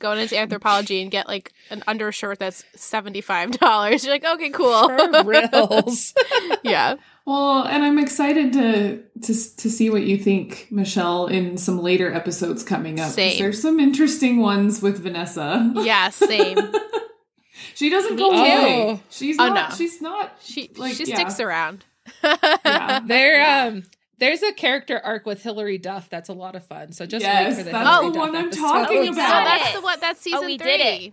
Going 0.00 0.18
into 0.18 0.34
Anthropologie 0.34 1.00
and 1.02 1.10
get 1.10 1.28
like 1.28 1.52
an 1.70 1.84
undershirt 1.86 2.38
that's 2.40 2.64
$75. 2.76 4.02
You're 4.02 4.12
like, 4.12 4.24
okay, 4.24 4.50
cool. 4.50 4.88
For 4.88 5.22
reals. 5.24 6.12
yeah. 6.64 6.96
Well, 7.26 7.62
and 7.64 7.84
I'm 7.84 7.98
excited 7.98 8.52
to 8.54 9.02
to 9.22 9.56
to 9.56 9.70
see 9.70 9.88
what 9.90 10.02
you 10.02 10.16
think, 10.18 10.66
Michelle, 10.70 11.26
in 11.28 11.56
some 11.58 11.78
later 11.78 12.12
episodes 12.12 12.64
coming 12.64 12.98
up. 12.98 13.10
Same. 13.12 13.38
There's 13.38 13.60
some 13.62 13.78
interesting 13.78 14.40
ones 14.40 14.82
with 14.82 14.98
Vanessa. 15.00 15.70
Yeah, 15.76 16.08
same. 16.08 16.56
she 17.74 17.90
doesn't 17.90 18.16
Me 18.16 18.22
go 18.22 18.30
too. 18.30 18.36
away. 18.36 19.00
She's 19.10 19.38
Oh, 19.38 19.48
not. 19.48 19.70
no. 19.70 19.76
She's 19.76 20.00
not. 20.00 20.32
She 20.42 20.70
Like, 20.76 20.94
she 20.94 21.04
yeah. 21.04 21.14
sticks 21.16 21.38
around. 21.40 21.84
Yeah. 22.24 23.00
there 23.06 23.66
um 23.68 23.84
there's 24.20 24.42
a 24.42 24.52
character 24.52 25.00
arc 25.02 25.26
with 25.26 25.42
Hilary 25.42 25.78
Duff 25.78 26.08
that's 26.08 26.28
a 26.28 26.32
lot 26.32 26.54
of 26.54 26.64
fun. 26.64 26.92
So 26.92 27.04
just 27.06 27.24
Yes, 27.24 27.48
wait 27.56 27.58
for 27.58 27.64
the 27.64 27.70
that's 27.72 27.88
Hilary 27.88 28.06
the 28.06 28.12
Duff 28.12 28.20
one 28.28 28.36
I'm 28.36 28.44
episode. 28.46 28.60
talking 28.60 28.98
Oh, 29.08 29.12
about. 29.12 29.44
that's 29.44 29.72
the 29.74 29.80
what 29.80 30.00
that's 30.00 30.20
oh, 30.20 30.22
season 30.22 30.46
we 30.46 30.58
three. 30.58 30.66
did 30.66 30.80
it. 30.80 31.12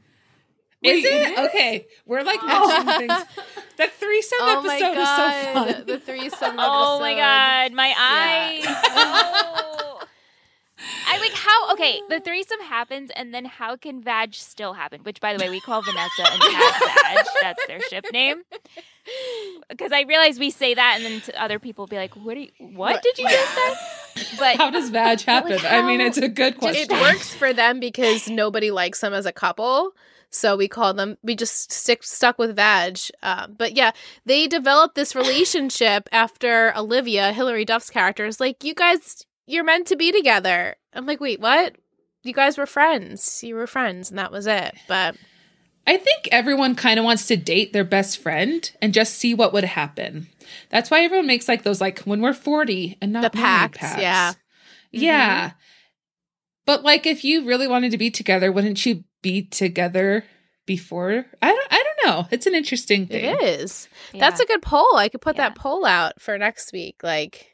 Is 0.84 1.04
Wait, 1.04 1.06
it? 1.06 1.14
it 1.28 1.32
is? 1.40 1.48
Okay. 1.50 1.88
We're 2.06 2.22
like 2.22 2.40
Oh. 2.44 2.68
mentioning 2.86 3.08
things. 3.10 3.26
The 3.78 3.88
threesome 3.88 4.38
Oh 4.42 4.62
my 4.64 4.76
episode 4.76 5.02
is 5.02 5.08
so 5.08 5.54
fun. 5.74 5.86
the 5.88 6.00
threesome. 6.00 6.30
Episode. 6.32 6.56
Oh 6.60 7.00
my 7.00 7.16
god, 7.16 7.74
my 7.74 7.94
eyes. 7.98 8.66
Oh. 8.96 9.97
I 11.08 11.20
like 11.20 11.34
how 11.34 11.74
okay, 11.74 12.02
the 12.10 12.20
threesome 12.20 12.60
happens 12.62 13.12
and 13.16 13.34
then 13.34 13.46
how 13.46 13.76
can 13.76 14.02
Vag 14.02 14.34
still 14.34 14.74
happen? 14.74 15.02
Which 15.02 15.22
by 15.22 15.36
the 15.36 15.44
way 15.44 15.50
we 15.50 15.62
call 15.62 15.82
Vanessa 15.82 16.32
and 16.32 16.42
Kat 16.42 16.82
Vag. 16.82 17.26
That's 17.42 17.68
their 17.68 17.82
ship 17.82 18.06
name. 18.12 18.44
Because 19.70 19.92
I 19.92 20.02
realize 20.02 20.38
we 20.38 20.50
say 20.50 20.74
that 20.74 20.96
and 20.98 21.06
then 21.06 21.22
to 21.22 21.42
other 21.42 21.60
people 21.60 21.88
be 21.88 21.96
like, 21.96 22.16
What 22.16 22.34
do 22.34 22.42
you, 22.42 22.52
what, 22.60 22.94
What? 22.94 23.04
did 23.04 23.18
you 23.18 23.28
just 23.30 23.54
say? 23.54 23.74
But 24.40 24.58
How 24.58 24.70
does 24.72 24.90
Vag 24.90 25.22
happen? 25.22 25.52
Like 25.52 25.64
I 25.64 25.82
mean, 25.86 26.02
it's 26.02 26.18
a 26.18 26.28
good 26.28 26.58
question. 26.58 26.88
It 26.90 27.02
works 27.02 27.34
for 27.34 27.54
them 27.54 27.80
because 27.80 28.28
nobody 28.28 28.72
likes 28.72 29.00
them 29.02 29.14
as 29.14 29.26
a 29.26 29.32
couple. 29.32 29.92
So 30.30 30.58
we 30.58 30.68
call 30.68 30.94
them. 30.94 31.18
We 31.24 31.36
just 31.36 31.72
stick 31.72 32.04
stuck 32.04 32.38
with 32.38 32.56
Vag. 32.56 33.00
Um, 33.24 33.56
but 33.58 33.76
yeah, 33.78 33.92
they 34.26 34.48
developed 34.48 34.96
this 34.96 35.16
relationship 35.16 36.10
after 36.12 36.76
Olivia, 36.76 37.32
Hilary 37.32 37.64
Duff's 37.64 37.90
character, 37.90 38.26
is 38.26 38.40
like, 38.40 38.64
"You 38.64 38.74
guys, 38.74 39.26
you're 39.48 39.64
meant 39.64 39.88
to 39.88 39.96
be 39.96 40.12
together." 40.12 40.76
I'm 40.94 41.06
like, 41.08 41.20
"Wait, 41.20 41.40
what? 41.40 41.76
You 42.24 42.34
guys 42.34 42.58
were 42.58 42.66
friends. 42.68 43.42
You 43.44 43.56
were 43.56 43.66
friends, 43.68 44.10
and 44.12 44.20
that 44.20 44.32
was 44.32 44.46
it." 44.48 44.76
But 44.88 45.16
I 45.88 45.98
think 45.98 46.28
everyone 46.32 46.76
kind 46.76 47.00
of 47.00 47.06
wants 47.06 47.28
to 47.28 47.38
date 47.38 47.72
their 47.74 47.86
best 47.86 48.18
friend 48.20 48.70
and 48.82 48.94
just 48.94 49.16
see 49.16 49.34
what 49.34 49.54
would 49.54 49.64
happen. 49.64 50.28
That's 50.70 50.92
why 50.92 51.02
everyone 51.04 51.28
makes 51.28 51.48
like 51.48 51.64
those 51.64 51.80
like 51.82 52.00
when 52.02 52.22
we're 52.22 52.34
40 52.34 52.98
and 53.02 53.14
not 53.14 53.24
The 53.24 53.30
pacts, 53.30 53.78
pacts. 53.80 54.02
yeah. 54.02 54.34
Yeah. 54.92 55.48
Mm-hmm. 55.50 55.58
But 56.66 56.84
like 56.84 57.06
if 57.06 57.24
you 57.24 57.46
really 57.46 57.68
wanted 57.68 57.92
to 57.92 57.98
be 57.98 58.12
together, 58.12 58.52
wouldn't 58.52 58.86
you 58.86 59.06
be 59.22 59.44
together 59.44 60.26
before? 60.66 61.26
I 61.42 61.48
don't 61.48 61.68
I 61.72 61.84
don't 61.84 62.08
know. 62.12 62.28
It's 62.32 62.46
an 62.48 62.56
interesting 62.56 63.08
thing. 63.08 63.24
it 63.24 63.42
is. 63.42 63.88
yeah. 64.14 64.20
That's 64.20 64.42
a 64.42 64.46
good 64.46 64.62
poll. 64.62 64.96
I 64.98 65.08
could 65.08 65.22
put 65.22 65.38
Yeah. 65.38 65.50
that 65.50 65.56
poll 65.56 65.86
out 65.86 66.22
for 66.22 66.38
next 66.38 66.74
week. 66.74 66.98
Like, 67.04 67.48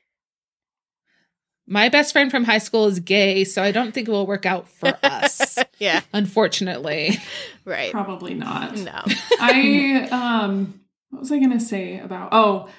My 1.65 1.87
best 1.89 2.11
friend 2.11 2.29
from 2.29 2.43
high 2.43 2.57
school 2.57 2.87
is 2.87 2.99
gay, 2.99 3.43
so 3.45 3.63
I 3.63 3.71
don't 3.71 3.93
think 3.93 4.07
it 4.07 4.11
will 4.11 4.27
work 4.27 4.45
out 4.45 4.67
for 4.67 4.93
us. 5.03 5.57
yeah. 5.79 6.01
Unfortunately. 6.13 7.17
Right. 7.65 7.91
Probably 7.91 8.33
not. 8.33 8.75
No. 8.77 9.01
I 9.39 10.07
um 10.11 10.81
what 11.09 11.19
was 11.21 11.31
I 11.31 11.39
gonna 11.39 11.59
say 11.59 11.99
about 11.99 12.29
oh 12.33 12.69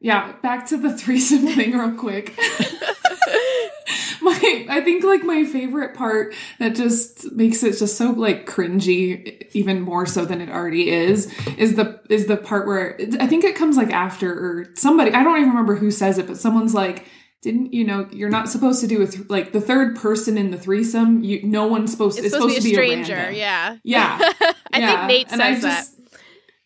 yeah, 0.00 0.32
back 0.42 0.66
to 0.66 0.76
the 0.76 0.92
threesome 0.98 1.46
thing 1.46 1.72
real 1.78 1.92
quick. 1.92 2.34
my 4.20 4.66
I 4.68 4.80
think 4.82 5.04
like 5.04 5.22
my 5.22 5.44
favorite 5.44 5.94
part 5.94 6.34
that 6.58 6.74
just 6.74 7.30
makes 7.32 7.62
it 7.62 7.78
just 7.78 7.96
so 7.96 8.10
like 8.10 8.46
cringy 8.46 9.42
even 9.54 9.80
more 9.80 10.06
so 10.06 10.24
than 10.24 10.40
it 10.40 10.48
already 10.48 10.90
is 10.90 11.32
is 11.56 11.76
the 11.76 12.00
is 12.10 12.26
the 12.26 12.36
part 12.36 12.66
where 12.66 12.98
I 13.20 13.26
think 13.26 13.44
it 13.44 13.54
comes 13.54 13.76
like 13.76 13.92
after 13.92 14.32
or 14.32 14.66
somebody 14.74 15.12
I 15.12 15.22
don't 15.22 15.36
even 15.36 15.50
remember 15.50 15.76
who 15.76 15.90
says 15.90 16.18
it 16.18 16.26
but 16.26 16.36
someone's 16.38 16.74
like 16.74 17.06
didn't 17.44 17.72
you 17.72 17.84
know 17.84 18.08
you're 18.10 18.30
not 18.30 18.48
supposed 18.48 18.80
to 18.80 18.86
do 18.88 18.98
with 18.98 19.30
like 19.30 19.52
the 19.52 19.60
third 19.60 19.94
person 19.96 20.36
in 20.36 20.50
the 20.50 20.58
threesome 20.58 21.22
you 21.22 21.40
no 21.44 21.66
one's 21.68 21.90
supposed 21.92 22.18
It's 22.18 22.26
it's 22.28 22.34
supposed, 22.34 22.56
to 22.56 22.62
be 22.62 22.70
a 22.72 22.74
stranger. 22.74 23.14
random. 23.14 23.34
yeah. 23.36 23.76
Yeah. 23.84 24.18
I 24.72 24.78
Yeah. 24.80 25.06
think 25.06 25.08
Nate 25.08 25.32
And 25.32 25.40
says 25.40 25.62
that. 25.62 25.86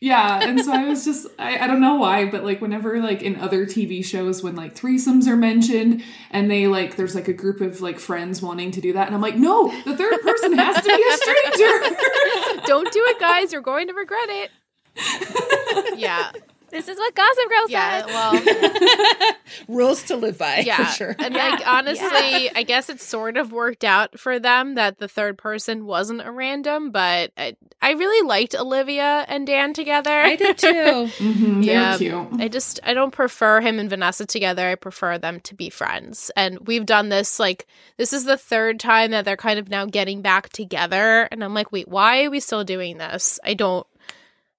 Yeah, 0.00 0.44
and 0.48 0.60
so 0.64 0.72
I 0.72 0.84
was 0.84 1.04
just 1.04 1.26
I, 1.40 1.58
I 1.58 1.66
don't 1.66 1.80
know 1.80 1.96
why, 1.96 2.26
but 2.30 2.44
like 2.44 2.60
whenever 2.60 3.00
like 3.00 3.20
in 3.20 3.34
other 3.34 3.66
TV 3.66 4.04
shows 4.04 4.44
when 4.44 4.54
like 4.54 4.76
threesomes 4.76 5.26
are 5.26 5.34
mentioned 5.36 6.04
and 6.30 6.48
they 6.48 6.68
like 6.68 6.94
there's 6.94 7.16
like 7.16 7.26
a 7.26 7.32
group 7.32 7.60
of 7.60 7.80
like 7.80 7.98
friends 7.98 8.40
wanting 8.40 8.70
to 8.70 8.80
do 8.80 8.92
that 8.92 9.08
and 9.08 9.16
I'm 9.16 9.20
like, 9.20 9.34
no, 9.36 9.66
the 9.84 9.96
third 9.96 10.20
person 10.22 10.56
has 10.56 10.76
to 10.76 10.96
be 10.96 11.04
a 11.10 11.16
stranger. 11.16 12.62
Don't 12.66 12.92
do 12.92 13.02
it, 13.08 13.18
guys. 13.18 13.52
You're 13.52 13.60
going 13.60 13.88
to 13.88 13.92
regret 13.92 14.28
it. 14.28 14.50
yeah. 15.98 16.30
This 16.70 16.88
is 16.88 16.98
what 16.98 17.14
Gossip 17.14 17.48
Girl 17.48 17.64
Yeah. 17.68 18.06
said. 18.06 18.06
Well, 18.08 19.32
Rules 19.68 20.02
to 20.04 20.16
live 20.16 20.38
by, 20.38 20.58
yeah. 20.58 20.76
for 20.84 20.92
sure. 20.92 21.16
And 21.18 21.34
Yeah. 21.34 21.48
like 21.50 21.66
honestly, 21.66 22.50
I 22.54 22.62
guess 22.66 22.88
it 22.90 23.00
sort 23.00 23.36
of 23.36 23.52
worked 23.52 23.84
out 23.84 24.18
for 24.18 24.38
them 24.38 24.74
that 24.74 24.98
the 24.98 25.08
third 25.08 25.38
person 25.38 25.86
wasn't 25.86 26.26
a 26.26 26.30
random, 26.30 26.90
but 26.90 27.32
I, 27.36 27.56
I 27.80 27.92
really 27.92 28.26
liked 28.26 28.54
Olivia 28.54 29.24
and 29.28 29.46
Dan 29.46 29.72
together. 29.72 30.10
I 30.10 30.36
did 30.36 30.58
too. 30.58 30.66
mm-hmm, 30.68 31.62
Yeah. 31.62 31.96
Cute. 31.96 32.28
I 32.38 32.48
just 32.48 32.80
I 32.82 32.94
don't 32.94 33.12
prefer 33.12 33.60
him 33.60 33.78
and 33.78 33.88
Vanessa 33.88 34.26
together. 34.26 34.68
I 34.68 34.74
prefer 34.74 35.18
them 35.18 35.40
to 35.40 35.54
be 35.54 35.70
friends. 35.70 36.30
And 36.36 36.66
we've 36.66 36.86
done 36.86 37.08
this 37.08 37.38
like 37.38 37.66
this 37.96 38.12
is 38.12 38.24
the 38.24 38.36
third 38.36 38.78
time 38.80 39.10
that 39.12 39.24
they're 39.24 39.36
kind 39.36 39.58
of 39.58 39.68
now 39.68 39.86
getting 39.86 40.22
back 40.22 40.50
together 40.50 41.28
and 41.32 41.42
I'm 41.42 41.54
like, 41.54 41.72
"Wait, 41.72 41.88
why 41.88 42.24
are 42.24 42.30
we 42.30 42.40
still 42.40 42.64
doing 42.64 42.98
this?" 42.98 43.40
I 43.44 43.54
don't 43.54 43.86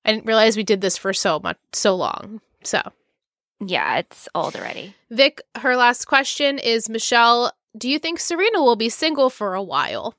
I 0.06 0.12
didn't 0.14 0.26
realize 0.26 0.56
we 0.58 0.64
did 0.64 0.82
this 0.82 0.98
for 0.98 1.14
so 1.14 1.40
much 1.40 1.58
so 1.74 1.96
long. 1.96 2.42
So, 2.64 2.82
Yeah, 3.60 3.98
it's 3.98 4.28
old 4.34 4.56
already. 4.56 4.96
Vic, 5.10 5.42
her 5.58 5.76
last 5.76 6.06
question 6.06 6.58
is 6.60 6.90
Michelle, 6.90 7.52
do 7.78 7.90
you 7.90 8.00
think 8.00 8.20
Serena 8.20 8.62
will 8.64 8.76
be 8.76 8.90
single 8.90 9.30
for 9.30 9.54
a 9.54 9.62
while? 9.64 10.16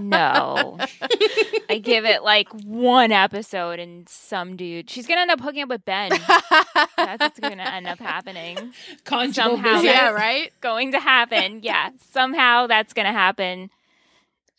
No. 0.00 0.78
I 1.70 1.78
give 1.78 2.04
it 2.04 2.22
like 2.24 2.48
one 2.64 3.12
episode 3.12 3.78
and 3.78 4.08
some 4.08 4.56
dude. 4.56 4.90
She's 4.90 5.06
gonna 5.06 5.20
end 5.20 5.30
up 5.30 5.40
hooking 5.40 5.62
up 5.62 5.68
with 5.68 5.84
Ben. 5.84 6.10
That's 6.96 7.20
what's 7.20 7.38
gonna 7.38 7.62
end 7.62 7.86
up 7.86 8.00
happening. 8.00 8.72
Conjugal 9.04 9.52
Somehow 9.56 9.74
visits. 9.74 9.84
yeah, 9.84 10.10
right? 10.10 10.52
Going 10.60 10.92
to 10.92 10.98
happen. 11.00 11.60
Yeah. 11.62 11.90
Somehow 12.10 12.66
that's 12.66 12.92
gonna 12.92 13.12
happen. 13.12 13.70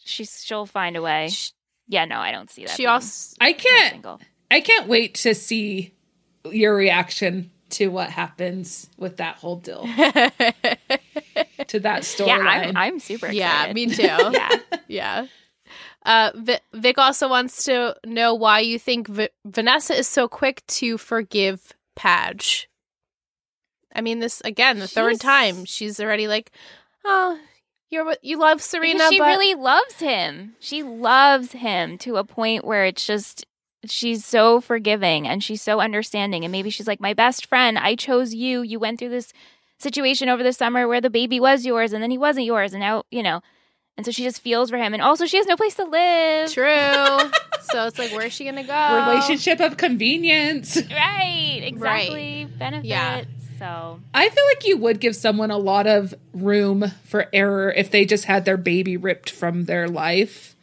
She's 0.04 0.42
she'll 0.46 0.66
find 0.66 0.96
a 0.96 1.02
way. 1.02 1.32
Yeah, 1.88 2.06
no, 2.06 2.18
I 2.20 2.32
don't 2.32 2.50
see 2.50 2.66
that. 2.66 2.76
She 2.76 2.86
also 2.86 3.36
I 3.40 3.54
can't 3.54 3.92
single. 3.94 4.20
I 4.50 4.62
can't 4.62 4.88
wait 4.88 5.16
to 5.16 5.36
see 5.36 5.94
your 6.52 6.76
reaction 6.76 7.52
to 7.72 7.88
what 7.88 8.10
happens 8.10 8.90
with 8.98 9.18
that 9.18 9.38
whole 9.38 9.58
deal 9.58 9.82
to 11.68 11.80
that 11.80 12.04
storyline. 12.04 12.28
Yeah, 12.28 12.38
I'm, 12.70 12.78
I'm 12.78 13.00
super 13.00 13.28
excited. 13.28 13.38
Yeah, 13.38 13.74
me 13.74 13.88
too. 13.88 14.04
yeah. 14.32 14.50
Yeah. 14.88 15.26
Uh, 16.06 16.32
Vic 16.74 17.00
also 17.00 17.28
wants 17.28 17.66
to 17.66 17.96
know 18.06 18.36
why 18.36 18.60
you 18.60 18.78
think 18.78 19.08
v- 19.08 19.30
Vanessa 19.44 19.96
is 19.98 20.08
so 20.08 20.28
quick 20.28 20.62
to 20.68 21.00
forgive 21.00 21.74
Padge. 21.96 22.68
I 23.96 24.02
mean, 24.02 24.20
this 24.20 24.42
again, 24.42 24.78
the 24.78 24.88
third 24.88 25.20
time 25.20 25.66
she's 25.66 26.00
already 26.00 26.28
like, 26.28 26.52
"Oh, 27.04 27.40
you're 27.96 28.16
you 28.22 28.38
love 28.38 28.62
Serena, 28.62 28.96
Because 28.96 29.10
she 29.10 29.20
but 29.20 29.28
really 29.28 29.56
loves 29.56 29.96
him. 29.96 30.56
She 30.60 30.84
loves 30.84 31.54
him 31.54 31.98
to 32.00 32.18
a 32.18 32.24
point 32.24 32.66
where 32.66 32.86
it's 32.86 33.06
just 33.06 33.46
she's 33.86 34.26
so 34.26 34.62
forgiving 34.62 35.28
and 35.28 35.44
she's 35.44 35.62
so 35.62 35.80
understanding. 35.80 36.44
And 36.44 36.52
maybe 36.52 36.70
she's 36.70 36.88
like, 36.88 37.00
My 37.00 37.14
best 37.14 37.48
friend, 37.48 37.78
I 37.78 37.96
chose 37.96 38.34
you. 38.34 38.62
You 38.62 38.80
went 38.80 39.00
through 39.00 39.10
this 39.10 39.32
situation 39.80 40.30
over 40.30 40.44
the 40.44 40.54
summer 40.54 40.88
where 40.88 41.02
the 41.02 41.10
baby 41.10 41.40
was 41.40 41.66
yours 41.66 41.94
and 41.94 42.04
then 42.04 42.12
he 42.12 42.18
wasn't 42.18 42.46
yours. 42.46 42.74
And 42.74 42.82
now, 42.82 43.04
you 43.12 43.24
know, 43.24 43.42
and 43.98 44.06
so 44.06 44.12
she 44.12 44.24
just 44.24 44.42
feels 44.42 44.70
for 44.70 44.78
him. 44.78 44.94
And 44.94 45.02
also, 45.02 45.26
she 45.26 45.38
has 45.38 45.46
no 45.46 45.56
place 45.56 45.76
to 45.76 45.86
live. 45.86 46.52
true." 46.52 46.66
so 47.62 47.88
it's 47.88 47.98
like, 47.98 48.12
where's 48.12 48.34
she 48.34 48.44
gonna 48.44 48.64
go? 48.64 49.08
relationship 49.10 49.62
of 49.62 49.78
convenience. 49.78 50.78
Right. 50.92 51.62
Exactly. 51.64 52.48
Benefits. 52.60 52.88
Yeah. 52.88 53.24
So, 53.60 54.00
I 54.14 54.30
feel 54.30 54.46
like 54.46 54.66
you 54.68 54.78
would 54.78 55.00
give 55.00 55.16
someone 55.16 55.52
a 55.52 55.58
lot 55.58 55.88
of 55.88 56.14
room 56.34 56.92
for 57.06 57.28
error 57.32 57.72
if 57.72 57.92
they 57.92 58.06
just 58.06 58.26
had 58.26 58.46
their 58.46 58.58
baby 58.58 58.98
ripped 58.98 59.30
from 59.30 59.66
their 59.66 59.88
life. 59.88 60.56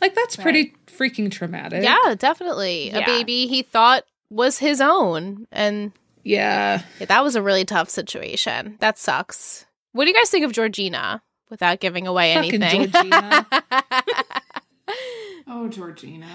Like 0.00 0.14
that's 0.14 0.36
pretty 0.36 0.74
freaking 0.86 1.30
traumatic. 1.30 1.82
Yeah, 1.82 2.14
definitely. 2.18 2.90
A 2.90 3.04
baby 3.06 3.46
he 3.46 3.62
thought 3.62 4.04
was 4.30 4.58
his 4.58 4.80
own, 4.80 5.46
and 5.52 5.92
Yeah. 6.22 6.82
yeah, 7.00 7.06
that 7.06 7.22
was 7.24 7.36
a 7.36 7.42
really 7.42 7.64
tough 7.64 7.88
situation. 7.88 8.76
That 8.80 8.98
sucks. 8.98 9.64
What 9.92 10.04
do 10.04 10.10
you 10.10 10.16
guys 10.16 10.28
think 10.30 10.44
of 10.44 10.52
Georgina? 10.52 11.22
Without 11.50 11.78
giving 11.78 12.06
away 12.06 12.34
Fucking 12.34 12.62
anything. 12.62 12.90
Georgina. 12.90 13.46
Oh, 15.46 15.68
Georgina. 15.68 16.26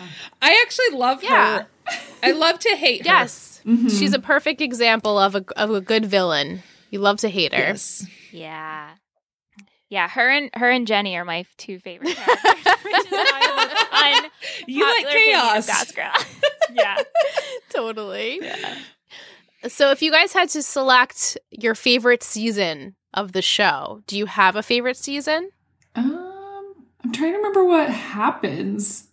I 0.42 0.62
actually 0.66 0.98
love 0.98 1.24
Yeah. 1.24 1.60
her. 1.62 1.68
I 2.24 2.32
love 2.32 2.60
to 2.60 2.70
hate 2.76 3.02
her. 3.08 3.14
Yes. 3.14 3.62
Mhm. 3.66 3.90
She's 3.98 4.14
a 4.14 4.20
perfect 4.20 4.62
example 4.62 5.18
of 5.18 5.36
a 5.36 5.44
of 5.58 5.72
a 5.72 5.82
good 5.82 6.06
villain. 6.06 6.62
You 6.92 7.00
love 7.00 7.18
to 7.20 7.30
hate 7.30 7.54
her. 7.54 7.60
Yes. 7.60 8.06
yeah. 8.32 8.92
Yeah, 9.90 10.08
her 10.08 10.30
and 10.30 10.52
her 10.54 10.70
and 10.70 10.86
Jenny 10.86 11.16
are 11.18 11.26
my 11.26 11.46
two 11.58 11.80
favorite 11.80 12.16
characters, 12.16 12.76
which 12.84 12.96
is 13.06 13.12
why 13.12 13.78
I'm 13.92 14.24
un- 14.26 14.32
You 14.68 14.84
like 14.86 15.06
popular 15.06 15.10
opinion 15.10 15.40
of 15.40 15.44
chaos. 15.66 15.68
Gossip 15.68 15.96
Girl. 15.96 16.12
yeah. 16.76 16.98
Totally. 17.72 18.42
So 19.68 19.90
if 19.92 20.02
you 20.04 20.12
guys 20.12 20.32
had 20.34 20.50
to 20.50 20.62
select 20.62 21.38
your 21.50 21.74
favorite 21.76 22.22
season 22.24 22.96
of 23.14 23.32
the 23.34 23.42
show, 23.42 24.02
do 24.08 24.18
you 24.18 24.26
have 24.28 24.56
a 24.56 24.64
favorite 24.64 24.98
season? 24.98 25.50
I'm 27.04 27.12
trying 27.12 27.32
to 27.32 27.38
remember 27.38 27.64
what 27.66 27.90
happens. 27.90 29.08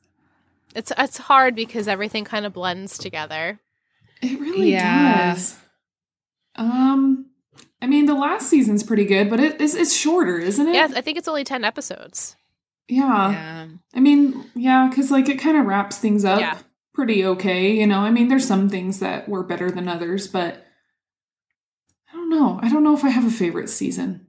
It's 0.75 0.93
it's 0.99 1.17
hard 1.19 1.55
because 1.55 1.89
everything 1.89 2.25
kind 2.25 2.45
of 2.45 2.53
blends 2.53 2.99
together. 2.99 3.61
It 4.23 4.39
really 4.41 4.73
Yeah. 4.73 5.35
does. 5.35 5.57
Um, 6.57 7.27
I 7.81 7.87
mean, 7.87 8.07
the 8.07 8.15
last 8.15 8.49
season's 8.49 8.83
pretty 8.83 9.05
good, 9.05 9.31
but 9.31 9.41
it, 9.41 9.61
it's 9.61 9.75
it's 9.75 9.95
shorter, 9.95 10.39
isn't 10.39 10.67
it? 10.69 10.75
Yeah, 10.75 10.89
I 10.95 11.01
think 11.01 11.19
it's 11.19 11.29
only 11.29 11.45
10 11.45 11.65
episodes. 11.65 12.37
Yeah. 12.89 13.31
Yeah. 13.31 13.67
I 13.95 14.01
mean, 14.01 14.45
yeah, 14.55 14.89
because 14.89 15.11
like 15.11 15.29
it 15.29 15.39
kind 15.39 15.57
of 15.57 15.67
wraps 15.67 15.99
things 15.99 16.25
up 16.25 16.41
Yeah. 16.41 16.59
pretty 16.95 17.25
okay. 17.25 17.73
You 17.73 17.87
know, 17.87 18.01
I 18.01 18.11
mean, 18.11 18.29
there's 18.29 18.47
some 18.47 18.69
things 18.69 18.99
that 19.01 19.29
were 19.29 19.43
better 19.43 19.71
than 19.71 19.89
others, 19.89 20.27
but 20.29 20.65
I 22.13 22.17
don't 22.17 22.31
know. 22.31 22.59
I 22.63 22.69
don't 22.69 22.85
know 22.85 22.95
if 22.95 23.05
I 23.05 23.09
have 23.11 23.27
a 23.27 23.31
favorite 23.31 23.69
season. 23.69 24.27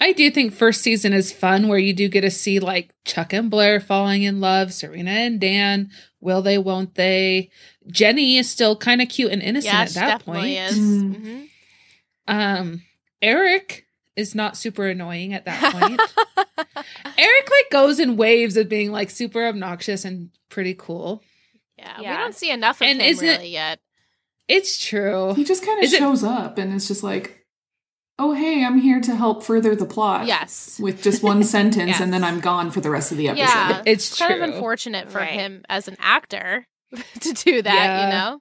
I 0.00 0.12
do 0.12 0.30
think 0.30 0.52
first 0.52 0.82
season 0.82 1.12
is 1.12 1.32
fun 1.32 1.68
where 1.68 1.78
you 1.78 1.92
do 1.94 2.08
get 2.08 2.22
to 2.22 2.30
see 2.30 2.58
like 2.60 2.92
Chuck 3.04 3.32
and 3.32 3.50
Blair 3.50 3.80
falling 3.80 4.22
in 4.24 4.40
love, 4.40 4.72
Serena 4.72 5.10
and 5.10 5.40
Dan, 5.40 5.90
will 6.20 6.42
they, 6.42 6.58
won't 6.58 6.94
they? 6.96 7.50
Jenny 7.86 8.36
is 8.36 8.50
still 8.50 8.76
kind 8.76 9.00
of 9.00 9.08
cute 9.08 9.30
and 9.32 9.40
innocent 9.42 9.72
yeah, 9.72 9.82
at 9.82 9.90
that 9.94 10.24
point. 10.24 10.46
is. 10.48 10.78
Mm. 10.78 11.16
Mhm. 11.16 11.48
Um 12.26 12.82
Eric 13.22 13.86
is 14.16 14.34
not 14.34 14.56
super 14.56 14.86
annoying 14.86 15.32
at 15.32 15.44
that 15.46 15.72
point. 15.74 16.00
Eric 17.18 17.50
like 17.50 17.70
goes 17.70 17.98
in 17.98 18.16
waves 18.16 18.56
of 18.56 18.68
being 18.68 18.92
like 18.92 19.10
super 19.10 19.46
obnoxious 19.46 20.04
and 20.04 20.30
pretty 20.50 20.74
cool. 20.74 21.22
Yeah, 21.78 21.98
we 21.98 22.04
don't 22.04 22.34
see 22.34 22.50
enough 22.50 22.80
of 22.80 22.86
And 22.86 23.00
him 23.00 23.06
isn't- 23.08 23.26
really 23.26 23.48
yet. 23.50 23.80
It's 24.46 24.78
true. 24.84 25.32
He 25.34 25.42
just 25.44 25.64
kind 25.64 25.78
of 25.78 25.84
Is 25.84 25.92
it- 25.94 25.98
shows 25.98 26.22
up 26.22 26.58
and 26.58 26.72
it's 26.74 26.86
just 26.88 27.02
like, 27.02 27.43
oh, 28.18 28.32
hey, 28.32 28.64
I'm 28.64 28.78
here 28.78 29.00
to 29.00 29.14
help 29.16 29.42
further 29.42 29.74
the 29.74 29.86
plot. 29.86 30.26
Yes. 30.26 30.78
With 30.80 31.02
just 31.02 31.22
one 31.22 31.42
sentence, 31.56 31.88
Yes. 31.88 32.00
and 32.00 32.12
then 32.12 32.22
I'm 32.24 32.40
gone 32.40 32.70
for 32.70 32.80
the 32.80 32.90
rest 32.90 33.10
of 33.12 33.18
the 33.18 33.28
episode. 33.28 33.42
Yeah. 33.44 33.82
It's 33.86 34.10
It's 34.10 34.18
kind 34.18 34.34
of 34.34 34.40
unfortunate 34.42 35.10
for 35.10 35.18
Right. 35.18 35.30
him 35.30 35.64
as 35.68 35.88
an 35.88 35.96
actor 35.98 36.66
to 37.20 37.32
do 37.32 37.62
that, 37.62 37.74
Yeah. 37.74 38.04
you 38.06 38.12
know? 38.12 38.40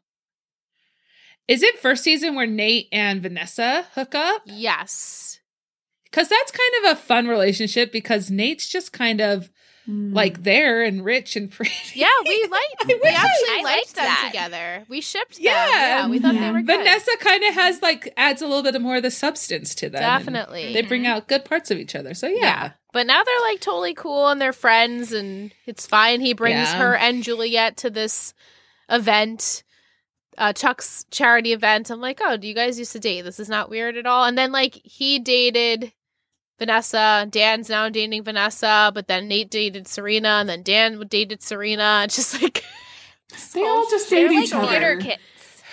Is 1.48 1.62
it 1.64 1.80
first 1.80 2.04
season 2.04 2.36
where 2.36 2.48
Nate 2.48 2.88
and 2.92 3.22
Vanessa 3.22 3.86
hook 3.96 4.16
up? 4.16 4.44
Yes. 4.46 5.40
Because 6.06 6.30
that's 6.30 6.52
kind 6.52 6.86
of 6.86 6.92
a 6.92 7.02
fun 7.02 7.28
relationship 7.28 7.92
because 7.92 8.30
Nate's 8.32 8.70
just 8.70 8.94
kind 8.94 9.20
of 9.20 9.50
Mm. 9.90 10.16
like 10.16 10.44
there 10.44 10.82
and 10.82 11.04
rich 11.04 11.36
and 11.36 11.52
pretty. 11.52 11.74
Yeah, 11.94 12.08
we 12.26 12.48
liked. 12.52 12.86
we 12.88 12.94
actually 13.10 13.10
I 13.10 13.62
liked, 13.64 13.66
liked 13.66 13.96
them 13.96 14.06
that. 14.06 14.28
together. 14.32 14.86
We 14.88 15.02
shipped 15.02 15.36
them. 15.36 15.44
Yeah. 15.44 15.68
Yeah, 15.70 16.08
we 16.08 16.20
thought 16.20 16.36
Yeah. 16.36 16.40
they 16.48 16.52
were 16.52 16.62
good. 16.62 16.78
Vanessa 16.78 17.12
kind 17.20 17.44
of 17.44 17.54
has 17.54 17.82
like 17.82 18.14
adds 18.16 18.42
a 18.42 18.48
little 18.48 18.64
bit 18.64 18.76
of 18.76 18.82
more 18.82 18.96
of 18.96 19.04
the 19.04 19.12
substance 19.12 19.76
to 19.76 19.90
them. 19.90 20.02
and 20.02 20.24
Definitely. 20.26 20.72
They 20.72 20.84
bring 20.84 21.06
out 21.06 21.28
good 21.28 21.44
parts 21.44 21.70
of 21.70 21.80
each 21.80 21.96
other. 21.96 22.14
So 22.14 22.28
yeah. 22.28 22.38
Yeah. 22.40 22.72
But 22.94 23.08
now 23.08 23.24
they're 23.26 23.42
like 23.52 23.60
totally 23.60 23.94
cool 23.94 24.30
and 24.30 24.40
they're 24.40 24.54
friends 24.54 25.12
and 25.12 25.52
it's 25.66 25.86
fine. 25.86 26.22
He 26.22 26.34
brings 26.34 26.56
Yeah. 26.72 26.78
her 26.78 26.96
and 26.96 27.22
Juliet 27.22 27.76
to 27.78 27.90
this 27.90 28.34
event, 28.90 29.64
uh, 30.38 30.54
Chuck's 30.54 31.06
charity 31.12 31.52
event. 31.54 31.90
I'm 31.90 32.00
like, 32.02 32.20
oh, 32.24 32.38
do 32.38 32.48
you 32.48 32.54
guys 32.54 32.80
used 32.80 32.92
to 32.94 33.00
date? 33.00 33.22
This 33.24 33.40
is 33.40 33.50
not 33.50 33.70
weird 33.70 33.98
at 33.98 34.06
all. 34.06 34.26
And 34.26 34.38
then 34.38 34.52
like 34.52 34.76
he 34.84 35.20
dated 35.20 35.92
Vanessa. 36.60 37.28
Dan's 37.30 37.70
now 37.70 37.90
dating 37.90 38.24
Vanessa, 38.24 38.92
but 38.94 39.08
then 39.08 39.28
Nate 39.28 39.50
dated 39.50 39.88
Serena 39.88 40.30
and 40.40 40.50
then 40.50 40.64
Dan 40.64 41.04
dated 41.08 41.42
Serena. 41.44 42.02
It's 42.06 42.16
just 42.16 42.42
like 42.42 42.64
they 43.54 43.62
all 43.62 43.84
oh, 43.86 43.88
just 43.90 44.10
They're 44.10 44.28
date 44.28 44.36
like 44.36 44.44
each 44.46 44.52
theater 44.52 44.92
other. 44.94 45.02
kids. 45.02 45.22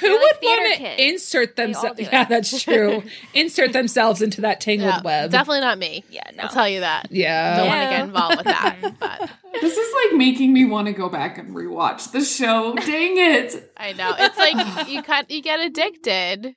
Who 0.01 0.07
They're 0.09 0.17
would 0.19 0.23
like 0.23 0.43
want 0.43 0.73
to 0.73 0.79
kids. 0.79 1.03
insert 1.23 1.57
themselves? 1.57 2.01
Yeah, 2.11 2.25
that's 2.25 2.63
true. 2.63 3.03
insert 3.35 3.75
themselves 3.75 4.23
into 4.23 4.41
that 4.41 4.59
tangled 4.63 4.89
yeah, 4.95 5.03
web. 5.03 5.31
definitely 5.31 5.61
not 5.61 5.79
me. 5.79 6.05
Yeah, 6.09 6.23
no. 6.35 6.45
I'll 6.45 6.49
tell 6.49 6.67
you 6.69 6.81
that. 6.81 7.09
Yeah. 7.13 7.59
Don't 7.59 7.67
want 7.69 7.83
to 7.83 7.91
get 7.91 8.05
involved 8.05 8.37
with 8.39 8.47
that. 8.47 8.95
But 8.99 9.31
This 9.61 9.77
is 9.77 9.95
like 10.07 10.17
making 10.17 10.55
me 10.55 10.65
want 10.65 10.87
to 10.87 10.95
go 10.95 11.11
back 11.11 11.37
and 11.37 11.55
rewatch 11.55 12.13
the 12.13 12.25
show. 12.25 12.75
Dang 12.77 13.19
it. 13.19 13.73
I 13.77 13.93
know 13.93 14.15
it's 14.19 14.39
like 14.39 14.89
you 14.89 15.03
cut 15.03 15.31
you 15.31 15.43
get 15.43 15.61
addicted. 15.61 16.57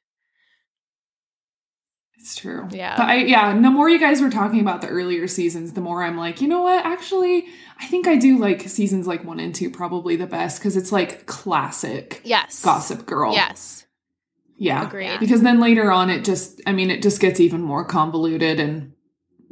It's 2.23 2.37
true. 2.37 2.69
Yeah. 2.71 2.95
But 2.95 3.07
I 3.07 3.15
yeah, 3.17 3.53
the 3.53 3.69
more 3.69 3.89
you 3.89 3.99
guys 3.99 4.21
were 4.21 4.29
talking 4.29 4.61
about 4.61 4.79
the 4.79 4.87
earlier 4.87 5.27
seasons, 5.27 5.73
the 5.73 5.81
more 5.81 6.01
I'm 6.01 6.15
like, 6.15 6.39
you 6.39 6.47
know 6.47 6.61
what? 6.61 6.85
Actually, 6.85 7.47
I 7.81 7.85
think 7.87 8.07
I 8.07 8.15
do 8.15 8.37
like 8.37 8.61
seasons 8.61 9.07
like 9.07 9.25
1 9.25 9.41
and 9.41 9.53
2 9.53 9.69
probably 9.69 10.15
the 10.15 10.25
best 10.25 10.61
cuz 10.61 10.77
it's 10.77 10.93
like 10.93 11.25
classic 11.25 12.21
Yes. 12.23 12.63
Gossip 12.63 13.05
Girl. 13.05 13.33
Yes. 13.33 13.85
Yeah. 14.55 14.87
Agreed. 14.87 15.19
Because 15.19 15.41
then 15.41 15.59
later 15.59 15.91
on 15.91 16.09
it 16.09 16.23
just 16.23 16.61
I 16.65 16.71
mean 16.71 16.89
it 16.89 17.01
just 17.01 17.19
gets 17.19 17.41
even 17.41 17.61
more 17.61 17.83
convoluted 17.83 18.57
and 18.57 18.93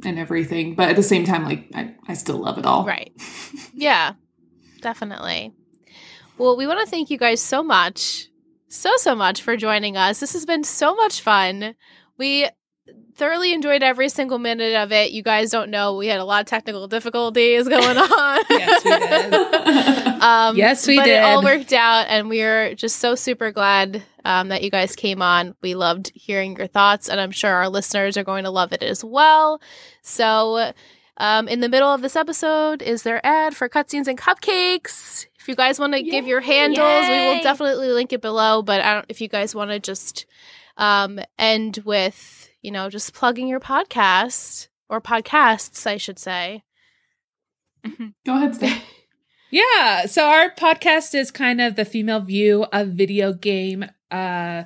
and 0.02 0.18
everything, 0.18 0.74
but 0.74 0.88
at 0.88 0.96
the 0.96 1.02
same 1.02 1.26
time 1.26 1.44
like 1.44 1.68
I 1.74 1.94
I 2.08 2.14
still 2.14 2.38
love 2.38 2.56
it 2.56 2.64
all. 2.64 2.86
Right. 2.86 3.12
Yeah. 3.74 4.14
Definitely. 4.80 5.52
Well, 6.38 6.56
we 6.56 6.66
want 6.66 6.80
to 6.80 6.86
thank 6.86 7.10
you 7.10 7.18
guys 7.18 7.42
so 7.42 7.62
much. 7.62 8.28
So 8.68 8.90
so 8.96 9.14
much 9.14 9.42
for 9.42 9.58
joining 9.58 9.98
us. 9.98 10.20
This 10.20 10.32
has 10.32 10.46
been 10.46 10.64
so 10.64 10.94
much 10.94 11.20
fun. 11.20 11.74
We 12.16 12.48
thoroughly 13.14 13.52
enjoyed 13.52 13.82
every 13.82 14.08
single 14.08 14.38
minute 14.38 14.74
of 14.74 14.92
it. 14.92 15.12
You 15.12 15.22
guys 15.22 15.50
don't 15.50 15.70
know 15.70 15.96
we 15.96 16.06
had 16.06 16.20
a 16.20 16.24
lot 16.24 16.40
of 16.40 16.46
technical 16.46 16.88
difficulties 16.88 17.68
going 17.68 17.96
on. 17.96 18.44
Yes, 18.50 18.84
we 18.84 18.90
did. 18.90 20.18
Um, 20.22 20.56
Yes, 20.56 20.86
we 20.86 20.96
but 20.98 21.08
it 21.08 21.20
all 21.20 21.42
worked 21.42 21.72
out, 21.72 22.06
and 22.08 22.28
we 22.28 22.42
are 22.42 22.74
just 22.76 23.00
so 23.00 23.16
super 23.16 23.50
glad 23.50 24.04
um, 24.24 24.48
that 24.48 24.62
you 24.62 24.70
guys 24.70 24.94
came 24.94 25.20
on. 25.20 25.56
We 25.62 25.74
loved 25.74 26.12
hearing 26.14 26.56
your 26.56 26.68
thoughts, 26.68 27.08
and 27.08 27.20
I'm 27.20 27.32
sure 27.32 27.50
our 27.50 27.68
listeners 27.68 28.16
are 28.16 28.22
going 28.22 28.44
to 28.44 28.50
love 28.50 28.72
it 28.72 28.84
as 28.84 29.02
well. 29.04 29.60
So, 30.02 30.72
um, 31.16 31.48
in 31.48 31.58
the 31.58 31.68
middle 31.68 31.92
of 31.92 32.02
this 32.02 32.14
episode 32.14 32.82
is 32.82 33.02
their 33.02 33.24
ad 33.26 33.56
for 33.56 33.68
cutscenes 33.68 34.06
and 34.06 34.16
cupcakes. 34.16 35.26
If 35.40 35.48
you 35.48 35.56
guys 35.56 35.80
want 35.80 35.92
to 35.94 36.02
give 36.04 36.28
your 36.28 36.40
handles, 36.40 37.08
we 37.08 37.14
will 37.26 37.42
definitely 37.42 37.88
link 37.88 38.12
it 38.12 38.22
below. 38.22 38.62
But 38.62 38.80
I 38.80 38.94
don't, 38.94 39.06
if 39.08 39.20
you 39.20 39.26
guys 39.26 39.56
want 39.56 39.70
to 39.72 39.80
just 39.80 40.24
um, 40.76 41.18
end 41.36 41.78
with, 41.84 42.41
you 42.62 42.70
know, 42.70 42.88
just 42.88 43.12
plugging 43.12 43.48
your 43.48 43.60
podcast 43.60 44.68
or 44.88 45.00
podcasts, 45.00 45.86
I 45.86 45.96
should 45.96 46.18
say. 46.18 46.64
Go 48.24 48.36
ahead, 48.36 48.54
Steph. 48.54 48.82
Yeah. 49.50 50.06
So 50.06 50.24
our 50.24 50.50
podcast 50.50 51.14
is 51.14 51.30
kind 51.30 51.60
of 51.60 51.76
the 51.76 51.84
female 51.84 52.20
view 52.20 52.64
of 52.72 52.88
video 52.88 53.32
game. 53.32 53.84
Uh, 54.10 54.64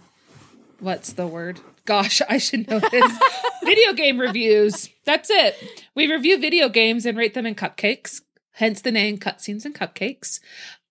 what's 0.78 1.12
the 1.14 1.26
word? 1.26 1.60
Gosh, 1.86 2.22
I 2.28 2.38
should 2.38 2.68
know 2.68 2.78
this. 2.78 3.18
video 3.64 3.92
game 3.94 4.20
reviews. 4.20 4.88
That's 5.04 5.30
it. 5.30 5.56
We 5.94 6.10
review 6.10 6.38
video 6.38 6.68
games 6.68 7.06
and 7.06 7.16
rate 7.16 7.34
them 7.34 7.46
in 7.46 7.54
cupcakes. 7.54 8.20
Hence 8.52 8.80
the 8.80 8.92
name 8.92 9.18
Cutscenes 9.18 9.64
and 9.64 9.74
Cupcakes. 9.74 10.40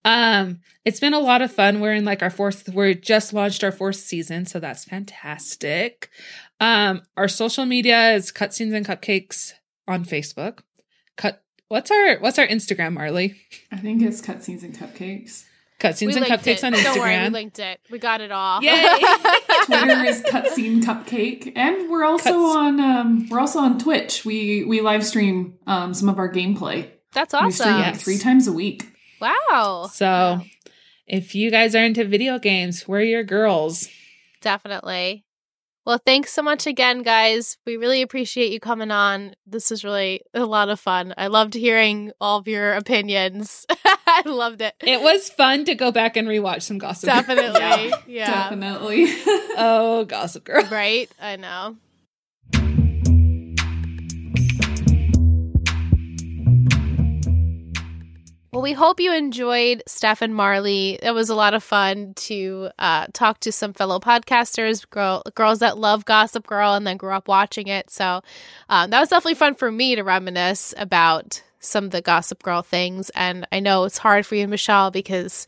Um, 0.04 0.60
it's 0.86 1.00
been 1.00 1.16
a 1.16 1.20
lot 1.20 1.42
of 1.42 1.52
fun. 1.52 1.80
We're 1.80 1.96
in 1.96 2.06
like 2.06 2.22
our 2.22 2.30
fourth, 2.30 2.70
we're 2.70 2.94
just 2.94 3.34
launched 3.34 3.64
our 3.64 3.72
fourth 3.72 3.96
season, 3.96 4.46
so 4.46 4.60
that's 4.60 4.86
fantastic. 4.86 6.12
Um, 6.66 7.04
our 7.16 7.28
social 7.28 7.68
media 7.68 8.14
is 8.14 8.32
Cutscenes 8.32 8.74
and 8.74 8.84
Cupcakes 8.84 9.54
on 9.88 10.04
Facebook. 10.04 10.62
Cut 11.16 11.44
what's 11.68 11.92
our 11.92 12.18
what's 12.18 12.40
our 12.40 12.48
Instagram, 12.48 12.94
Marley? 12.94 13.36
I 13.72 13.78
think 13.78 14.02
it's 14.02 14.20
cutscenes 14.20 14.64
and 14.64 14.76
cupcakes. 14.76 15.44
Cutscenes 15.80 16.08
we 16.08 16.16
and 16.16 16.26
Cupcakes 16.26 16.48
it. 16.58 16.64
on 16.64 16.74
Instagram. 16.74 16.84
Don't 16.84 17.00
worry, 17.00 17.24
we 17.24 17.30
linked 17.30 17.60
it. 17.60 17.80
We 17.92 18.00
got 18.00 18.20
it 18.20 18.32
all. 18.32 18.64
Yay! 18.64 18.72
Twitter 19.66 20.04
is 20.06 20.24
cutscene 20.24 20.82
cupcake, 20.82 21.54
and 21.56 21.88
we're 21.92 22.04
also 22.04 22.32
Cuts- 22.32 22.56
on 22.56 22.80
um, 22.80 23.30
we're 23.30 23.40
also 23.40 23.60
on 23.60 23.78
Twitch. 23.78 24.26
We 24.26 24.64
we 24.64 24.82
live 24.82 25.06
stream 25.06 25.60
um, 25.68 25.94
some 25.94 26.10
of 26.10 26.18
our 26.18 26.32
gameplay. 26.32 26.90
That's 27.14 27.34
We 27.34 27.52
stream 27.52 27.76
awesome. 27.76 27.82
like 27.92 27.98
three 27.98 28.18
times 28.18 28.48
a 28.48 28.52
week. 28.54 28.92
Wow. 29.22 29.88
so, 29.94 30.42
if 31.06 31.36
you 31.36 31.52
guys 31.52 31.76
are 31.76 31.86
into 31.86 32.04
video 32.06 32.40
games, 32.40 32.88
we're 32.88 33.02
your 33.02 33.24
girls. 33.24 33.88
Definitely. 34.42 35.26
Well, 35.86 36.02
thanks 36.04 36.34
so 36.34 36.42
much 36.42 36.66
again, 36.66 37.04
guys. 37.04 37.58
We 37.66 37.78
really 37.78 38.02
appreciate 38.02 38.52
you 38.52 38.60
coming 38.60 38.90
on. 38.90 39.36
This 39.46 39.70
was 39.70 39.84
really 39.84 40.22
a 40.34 40.44
lot 40.44 40.70
of 40.70 40.80
fun. 40.80 41.14
I 41.16 41.28
loved 41.28 41.54
hearing 41.54 42.12
all 42.20 42.40
of 42.40 42.48
your 42.48 42.74
opinions. 42.74 43.68
I 44.08 44.24
loved 44.26 44.62
it. 44.62 44.74
It 44.82 45.02
was 45.02 45.30
fun 45.30 45.66
to 45.66 45.76
go 45.76 45.92
back 45.92 46.18
and 46.18 46.28
rewatch 46.28 46.64
some 46.64 46.80
Gossip 46.80 47.08
Girl. 47.08 47.16
Definitely. 47.16 47.56
Yeah, 47.62 47.98
Yeah. 48.08 48.26
Definitely. 48.50 49.06
Oh, 49.58 50.06
Gossip 50.06 50.44
Girl. 50.44 50.66
Right? 50.66 51.10
I 51.22 51.36
know. 51.38 51.78
Well, 58.56 58.62
we 58.64 58.72
hope 58.72 59.02
you 59.02 59.14
enjoyed 59.14 59.84
Steph 59.86 60.22
and 60.22 60.34
Marley. 60.34 60.98
It 61.04 61.12
was 61.12 61.30
a 61.30 61.36
lot 61.36 61.54
of 61.54 61.62
fun 61.62 62.14
to 62.14 62.70
uh, 62.80 63.08
talk 63.12 63.42
to 63.42 63.52
some 63.52 63.74
fellow 63.74 64.00
podcasters, 64.00 64.90
girl, 64.90 65.24
girls 65.36 65.60
that 65.60 65.78
love 65.78 66.06
Gossip 66.06 66.48
Girl 66.48 66.74
and 66.74 66.88
then 66.88 66.96
grew 66.96 67.12
up 67.12 67.28
watching 67.28 67.68
it. 67.68 67.90
So 67.90 68.22
um, 68.70 68.92
that 68.92 69.02
was 69.02 69.10
definitely 69.10 69.36
fun 69.36 69.56
for 69.56 69.70
me 69.70 69.96
to 69.96 70.04
reminisce 70.04 70.74
about 70.78 71.44
some 71.60 71.84
of 71.84 71.92
the 71.92 72.02
Gossip 72.02 72.44
Girl 72.44 72.62
things. 72.62 73.10
And 73.10 73.46
I 73.52 73.60
know 73.60 73.84
it's 73.84 73.98
hard 73.98 74.26
for 74.26 74.36
you, 74.36 74.48
Michelle, 74.48 74.90
because 74.90 75.48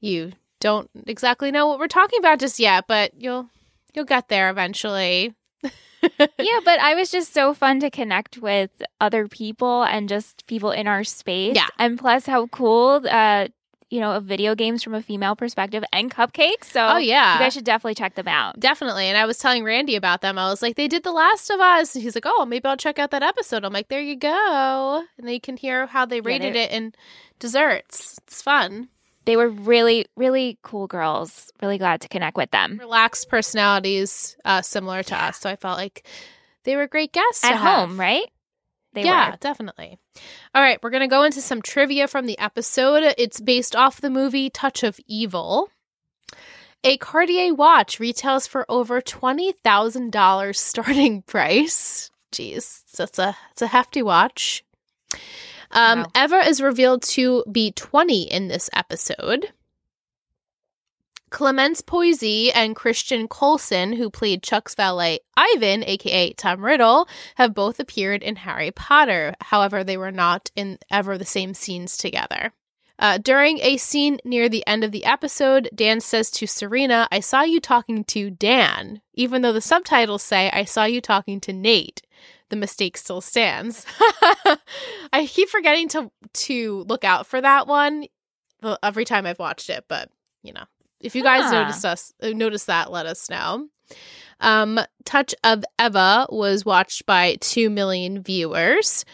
you 0.00 0.32
don't 0.58 0.90
exactly 1.06 1.52
know 1.52 1.68
what 1.68 1.78
we're 1.78 1.86
talking 1.86 2.18
about 2.18 2.40
just 2.40 2.58
yet, 2.58 2.86
but 2.88 3.12
you'll 3.16 3.48
you'll 3.94 4.04
get 4.04 4.28
there 4.28 4.50
eventually. 4.50 5.32
yeah, 6.02 6.60
but 6.64 6.80
I 6.80 6.94
was 6.94 7.10
just 7.10 7.32
so 7.34 7.54
fun 7.54 7.80
to 7.80 7.90
connect 7.90 8.38
with 8.38 8.70
other 9.00 9.28
people 9.28 9.82
and 9.82 10.08
just 10.08 10.46
people 10.46 10.70
in 10.70 10.86
our 10.86 11.04
space. 11.04 11.56
Yeah. 11.56 11.68
And 11.78 11.98
plus 11.98 12.26
how 12.26 12.46
cool 12.48 13.00
uh 13.10 13.48
you 13.90 14.00
know, 14.00 14.12
of 14.12 14.24
video 14.24 14.54
games 14.54 14.82
from 14.82 14.92
a 14.92 15.00
female 15.00 15.34
perspective 15.34 15.82
and 15.94 16.10
cupcakes. 16.14 16.64
So 16.64 16.86
Oh, 16.86 16.96
yeah. 16.98 17.32
you 17.32 17.38
guys 17.40 17.54
should 17.54 17.64
definitely 17.64 17.94
check 17.94 18.16
them 18.16 18.28
out. 18.28 18.60
Definitely. 18.60 19.06
And 19.06 19.16
I 19.16 19.24
was 19.24 19.38
telling 19.38 19.64
Randy 19.64 19.96
about 19.96 20.20
them. 20.20 20.38
I 20.38 20.50
was 20.50 20.60
like, 20.60 20.76
they 20.76 20.88
did 20.88 21.04
The 21.04 21.10
Last 21.10 21.48
of 21.48 21.58
Us. 21.58 21.94
And 21.94 22.02
he's 22.04 22.14
like, 22.14 22.26
oh, 22.26 22.44
maybe 22.44 22.66
I'll 22.66 22.76
check 22.76 22.98
out 22.98 23.12
that 23.12 23.22
episode. 23.22 23.64
I'm 23.64 23.72
like, 23.72 23.88
there 23.88 24.02
you 24.02 24.14
go. 24.16 25.02
And 25.16 25.26
then 25.26 25.32
you 25.32 25.40
can 25.40 25.56
hear 25.56 25.86
how 25.86 26.04
they 26.04 26.20
rated 26.20 26.54
they're- 26.54 26.64
it 26.64 26.70
in 26.70 26.92
desserts. 27.38 28.18
It's 28.26 28.42
fun. 28.42 28.88
They 29.28 29.36
were 29.36 29.50
really, 29.50 30.06
really 30.16 30.58
cool 30.62 30.86
girls. 30.86 31.52
Really 31.60 31.76
glad 31.76 32.00
to 32.00 32.08
connect 32.08 32.38
with 32.38 32.50
them. 32.50 32.78
Relaxed 32.78 33.28
personalities, 33.28 34.38
uh, 34.42 34.62
similar 34.62 35.02
to 35.02 35.14
us. 35.14 35.40
So 35.40 35.50
I 35.50 35.56
felt 35.56 35.76
like 35.76 36.06
they 36.64 36.76
were 36.76 36.86
great 36.86 37.12
guests 37.12 37.44
At 37.44 37.56
have. 37.56 37.60
home, 37.90 38.00
right? 38.00 38.24
They 38.94 39.04
yeah, 39.04 39.32
were. 39.32 39.36
definitely. 39.36 39.98
All 40.54 40.62
right, 40.62 40.78
we're 40.82 40.88
going 40.88 41.02
to 41.02 41.08
go 41.08 41.24
into 41.24 41.42
some 41.42 41.60
trivia 41.60 42.08
from 42.08 42.24
the 42.24 42.38
episode. 42.38 43.14
It's 43.18 43.38
based 43.38 43.76
off 43.76 44.00
the 44.00 44.08
movie 44.08 44.48
Touch 44.48 44.82
of 44.82 44.98
Evil. 45.06 45.68
A 46.82 46.96
Cartier 46.96 47.52
watch 47.52 48.00
retails 48.00 48.46
for 48.46 48.64
over 48.66 49.02
$20,000 49.02 50.56
starting 50.56 51.20
price. 51.26 52.10
Jeez, 52.32 52.80
that's 52.96 53.18
a 53.18 53.36
it's 53.52 53.60
a 53.60 53.66
hefty 53.66 54.00
watch. 54.00 54.64
Um, 55.70 56.00
Wow. 56.14 56.24
Eva 56.24 56.48
is 56.48 56.60
revealed 56.60 57.02
to 57.02 57.44
be 57.50 57.72
20 57.72 58.22
in 58.22 58.48
this 58.48 58.70
episode. 58.72 59.52
Clémence 61.30 61.82
Poésy 61.82 62.50
and 62.54 62.74
Christian 62.74 63.28
Coulson, 63.28 63.92
who 63.92 64.08
played 64.08 64.42
Chuck's 64.42 64.74
valet 64.74 65.20
Ivan, 65.36 65.84
aka 65.84 66.32
Tom 66.32 66.64
Riddle, 66.64 67.06
have 67.34 67.54
both 67.54 67.78
appeared 67.80 68.22
in 68.22 68.36
Harry 68.36 68.70
Potter. 68.70 69.34
However, 69.40 69.84
they 69.84 69.98
were 69.98 70.10
not 70.10 70.50
in 70.56 70.78
ever 70.90 71.18
the 71.18 71.26
same 71.26 71.52
scenes 71.52 71.98
together. 71.98 72.52
Uh, 72.98 73.18
during 73.18 73.58
a 73.60 73.76
scene 73.76 74.18
near 74.24 74.48
the 74.48 74.66
end 74.66 74.82
of 74.82 74.92
the 74.92 75.04
episode, 75.04 75.70
Dan 75.74 76.00
says 76.00 76.30
to 76.32 76.46
Serena, 76.46 77.06
I 77.12 77.20
saw 77.20 77.42
you 77.42 77.60
talking 77.60 78.04
to 78.04 78.30
Dan, 78.30 79.00
even 79.14 79.42
though 79.42 79.52
the 79.52 79.60
subtitles 79.60 80.22
say, 80.22 80.50
I 80.52 80.64
saw 80.64 80.84
you 80.84 81.00
talking 81.00 81.40
to 81.42 81.52
Nate. 81.52 82.02
The 82.50 82.56
mistake 82.56 82.96
still 82.96 83.20
stands. 83.20 83.84
I 85.12 85.26
keep 85.26 85.50
forgetting 85.50 85.88
to 85.90 86.10
to 86.32 86.84
look 86.88 87.04
out 87.04 87.26
for 87.26 87.40
that 87.40 87.66
one 87.66 88.06
every 88.82 89.04
time 89.04 89.26
I've 89.26 89.38
watched 89.38 89.68
it, 89.70 89.84
but 89.86 90.10
you 90.42 90.52
know, 90.52 90.64
if 91.00 91.14
you 91.14 91.22
guys 91.22 91.52
noticed 91.52 91.84
us 91.84 92.12
uh, 92.22 92.30
notice 92.30 92.64
that, 92.64 92.90
let 92.90 93.06
us 93.06 93.28
know. 93.28 93.68
Um, 94.40 94.80
Touch 95.04 95.34
of 95.44 95.64
Eva 95.80 96.26
was 96.30 96.64
watched 96.64 97.06
by 97.06 97.36
2 97.40 97.70
million 97.70 98.22
viewers. 98.22 99.04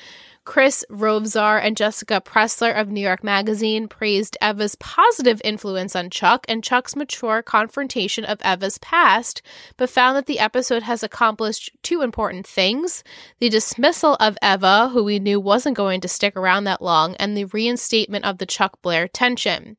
Chris 0.44 0.84
Rovzar 0.90 1.58
and 1.62 1.74
Jessica 1.74 2.20
Pressler 2.20 2.78
of 2.78 2.90
New 2.90 3.00
York 3.00 3.24
Magazine 3.24 3.88
praised 3.88 4.36
Eva's 4.42 4.74
positive 4.74 5.40
influence 5.42 5.96
on 5.96 6.10
Chuck 6.10 6.44
and 6.48 6.62
Chuck's 6.62 6.94
mature 6.94 7.42
confrontation 7.42 8.26
of 8.26 8.42
Eva's 8.42 8.76
past, 8.78 9.40
but 9.78 9.88
found 9.88 10.16
that 10.16 10.26
the 10.26 10.38
episode 10.38 10.82
has 10.82 11.02
accomplished 11.02 11.70
two 11.82 12.02
important 12.02 12.46
things 12.46 13.02
the 13.40 13.48
dismissal 13.48 14.16
of 14.20 14.36
Eva, 14.42 14.90
who 14.90 15.02
we 15.02 15.18
knew 15.18 15.40
wasn't 15.40 15.76
going 15.76 16.02
to 16.02 16.08
stick 16.08 16.36
around 16.36 16.64
that 16.64 16.82
long, 16.82 17.14
and 17.16 17.34
the 17.34 17.46
reinstatement 17.46 18.26
of 18.26 18.36
the 18.36 18.46
Chuck 18.46 18.82
Blair 18.82 19.08
tension. 19.08 19.78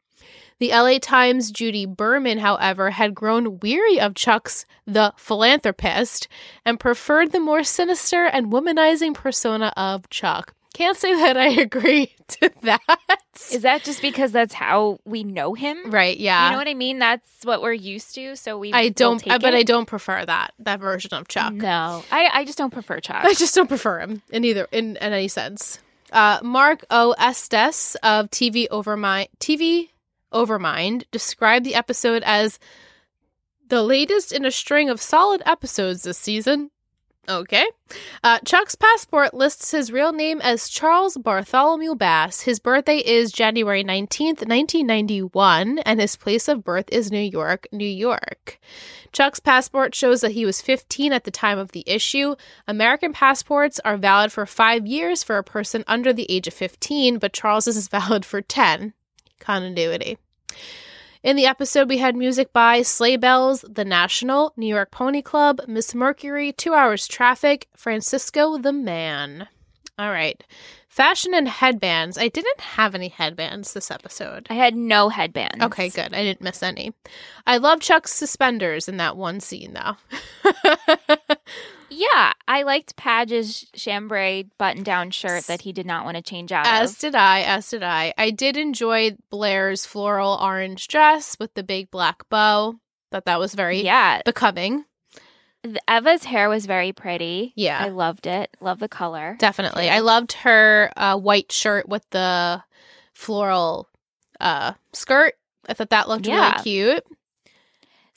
The 0.60 0.70
LA 0.70 1.00
Times' 1.00 1.52
Judy 1.52 1.86
Berman, 1.86 2.38
however, 2.38 2.92
had 2.92 3.14
grown 3.14 3.60
weary 3.60 4.00
of 4.00 4.16
Chuck's 4.16 4.66
the 4.88 5.14
philanthropist 5.18 6.28
and 6.66 6.80
preferred 6.80 7.32
the 7.34 7.40
more 7.42 7.64
sinister 7.64 8.26
and 8.26 8.52
womanizing 8.52 9.14
persona 9.14 9.74
of 9.76 10.10
Chuck. 10.10 10.54
Can't 10.74 10.98
say 10.98 11.14
that 11.16 11.38
I 11.38 11.48
agree 11.62 12.14
to 12.28 12.52
that. 12.64 12.82
Is 13.52 13.62
that 13.62 13.84
just 13.84 14.02
because 14.02 14.32
that's 14.32 14.54
how 14.54 15.00
we 15.06 15.24
know 15.24 15.54
him? 15.54 15.90
right? 15.90 16.18
Yeah. 16.18 16.46
You 16.46 16.52
know 16.52 16.58
what 16.58 16.68
I 16.68 16.74
mean? 16.74 17.00
That's 17.00 17.44
what 17.44 17.62
we're 17.62 17.74
used 17.74 18.16
to. 18.16 18.36
So 18.36 18.58
we. 18.58 18.74
I 18.74 18.90
don't, 18.90 19.26
I, 19.30 19.38
but. 19.38 19.54
I 19.56 19.64
don't 19.64 19.86
prefer 19.86 20.26
that 20.26 20.54
that 20.60 20.80
version 20.80 21.14
of 21.14 21.28
Chuck. 21.28 21.54
No, 21.54 22.04
I, 22.12 22.30
I 22.34 22.46
just 22.46 22.58
don't 22.58 22.72
prefer 22.72 23.00
Chuck. 23.00 23.24
I 23.24 23.34
just 23.34 23.56
don't 23.56 23.68
prefer 23.68 24.00
him 24.00 24.22
in 24.32 24.44
either 24.46 24.68
in, 24.72 24.98
in 24.98 25.14
any 25.14 25.28
sense. 25.28 25.80
Uh, 26.12 26.40
Mark 26.44 26.86
O. 26.90 27.14
Estes 27.18 27.96
of 28.04 28.30
TV 28.30 28.68
Over 28.70 28.96
My 28.96 29.28
TV 29.40 29.90
Overmind 30.34 31.04
described 31.12 31.66
the 31.66 31.76
episode 31.76 32.24
as 32.26 32.60
the 33.68 33.84
latest 33.84 34.32
in 34.32 34.46
a 34.46 34.52
string 34.52 34.90
of 34.90 35.02
solid 35.02 35.42
episodes 35.46 36.04
this 36.04 36.18
season. 36.18 36.72
Okay. 37.28 37.66
Uh, 38.24 38.40
Chuck's 38.46 38.76
passport 38.76 39.34
lists 39.34 39.72
his 39.72 39.92
real 39.92 40.14
name 40.14 40.42
as 40.42 40.70
Charles 40.70 41.18
Bartholomew 41.18 41.96
Bass. 41.96 42.42
His 42.42 42.60
birthday 42.60 42.98
is 42.98 43.32
January 43.32 43.84
19th, 43.84 44.46
1991, 44.48 45.80
and 45.80 46.00
his 46.00 46.16
place 46.16 46.48
of 46.48 46.64
birth 46.64 46.88
is 46.92 47.12
New 47.12 47.18
York, 47.18 47.68
New 47.72 47.88
York. 47.88 48.60
Chuck's 49.12 49.40
passport 49.40 49.96
shows 49.96 50.22
that 50.22 50.34
he 50.34 50.46
was 50.46 50.62
15 50.62 51.14
at 51.14 51.24
the 51.24 51.32
time 51.32 51.58
of 51.58 51.72
the 51.72 51.84
issue. 51.88 52.36
American 52.68 53.14
passports 53.14 53.80
are 53.84 53.98
valid 53.98 54.32
for 54.32 54.46
five 54.46 54.86
years 54.86 55.24
for 55.24 55.38
a 55.38 55.44
person 55.44 55.84
under 55.88 56.14
the 56.14 56.30
age 56.30 56.48
of 56.48 56.54
15, 56.54 57.18
but 57.18 57.34
Charles's 57.34 57.78
is 57.78 57.88
valid 57.88 58.24
for 58.24 58.42
10. 58.42 58.94
Continuity. 59.40 60.18
In 61.24 61.36
the 61.36 61.48
episode, 61.48 61.90
we 61.90 61.98
had 61.98 62.16
music 62.16 62.54
by 62.54 62.84
Sleigh 62.84 63.18
Bells, 63.18 63.66
The 63.68 63.84
National, 63.84 64.54
New 64.56 64.68
York 64.68 64.92
Pony 64.92 65.24
Club, 65.24 65.62
Miss 65.68 65.96
Mercury, 65.96 66.52
Two 66.52 66.76
Hours 66.76 67.08
Traffic, 67.08 67.68
Francisco 67.76 68.60
the 68.60 68.72
Man. 68.72 69.48
All 69.98 70.12
right. 70.12 70.44
Fashion 70.96 71.34
and 71.34 71.50
headbands. 71.50 72.18
I 72.18 72.30
didn't 72.30 72.62
have 72.62 72.96
any 72.96 73.10
headbands 73.10 73.74
this 73.74 73.92
episode. 73.92 74.48
I 74.50 74.54
had 74.54 74.78
no 74.78 75.10
headbands. 75.10 75.62
Okay, 75.62 75.90
good. 75.90 76.14
I 76.14 76.24
didn't 76.24 76.40
miss 76.42 76.64
any. 76.64 76.94
I 77.46 77.58
love 77.58 77.82
Chuck's 77.82 78.14
suspenders 78.14 78.88
in 78.88 78.96
that 78.96 79.18
one 79.18 79.42
scene, 79.42 79.74
though. 79.74 80.54
Yeah, 81.90 82.34
I 82.48 82.64
liked 82.64 82.96
Padge's 82.98 83.66
chambray 83.74 84.46
button-down 84.58 85.12
shirt 85.12 85.44
that 85.46 85.62
he 85.62 85.72
did 85.72 85.86
not 85.86 86.04
want 86.04 86.18
to 86.18 86.24
change 86.24 86.52
out 86.52 86.66
As 86.68 86.94
of. 86.94 87.00
did 87.00 87.16
I. 87.16 87.42
As 87.42 87.70
did 87.70 87.84
I. 87.84 88.14
I 88.18 88.32
did 88.32 88.58
enjoy 88.58 89.16
Blair's 89.30 89.86
floral 89.86 90.38
orange 90.42 90.88
dress 90.88 91.38
with 91.40 91.54
the 91.54 91.64
big 91.64 91.92
black 91.92 92.28
bow. 92.30 92.76
Thought 93.12 93.26
that 93.26 93.40
was 93.40 93.54
very 93.54 93.82
Yeah, 93.82 94.22
becoming. 94.26 94.86
Eva's 95.88 96.24
hair 96.24 96.50
was 96.50 96.66
very 96.66 96.92
pretty. 96.94 97.54
Yeah. 97.56 97.80
I 97.84 97.90
loved 97.90 98.28
it. 98.28 98.56
Love 98.62 98.80
the 98.80 98.88
color. 98.90 99.36
Definitely. 99.40 99.90
I 99.90 100.00
loved 100.00 100.34
her 100.34 100.92
uh, 100.96 101.18
white 101.18 101.52
shirt 101.52 101.88
with 101.90 102.10
the 102.12 102.64
floral 103.14 103.88
uh, 104.40 104.74
skirt. 104.94 105.34
I 105.68 105.74
thought 105.74 105.90
that 105.92 106.08
looked 106.10 106.28
Yeah. 106.28 106.52
really 106.52 106.64
cute. 106.64 107.04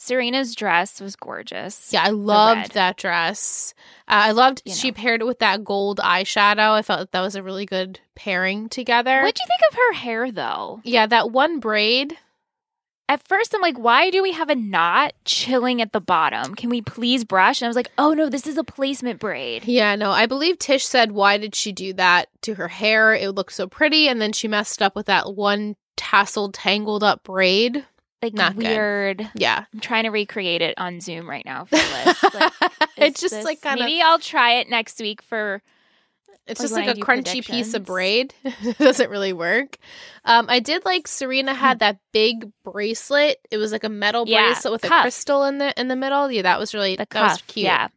Serena's 0.01 0.55
dress 0.55 1.01
was 1.01 1.17
gorgeous. 1.17 1.93
Yeah, 1.93 2.05
I 2.05 2.11
loved 2.11 2.75
that 2.75 2.97
dress. 2.97 3.75
Uh, 4.07 4.29
I 4.29 4.31
loved 4.31 4.63
You 4.65 4.73
she 4.73 4.91
know. 4.91 4.95
paired 4.95 5.23
it 5.23 5.27
with 5.27 5.41
that 5.41 5.65
gold 5.65 5.99
eyeshadow. 5.99 6.71
I 6.73 6.83
felt 6.83 7.11
that 7.11 7.21
was 7.21 7.35
a 7.35 7.43
really 7.43 7.67
good 7.67 7.99
pairing 8.15 8.69
together. 8.69 9.23
What 9.23 9.35
do 9.35 9.43
you 9.43 9.47
think 9.49 9.61
of 9.71 9.75
her 9.77 9.93
hair, 9.95 10.31
though? 10.31 10.81
yeah, 10.85 11.07
that 11.07 11.33
one 11.33 11.59
braid. 11.59 12.17
At 13.11 13.27
first, 13.27 13.55
I'm 13.55 13.63
like, 13.63 13.79
why 13.79 14.11
do 14.11 14.23
we 14.23 14.33
have 14.33 14.51
a 14.51 14.55
knot 14.55 15.15
chilling 15.25 15.81
at 15.81 15.93
the 15.93 16.01
bottom? 16.01 16.55
Can 16.55 16.69
we 16.69 16.83
please 16.83 17.25
brush? 17.25 17.63
And 17.63 17.67
I 17.67 17.69
was 17.69 17.77
like, 17.77 17.91
oh 17.97 18.13
no, 18.13 18.29
this 18.29 18.47
is 18.47 18.59
a 18.59 18.65
placement 18.65 19.19
braid. 19.19 19.65
Yeah, 19.65 19.97
no, 19.97 20.11
I 20.11 20.27
believe 20.27 20.59
Tish 20.59 20.85
said, 20.85 21.13
why 21.13 21.39
did 21.39 21.55
she 21.55 21.73
do 21.73 21.95
that 21.95 22.29
to 22.43 22.55
her 22.57 22.69
hair? 22.69 23.15
It 23.15 23.31
looked 23.31 23.55
so 23.55 23.67
pretty. 23.67 24.09
And 24.09 24.21
then 24.21 24.33
she 24.33 24.47
messed 24.47 24.83
up 24.83 24.95
with 24.95 25.07
that 25.07 25.35
one 25.35 25.77
tasseled, 25.97 26.51
tangled 26.53 27.03
up 27.03 27.23
braid. 27.25 27.85
Like 28.21 28.35
Not 28.35 28.57
good. 28.57 28.67
weird. 28.67 29.31
Yeah. 29.35 29.65
I'm 29.73 29.81
trying 29.81 30.03
to 30.05 30.11
recreate 30.11 30.61
it 30.61 30.75
on 30.77 31.01
Zoom 31.01 31.31
right 31.31 31.45
now 31.47 31.65
for 31.67 31.77
Liz. 31.77 32.23
Like, 32.35 32.53
it's 32.97 33.21
just 33.21 33.33
this- 33.33 33.45
like 33.45 33.63
kind 33.63 33.79
of, 33.81 33.87
maybe 33.87 34.03
I'll 34.03 34.19
try 34.19 34.55
it 34.55 34.69
next 34.69 35.01
week 35.01 35.23
for 35.23 35.63
it's 36.49 36.61
like 36.61 36.69
just 36.69 36.75
like 36.75 36.97
a 36.97 37.01
crunchy 37.01 37.45
piece 37.45 37.75
of 37.75 37.85
braid. 37.85 38.35
it 38.45 38.79
doesn't 38.79 39.11
really 39.11 39.33
work. 39.33 39.79
Um, 40.25 40.47
I 40.49 40.61
did 40.61 40.85
like 40.85 41.07
Serena 41.09 41.55
had 41.55 41.81
that 41.81 41.99
big 42.13 42.51
bracelet. 42.65 43.39
It 43.51 43.59
was 43.59 43.73
like 43.73 43.85
a 43.85 43.89
metal 43.89 44.25
Yeah, 44.27 44.47
bracelet 44.47 44.73
with 44.73 44.85
a 44.85 44.89
crystal 44.89 45.45
in 45.45 45.59
the 45.59 45.79
in 45.79 45.89
the 45.89 45.97
middle. 45.97 46.31
Yeah, 46.31 46.43
that 46.43 46.59
was 46.59 46.75
really 46.75 46.97
the 46.97 47.07
that 47.11 47.23
was 47.33 47.43
cute. 47.43 47.65
Yeah. 47.65 47.89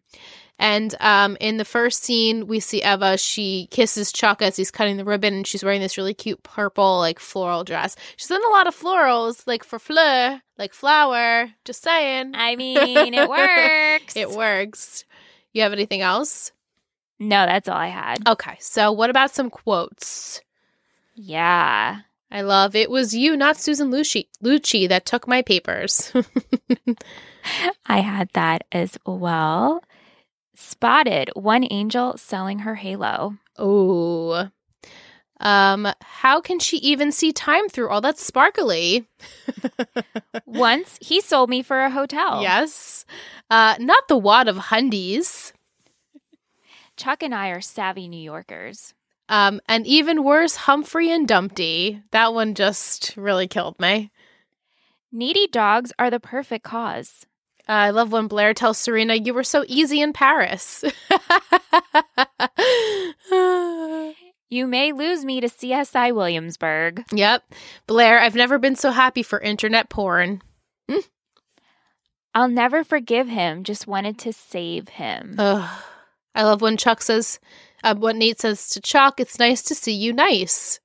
And 0.60 0.94
um, 1.00 1.38
in 1.40 1.58
the 1.58 1.66
first 1.66 2.04
scene, 2.04 2.46
we 2.46 2.60
see 2.60 2.84
Eva. 2.84 3.18
She 3.18 3.68
kisses 3.72 4.12
Chuck 4.12 4.44
as 4.44 4.56
he's 4.56 4.70
cutting 4.70 4.98
the 4.98 5.04
ribbon, 5.04 5.34
and 5.34 5.48
she's 5.48 5.64
wearing 5.64 5.82
this 5.82 5.98
really 5.98 6.14
cute 6.14 6.44
purple, 6.44 7.00
like 7.00 7.18
floral 7.18 7.64
dress. 7.64 7.96
She's 8.16 8.30
in 8.30 8.44
a 8.44 8.50
lot 8.50 8.68
of 8.68 8.80
florals, 8.80 9.48
like 9.48 9.64
for 9.64 9.80
fleur, 9.80 10.40
like 10.60 10.76
flower. 10.76 11.50
Just 11.66 11.82
saying, 11.82 12.34
I 12.36 12.56
mean, 12.56 12.78
it 13.16 13.28
works. 14.02 14.16
it 14.16 14.30
works. 14.30 15.04
You 15.52 15.64
have 15.64 15.74
anything 15.74 16.02
else? 16.02 16.52
No, 17.22 17.46
that's 17.46 17.70
all 17.70 17.78
I 17.78 17.88
had. 17.90 18.28
Okay, 18.28 18.58
so 18.60 18.92
what 18.92 19.12
about 19.12 19.30
some 19.30 19.52
quotes? 19.52 20.42
Yeah. 21.14 22.00
I 22.32 22.42
love 22.42 22.76
it 22.76 22.90
was 22.90 23.14
you, 23.14 23.38
not 23.38 23.58
Susan 23.58 23.92
Lucci, 23.92 24.28
Lucci 24.44 24.90
that 24.90 25.06
took 25.06 25.28
my 25.28 25.44
papers. 25.44 26.12
I 27.86 28.00
had 28.00 28.30
that 28.34 28.64
as 28.72 28.98
well. 29.06 29.84
Spotted 30.56 31.30
one 31.36 31.68
angel 31.70 32.18
selling 32.18 32.60
her 32.60 32.76
halo. 32.76 33.38
oh. 33.58 34.50
Um, 35.40 35.88
how 36.02 36.40
can 36.40 36.60
she 36.60 36.78
even 36.78 37.12
see 37.12 37.34
time 37.34 37.68
through 37.68 37.90
all 37.90 38.02
that 38.02 38.20
sparkly? 38.20 39.08
Once 40.46 41.00
he 41.02 41.20
sold 41.20 41.50
me 41.50 41.64
for 41.64 41.82
a 41.82 41.90
hotel. 41.90 42.44
Yes. 42.44 43.06
Uh, 43.50 43.76
not 43.80 44.08
the 44.08 44.18
wad 44.18 44.48
of 44.48 44.58
hundies. 44.58 45.52
Chuck 47.02 47.24
and 47.24 47.34
I 47.34 47.50
are 47.50 47.62
savvy 47.62 48.08
New 48.08 48.22
Yorkers. 48.22 48.94
Um, 49.28 49.60
and 49.68 49.88
even 49.88 50.24
worse, 50.24 50.56
Humphrey 50.56 51.10
and 51.10 51.28
Dumpty. 51.28 52.00
That 52.12 52.36
one 52.36 52.54
just 52.54 53.18
really 53.18 53.48
killed 53.48 53.80
me. 53.80 54.12
Needy 55.12 55.48
dogs 55.48 55.92
are 55.98 56.12
the 56.12 56.20
perfect 56.20 56.64
cause. 56.64 57.26
Uh, 57.68 57.72
I 57.72 57.90
love 57.90 58.12
when 58.12 58.28
Blair 58.28 58.54
tells 58.54 58.78
Serena, 58.78 59.16
"You 59.16 59.34
were 59.34 59.44
so 59.44 59.66
easy 59.68 60.00
in 60.00 60.14
Paris." 60.14 60.84
You 64.54 64.68
may 64.68 64.92
lose 64.92 65.24
me 65.24 65.40
to 65.40 65.48
CSI 65.48 66.14
Williamsburg. 66.14 67.06
yep, 67.14 67.42
Blair. 67.88 68.20
I've 68.20 68.36
never 68.36 68.60
been 68.60 68.76
so 68.76 68.92
happy 68.92 69.24
for 69.24 69.40
internet 69.40 69.90
porn. 69.90 70.42
I'll 72.36 72.50
never 72.50 72.84
forgive 72.84 73.30
him, 73.30 73.64
just 73.64 73.88
wanted 73.88 74.18
to 74.20 74.34
save 74.34 74.90
him. 74.90 75.36
Ugh. 75.40 75.70
I 76.36 76.44
love 76.44 76.62
when 76.62 76.78
Chuck 76.78 77.02
says, 77.02 77.40
uh, 77.84 77.96
what 77.96 78.16
Nate 78.16 78.40
says 78.40 78.70
to 78.70 78.80
Chuck. 78.82 79.20
It's 79.20 79.40
nice 79.40 79.62
to 79.64 79.76
see 79.76 79.94
you. 79.94 80.14
Nice. 80.14 80.80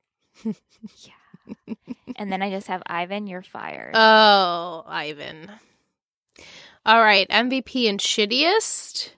Yeah. 1.02 1.74
And 2.16 2.30
then 2.32 2.42
I 2.42 2.50
just 2.50 2.66
have 2.66 2.82
Ivan, 2.86 3.26
you're 3.26 3.42
fired. 3.42 3.92
Oh, 3.94 4.84
Ivan. 4.86 5.50
All 6.84 7.00
right, 7.00 7.28
MVP 7.28 7.88
and 7.88 8.00
shittiest. 8.00 9.10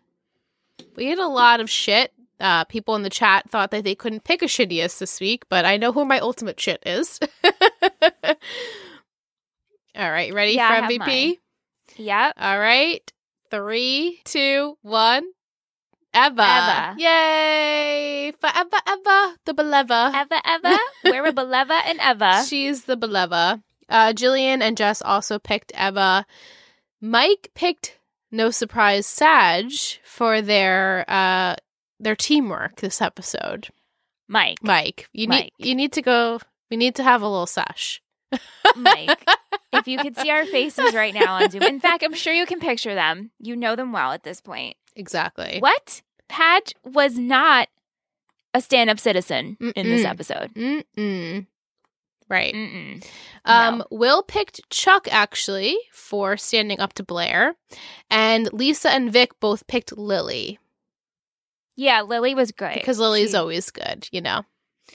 We 0.97 1.07
had 1.07 1.19
a 1.19 1.27
lot 1.29 1.61
of 1.61 1.69
shit 1.71 2.13
Uh, 2.41 2.65
people 2.65 2.95
in 2.97 3.03
the 3.03 3.11
chat 3.11 3.49
thought 3.51 3.71
that 3.71 3.85
they 3.85 3.95
couldn't 3.95 4.25
pick 4.25 4.43
a 4.43 4.47
shittiest 4.47 4.99
this 4.99 5.21
week, 5.21 5.45
but 5.49 5.65
I 5.65 5.77
know 5.77 5.93
who 5.93 6.05
my 6.05 6.19
ultimate 6.21 6.61
shit 6.61 6.83
is. 6.87 7.19
All 9.97 10.11
right, 10.11 10.33
ready 10.33 10.53
Yeah, 10.53 10.87
for 10.87 10.93
MVP? 10.93 11.39
Yep. 11.97 12.35
All 12.39 12.59
right, 12.59 13.13
three, 13.51 14.21
two, 14.25 14.77
one. 14.83 15.25
Eva. 16.15 16.43
Eva. 16.43 16.95
Yay! 16.99 18.33
Forever, 18.41 18.77
ever, 18.87 19.35
the 19.45 19.55
believer. 19.55 20.11
Ever, 20.15 20.41
ever. 20.45 20.77
We're 21.05 21.27
a 21.27 21.33
Beleva 21.33 21.81
and 21.85 22.01
Eva. 22.01 22.45
She's 22.49 22.85
the 22.85 22.97
believer. 22.97 23.61
Uh, 23.89 24.13
Jillian 24.13 24.61
and 24.61 24.77
Jess 24.77 25.03
also 25.03 25.39
picked 25.39 25.73
Eva. 25.79 26.27
Mike 27.01 27.51
picked, 27.55 27.99
no 28.31 28.51
surprise, 28.51 29.07
Sag 29.07 29.73
for 30.05 30.43
their 30.43 31.05
uh 31.09 31.55
their 32.01 32.17
teamwork 32.17 32.77
this 32.77 33.01
episode. 33.01 33.69
Mike. 34.29 34.59
Mike, 34.63 35.09
you 35.13 35.29
Mike. 35.29 35.53
need 35.59 35.69
you 35.69 35.75
need 35.75 35.93
to 35.93 36.03
go. 36.03 36.41
We 36.71 36.77
need 36.77 36.97
to 36.97 37.03
have 37.03 37.23
a 37.23 37.29
little 37.29 37.47
sesh. 37.47 38.03
Mike. 38.77 39.25
If 39.73 39.87
you 39.89 39.99
could 39.99 40.17
see 40.17 40.31
our 40.31 40.45
faces 40.45 40.95
right 40.95 41.15
now 41.15 41.35
on 41.37 41.51
Zoom. 41.51 41.63
In 41.63 41.81
fact, 41.81 42.03
I'm 42.03 42.15
sure 42.15 42.33
you 42.33 42.47
can 42.47 42.61
picture 42.61 42.95
them. 42.95 43.31
You 43.39 43.57
know 43.57 43.77
them 43.77 43.93
well 43.93 44.13
at 44.13 44.23
this 44.23 44.41
point. 44.41 44.77
Exactly. 44.99 45.57
What? 45.61 46.03
Pat 46.29 46.75
was 46.85 47.17
not 47.19 47.69
a 48.53 48.61
stand 48.61 48.91
up 48.91 48.99
citizen 49.01 49.57
in 49.75 49.87
this 49.89 50.05
episode. 50.05 50.53
Mm-mm. 50.55 51.47
Right. 52.29 52.55
Mm-mm. 52.55 53.07
Um, 53.47 53.79
No. 53.79 53.87
Will 53.91 54.23
picked 54.23 54.69
Chuck 54.69 55.09
actually 55.11 55.79
for 55.93 56.37
standing 56.37 56.79
up 56.81 56.93
to 56.95 57.03
Blair, 57.03 57.55
and 58.11 58.53
Lisa 58.53 58.91
and 58.91 59.11
Vic 59.11 59.31
both 59.41 59.67
picked 59.67 59.97
Lily 59.97 60.59
Yeah, 61.77 62.03
Lily 62.03 62.35
was 62.35 62.53
great. 62.53 62.75
because 62.81 62.99
Lily's 62.99 63.31
She- 63.31 63.37
always 63.37 63.71
good, 63.71 64.09
you 64.13 64.21
know. 64.21 64.43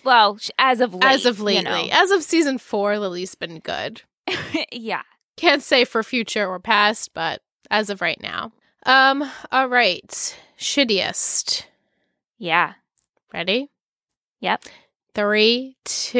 well, 0.03 0.37
as 0.59 0.79
of 0.81 0.93
late. 0.93 1.03
As 1.05 1.25
of 1.25 1.39
you 1.39 1.45
lately, 1.45 1.63
know. 1.63 1.87
as 1.91 2.11
of 2.11 2.21
season 2.23 2.57
four, 2.59 2.99
Lily's 2.99 3.33
been 3.33 3.59
good. 3.59 4.03
yeah. 4.71 5.01
Can't 5.37 5.63
say 5.63 5.85
for 5.85 6.03
future 6.03 6.45
or 6.47 6.59
past, 6.59 7.11
but 7.15 7.41
as 7.71 7.89
of 7.89 8.01
right 8.01 8.21
now. 8.21 8.51
Um. 8.85 9.29
All 9.51 9.67
right. 9.67 10.37
Shittiest. 10.59 11.63
Yeah. 12.37 12.73
Ready? 13.33 13.69
Yep. 14.41 14.65
Three, 15.15 15.77
two, 15.85 16.11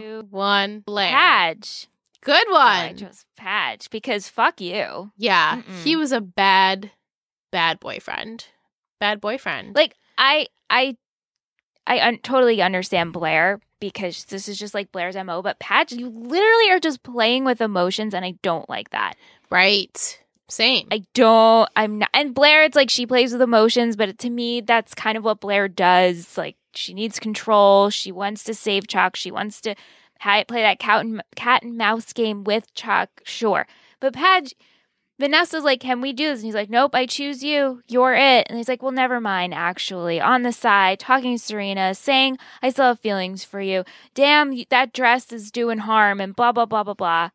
Two. 0.00 0.26
one. 0.30 0.80
Blair. 0.80 1.10
Padge. 1.10 1.86
Good 2.22 2.46
Oh, 2.48 2.56
I 2.56 2.86
one. 2.88 2.96
chose 2.96 3.24
Padge 3.36 3.88
because 3.90 4.28
fuck 4.28 4.60
you. 4.60 5.12
yeah, 5.16 5.56
Mm-mm. 5.62 5.82
he 5.84 5.94
was 5.96 6.12
a 6.12 6.20
bad, 6.20 6.90
bad 7.52 7.78
boyfriend. 7.78 8.46
Bad 9.00 9.20
boyfriend. 9.20 9.74
Like 9.76 9.94
I 10.18 10.48
I 10.68 10.96
I 11.86 12.00
un- 12.08 12.18
totally 12.22 12.60
understand 12.60 13.12
Blair 13.12 13.60
because 13.80 14.24
this 14.24 14.48
is 14.48 14.58
just 14.58 14.74
like 14.74 14.90
Blair's 14.92 15.14
MO, 15.16 15.40
but 15.42 15.58
Padge, 15.60 15.92
you 15.92 16.08
literally 16.08 16.70
are 16.70 16.80
just 16.80 17.02
playing 17.04 17.44
with 17.44 17.60
emotions 17.60 18.12
and 18.14 18.24
I 18.24 18.32
don't 18.42 18.68
like 18.68 18.90
that. 18.90 19.14
right. 19.50 20.18
Same. 20.50 20.88
I 20.90 21.04
don't 21.14 21.68
I'm 21.76 21.98
not 21.98 22.08
and 22.14 22.34
Blair 22.34 22.64
it's 22.64 22.76
like 22.76 22.88
she 22.90 23.06
plays 23.06 23.32
with 23.32 23.42
emotions, 23.42 23.96
but 23.96 24.18
to 24.18 24.30
me 24.30 24.60
that's 24.60 24.94
kind 24.94 25.18
of 25.18 25.24
what 25.24 25.40
Blair 25.40 25.68
does. 25.68 26.38
Like 26.38 26.56
she 26.74 26.94
needs 26.94 27.18
control, 27.18 27.90
she 27.90 28.10
wants 28.10 28.44
to 28.44 28.54
save 28.54 28.88
Chuck, 28.88 29.14
she 29.14 29.30
wants 29.30 29.60
to 29.62 29.74
play 30.20 30.62
that 30.62 30.78
cat 30.78 31.04
and 31.04 31.22
cat 31.36 31.62
and 31.62 31.76
mouse 31.76 32.12
game 32.12 32.44
with 32.44 32.72
Chuck, 32.74 33.10
sure. 33.24 33.66
But 34.00 34.14
Padge 34.14 34.54
Vanessa's 35.20 35.64
like, 35.64 35.80
"Can 35.80 36.00
we 36.00 36.12
do 36.12 36.28
this?" 36.28 36.38
And 36.38 36.46
he's 36.46 36.54
like, 36.54 36.70
"Nope, 36.70 36.94
I 36.94 37.04
choose 37.04 37.42
you. 37.42 37.82
You're 37.88 38.14
it." 38.14 38.46
And 38.48 38.56
he's 38.56 38.68
like, 38.68 38.82
"Well, 38.82 38.92
never 38.92 39.20
mind." 39.20 39.52
Actually, 39.52 40.20
on 40.20 40.44
the 40.44 40.52
side, 40.52 41.00
talking 41.00 41.36
to 41.36 41.42
Serena, 41.42 41.94
saying, 41.94 42.38
"I 42.62 42.70
still 42.70 42.86
have 42.86 43.00
feelings 43.00 43.42
for 43.44 43.60
you. 43.60 43.84
Damn, 44.14 44.54
that 44.70 44.92
dress 44.92 45.32
is 45.32 45.50
doing 45.50 45.78
harm," 45.78 46.20
and 46.20 46.36
blah 46.36 46.52
blah 46.52 46.66
blah 46.66 46.84
blah 46.84 46.94
blah. 46.94 47.30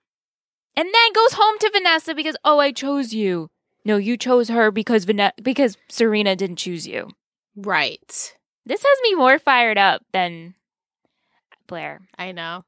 And 0.76 0.88
then 0.92 1.14
goes 1.14 1.34
home 1.34 1.58
to 1.60 1.70
Vanessa 1.74 2.16
because, 2.16 2.36
"Oh, 2.44 2.60
I 2.60 2.72
chose 2.72 3.14
you." 3.14 3.50
No, 3.86 3.98
you 3.98 4.18
chose 4.18 4.50
her 4.50 4.72
because 4.72 5.04
Van- 5.06 5.32
because 5.42 5.78
Serena 5.90 6.36
didn't 6.36 6.56
choose 6.58 6.88
you. 6.88 7.10
right. 7.56 8.36
This 8.66 8.82
has 8.82 8.98
me 9.04 9.14
more 9.16 9.38
fired 9.40 9.78
up 9.78 10.04
than 10.14 10.56
Blair. 11.68 12.02
I 12.18 12.32
know. 12.32 12.64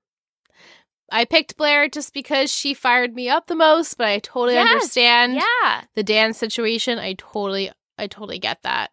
I 1.12 1.24
picked 1.26 1.56
Blair 1.58 1.88
just 1.88 2.14
because 2.14 2.52
she 2.54 2.74
fired 2.74 3.16
me 3.16 3.30
up 3.30 3.48
the 3.48 3.56
most, 3.56 3.98
but 3.98 4.08
I 4.08 4.20
totally 4.20 4.56
Yes, 4.56 4.72
understand 4.72 5.36
Yeah. 5.36 5.84
the 5.94 6.04
Dan 6.04 6.34
situation. 6.34 6.98
I 7.00 7.14
totally, 7.14 7.72
I 7.98 8.08
totally 8.08 8.40
get 8.40 8.62
that. 8.64 8.92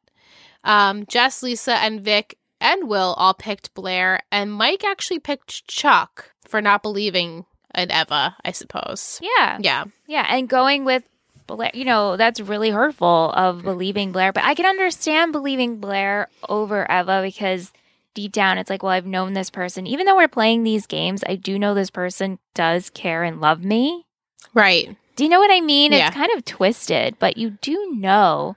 Um, 0.63 1.07
Jess, 1.07 1.43
Lisa, 1.43 1.75
and 1.79 2.01
Vic 2.03 2.39
and 2.61 2.89
Will 2.89 3.15
all 3.17 3.35
picked 3.35 3.75
Blair, 3.75 4.21
and 4.31 4.53
Mike 4.53 4.85
actually 4.85 5.19
picked 5.19 5.67
Chuck 5.67 6.33
for 6.47 6.61
not 6.61 6.83
believing 6.83 7.47
in 7.75 7.91
Eva. 7.91 8.37
I 8.45 8.53
suppose. 8.53 9.21
Yeah. 9.23 9.59
Yeah. 9.61 9.85
Yeah, 10.07 10.27
and 10.29 10.49
going 10.49 10.85
with 10.85 11.05
Blair, 11.47 11.71
you 11.75 11.85
know, 11.85 12.17
that's 12.17 12.41
really 12.41 12.71
hurtful 12.71 13.33
of 13.33 13.63
believing 13.63 14.13
Blair. 14.13 14.33
But 14.33 14.45
I 14.45 14.55
can 14.55 14.67
understand 14.67 15.33
believing 15.33 15.79
Blair 15.79 16.29
over 16.49 16.87
Eva 16.91 17.23
because 17.23 17.73
deep 18.15 18.33
down 18.33 18.59
it's 18.59 18.71
like, 18.71 18.83
well, 18.83 18.93
I've 18.93 19.07
known 19.07 19.33
this 19.33 19.51
person. 19.51 19.87
Even 19.87 20.07
though 20.07 20.17
we're 20.17 20.29
playing 20.29 20.63
these 20.63 20.87
games, 20.87 21.25
I 21.27 21.37
do 21.37 21.59
know 21.59 21.75
this 21.75 21.91
person 21.91 22.39
does 22.55 22.91
care 22.91 23.23
and 23.23 23.41
love 23.41 23.65
me. 23.65 24.07
Right. 24.55 24.97
Do 25.17 25.25
you 25.25 25.31
know 25.31 25.41
what 25.41 25.53
I 25.53 25.61
mean? 25.61 25.93
Yeah. 25.93 26.07
It's 26.07 26.17
kind 26.17 26.31
of 26.37 26.45
twisted, 26.45 27.19
but 27.19 27.37
you 27.37 27.59
do 27.61 27.93
know 27.95 28.57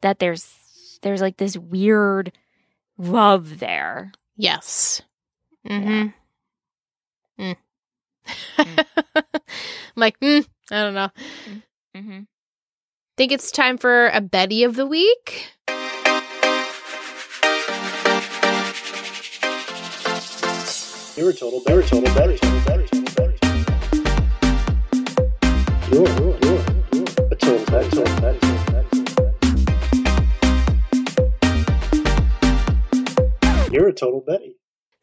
that 0.00 0.18
there's 0.18 0.98
there's 1.02 1.20
like 1.20 1.36
this 1.38 1.56
weird 1.56 2.32
love 2.98 3.58
there. 3.58 4.12
Yes. 4.36 5.02
Mm-hmm. 5.68 5.88
Mm. 5.88 6.14
Mm. 8.58 8.84
I'm 9.16 9.22
like, 9.96 10.18
mm, 10.20 10.46
I 10.70 10.82
don't 10.82 10.94
know. 10.94 11.10
Mm-hmm. 11.96 12.20
Think 13.16 13.32
it's 13.32 13.50
time 13.50 13.76
for 13.78 14.08
a 14.08 14.20
Betty 14.20 14.64
of 14.64 14.76
the 14.76 14.86
week. 14.86 15.52
You're 21.16 21.30
a 21.30 21.34
total 21.34 21.60
Betty, 21.66 21.86
total 21.86 22.14
Betty, 22.14 22.38
total 22.38 22.60
Betty, 22.64 22.86
total 22.86 23.12
Betty. 23.14 23.36
You're, 25.92 26.08
you're, 26.08 26.38
you're, 26.40 26.62
you're 26.94 27.28
a 27.30 27.36
total 27.36 27.64
Betty, 27.66 27.90
total 27.90 28.14
Betty, 28.20 28.38
total 28.40 28.64
Betty. 28.72 28.90
You're 33.72 33.88
a 33.88 33.92
total 33.92 34.20
Betty. 34.26 34.59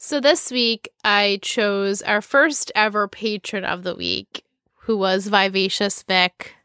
So 0.07 0.21
this 0.21 0.51
week, 0.51 0.87
I 1.03 1.37
chose 1.41 2.01
our 2.01 2.21
first 2.21 2.71
ever 2.75 3.09
patron 3.09 3.65
of 3.65 3.83
the 3.83 3.93
week, 3.93 4.45
who 4.75 4.95
was 4.95 5.27
Vivacious 5.27 6.01
Vic, 6.03 6.55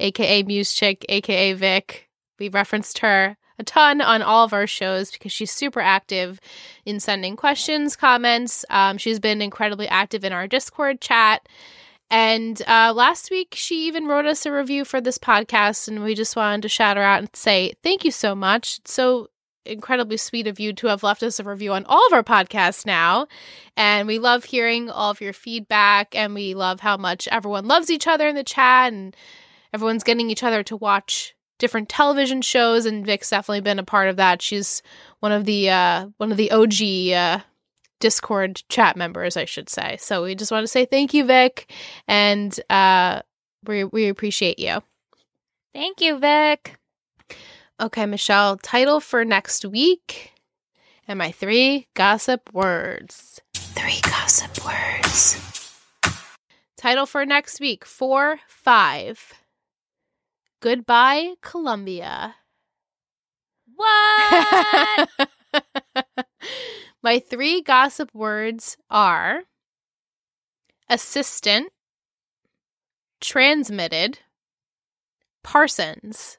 aka 0.00 0.42
Muse 0.44 0.72
Chick, 0.72 1.04
aka 1.10 1.52
Vic. 1.52 2.08
We 2.38 2.48
referenced 2.48 3.00
her 3.00 3.36
a 3.58 3.64
ton 3.64 4.00
on 4.00 4.22
all 4.22 4.46
of 4.46 4.54
our 4.54 4.66
shows 4.66 5.10
because 5.10 5.30
she's 5.30 5.50
super 5.50 5.80
active 5.80 6.40
in 6.86 6.98
sending 6.98 7.36
questions, 7.36 7.96
comments. 7.96 8.64
Um, 8.70 8.96
she's 8.96 9.20
been 9.20 9.42
incredibly 9.42 9.88
active 9.88 10.24
in 10.24 10.32
our 10.32 10.48
Discord 10.48 11.02
chat. 11.02 11.46
And 12.10 12.62
uh, 12.66 12.94
last 12.96 13.30
week, 13.30 13.54
she 13.54 13.86
even 13.88 14.06
wrote 14.06 14.24
us 14.24 14.46
a 14.46 14.52
review 14.52 14.86
for 14.86 15.02
this 15.02 15.18
podcast, 15.18 15.86
and 15.86 16.02
we 16.02 16.14
just 16.14 16.34
wanted 16.34 16.62
to 16.62 16.70
shout 16.70 16.96
her 16.96 17.02
out 17.02 17.18
and 17.18 17.28
say 17.36 17.74
thank 17.82 18.06
you 18.06 18.10
so 18.10 18.34
much. 18.34 18.80
So 18.86 19.28
incredibly 19.66 20.16
sweet 20.16 20.46
of 20.46 20.60
you 20.60 20.72
to 20.74 20.86
have 20.86 21.02
left 21.02 21.22
us 21.22 21.38
a 21.38 21.44
review 21.44 21.72
on 21.72 21.84
all 21.86 22.06
of 22.06 22.12
our 22.12 22.22
podcasts 22.22 22.86
now. 22.86 23.26
And 23.76 24.06
we 24.06 24.18
love 24.18 24.44
hearing 24.44 24.90
all 24.90 25.10
of 25.10 25.20
your 25.20 25.32
feedback, 25.32 26.14
and 26.14 26.34
we 26.34 26.54
love 26.54 26.80
how 26.80 26.96
much 26.96 27.28
everyone 27.28 27.66
loves 27.66 27.90
each 27.90 28.06
other 28.06 28.26
in 28.28 28.34
the 28.34 28.44
chat, 28.44 28.92
and 28.92 29.14
everyone's 29.72 30.04
getting 30.04 30.30
each 30.30 30.42
other 30.42 30.62
to 30.64 30.76
watch 30.76 31.34
different 31.58 31.88
television 31.88 32.42
shows. 32.42 32.86
And 32.86 33.04
Vic's 33.04 33.30
definitely 33.30 33.60
been 33.60 33.78
a 33.78 33.84
part 33.84 34.08
of 34.08 34.16
that. 34.16 34.42
She's 34.42 34.82
one 35.20 35.32
of 35.32 35.44
the 35.44 35.70
uh, 35.70 36.06
one 36.16 36.30
of 36.30 36.36
the 36.36 36.50
OG 36.50 37.12
uh, 37.14 37.42
Discord 38.00 38.62
chat 38.68 38.96
members, 38.96 39.36
I 39.36 39.44
should 39.44 39.68
say. 39.68 39.96
So 39.98 40.22
we 40.22 40.34
just 40.34 40.52
want 40.52 40.64
to 40.64 40.68
say 40.68 40.84
thank 40.84 41.14
you, 41.14 41.24
Vic, 41.24 41.70
and 42.08 42.58
uh, 42.70 43.22
we 43.66 43.84
we 43.84 44.08
appreciate 44.08 44.58
you. 44.58 44.82
Thank 45.74 46.00
you, 46.00 46.18
Vic. 46.18 46.78
Okay, 47.78 48.06
Michelle, 48.06 48.56
title 48.56 49.00
for 49.00 49.22
next 49.22 49.64
week 49.66 50.32
and 51.06 51.18
my 51.18 51.30
three 51.30 51.88
gossip 51.94 52.50
words. 52.54 53.40
Three 53.54 54.00
gossip 54.02 54.64
words. 54.64 55.42
Title 56.78 57.04
for 57.04 57.26
next 57.26 57.60
week 57.60 57.84
four, 57.84 58.38
five. 58.48 59.34
Goodbye, 60.60 61.34
Columbia. 61.42 62.36
What? 63.74 65.08
my 67.02 67.18
three 67.18 67.60
gossip 67.60 68.14
words 68.14 68.78
are 68.88 69.42
assistant, 70.88 71.68
transmitted, 73.20 74.20
Parsons. 75.44 76.38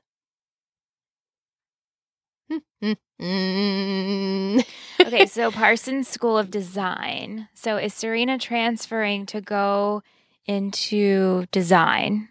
Mm. 3.22 4.65
okay, 5.02 5.26
so 5.26 5.52
Parsons 5.52 6.07
School 6.07 6.38
of 6.38 6.52
Design. 6.52 7.48
So 7.53 7.77
is 7.77 7.94
Serena 7.94 8.38
transferring 8.38 9.26
to 9.27 9.41
go 9.41 10.03
into 10.45 11.45
design? 11.52 12.30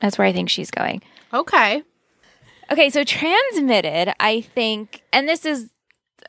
That's 0.00 0.18
where 0.18 0.26
I 0.26 0.32
think 0.32 0.50
she's 0.50 0.70
going. 0.70 1.02
Okay. 1.32 1.82
Okay, 2.70 2.90
so 2.90 3.04
transmitted, 3.04 4.12
I 4.18 4.40
think, 4.40 5.02
and 5.12 5.28
this 5.28 5.44
is, 5.46 5.70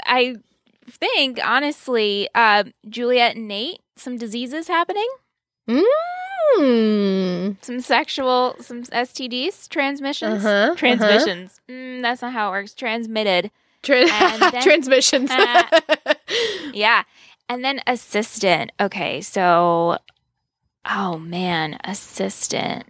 I 0.05 0.35
think, 0.87 1.39
honestly, 1.43 2.29
uh, 2.35 2.65
Juliet 2.87 3.35
and 3.35 3.47
Nate, 3.47 3.79
some 3.95 4.17
diseases 4.17 4.67
happening, 4.67 5.07
Mm. 5.67 5.83
Some 6.55 7.79
sexual, 7.81 8.55
some 8.59 8.83
STDs, 8.83 9.67
transmissions, 9.69 10.45
Uh-huh, 10.45 10.75
transmissions. 10.75 11.59
Mm, 11.69 12.01
that's 12.01 12.21
not 12.21 12.33
how 12.33 12.49
it 12.49 12.51
works. 12.51 12.73
Transmitted. 12.73 13.51
Tra- 13.83 14.07
And 14.09 14.41
then- 14.53 14.63
transmissions. 14.63 15.31
Uh, 15.31 15.63
Yeah. 16.73 17.03
And 17.49 17.63
then 17.63 17.79
assistant. 17.87 18.71
Okay, 18.79 19.21
so 19.21 19.97
oh 20.89 21.17
man, 21.17 21.77
assistant. 21.83 22.85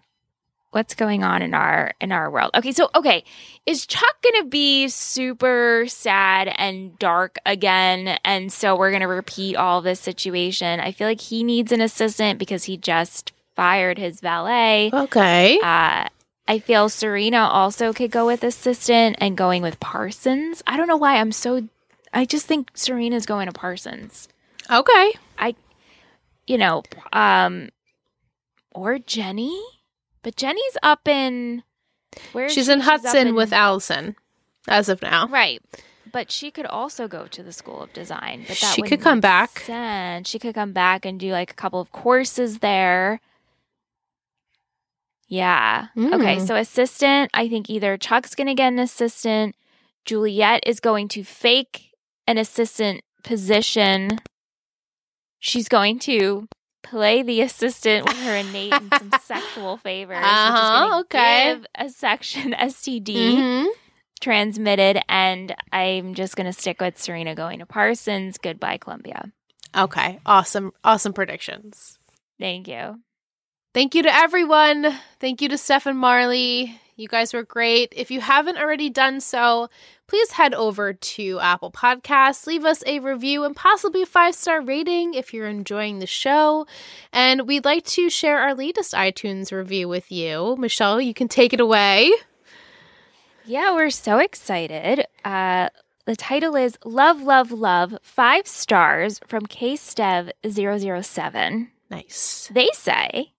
What's 0.72 0.96
going 0.96 1.24
on 1.24 1.42
in 1.42 1.54
our 1.54 1.94
in 2.02 2.12
our 2.12 2.30
world? 2.30 2.52
Okay, 2.56 2.72
so 2.72 2.90
okay, 2.96 3.24
is 3.66 3.86
Chuck 3.86 4.22
going 4.24 4.44
to 4.44 4.50
be 4.50 4.88
super 4.90 5.86
sad 5.88 6.54
and 6.58 6.98
dark 7.00 7.38
again 7.46 8.18
and 8.26 8.52
so 8.52 8.76
we're 8.76 8.90
going 8.92 9.02
to 9.02 9.08
repeat 9.08 9.56
all 9.56 9.82
this 9.82 10.00
situation? 10.00 10.80
I 10.80 10.92
feel 10.92 11.08
like 11.08 11.22
he 11.22 11.44
needs 11.44 11.72
an 11.72 11.80
assistant 11.82 12.38
because 12.40 12.66
he 12.66 12.76
just 12.78 13.32
fired 13.58 13.98
his 13.98 14.22
valet. 14.22 14.90
okay. 14.94 15.60
Uh 15.62 16.08
I 16.50 16.60
feel 16.60 16.88
Serena 16.88 17.40
also 17.40 17.92
could 17.92 18.10
go 18.12 18.26
with 18.26 18.42
assistant 18.42 19.18
and 19.20 19.36
going 19.36 19.62
with 19.62 19.82
Parsons. 19.82 20.64
I 20.66 20.78
don't 20.78 20.88
know 20.88 20.96
why 20.96 21.18
I'm 21.18 21.34
so 21.34 21.68
I 22.14 22.24
just 22.24 22.46
think 22.46 22.72
Serena's 22.74 23.26
going 23.26 23.48
to 23.48 23.52
Parsons. 23.52 24.30
Okay. 24.72 25.14
I, 25.38 25.56
you 26.48 26.58
know, 26.58 26.84
um 27.12 27.68
or 28.74 28.98
Jenny? 29.00 29.60
But 30.22 30.36
Jenny's 30.38 30.78
up 30.84 31.08
in 31.08 31.64
Where 32.32 32.48
She's 32.50 32.68
she? 32.68 32.72
in 32.72 32.80
Hudson 32.82 33.28
in- 33.30 33.36
with 33.36 33.52
Allison 33.52 34.16
as 34.70 34.88
of 34.88 35.02
now. 35.02 35.28
Right. 35.28 35.62
But 36.14 36.32
she 36.32 36.52
could 36.52 36.66
also 36.66 37.08
go 37.10 37.28
to 37.28 37.44
the 37.44 37.52
School 37.52 37.82
of 37.82 37.92
Design. 37.94 38.46
But 38.48 38.58
that 38.60 38.74
She 38.74 38.82
could 38.82 39.02
come 39.02 39.20
back. 39.20 39.60
sense. 39.60 40.30
She 40.30 40.40
could 40.40 40.56
come 40.56 40.72
back 40.72 41.06
and 41.06 41.20
do 41.20 41.32
like 41.34 41.52
a 41.52 41.56
couple 41.56 41.82
of 41.82 41.92
courses 41.92 42.60
there. 42.60 43.20
Yeah. 45.28 45.88
Okay. 45.98 46.38
Mm. 46.38 46.48
So 46.48 46.56
assistant, 46.56 47.32
I 47.34 47.50
think 47.50 47.70
either 47.70 47.98
Chuck's 47.98 48.34
going 48.36 48.48
to 48.48 48.54
get 48.56 48.70
an 48.72 48.80
assistant, 48.80 49.56
Juliet 50.06 50.64
is 50.66 50.80
going 50.80 51.08
to 51.10 51.24
fake 51.24 51.92
an 52.28 52.38
assistant 52.38 53.02
position. 53.24 54.20
She's 55.40 55.68
going 55.68 56.00
to 56.00 56.48
play 56.84 57.22
the 57.24 57.42
assistant 57.42 58.06
with 58.08 58.18
her 58.24 58.36
innate 58.38 58.74
and 58.74 58.94
some 58.98 59.12
sexual 59.22 59.78
favors. 59.78 60.24
Uh-huh, 60.24 61.00
okay. 61.02 61.56
Give 61.56 61.66
a 61.76 61.90
section 61.90 62.54
STD 62.58 63.14
Mhm. 63.38 63.68
transmitted, 64.22 65.02
and 65.10 65.54
I'm 65.74 66.14
just 66.14 66.36
going 66.38 66.46
to 66.48 66.54
stick 66.54 66.80
with 66.80 66.98
Serena 66.98 67.36
going 67.36 67.60
to 67.60 67.66
Parsons. 67.66 68.38
Goodbye, 68.38 68.78
Columbia. 68.78 69.32
Okay. 69.78 70.20
Awesome. 70.26 70.72
Awesome 70.86 71.12
predictions. 71.14 72.00
Thank 72.40 72.68
you. 72.70 73.02
Thank 73.78 73.94
you 73.94 74.02
to 74.02 74.12
everyone. 74.12 74.92
Thank 75.20 75.40
you 75.40 75.50
to 75.50 75.58
Steph 75.58 75.86
and 75.86 76.00
Marley. 76.00 76.82
You 76.96 77.08
guys 77.08 77.32
were 77.32 77.44
great. 77.44 77.94
If 77.96 78.10
you 78.10 78.22
haven't 78.22 78.58
already 78.58 78.90
done 78.90 79.22
so, 79.22 79.70
please 80.08 80.32
head 80.32 80.56
over 80.56 80.94
to 80.94 81.40
Apple 81.40 81.72
Podcasts, 81.72 82.48
leave 82.48 82.66
us 82.66 82.84
a 82.88 82.98
review 82.98 83.44
and 83.44 83.56
possibly 83.56 84.02
a 84.02 84.08
five 84.08 84.34
star 84.34 84.64
rating 84.64 85.14
if 85.14 85.32
you're 85.32 85.48
enjoying 85.48 86.00
the 86.00 86.08
show. 86.08 86.66
And 87.14 87.48
we'd 87.48 87.66
like 87.66 87.86
to 87.86 88.10
share 88.10 88.40
our 88.40 88.56
latest 88.56 88.94
iTunes 88.94 89.52
review 89.52 89.88
with 89.88 90.12
you. 90.12 90.56
Michelle, 90.58 91.00
you 91.00 91.14
can 91.14 91.28
take 91.28 91.54
it 91.54 91.60
away. 91.60 92.12
Yeah, 93.46 93.76
we're 93.76 93.92
so 93.92 94.18
excited. 94.18 95.06
Uh, 95.24 95.70
the 96.06 96.16
title 96.16 96.56
is 96.56 96.80
Love, 96.84 97.22
Love, 97.22 97.52
Love, 97.52 98.00
five 98.02 98.48
stars 98.48 99.20
from 99.28 99.46
KStev007. 99.46 101.68
Nice. 101.92 102.50
They 102.52 102.70
say 102.74 103.34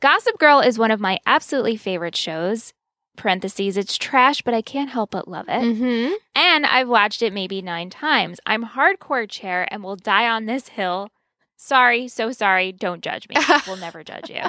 Gossip 0.00 0.38
Girl 0.38 0.60
is 0.60 0.78
one 0.78 0.90
of 0.90 1.00
my 1.00 1.18
absolutely 1.26 1.76
favorite 1.76 2.16
shows. 2.16 2.72
Parentheses, 3.16 3.76
it's 3.76 3.96
trash, 3.96 4.42
but 4.42 4.54
I 4.54 4.60
can't 4.60 4.90
help 4.90 5.12
but 5.12 5.28
love 5.28 5.48
it. 5.48 5.62
Mm-hmm. 5.62 6.14
And 6.34 6.66
I've 6.66 6.88
watched 6.88 7.22
it 7.22 7.32
maybe 7.32 7.62
nine 7.62 7.88
times. 7.88 8.40
I'm 8.44 8.64
hardcore 8.64 9.28
chair 9.30 9.68
and 9.70 9.84
will 9.84 9.96
die 9.96 10.28
on 10.28 10.46
this 10.46 10.68
hill. 10.68 11.10
Sorry, 11.56 12.08
so 12.08 12.32
sorry. 12.32 12.72
Don't 12.72 13.02
judge 13.02 13.28
me. 13.28 13.36
We'll 13.66 13.76
never 13.76 14.02
judge 14.02 14.28
you. 14.30 14.42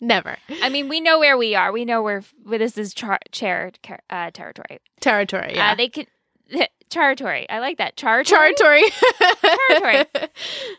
Never. 0.00 0.36
I 0.62 0.68
mean, 0.68 0.88
we 0.88 1.00
know 1.00 1.18
where 1.18 1.36
we 1.36 1.54
are. 1.54 1.72
We 1.72 1.84
know 1.84 2.02
where, 2.02 2.22
where 2.44 2.58
this 2.58 2.78
is 2.78 2.94
char- 2.94 3.18
chair 3.32 3.72
uh, 4.08 4.30
territory. 4.30 4.78
Territory. 5.00 5.52
Yeah. 5.54 5.72
Uh, 5.72 5.74
they 5.74 5.88
can 5.88 6.06
territory. 6.88 7.48
I 7.48 7.58
like 7.58 7.78
that. 7.78 7.96
Char 7.96 8.22
Territory. 8.24 8.84
Territory. 9.42 10.04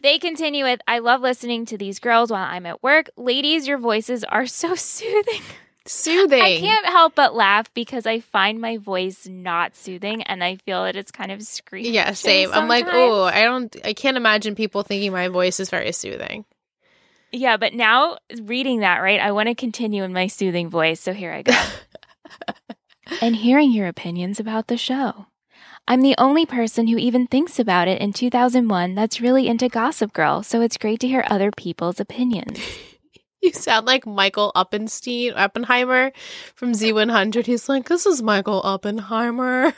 They 0.01 0.19
continue 0.19 0.63
with 0.63 0.81
I 0.87 0.99
love 0.99 1.21
listening 1.21 1.65
to 1.67 1.77
these 1.77 1.99
girls 1.99 2.31
while 2.31 2.43
I'm 2.43 2.65
at 2.65 2.83
work. 2.83 3.09
Ladies, 3.17 3.67
your 3.67 3.77
voices 3.77 4.23
are 4.23 4.45
so 4.45 4.75
soothing. 4.75 5.41
Soothing. 5.85 6.41
I 6.41 6.57
can't 6.59 6.85
help 6.85 7.15
but 7.15 7.33
laugh 7.33 7.73
because 7.73 8.05
I 8.05 8.19
find 8.19 8.59
my 8.59 8.77
voice 8.77 9.25
not 9.25 9.75
soothing 9.75 10.21
and 10.23 10.43
I 10.43 10.57
feel 10.57 10.83
that 10.83 10.97
it's 10.97 11.11
kind 11.11 11.31
of 11.31 11.41
screaming. 11.41 11.93
Yeah, 11.93 12.11
same. 12.11 12.51
I'm 12.51 12.67
like, 12.67 12.85
oh, 12.87 13.23
I 13.23 13.43
don't, 13.43 13.73
I 13.85 13.93
can't 13.93 14.17
imagine 14.17 14.53
people 14.55 14.83
thinking 14.83 15.13
my 15.13 15.29
voice 15.29 15.61
is 15.61 15.69
very 15.69 15.93
soothing. 15.93 16.43
Yeah, 17.31 17.55
but 17.57 17.73
now 17.73 18.17
reading 18.41 18.81
that, 18.81 18.97
right, 18.97 19.19
I 19.19 19.31
want 19.31 19.47
to 19.47 19.55
continue 19.55 20.03
in 20.03 20.11
my 20.11 20.27
soothing 20.27 20.69
voice. 20.69 20.99
So 20.99 21.13
here 21.13 21.31
I 21.31 21.41
go. 21.41 21.57
and 23.21 23.35
hearing 23.35 23.71
your 23.71 23.87
opinions 23.87 24.39
about 24.39 24.67
the 24.67 24.77
show. 24.77 25.27
I'm 25.87 26.01
the 26.01 26.15
only 26.17 26.45
person 26.45 26.87
who 26.87 26.97
even 26.97 27.27
thinks 27.27 27.59
about 27.59 27.87
it 27.87 28.01
in 28.01 28.11
2001 28.11 28.93
that's 28.95 29.21
really 29.21 29.47
into 29.47 29.69
Gossip 29.69 30.11
Girl, 30.11 30.43
so 30.43 30.61
it's 30.61 30.77
great 30.77 30.99
to 30.99 31.07
hear 31.07 31.23
other 31.29 31.51
people's 31.51 31.99
opinions. 31.99 32.59
You 33.39 33.53
sound 33.53 33.85
like 33.85 34.07
Michael 34.07 34.51
Uppenstein, 34.55 35.37
Oppenheimer 35.37 36.11
from 36.55 36.71
Z100. 36.71 37.45
He's 37.45 37.69
like, 37.69 37.87
this 37.87 38.07
is 38.07 38.21
Michael 38.23 38.61
Oppenheimer. 38.63 39.73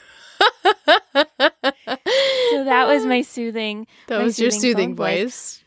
So 2.50 2.64
that 2.64 2.86
was 2.88 3.04
my 3.04 3.20
soothing. 3.20 3.86
That 4.08 4.18
my 4.18 4.24
was 4.24 4.40
your 4.40 4.50
soothing 4.50 4.70
soothing 4.70 4.96
voice. 4.96 5.22
voice. 5.22 5.64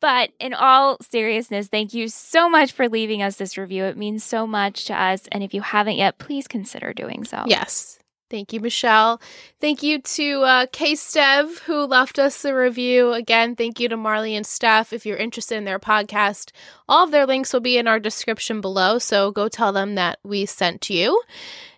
But 0.00 0.30
in 0.40 0.52
all 0.52 0.98
seriousness, 1.00 1.68
thank 1.68 1.94
you 1.94 2.08
so 2.08 2.50
much 2.50 2.72
for 2.72 2.88
leaving 2.88 3.22
us 3.22 3.36
this 3.36 3.56
review. 3.56 3.84
It 3.84 3.96
means 3.96 4.24
so 4.24 4.44
much 4.46 4.84
to 4.86 5.00
us. 5.00 5.28
And 5.30 5.42
if 5.44 5.54
you 5.54 5.62
haven't 5.62 5.96
yet, 5.96 6.18
please 6.18 6.48
consider 6.48 6.92
doing 6.92 7.24
so. 7.24 7.44
Yes. 7.46 7.97
Thank 8.30 8.52
you, 8.52 8.60
Michelle. 8.60 9.20
Thank 9.58 9.82
you 9.82 10.02
to 10.02 10.42
uh, 10.42 10.66
K 10.70 10.92
Stev, 10.92 11.60
who 11.60 11.86
left 11.86 12.18
us 12.18 12.42
the 12.42 12.54
review. 12.54 13.12
Again, 13.14 13.56
thank 13.56 13.80
you 13.80 13.88
to 13.88 13.96
Marley 13.96 14.36
and 14.36 14.46
Steph. 14.46 14.92
If 14.92 15.06
you're 15.06 15.16
interested 15.16 15.56
in 15.56 15.64
their 15.64 15.78
podcast, 15.78 16.50
all 16.88 17.04
of 17.04 17.10
their 17.10 17.26
links 17.26 17.52
will 17.52 17.60
be 17.60 17.78
in 17.78 17.88
our 17.88 17.98
description 17.98 18.60
below. 18.60 18.98
So 18.98 19.30
go 19.30 19.48
tell 19.48 19.72
them 19.72 19.94
that 19.94 20.18
we 20.22 20.44
sent 20.44 20.90
you. 20.90 21.22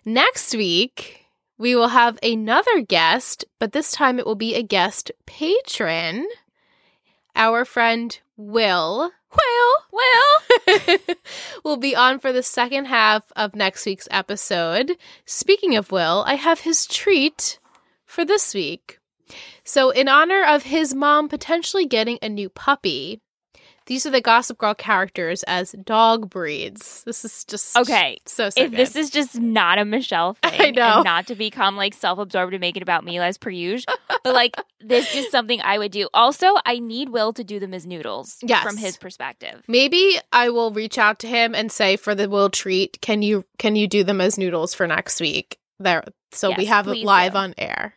Next 0.03 0.53
week, 0.53 1.25
we 1.57 1.75
will 1.75 1.89
have 1.89 2.19
another 2.21 2.81
guest, 2.81 3.45
but 3.59 3.71
this 3.71 3.91
time 3.91 4.19
it 4.19 4.25
will 4.25 4.35
be 4.35 4.55
a 4.55 4.63
guest 4.63 5.11
patron, 5.25 6.27
our 7.35 7.63
friend 7.63 8.19
Will. 8.35 9.11
Will, 9.33 10.01
Will 10.97 11.15
will 11.63 11.77
be 11.77 11.95
on 11.95 12.19
for 12.19 12.31
the 12.31 12.43
second 12.43 12.85
half 12.85 13.31
of 13.35 13.55
next 13.55 13.85
week's 13.85 14.07
episode. 14.11 14.97
Speaking 15.25 15.75
of 15.75 15.91
Will, 15.91 16.23
I 16.27 16.35
have 16.35 16.61
his 16.61 16.85
treat 16.85 17.59
for 18.05 18.25
this 18.25 18.53
week. 18.53 18.99
So, 19.63 19.91
in 19.91 20.07
honor 20.09 20.43
of 20.43 20.63
his 20.63 20.93
mom 20.93 21.29
potentially 21.29 21.85
getting 21.85 22.19
a 22.21 22.29
new 22.29 22.49
puppy, 22.49 23.21
these 23.87 24.05
are 24.05 24.11
the 24.11 24.21
Gossip 24.21 24.57
Girl 24.57 24.73
characters 24.73 25.43
as 25.43 25.73
dog 25.83 26.29
breeds. 26.29 27.03
This 27.03 27.25
is 27.25 27.43
just 27.45 27.75
Okay. 27.77 28.17
So, 28.25 28.49
so 28.49 28.63
if 28.63 28.71
this 28.71 28.95
is 28.95 29.09
just 29.09 29.39
not 29.39 29.77
a 29.79 29.85
Michelle 29.85 30.33
thing, 30.43 30.61
I 30.61 30.69
know. 30.71 30.95
and 30.97 31.03
not 31.03 31.27
to 31.27 31.35
become 31.35 31.75
like 31.75 31.93
self-absorbed 31.93 32.53
and 32.53 32.61
make 32.61 32.77
it 32.77 32.83
about 32.83 33.03
me 33.03 33.17
as 33.19 33.37
per 33.37 33.49
usual, 33.49 33.93
but 34.23 34.33
like 34.33 34.55
this 34.81 35.13
is 35.15 35.29
something 35.31 35.59
I 35.61 35.77
would 35.77 35.91
do. 35.91 36.07
Also, 36.13 36.47
I 36.65 36.79
need 36.79 37.09
Will 37.09 37.33
to 37.33 37.43
do 37.43 37.59
them 37.59 37.73
as 37.73 37.85
noodles 37.85 38.37
Yes. 38.43 38.63
from 38.63 38.77
his 38.77 38.97
perspective. 38.97 39.63
Maybe 39.67 40.17
I 40.31 40.49
will 40.49 40.71
reach 40.71 40.97
out 40.97 41.19
to 41.19 41.27
him 41.27 41.53
and 41.55 41.71
say 41.71 41.95
for 41.97 42.15
the 42.15 42.29
Will 42.29 42.49
treat, 42.49 43.01
can 43.01 43.21
you 43.21 43.45
can 43.57 43.75
you 43.75 43.87
do 43.87 44.03
them 44.03 44.21
as 44.21 44.37
noodles 44.37 44.73
for 44.73 44.87
next 44.87 45.19
week? 45.19 45.57
There, 45.79 46.03
so 46.31 46.53
we 46.55 46.65
have 46.65 46.87
it 46.87 46.97
live 46.97 47.31
do. 47.33 47.37
on 47.39 47.53
air. 47.57 47.95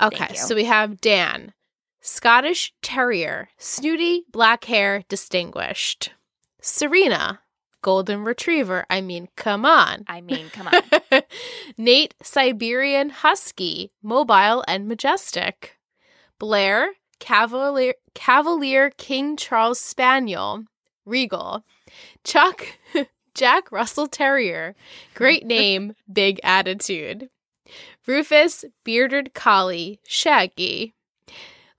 Okay, 0.00 0.34
so 0.34 0.54
we 0.54 0.64
have 0.64 1.00
Dan, 1.00 1.52
Scottish 2.00 2.72
Terrier, 2.82 3.48
snooty, 3.58 4.24
black 4.30 4.64
hair, 4.64 5.04
distinguished. 5.08 6.12
Serena, 6.60 7.40
golden 7.82 8.24
retriever. 8.24 8.86
I 8.88 9.00
mean, 9.00 9.28
come 9.36 9.64
on. 9.64 10.04
I 10.06 10.20
mean, 10.20 10.48
come 10.50 10.68
on. 10.68 11.22
Nate, 11.78 12.14
Siberian 12.22 13.10
Husky, 13.10 13.92
mobile 14.02 14.64
and 14.66 14.88
majestic. 14.88 15.78
Blair, 16.38 16.92
Cavalier, 17.18 17.94
Cavalier 18.14 18.90
King 18.96 19.36
Charles 19.36 19.78
Spaniel, 19.78 20.64
regal. 21.04 21.64
Chuck, 22.24 22.66
Jack 23.34 23.70
Russell 23.70 24.06
Terrier, 24.06 24.74
great 25.14 25.44
name, 25.46 25.94
big 26.10 26.40
attitude. 26.42 27.28
Rufus, 28.06 28.64
bearded 28.84 29.34
collie, 29.34 30.00
shaggy. 30.06 30.94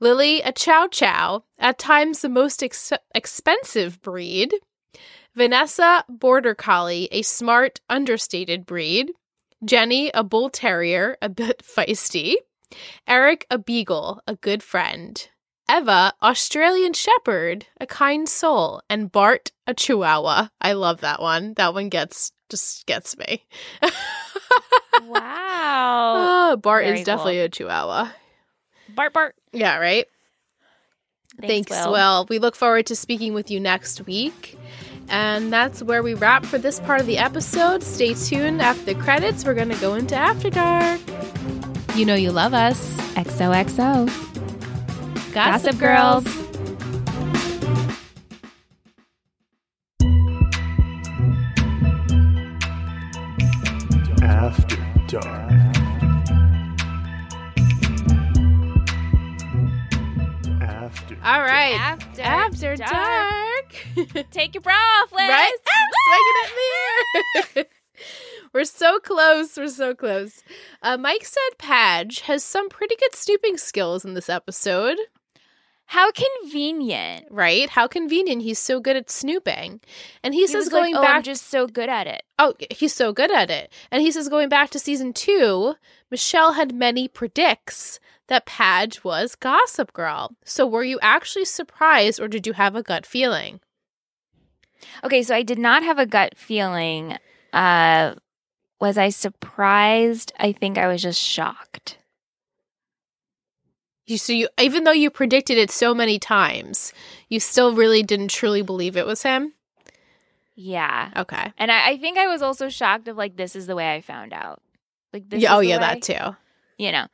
Lily, 0.02 0.42
a 0.42 0.52
chow 0.52 0.88
chow, 0.88 1.44
at 1.60 1.78
times 1.78 2.22
the 2.22 2.30
most 2.30 2.64
ex- 2.64 2.92
expensive 3.14 4.02
breed. 4.02 4.52
Vanessa, 5.36 6.04
border 6.10 6.56
collie, 6.56 7.08
a 7.12 7.22
smart, 7.22 7.80
understated 7.88 8.66
breed. 8.66 9.12
Jenny, 9.64 10.10
a 10.16 10.24
bull 10.24 10.50
terrier, 10.50 11.18
a 11.22 11.30
bit 11.30 11.62
feisty. 11.78 12.34
Eric, 13.08 13.46
a 13.52 13.60
beagle, 13.60 14.22
a 14.26 14.36
good 14.36 14.64
friend. 14.64 15.30
Eva, 15.70 16.14
Australian 16.24 16.94
shepherd, 16.94 17.68
a 17.80 17.86
kind 17.86 18.28
soul. 18.28 18.82
And 18.90 19.12
Bart, 19.12 19.52
a 19.68 19.76
chihuahua. 19.76 20.48
I 20.60 20.74
love 20.74 21.02
that 21.02 21.22
one. 21.22 21.54
That 21.58 21.76
one 21.76 21.90
gets 21.90 22.32
just 22.50 22.88
gets 22.88 23.16
me. 23.18 23.46
wow. 25.04 26.50
Oh, 26.54 26.58
Bart 26.58 26.86
Very 26.86 27.00
is 27.02 27.06
definitely 27.06 27.36
cool. 27.36 27.46
a 27.46 27.50
chihuahua. 27.50 28.10
Bart 28.96 29.14
Bart. 29.14 29.36
Yeah, 29.52 29.78
right? 29.78 30.06
Thanks, 31.40 31.70
Thanks, 31.70 31.86
Will. 31.86 31.94
Will. 31.94 32.26
We 32.30 32.40
look 32.40 32.56
forward 32.56 32.88
to 32.88 32.96
speaking 32.96 33.34
with 33.34 33.50
you 33.50 33.60
next 33.60 34.06
week. 34.06 34.58
And 35.10 35.52
that's 35.52 35.82
where 35.84 36.04
we 36.04 36.14
wrap 36.14 36.46
for 36.46 36.58
this 36.58 36.80
part 36.80 37.02
of 37.02 37.08
the 37.08 37.18
episode. 37.18 37.84
Stay 37.84 38.14
tuned 38.14 38.62
after 38.62 38.86
the 38.86 38.96
credits. 38.96 39.44
We're 39.44 39.54
going 39.54 39.70
to 39.70 39.76
go 39.76 39.96
into 39.96 40.16
After 40.16 40.50
Dark. 40.50 41.02
You 41.96 42.06
know 42.06 42.16
you 42.16 42.32
love 42.32 42.54
us. 42.54 42.98
XOXO. 43.16 44.08
Gossip, 45.34 45.34
Gossip 45.34 45.78
Girls. 45.80 46.24
Girls. 46.24 46.38
After 54.22 54.78
dark. 55.08 55.41
All 61.24 61.42
right. 61.42 61.78
After, 61.80 62.22
After 62.22 62.76
dark. 62.76 63.76
Dark. 63.96 64.28
Take 64.32 64.56
your 64.56 64.62
bra 64.62 64.74
off, 64.74 65.12
Liz. 65.12 65.30
right? 65.30 65.54
Swinging 66.08 67.56
at 67.56 67.56
me. 67.56 67.64
We're 68.54 68.66
so 68.66 69.00
close. 69.00 69.56
We're 69.56 69.68
so 69.68 69.94
close. 69.94 70.42
Uh, 70.82 70.98
Mike 70.98 71.24
said 71.24 71.58
Padge 71.58 72.22
has 72.22 72.44
some 72.44 72.70
pretty 72.70 72.96
good 72.96 73.16
snooping 73.16 73.58
skills 73.58 74.04
in 74.04 74.14
this 74.16 74.30
episode. 74.30 74.98
How 75.86 76.10
convenient. 76.12 77.28
Right? 77.30 77.70
How 77.70 77.86
convenient. 77.88 78.42
He's 78.42 78.60
so 78.60 78.80
good 78.80 78.96
at 78.96 79.10
snooping. 79.12 79.80
And 80.24 80.34
he, 80.34 80.42
He 80.42 80.48
says 80.48 80.70
going 80.70 80.94
like, 80.94 81.00
oh, 81.00 81.04
back 81.04 81.16
I'm 81.18 81.24
just 81.24 81.50
so 81.50 81.68
good 81.68 81.90
at 81.90 82.08
it. 82.08 82.24
Oh, 82.40 82.54
he's 82.72 82.94
so 82.96 83.14
good 83.14 83.32
at 83.32 83.52
it. 83.52 83.72
And 83.92 84.02
he 84.02 84.12
says 84.12 84.28
going 84.28 84.50
back 84.50 84.70
to 84.72 84.80
season 84.80 85.14
2, 85.14 85.76
Michelle 86.10 86.54
had 86.54 86.74
many 86.74 87.08
predicts 87.08 88.00
that 88.28 88.46
Padge 88.46 89.04
was 89.04 89.36
Gossip 89.36 89.94
Girl. 89.94 90.36
So 90.46 90.66
were 90.66 90.84
you 90.84 91.00
actually 91.02 91.46
surprised 91.46 92.20
or 92.20 92.28
did 92.28 92.48
you 92.48 92.54
have 92.54 92.76
a 92.76 92.84
gut 92.84 93.06
feeling? 93.06 93.60
Okay, 95.04 95.22
so 95.24 95.36
I 95.36 95.44
did 95.44 95.60
not 95.60 95.84
have 95.84 96.00
a 96.00 96.06
gut 96.06 96.38
feeling. 96.38 97.18
Uh 97.54 98.16
was 98.80 98.98
I 98.98 99.10
surprised? 99.10 100.34
I 100.40 100.52
think 100.54 100.78
I 100.78 100.88
was 100.88 101.02
just 101.04 101.22
shocked. 101.22 101.98
You 104.08 104.18
so 104.18 104.34
you 104.34 104.50
even 104.60 104.84
though 104.84 104.92
you 104.92 105.10
predicted 105.10 105.58
it 105.58 105.72
so 105.72 105.94
many 105.94 106.18
times, 106.20 106.94
you 107.30 107.40
still 107.40 107.76
really 107.76 108.04
didn't 108.04 108.30
truly 108.30 108.62
believe 108.62 108.98
it 108.98 109.06
was 109.06 109.24
him? 109.24 109.54
Yeah. 110.56 111.12
Okay. 111.16 111.54
And 111.58 111.72
I, 111.72 111.92
I 111.92 111.98
think 111.98 112.18
I 112.18 112.28
was 112.28 112.42
also 112.42 112.70
shocked 112.70 113.08
of 113.08 113.18
like 113.18 113.36
this 113.36 113.56
is 113.56 113.68
the 113.68 113.76
way 113.76 113.94
I 113.94 114.02
found 114.02 114.34
out. 114.34 114.62
Like 115.14 115.30
this 115.30 115.42
yeah, 115.42 115.56
oh 115.56 115.60
yeah, 115.60 115.76
way- 115.78 116.00
that 116.00 116.02
too. 116.02 116.36
You 116.78 116.92
know. 116.92 117.08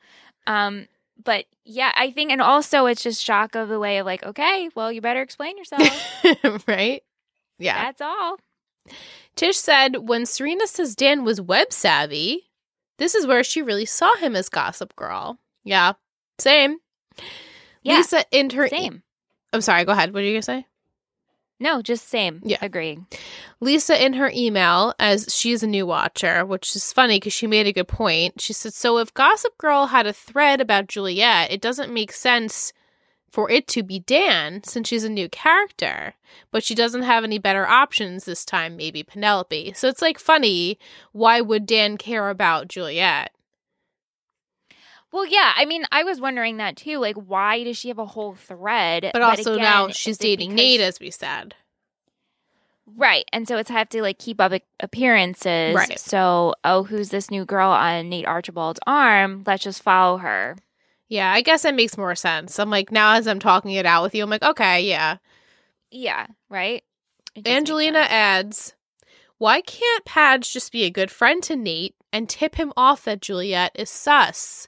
Um 0.48 0.88
but 1.24 1.46
yeah, 1.64 1.92
I 1.96 2.12
think 2.12 2.32
and 2.32 2.42
also 2.42 2.86
it's 2.86 3.04
just 3.04 3.24
shock 3.24 3.56
of 3.56 3.70
the 3.70 3.80
way 3.80 3.98
of 3.98 4.06
like, 4.06 4.24
okay, 4.24 4.70
well 4.76 4.92
you 4.92 5.02
better 5.02 5.22
explain 5.22 5.58
yourself. 5.58 5.88
right? 6.68 7.04
Yeah. 7.60 7.84
That's 7.84 8.02
all. 8.02 8.38
Tish 9.36 9.58
said 9.58 10.08
when 10.08 10.26
Serena 10.26 10.68
says 10.68 10.96
Dan 10.96 11.24
was 11.24 11.40
web 11.42 11.72
savvy, 11.72 12.50
this 12.98 13.16
is 13.16 13.28
where 13.28 13.44
she 13.44 13.62
really 13.62 13.86
saw 13.86 14.16
him 14.16 14.36
as 14.36 14.50
Gossip 14.50 14.96
Girl. 14.96 15.38
Yeah, 15.64 15.94
same. 16.40 16.78
Yeah, 17.84 17.98
Lisa 17.98 18.24
in 18.32 18.50
her 18.52 18.68
Same. 18.68 19.04
I'm 19.54 19.62
sorry. 19.62 19.86
Go 19.86 19.92
ahead. 19.92 20.14
What 20.14 20.24
are 20.24 20.26
you 20.26 20.34
gonna 20.34 20.42
say? 20.42 20.66
No, 21.60 21.82
just 21.82 22.08
same. 22.08 22.42
Yeah. 22.44 22.58
Agreeing. 22.62 23.08
Lisa 23.60 24.04
in 24.04 24.14
her 24.14 24.32
email, 24.36 24.94
as 25.00 25.34
she's 25.34 25.64
a 25.64 25.68
new 25.68 25.86
watcher, 25.86 26.46
which 26.46 26.76
is 26.76 26.94
funny 26.94 27.18
because 27.18 27.34
she 27.34 27.48
made 27.48 27.68
a 27.68 27.74
good 27.74 27.88
point. 27.88 28.40
She 28.40 28.54
said, 28.54 28.74
"So 28.74 28.98
if 29.00 29.14
Gossip 29.14 29.58
Girl 29.58 29.88
had 29.88 30.06
a 30.06 30.14
thread 30.14 30.62
about 30.62 30.88
Juliet, 30.88 31.52
it 31.52 31.62
doesn't 31.62 31.94
make 31.94 32.12
sense." 32.12 32.74
For 33.30 33.52
it 33.52 33.68
to 33.68 33.84
be 33.84 34.00
Dan, 34.00 34.64
since 34.64 34.88
she's 34.88 35.04
a 35.04 35.10
new 35.10 35.28
character, 35.28 36.16
but 36.50 36.64
she 36.64 36.74
doesn't 36.74 37.04
have 37.04 37.26
any 37.26 37.38
better 37.38 37.68
options 37.68 38.24
this 38.24 38.46
time, 38.46 38.78
maybe 38.78 39.04
Penelope. 39.04 39.74
So 39.76 39.90
it's 39.90 40.02
like 40.02 40.18
funny. 40.18 40.80
Why 41.12 41.42
would 41.42 41.66
Dan 41.66 41.98
care 41.98 42.30
about 42.30 42.70
Juliet? 42.70 43.34
Well, 45.12 45.26
yeah. 45.26 45.54
I 45.58 45.66
mean, 45.66 45.84
I 45.92 46.04
was 46.04 46.22
wondering 46.22 46.58
that 46.58 46.78
too. 46.78 47.00
Like, 47.00 47.18
why 47.18 47.66
does 47.66 47.78
she 47.78 47.90
have 47.90 48.00
a 48.00 48.06
whole 48.06 48.34
thread? 48.34 49.10
But 49.12 49.22
also 49.22 49.54
again, 49.54 49.64
now 49.64 49.90
she's 49.90 50.18
dating 50.18 50.56
Nate, 50.56 50.82
as 50.82 51.00
we 51.00 51.12
said. 51.12 51.54
Right. 52.96 53.26
And 53.34 53.48
so 53.48 53.58
it's 53.58 53.70
have 53.70 53.90
to 53.90 54.02
like 54.02 54.18
keep 54.18 54.40
up 54.40 54.54
appearances. 54.80 55.76
Right. 55.76 56.00
So, 56.00 56.56
oh, 56.64 56.84
who's 56.84 57.10
this 57.10 57.30
new 57.30 57.46
girl 57.46 57.70
on 57.70 58.10
Nate 58.10 58.26
Archibald's 58.26 58.80
arm? 58.88 59.44
Let's 59.46 59.64
just 59.64 59.84
follow 59.84 60.18
her. 60.18 60.56
Yeah, 61.10 61.32
I 61.32 61.42
guess 61.42 61.64
that 61.64 61.76
makes 61.76 61.98
more 61.98 62.16
sense. 62.16 62.60
I'm 62.60 62.70
like, 62.70 62.92
now 62.92 63.14
as 63.14 63.28
I'm 63.28 63.40
talking 63.40 63.72
it 63.72 63.86
out 63.86 64.04
with 64.04 64.14
you, 64.16 64.24
I'm 64.24 64.30
like, 64.30 64.44
okay, 64.44 64.82
yeah. 64.82 65.18
Yeah. 65.92 66.28
Right. 66.50 66.84
It 67.36 67.48
Angelina 67.48 68.00
adds, 68.00 68.74
why 69.38 69.62
can't 69.62 70.06
Padge 70.06 70.52
just 70.52 70.72
be 70.72 70.84
a 70.84 70.90
good 70.90 71.12
friend 71.12 71.44
to 71.44 71.56
Nate 71.56 71.96
and 72.12 72.28
tip 72.28 72.56
him 72.56 72.74
off 72.76 73.06
that 73.06 73.22
Juliet 73.22 73.72
is 73.76 73.90
sus? 73.90 74.68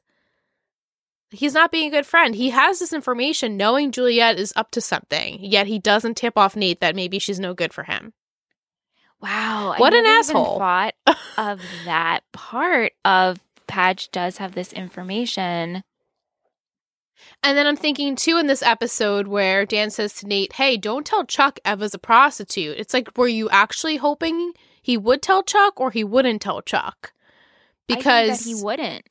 He's 1.31 1.53
not 1.53 1.71
being 1.71 1.87
a 1.89 1.95
good 1.95 2.05
friend. 2.07 2.33
He 2.33 2.49
has 2.49 2.79
this 2.79 2.91
information 2.93 3.55
knowing 3.55 3.91
Juliet 3.91 4.39
is 4.39 4.51
up 4.55 4.71
to 4.71 4.81
something, 4.81 5.37
yet 5.41 5.67
he 5.67 5.77
doesn't 5.77 6.17
tip 6.17 6.37
off 6.37 6.55
Nate 6.55 6.81
that 6.81 6.95
maybe 6.95 7.19
she's 7.19 7.39
no 7.39 7.53
good 7.53 7.73
for 7.73 7.83
him. 7.83 8.13
Wow. 9.21 9.75
What 9.77 9.93
an 9.93 10.05
asshole. 10.05 10.57
thought 10.57 10.95
of 11.37 11.61
that 11.85 12.21
part 12.31 12.93
of 13.05 13.39
Padge 13.67 14.09
does 14.11 14.37
have 14.37 14.55
this 14.55 14.73
information. 14.73 15.83
And 17.43 17.57
then 17.57 17.67
I'm 17.67 17.75
thinking 17.75 18.15
too 18.15 18.37
in 18.37 18.47
this 18.47 18.63
episode 18.63 19.27
where 19.27 19.65
Dan 19.65 19.89
says 19.91 20.13
to 20.15 20.27
Nate, 20.27 20.53
"Hey, 20.53 20.77
don't 20.77 21.05
tell 21.05 21.25
Chuck 21.25 21.59
Eva's 21.65 21.93
a 21.93 21.99
prostitute." 21.99 22.77
It's 22.77 22.93
like, 22.93 23.15
were 23.17 23.27
you 23.27 23.49
actually 23.49 23.97
hoping 23.97 24.53
he 24.81 24.97
would 24.97 25.21
tell 25.21 25.43
Chuck 25.43 25.79
or 25.79 25.91
he 25.91 26.03
wouldn't 26.03 26.41
tell 26.41 26.61
Chuck? 26.61 27.11
I 27.89 27.93
think 27.95 27.99
Because 27.99 28.45
he 28.45 28.55
wouldn't. 28.55 29.07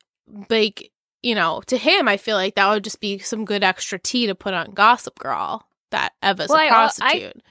like, 0.49 0.91
you 1.21 1.35
know, 1.35 1.61
to 1.67 1.77
him, 1.77 2.07
I 2.07 2.17
feel 2.17 2.35
like 2.37 2.55
that 2.55 2.69
would 2.69 2.83
just 2.83 2.99
be 3.01 3.19
some 3.19 3.45
good 3.45 3.63
extra 3.63 3.99
tea 3.99 4.27
to 4.27 4.35
put 4.35 4.53
on 4.53 4.71
Gossip 4.71 5.17
Girl 5.19 5.65
that 5.91 6.13
Eva's 6.21 6.49
Well, 6.49 6.59
a 6.59 6.63
I- 6.63 6.65
I- 6.65 6.69
prostitute. 6.69 7.43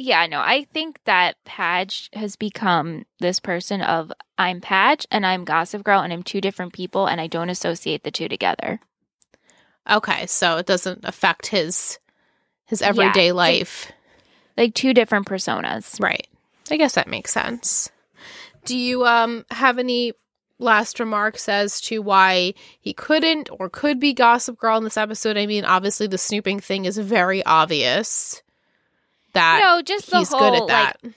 Yeah, 0.00 0.26
no, 0.26 0.38
I 0.40 0.62
think 0.72 1.00
that 1.06 1.36
Padge 1.44 2.08
has 2.12 2.36
become 2.36 3.04
this 3.18 3.40
person 3.40 3.82
of 3.82 4.12
I'm 4.38 4.60
Padge 4.60 5.06
and 5.10 5.26
I'm 5.26 5.44
Gossip 5.44 5.82
Girl 5.82 6.00
and 6.00 6.12
I'm 6.12 6.22
two 6.22 6.40
different 6.40 6.72
people 6.72 7.06
and 7.08 7.20
I 7.20 7.26
don't 7.26 7.50
associate 7.50 8.04
the 8.04 8.12
two 8.12 8.28
together. 8.28 8.80
okay, 9.90 10.26
so 10.26 10.56
it 10.58 10.66
doesn't 10.66 11.04
affect 11.04 11.46
his 11.48 11.98
his 12.66 12.82
everyday 12.82 13.32
like- 13.32 13.58
life. 13.60 13.90
Like 14.56 14.74
two 14.74 14.92
different 14.92 15.26
personas. 15.26 16.00
Right. 16.00 16.26
I 16.70 16.76
guess 16.76 16.94
that 16.94 17.08
makes 17.08 17.32
sense. 17.32 17.90
Do 18.64 18.76
you 18.76 19.04
um 19.06 19.44
have 19.50 19.78
any 19.78 20.12
last 20.58 21.00
remarks 21.00 21.48
as 21.48 21.80
to 21.82 22.02
why 22.02 22.54
he 22.80 22.92
couldn't 22.92 23.48
or 23.58 23.68
could 23.68 24.00
be 24.00 24.12
Gossip 24.12 24.58
Girl 24.58 24.78
in 24.78 24.84
this 24.84 24.96
episode? 24.96 25.36
I 25.36 25.46
mean, 25.46 25.64
obviously 25.64 26.06
the 26.06 26.18
snooping 26.18 26.60
thing 26.60 26.84
is 26.84 26.98
very 26.98 27.44
obvious 27.44 28.42
that 29.34 29.60
no, 29.62 29.82
just 29.82 30.10
the 30.10 30.18
he's 30.18 30.30
whole 30.30 30.40
good 30.40 30.62
at 30.62 30.68
that. 30.68 30.96
like 31.02 31.14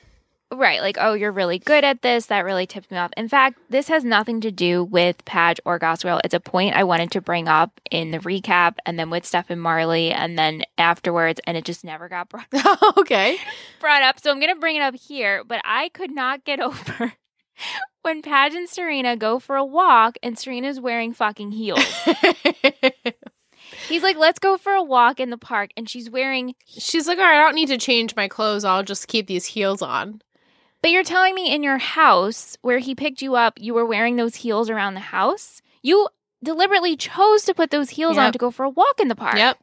Right, 0.53 0.81
like, 0.81 0.97
oh, 0.99 1.13
you're 1.13 1.31
really 1.31 1.59
good 1.59 1.85
at 1.85 2.01
this. 2.01 2.26
That 2.26 2.43
really 2.43 2.68
tipped 2.68 2.91
me 2.91 2.97
off. 2.97 3.11
In 3.15 3.30
fact, 3.30 3.57
this 3.69 3.88
has 3.88 4.03
nothing 4.03 4.41
to 4.41 4.51
do 4.51 4.84
with 4.84 5.23
Padge 5.23 5.61
or 5.63 5.80
Gossip 5.80 6.03
Girl. 6.03 6.19
It's 6.26 6.34
a 6.34 6.41
point 6.41 6.76
I 6.76 6.84
wanted 6.84 7.09
to 7.11 7.22
bring 7.22 7.47
up 7.47 7.80
in 7.89 8.11
the 8.11 8.19
recap 8.19 8.76
and 8.85 8.99
then 8.99 9.09
with 9.09 9.26
Steph 9.26 9.49
and 9.49 9.61
Marley 9.61 10.11
and 10.11 10.38
then 10.38 10.63
afterwards, 10.77 11.39
and 11.47 11.55
it 11.55 11.63
just 11.63 11.85
never 11.85 12.09
got 12.09 12.27
brought, 12.27 12.53
up. 12.53 12.80
okay. 12.97 13.38
brought 13.80 14.03
up. 14.03 14.19
So 14.19 14.30
I'm 14.30 14.41
going 14.41 14.53
to 14.53 14.59
bring 14.59 14.76
it 14.76 14.81
up 14.81 14.95
here, 14.95 15.45
but 15.45 15.61
I 15.63 15.88
could 15.88 16.11
not 16.11 16.43
get 16.43 16.59
over 16.59 17.13
when 18.03 18.22
Padge 18.22 18.56
and 18.56 18.68
Serena 18.69 19.15
go 19.15 19.40
for 19.40 19.56
a 19.56 19.65
walk 19.65 20.18
and 20.23 20.38
Serena's 20.38 20.80
wearing 20.80 21.14
fucking 21.14 21.52
heels. 21.52 21.84
He's 23.88 24.03
like, 24.03 24.18
let's 24.18 24.40
go 24.40 24.57
for 24.57 24.73
a 24.73 24.84
walk 24.84 25.19
in 25.19 25.30
the 25.30 25.38
park. 25.38 25.72
And 25.78 25.90
she's 25.90 26.10
wearing, 26.10 26.56
She's 26.65 27.07
like, 27.07 27.18
all 27.18 27.23
right, 27.23 27.40
I 27.40 27.44
don't 27.44 27.56
need 27.56 27.68
to 27.69 27.78
change 27.78 28.15
my 28.15 28.28
clothes. 28.28 28.64
I'll 28.64 28.84
just 28.84 29.07
keep 29.07 29.28
these 29.28 29.45
heels 29.45 29.82
on. 29.82 30.22
but 30.82 30.91
you're 30.91 31.03
telling 31.03 31.36
me 31.36 31.53
in 31.53 31.64
your 31.64 31.78
house 31.78 32.57
where 32.61 32.80
he 32.80 32.95
picked 32.95 33.22
you 33.22 33.36
up, 33.36 33.53
you 33.60 33.73
were 33.73 33.86
wearing 33.86 34.15
those 34.15 34.36
heels 34.36 34.69
around 34.69 34.95
the 34.95 34.99
house? 34.99 35.61
You 35.82 36.10
deliberately 36.44 36.95
chose 36.98 37.44
to 37.44 37.53
put 37.53 37.69
those 37.72 37.91
heels 37.91 38.18
on 38.18 38.32
to 38.32 38.38
go 38.40 38.52
for 38.52 38.64
a 38.64 38.69
walk 38.69 38.99
in 38.99 39.07
the 39.07 39.15
park. 39.15 39.38
Yep. 39.38 39.57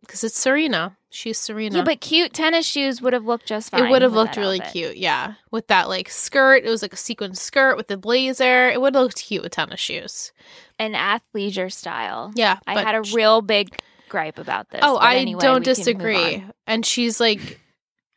Because 0.00 0.24
it's 0.24 0.38
Serena. 0.38 0.96
She's 1.10 1.38
Serena. 1.38 1.78
Yeah, 1.78 1.84
but 1.84 2.00
cute 2.00 2.32
tennis 2.32 2.66
shoes 2.66 3.00
would 3.02 3.12
have 3.12 3.24
looked 3.24 3.46
just 3.46 3.70
fine. 3.70 3.86
it 3.86 3.90
would 3.90 4.02
have 4.02 4.12
looked 4.12 4.36
really 4.36 4.60
outfit. 4.60 4.72
cute. 4.72 4.96
Yeah. 4.96 5.34
With 5.50 5.66
that 5.68 5.88
like 5.88 6.08
skirt. 6.10 6.64
It 6.64 6.68
was 6.70 6.82
like 6.82 6.92
a 6.92 6.96
sequin 6.96 7.34
skirt 7.34 7.76
with 7.76 7.88
the 7.88 7.96
blazer. 7.96 8.68
It 8.68 8.80
would 8.80 8.94
have 8.94 9.02
looked 9.02 9.24
cute 9.24 9.42
with 9.42 9.52
tennis 9.52 9.80
shoes. 9.80 10.32
An 10.78 10.92
athleisure 10.94 11.72
style. 11.72 12.32
Yeah. 12.34 12.58
I 12.66 12.80
had 12.82 12.94
a 12.94 13.02
real 13.14 13.40
big 13.42 13.76
gripe 14.08 14.38
about 14.38 14.70
this. 14.70 14.80
Oh, 14.82 14.96
I 14.96 15.16
anyway, 15.16 15.40
don't 15.40 15.60
we 15.60 15.64
can 15.64 15.70
move 15.70 15.76
disagree. 15.76 16.44
And 16.66 16.84
she's 16.86 17.20
like 17.20 17.60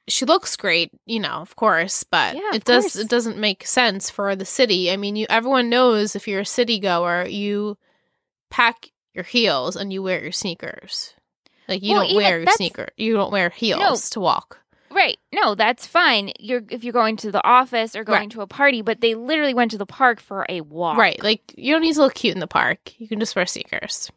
she 0.08 0.26
looks 0.26 0.56
great, 0.58 0.92
you 1.06 1.20
know, 1.20 1.30
of 1.36 1.56
course, 1.56 2.04
but 2.04 2.36
Yeah, 2.36 2.50
of 2.50 2.56
it 2.56 2.64
does 2.66 2.84
course. 2.84 2.96
it 2.98 3.10
doesn't 3.10 3.38
make 3.38 3.66
sense 3.66 4.10
for 4.10 4.36
the 4.36 4.46
city. 4.46 4.92
I 4.92 4.98
mean, 4.98 5.16
you 5.16 5.26
everyone 5.30 5.70
knows 5.70 6.16
if 6.16 6.28
you're 6.28 6.42
a 6.42 6.46
city 6.46 6.80
goer, 6.80 7.26
you 7.26 7.78
pack 8.50 8.92
your 9.14 9.24
heels 9.24 9.76
and 9.76 9.94
you 9.94 10.04
wear 10.04 10.22
your 10.22 10.32
sneakers. 10.32 11.14
Like 11.72 11.84
you 11.84 11.94
Well, 11.96 12.06
don't 12.08 12.16
wear 12.16 12.40
your 12.42 12.52
sneaker. 12.52 12.90
You 12.98 13.14
don't 13.14 13.32
wear 13.32 13.50
heels 13.50 14.10
to 14.12 14.20
walk. 14.20 14.60
Right. 14.92 15.18
No, 15.34 15.56
that's 15.56 15.88
fine. 15.88 16.32
You're 16.40 16.62
if 16.70 16.84
you're 16.84 16.92
going 16.94 17.16
to 17.18 17.32
the 17.32 17.44
office 17.46 17.96
or 17.96 18.04
going 18.04 18.20
Right. 18.20 18.30
to 18.32 18.42
a 18.42 18.48
party, 18.48 18.82
but 18.82 19.00
they 19.02 19.16
literally 19.16 19.54
went 19.54 19.72
to 19.72 19.78
the 19.78 19.86
park 19.86 20.20
for 20.20 20.46
a 20.50 20.62
walk. 20.62 20.98
Right. 20.98 21.22
Like 21.24 21.54
you 21.58 21.74
don't 21.74 21.82
need 21.82 21.94
to 21.96 22.02
look 22.02 22.14
cute 22.14 22.34
in 22.36 22.42
the 22.42 22.48
park. 22.48 23.00
You 23.00 23.08
can 23.08 23.20
just 23.20 23.36
wear 23.36 23.46
sneakers. 23.46 24.12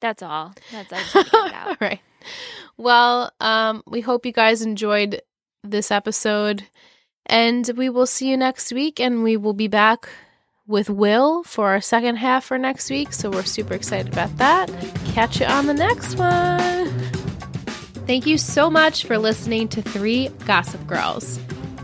That's 0.00 0.22
all. 0.22 0.54
That's 0.72 0.92
I 0.92 0.98
just 0.98 1.12
had 1.12 1.24
to 1.26 1.30
get 1.30 1.46
it 1.46 1.54
All 1.68 1.76
right. 1.80 2.00
Well, 2.76 3.32
um, 3.40 3.82
we 3.86 4.00
hope 4.00 4.24
you 4.24 4.32
guys 4.32 4.62
enjoyed 4.62 5.20
this 5.64 5.90
episode. 5.90 6.64
And 7.26 7.68
we 7.76 7.90
will 7.90 8.06
see 8.06 8.30
you 8.30 8.36
next 8.36 8.72
week. 8.72 9.00
And 9.00 9.22
we 9.22 9.36
will 9.36 9.52
be 9.52 9.68
back 9.68 10.08
with 10.68 10.90
Will 10.90 11.42
for 11.42 11.70
our 11.70 11.80
second 11.80 12.16
half 12.16 12.44
for 12.44 12.58
next 12.58 12.90
week. 12.90 13.12
So 13.12 13.30
we're 13.30 13.42
super 13.42 13.74
excited 13.74 14.12
about 14.12 14.36
that. 14.36 14.68
Catch 15.06 15.40
you 15.40 15.46
on 15.46 15.66
the 15.66 15.74
next 15.74 16.16
one. 16.16 16.88
Thank 18.06 18.26
you 18.26 18.38
so 18.38 18.70
much 18.70 19.04
for 19.04 19.18
listening 19.18 19.68
to 19.68 19.82
Three 19.82 20.28
Gossip 20.46 20.86
Girls. 20.86 21.40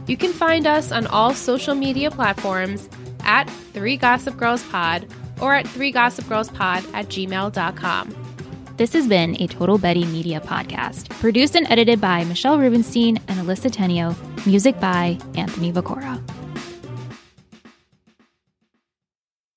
You 0.07 0.17
can 0.17 0.33
find 0.33 0.67
us 0.67 0.93
on 0.93 1.07
all 1.09 1.35
social 1.35 1.75
media 1.75 2.11
platforms 2.11 2.89
at 3.25 3.45
Three 3.49 3.97
Gossip 3.97 4.37
Girls 4.37 4.63
Pod 4.65 5.07
or 5.41 5.55
at 5.55 5.67
Three 5.67 5.91
Gossip 5.91 6.29
Girls 6.29 6.51
Pod 6.51 6.85
at 6.93 7.07
gmail.com. 7.07 8.15
This 8.77 8.93
has 8.93 9.07
been 9.07 9.41
a 9.41 9.47
Total 9.47 9.79
Betty 9.79 10.05
Media 10.05 10.41
podcast, 10.41 11.09
produced 11.11 11.55
and 11.55 11.67
edited 11.71 12.01
by 12.01 12.25
Michelle 12.25 12.59
Rubenstein 12.59 13.19
and 13.29 13.39
Alyssa 13.39 13.71
Tenio, 13.71 14.17
music 14.47 14.79
by 14.81 15.19
Anthony 15.37 15.73
Viccora. 15.73 16.21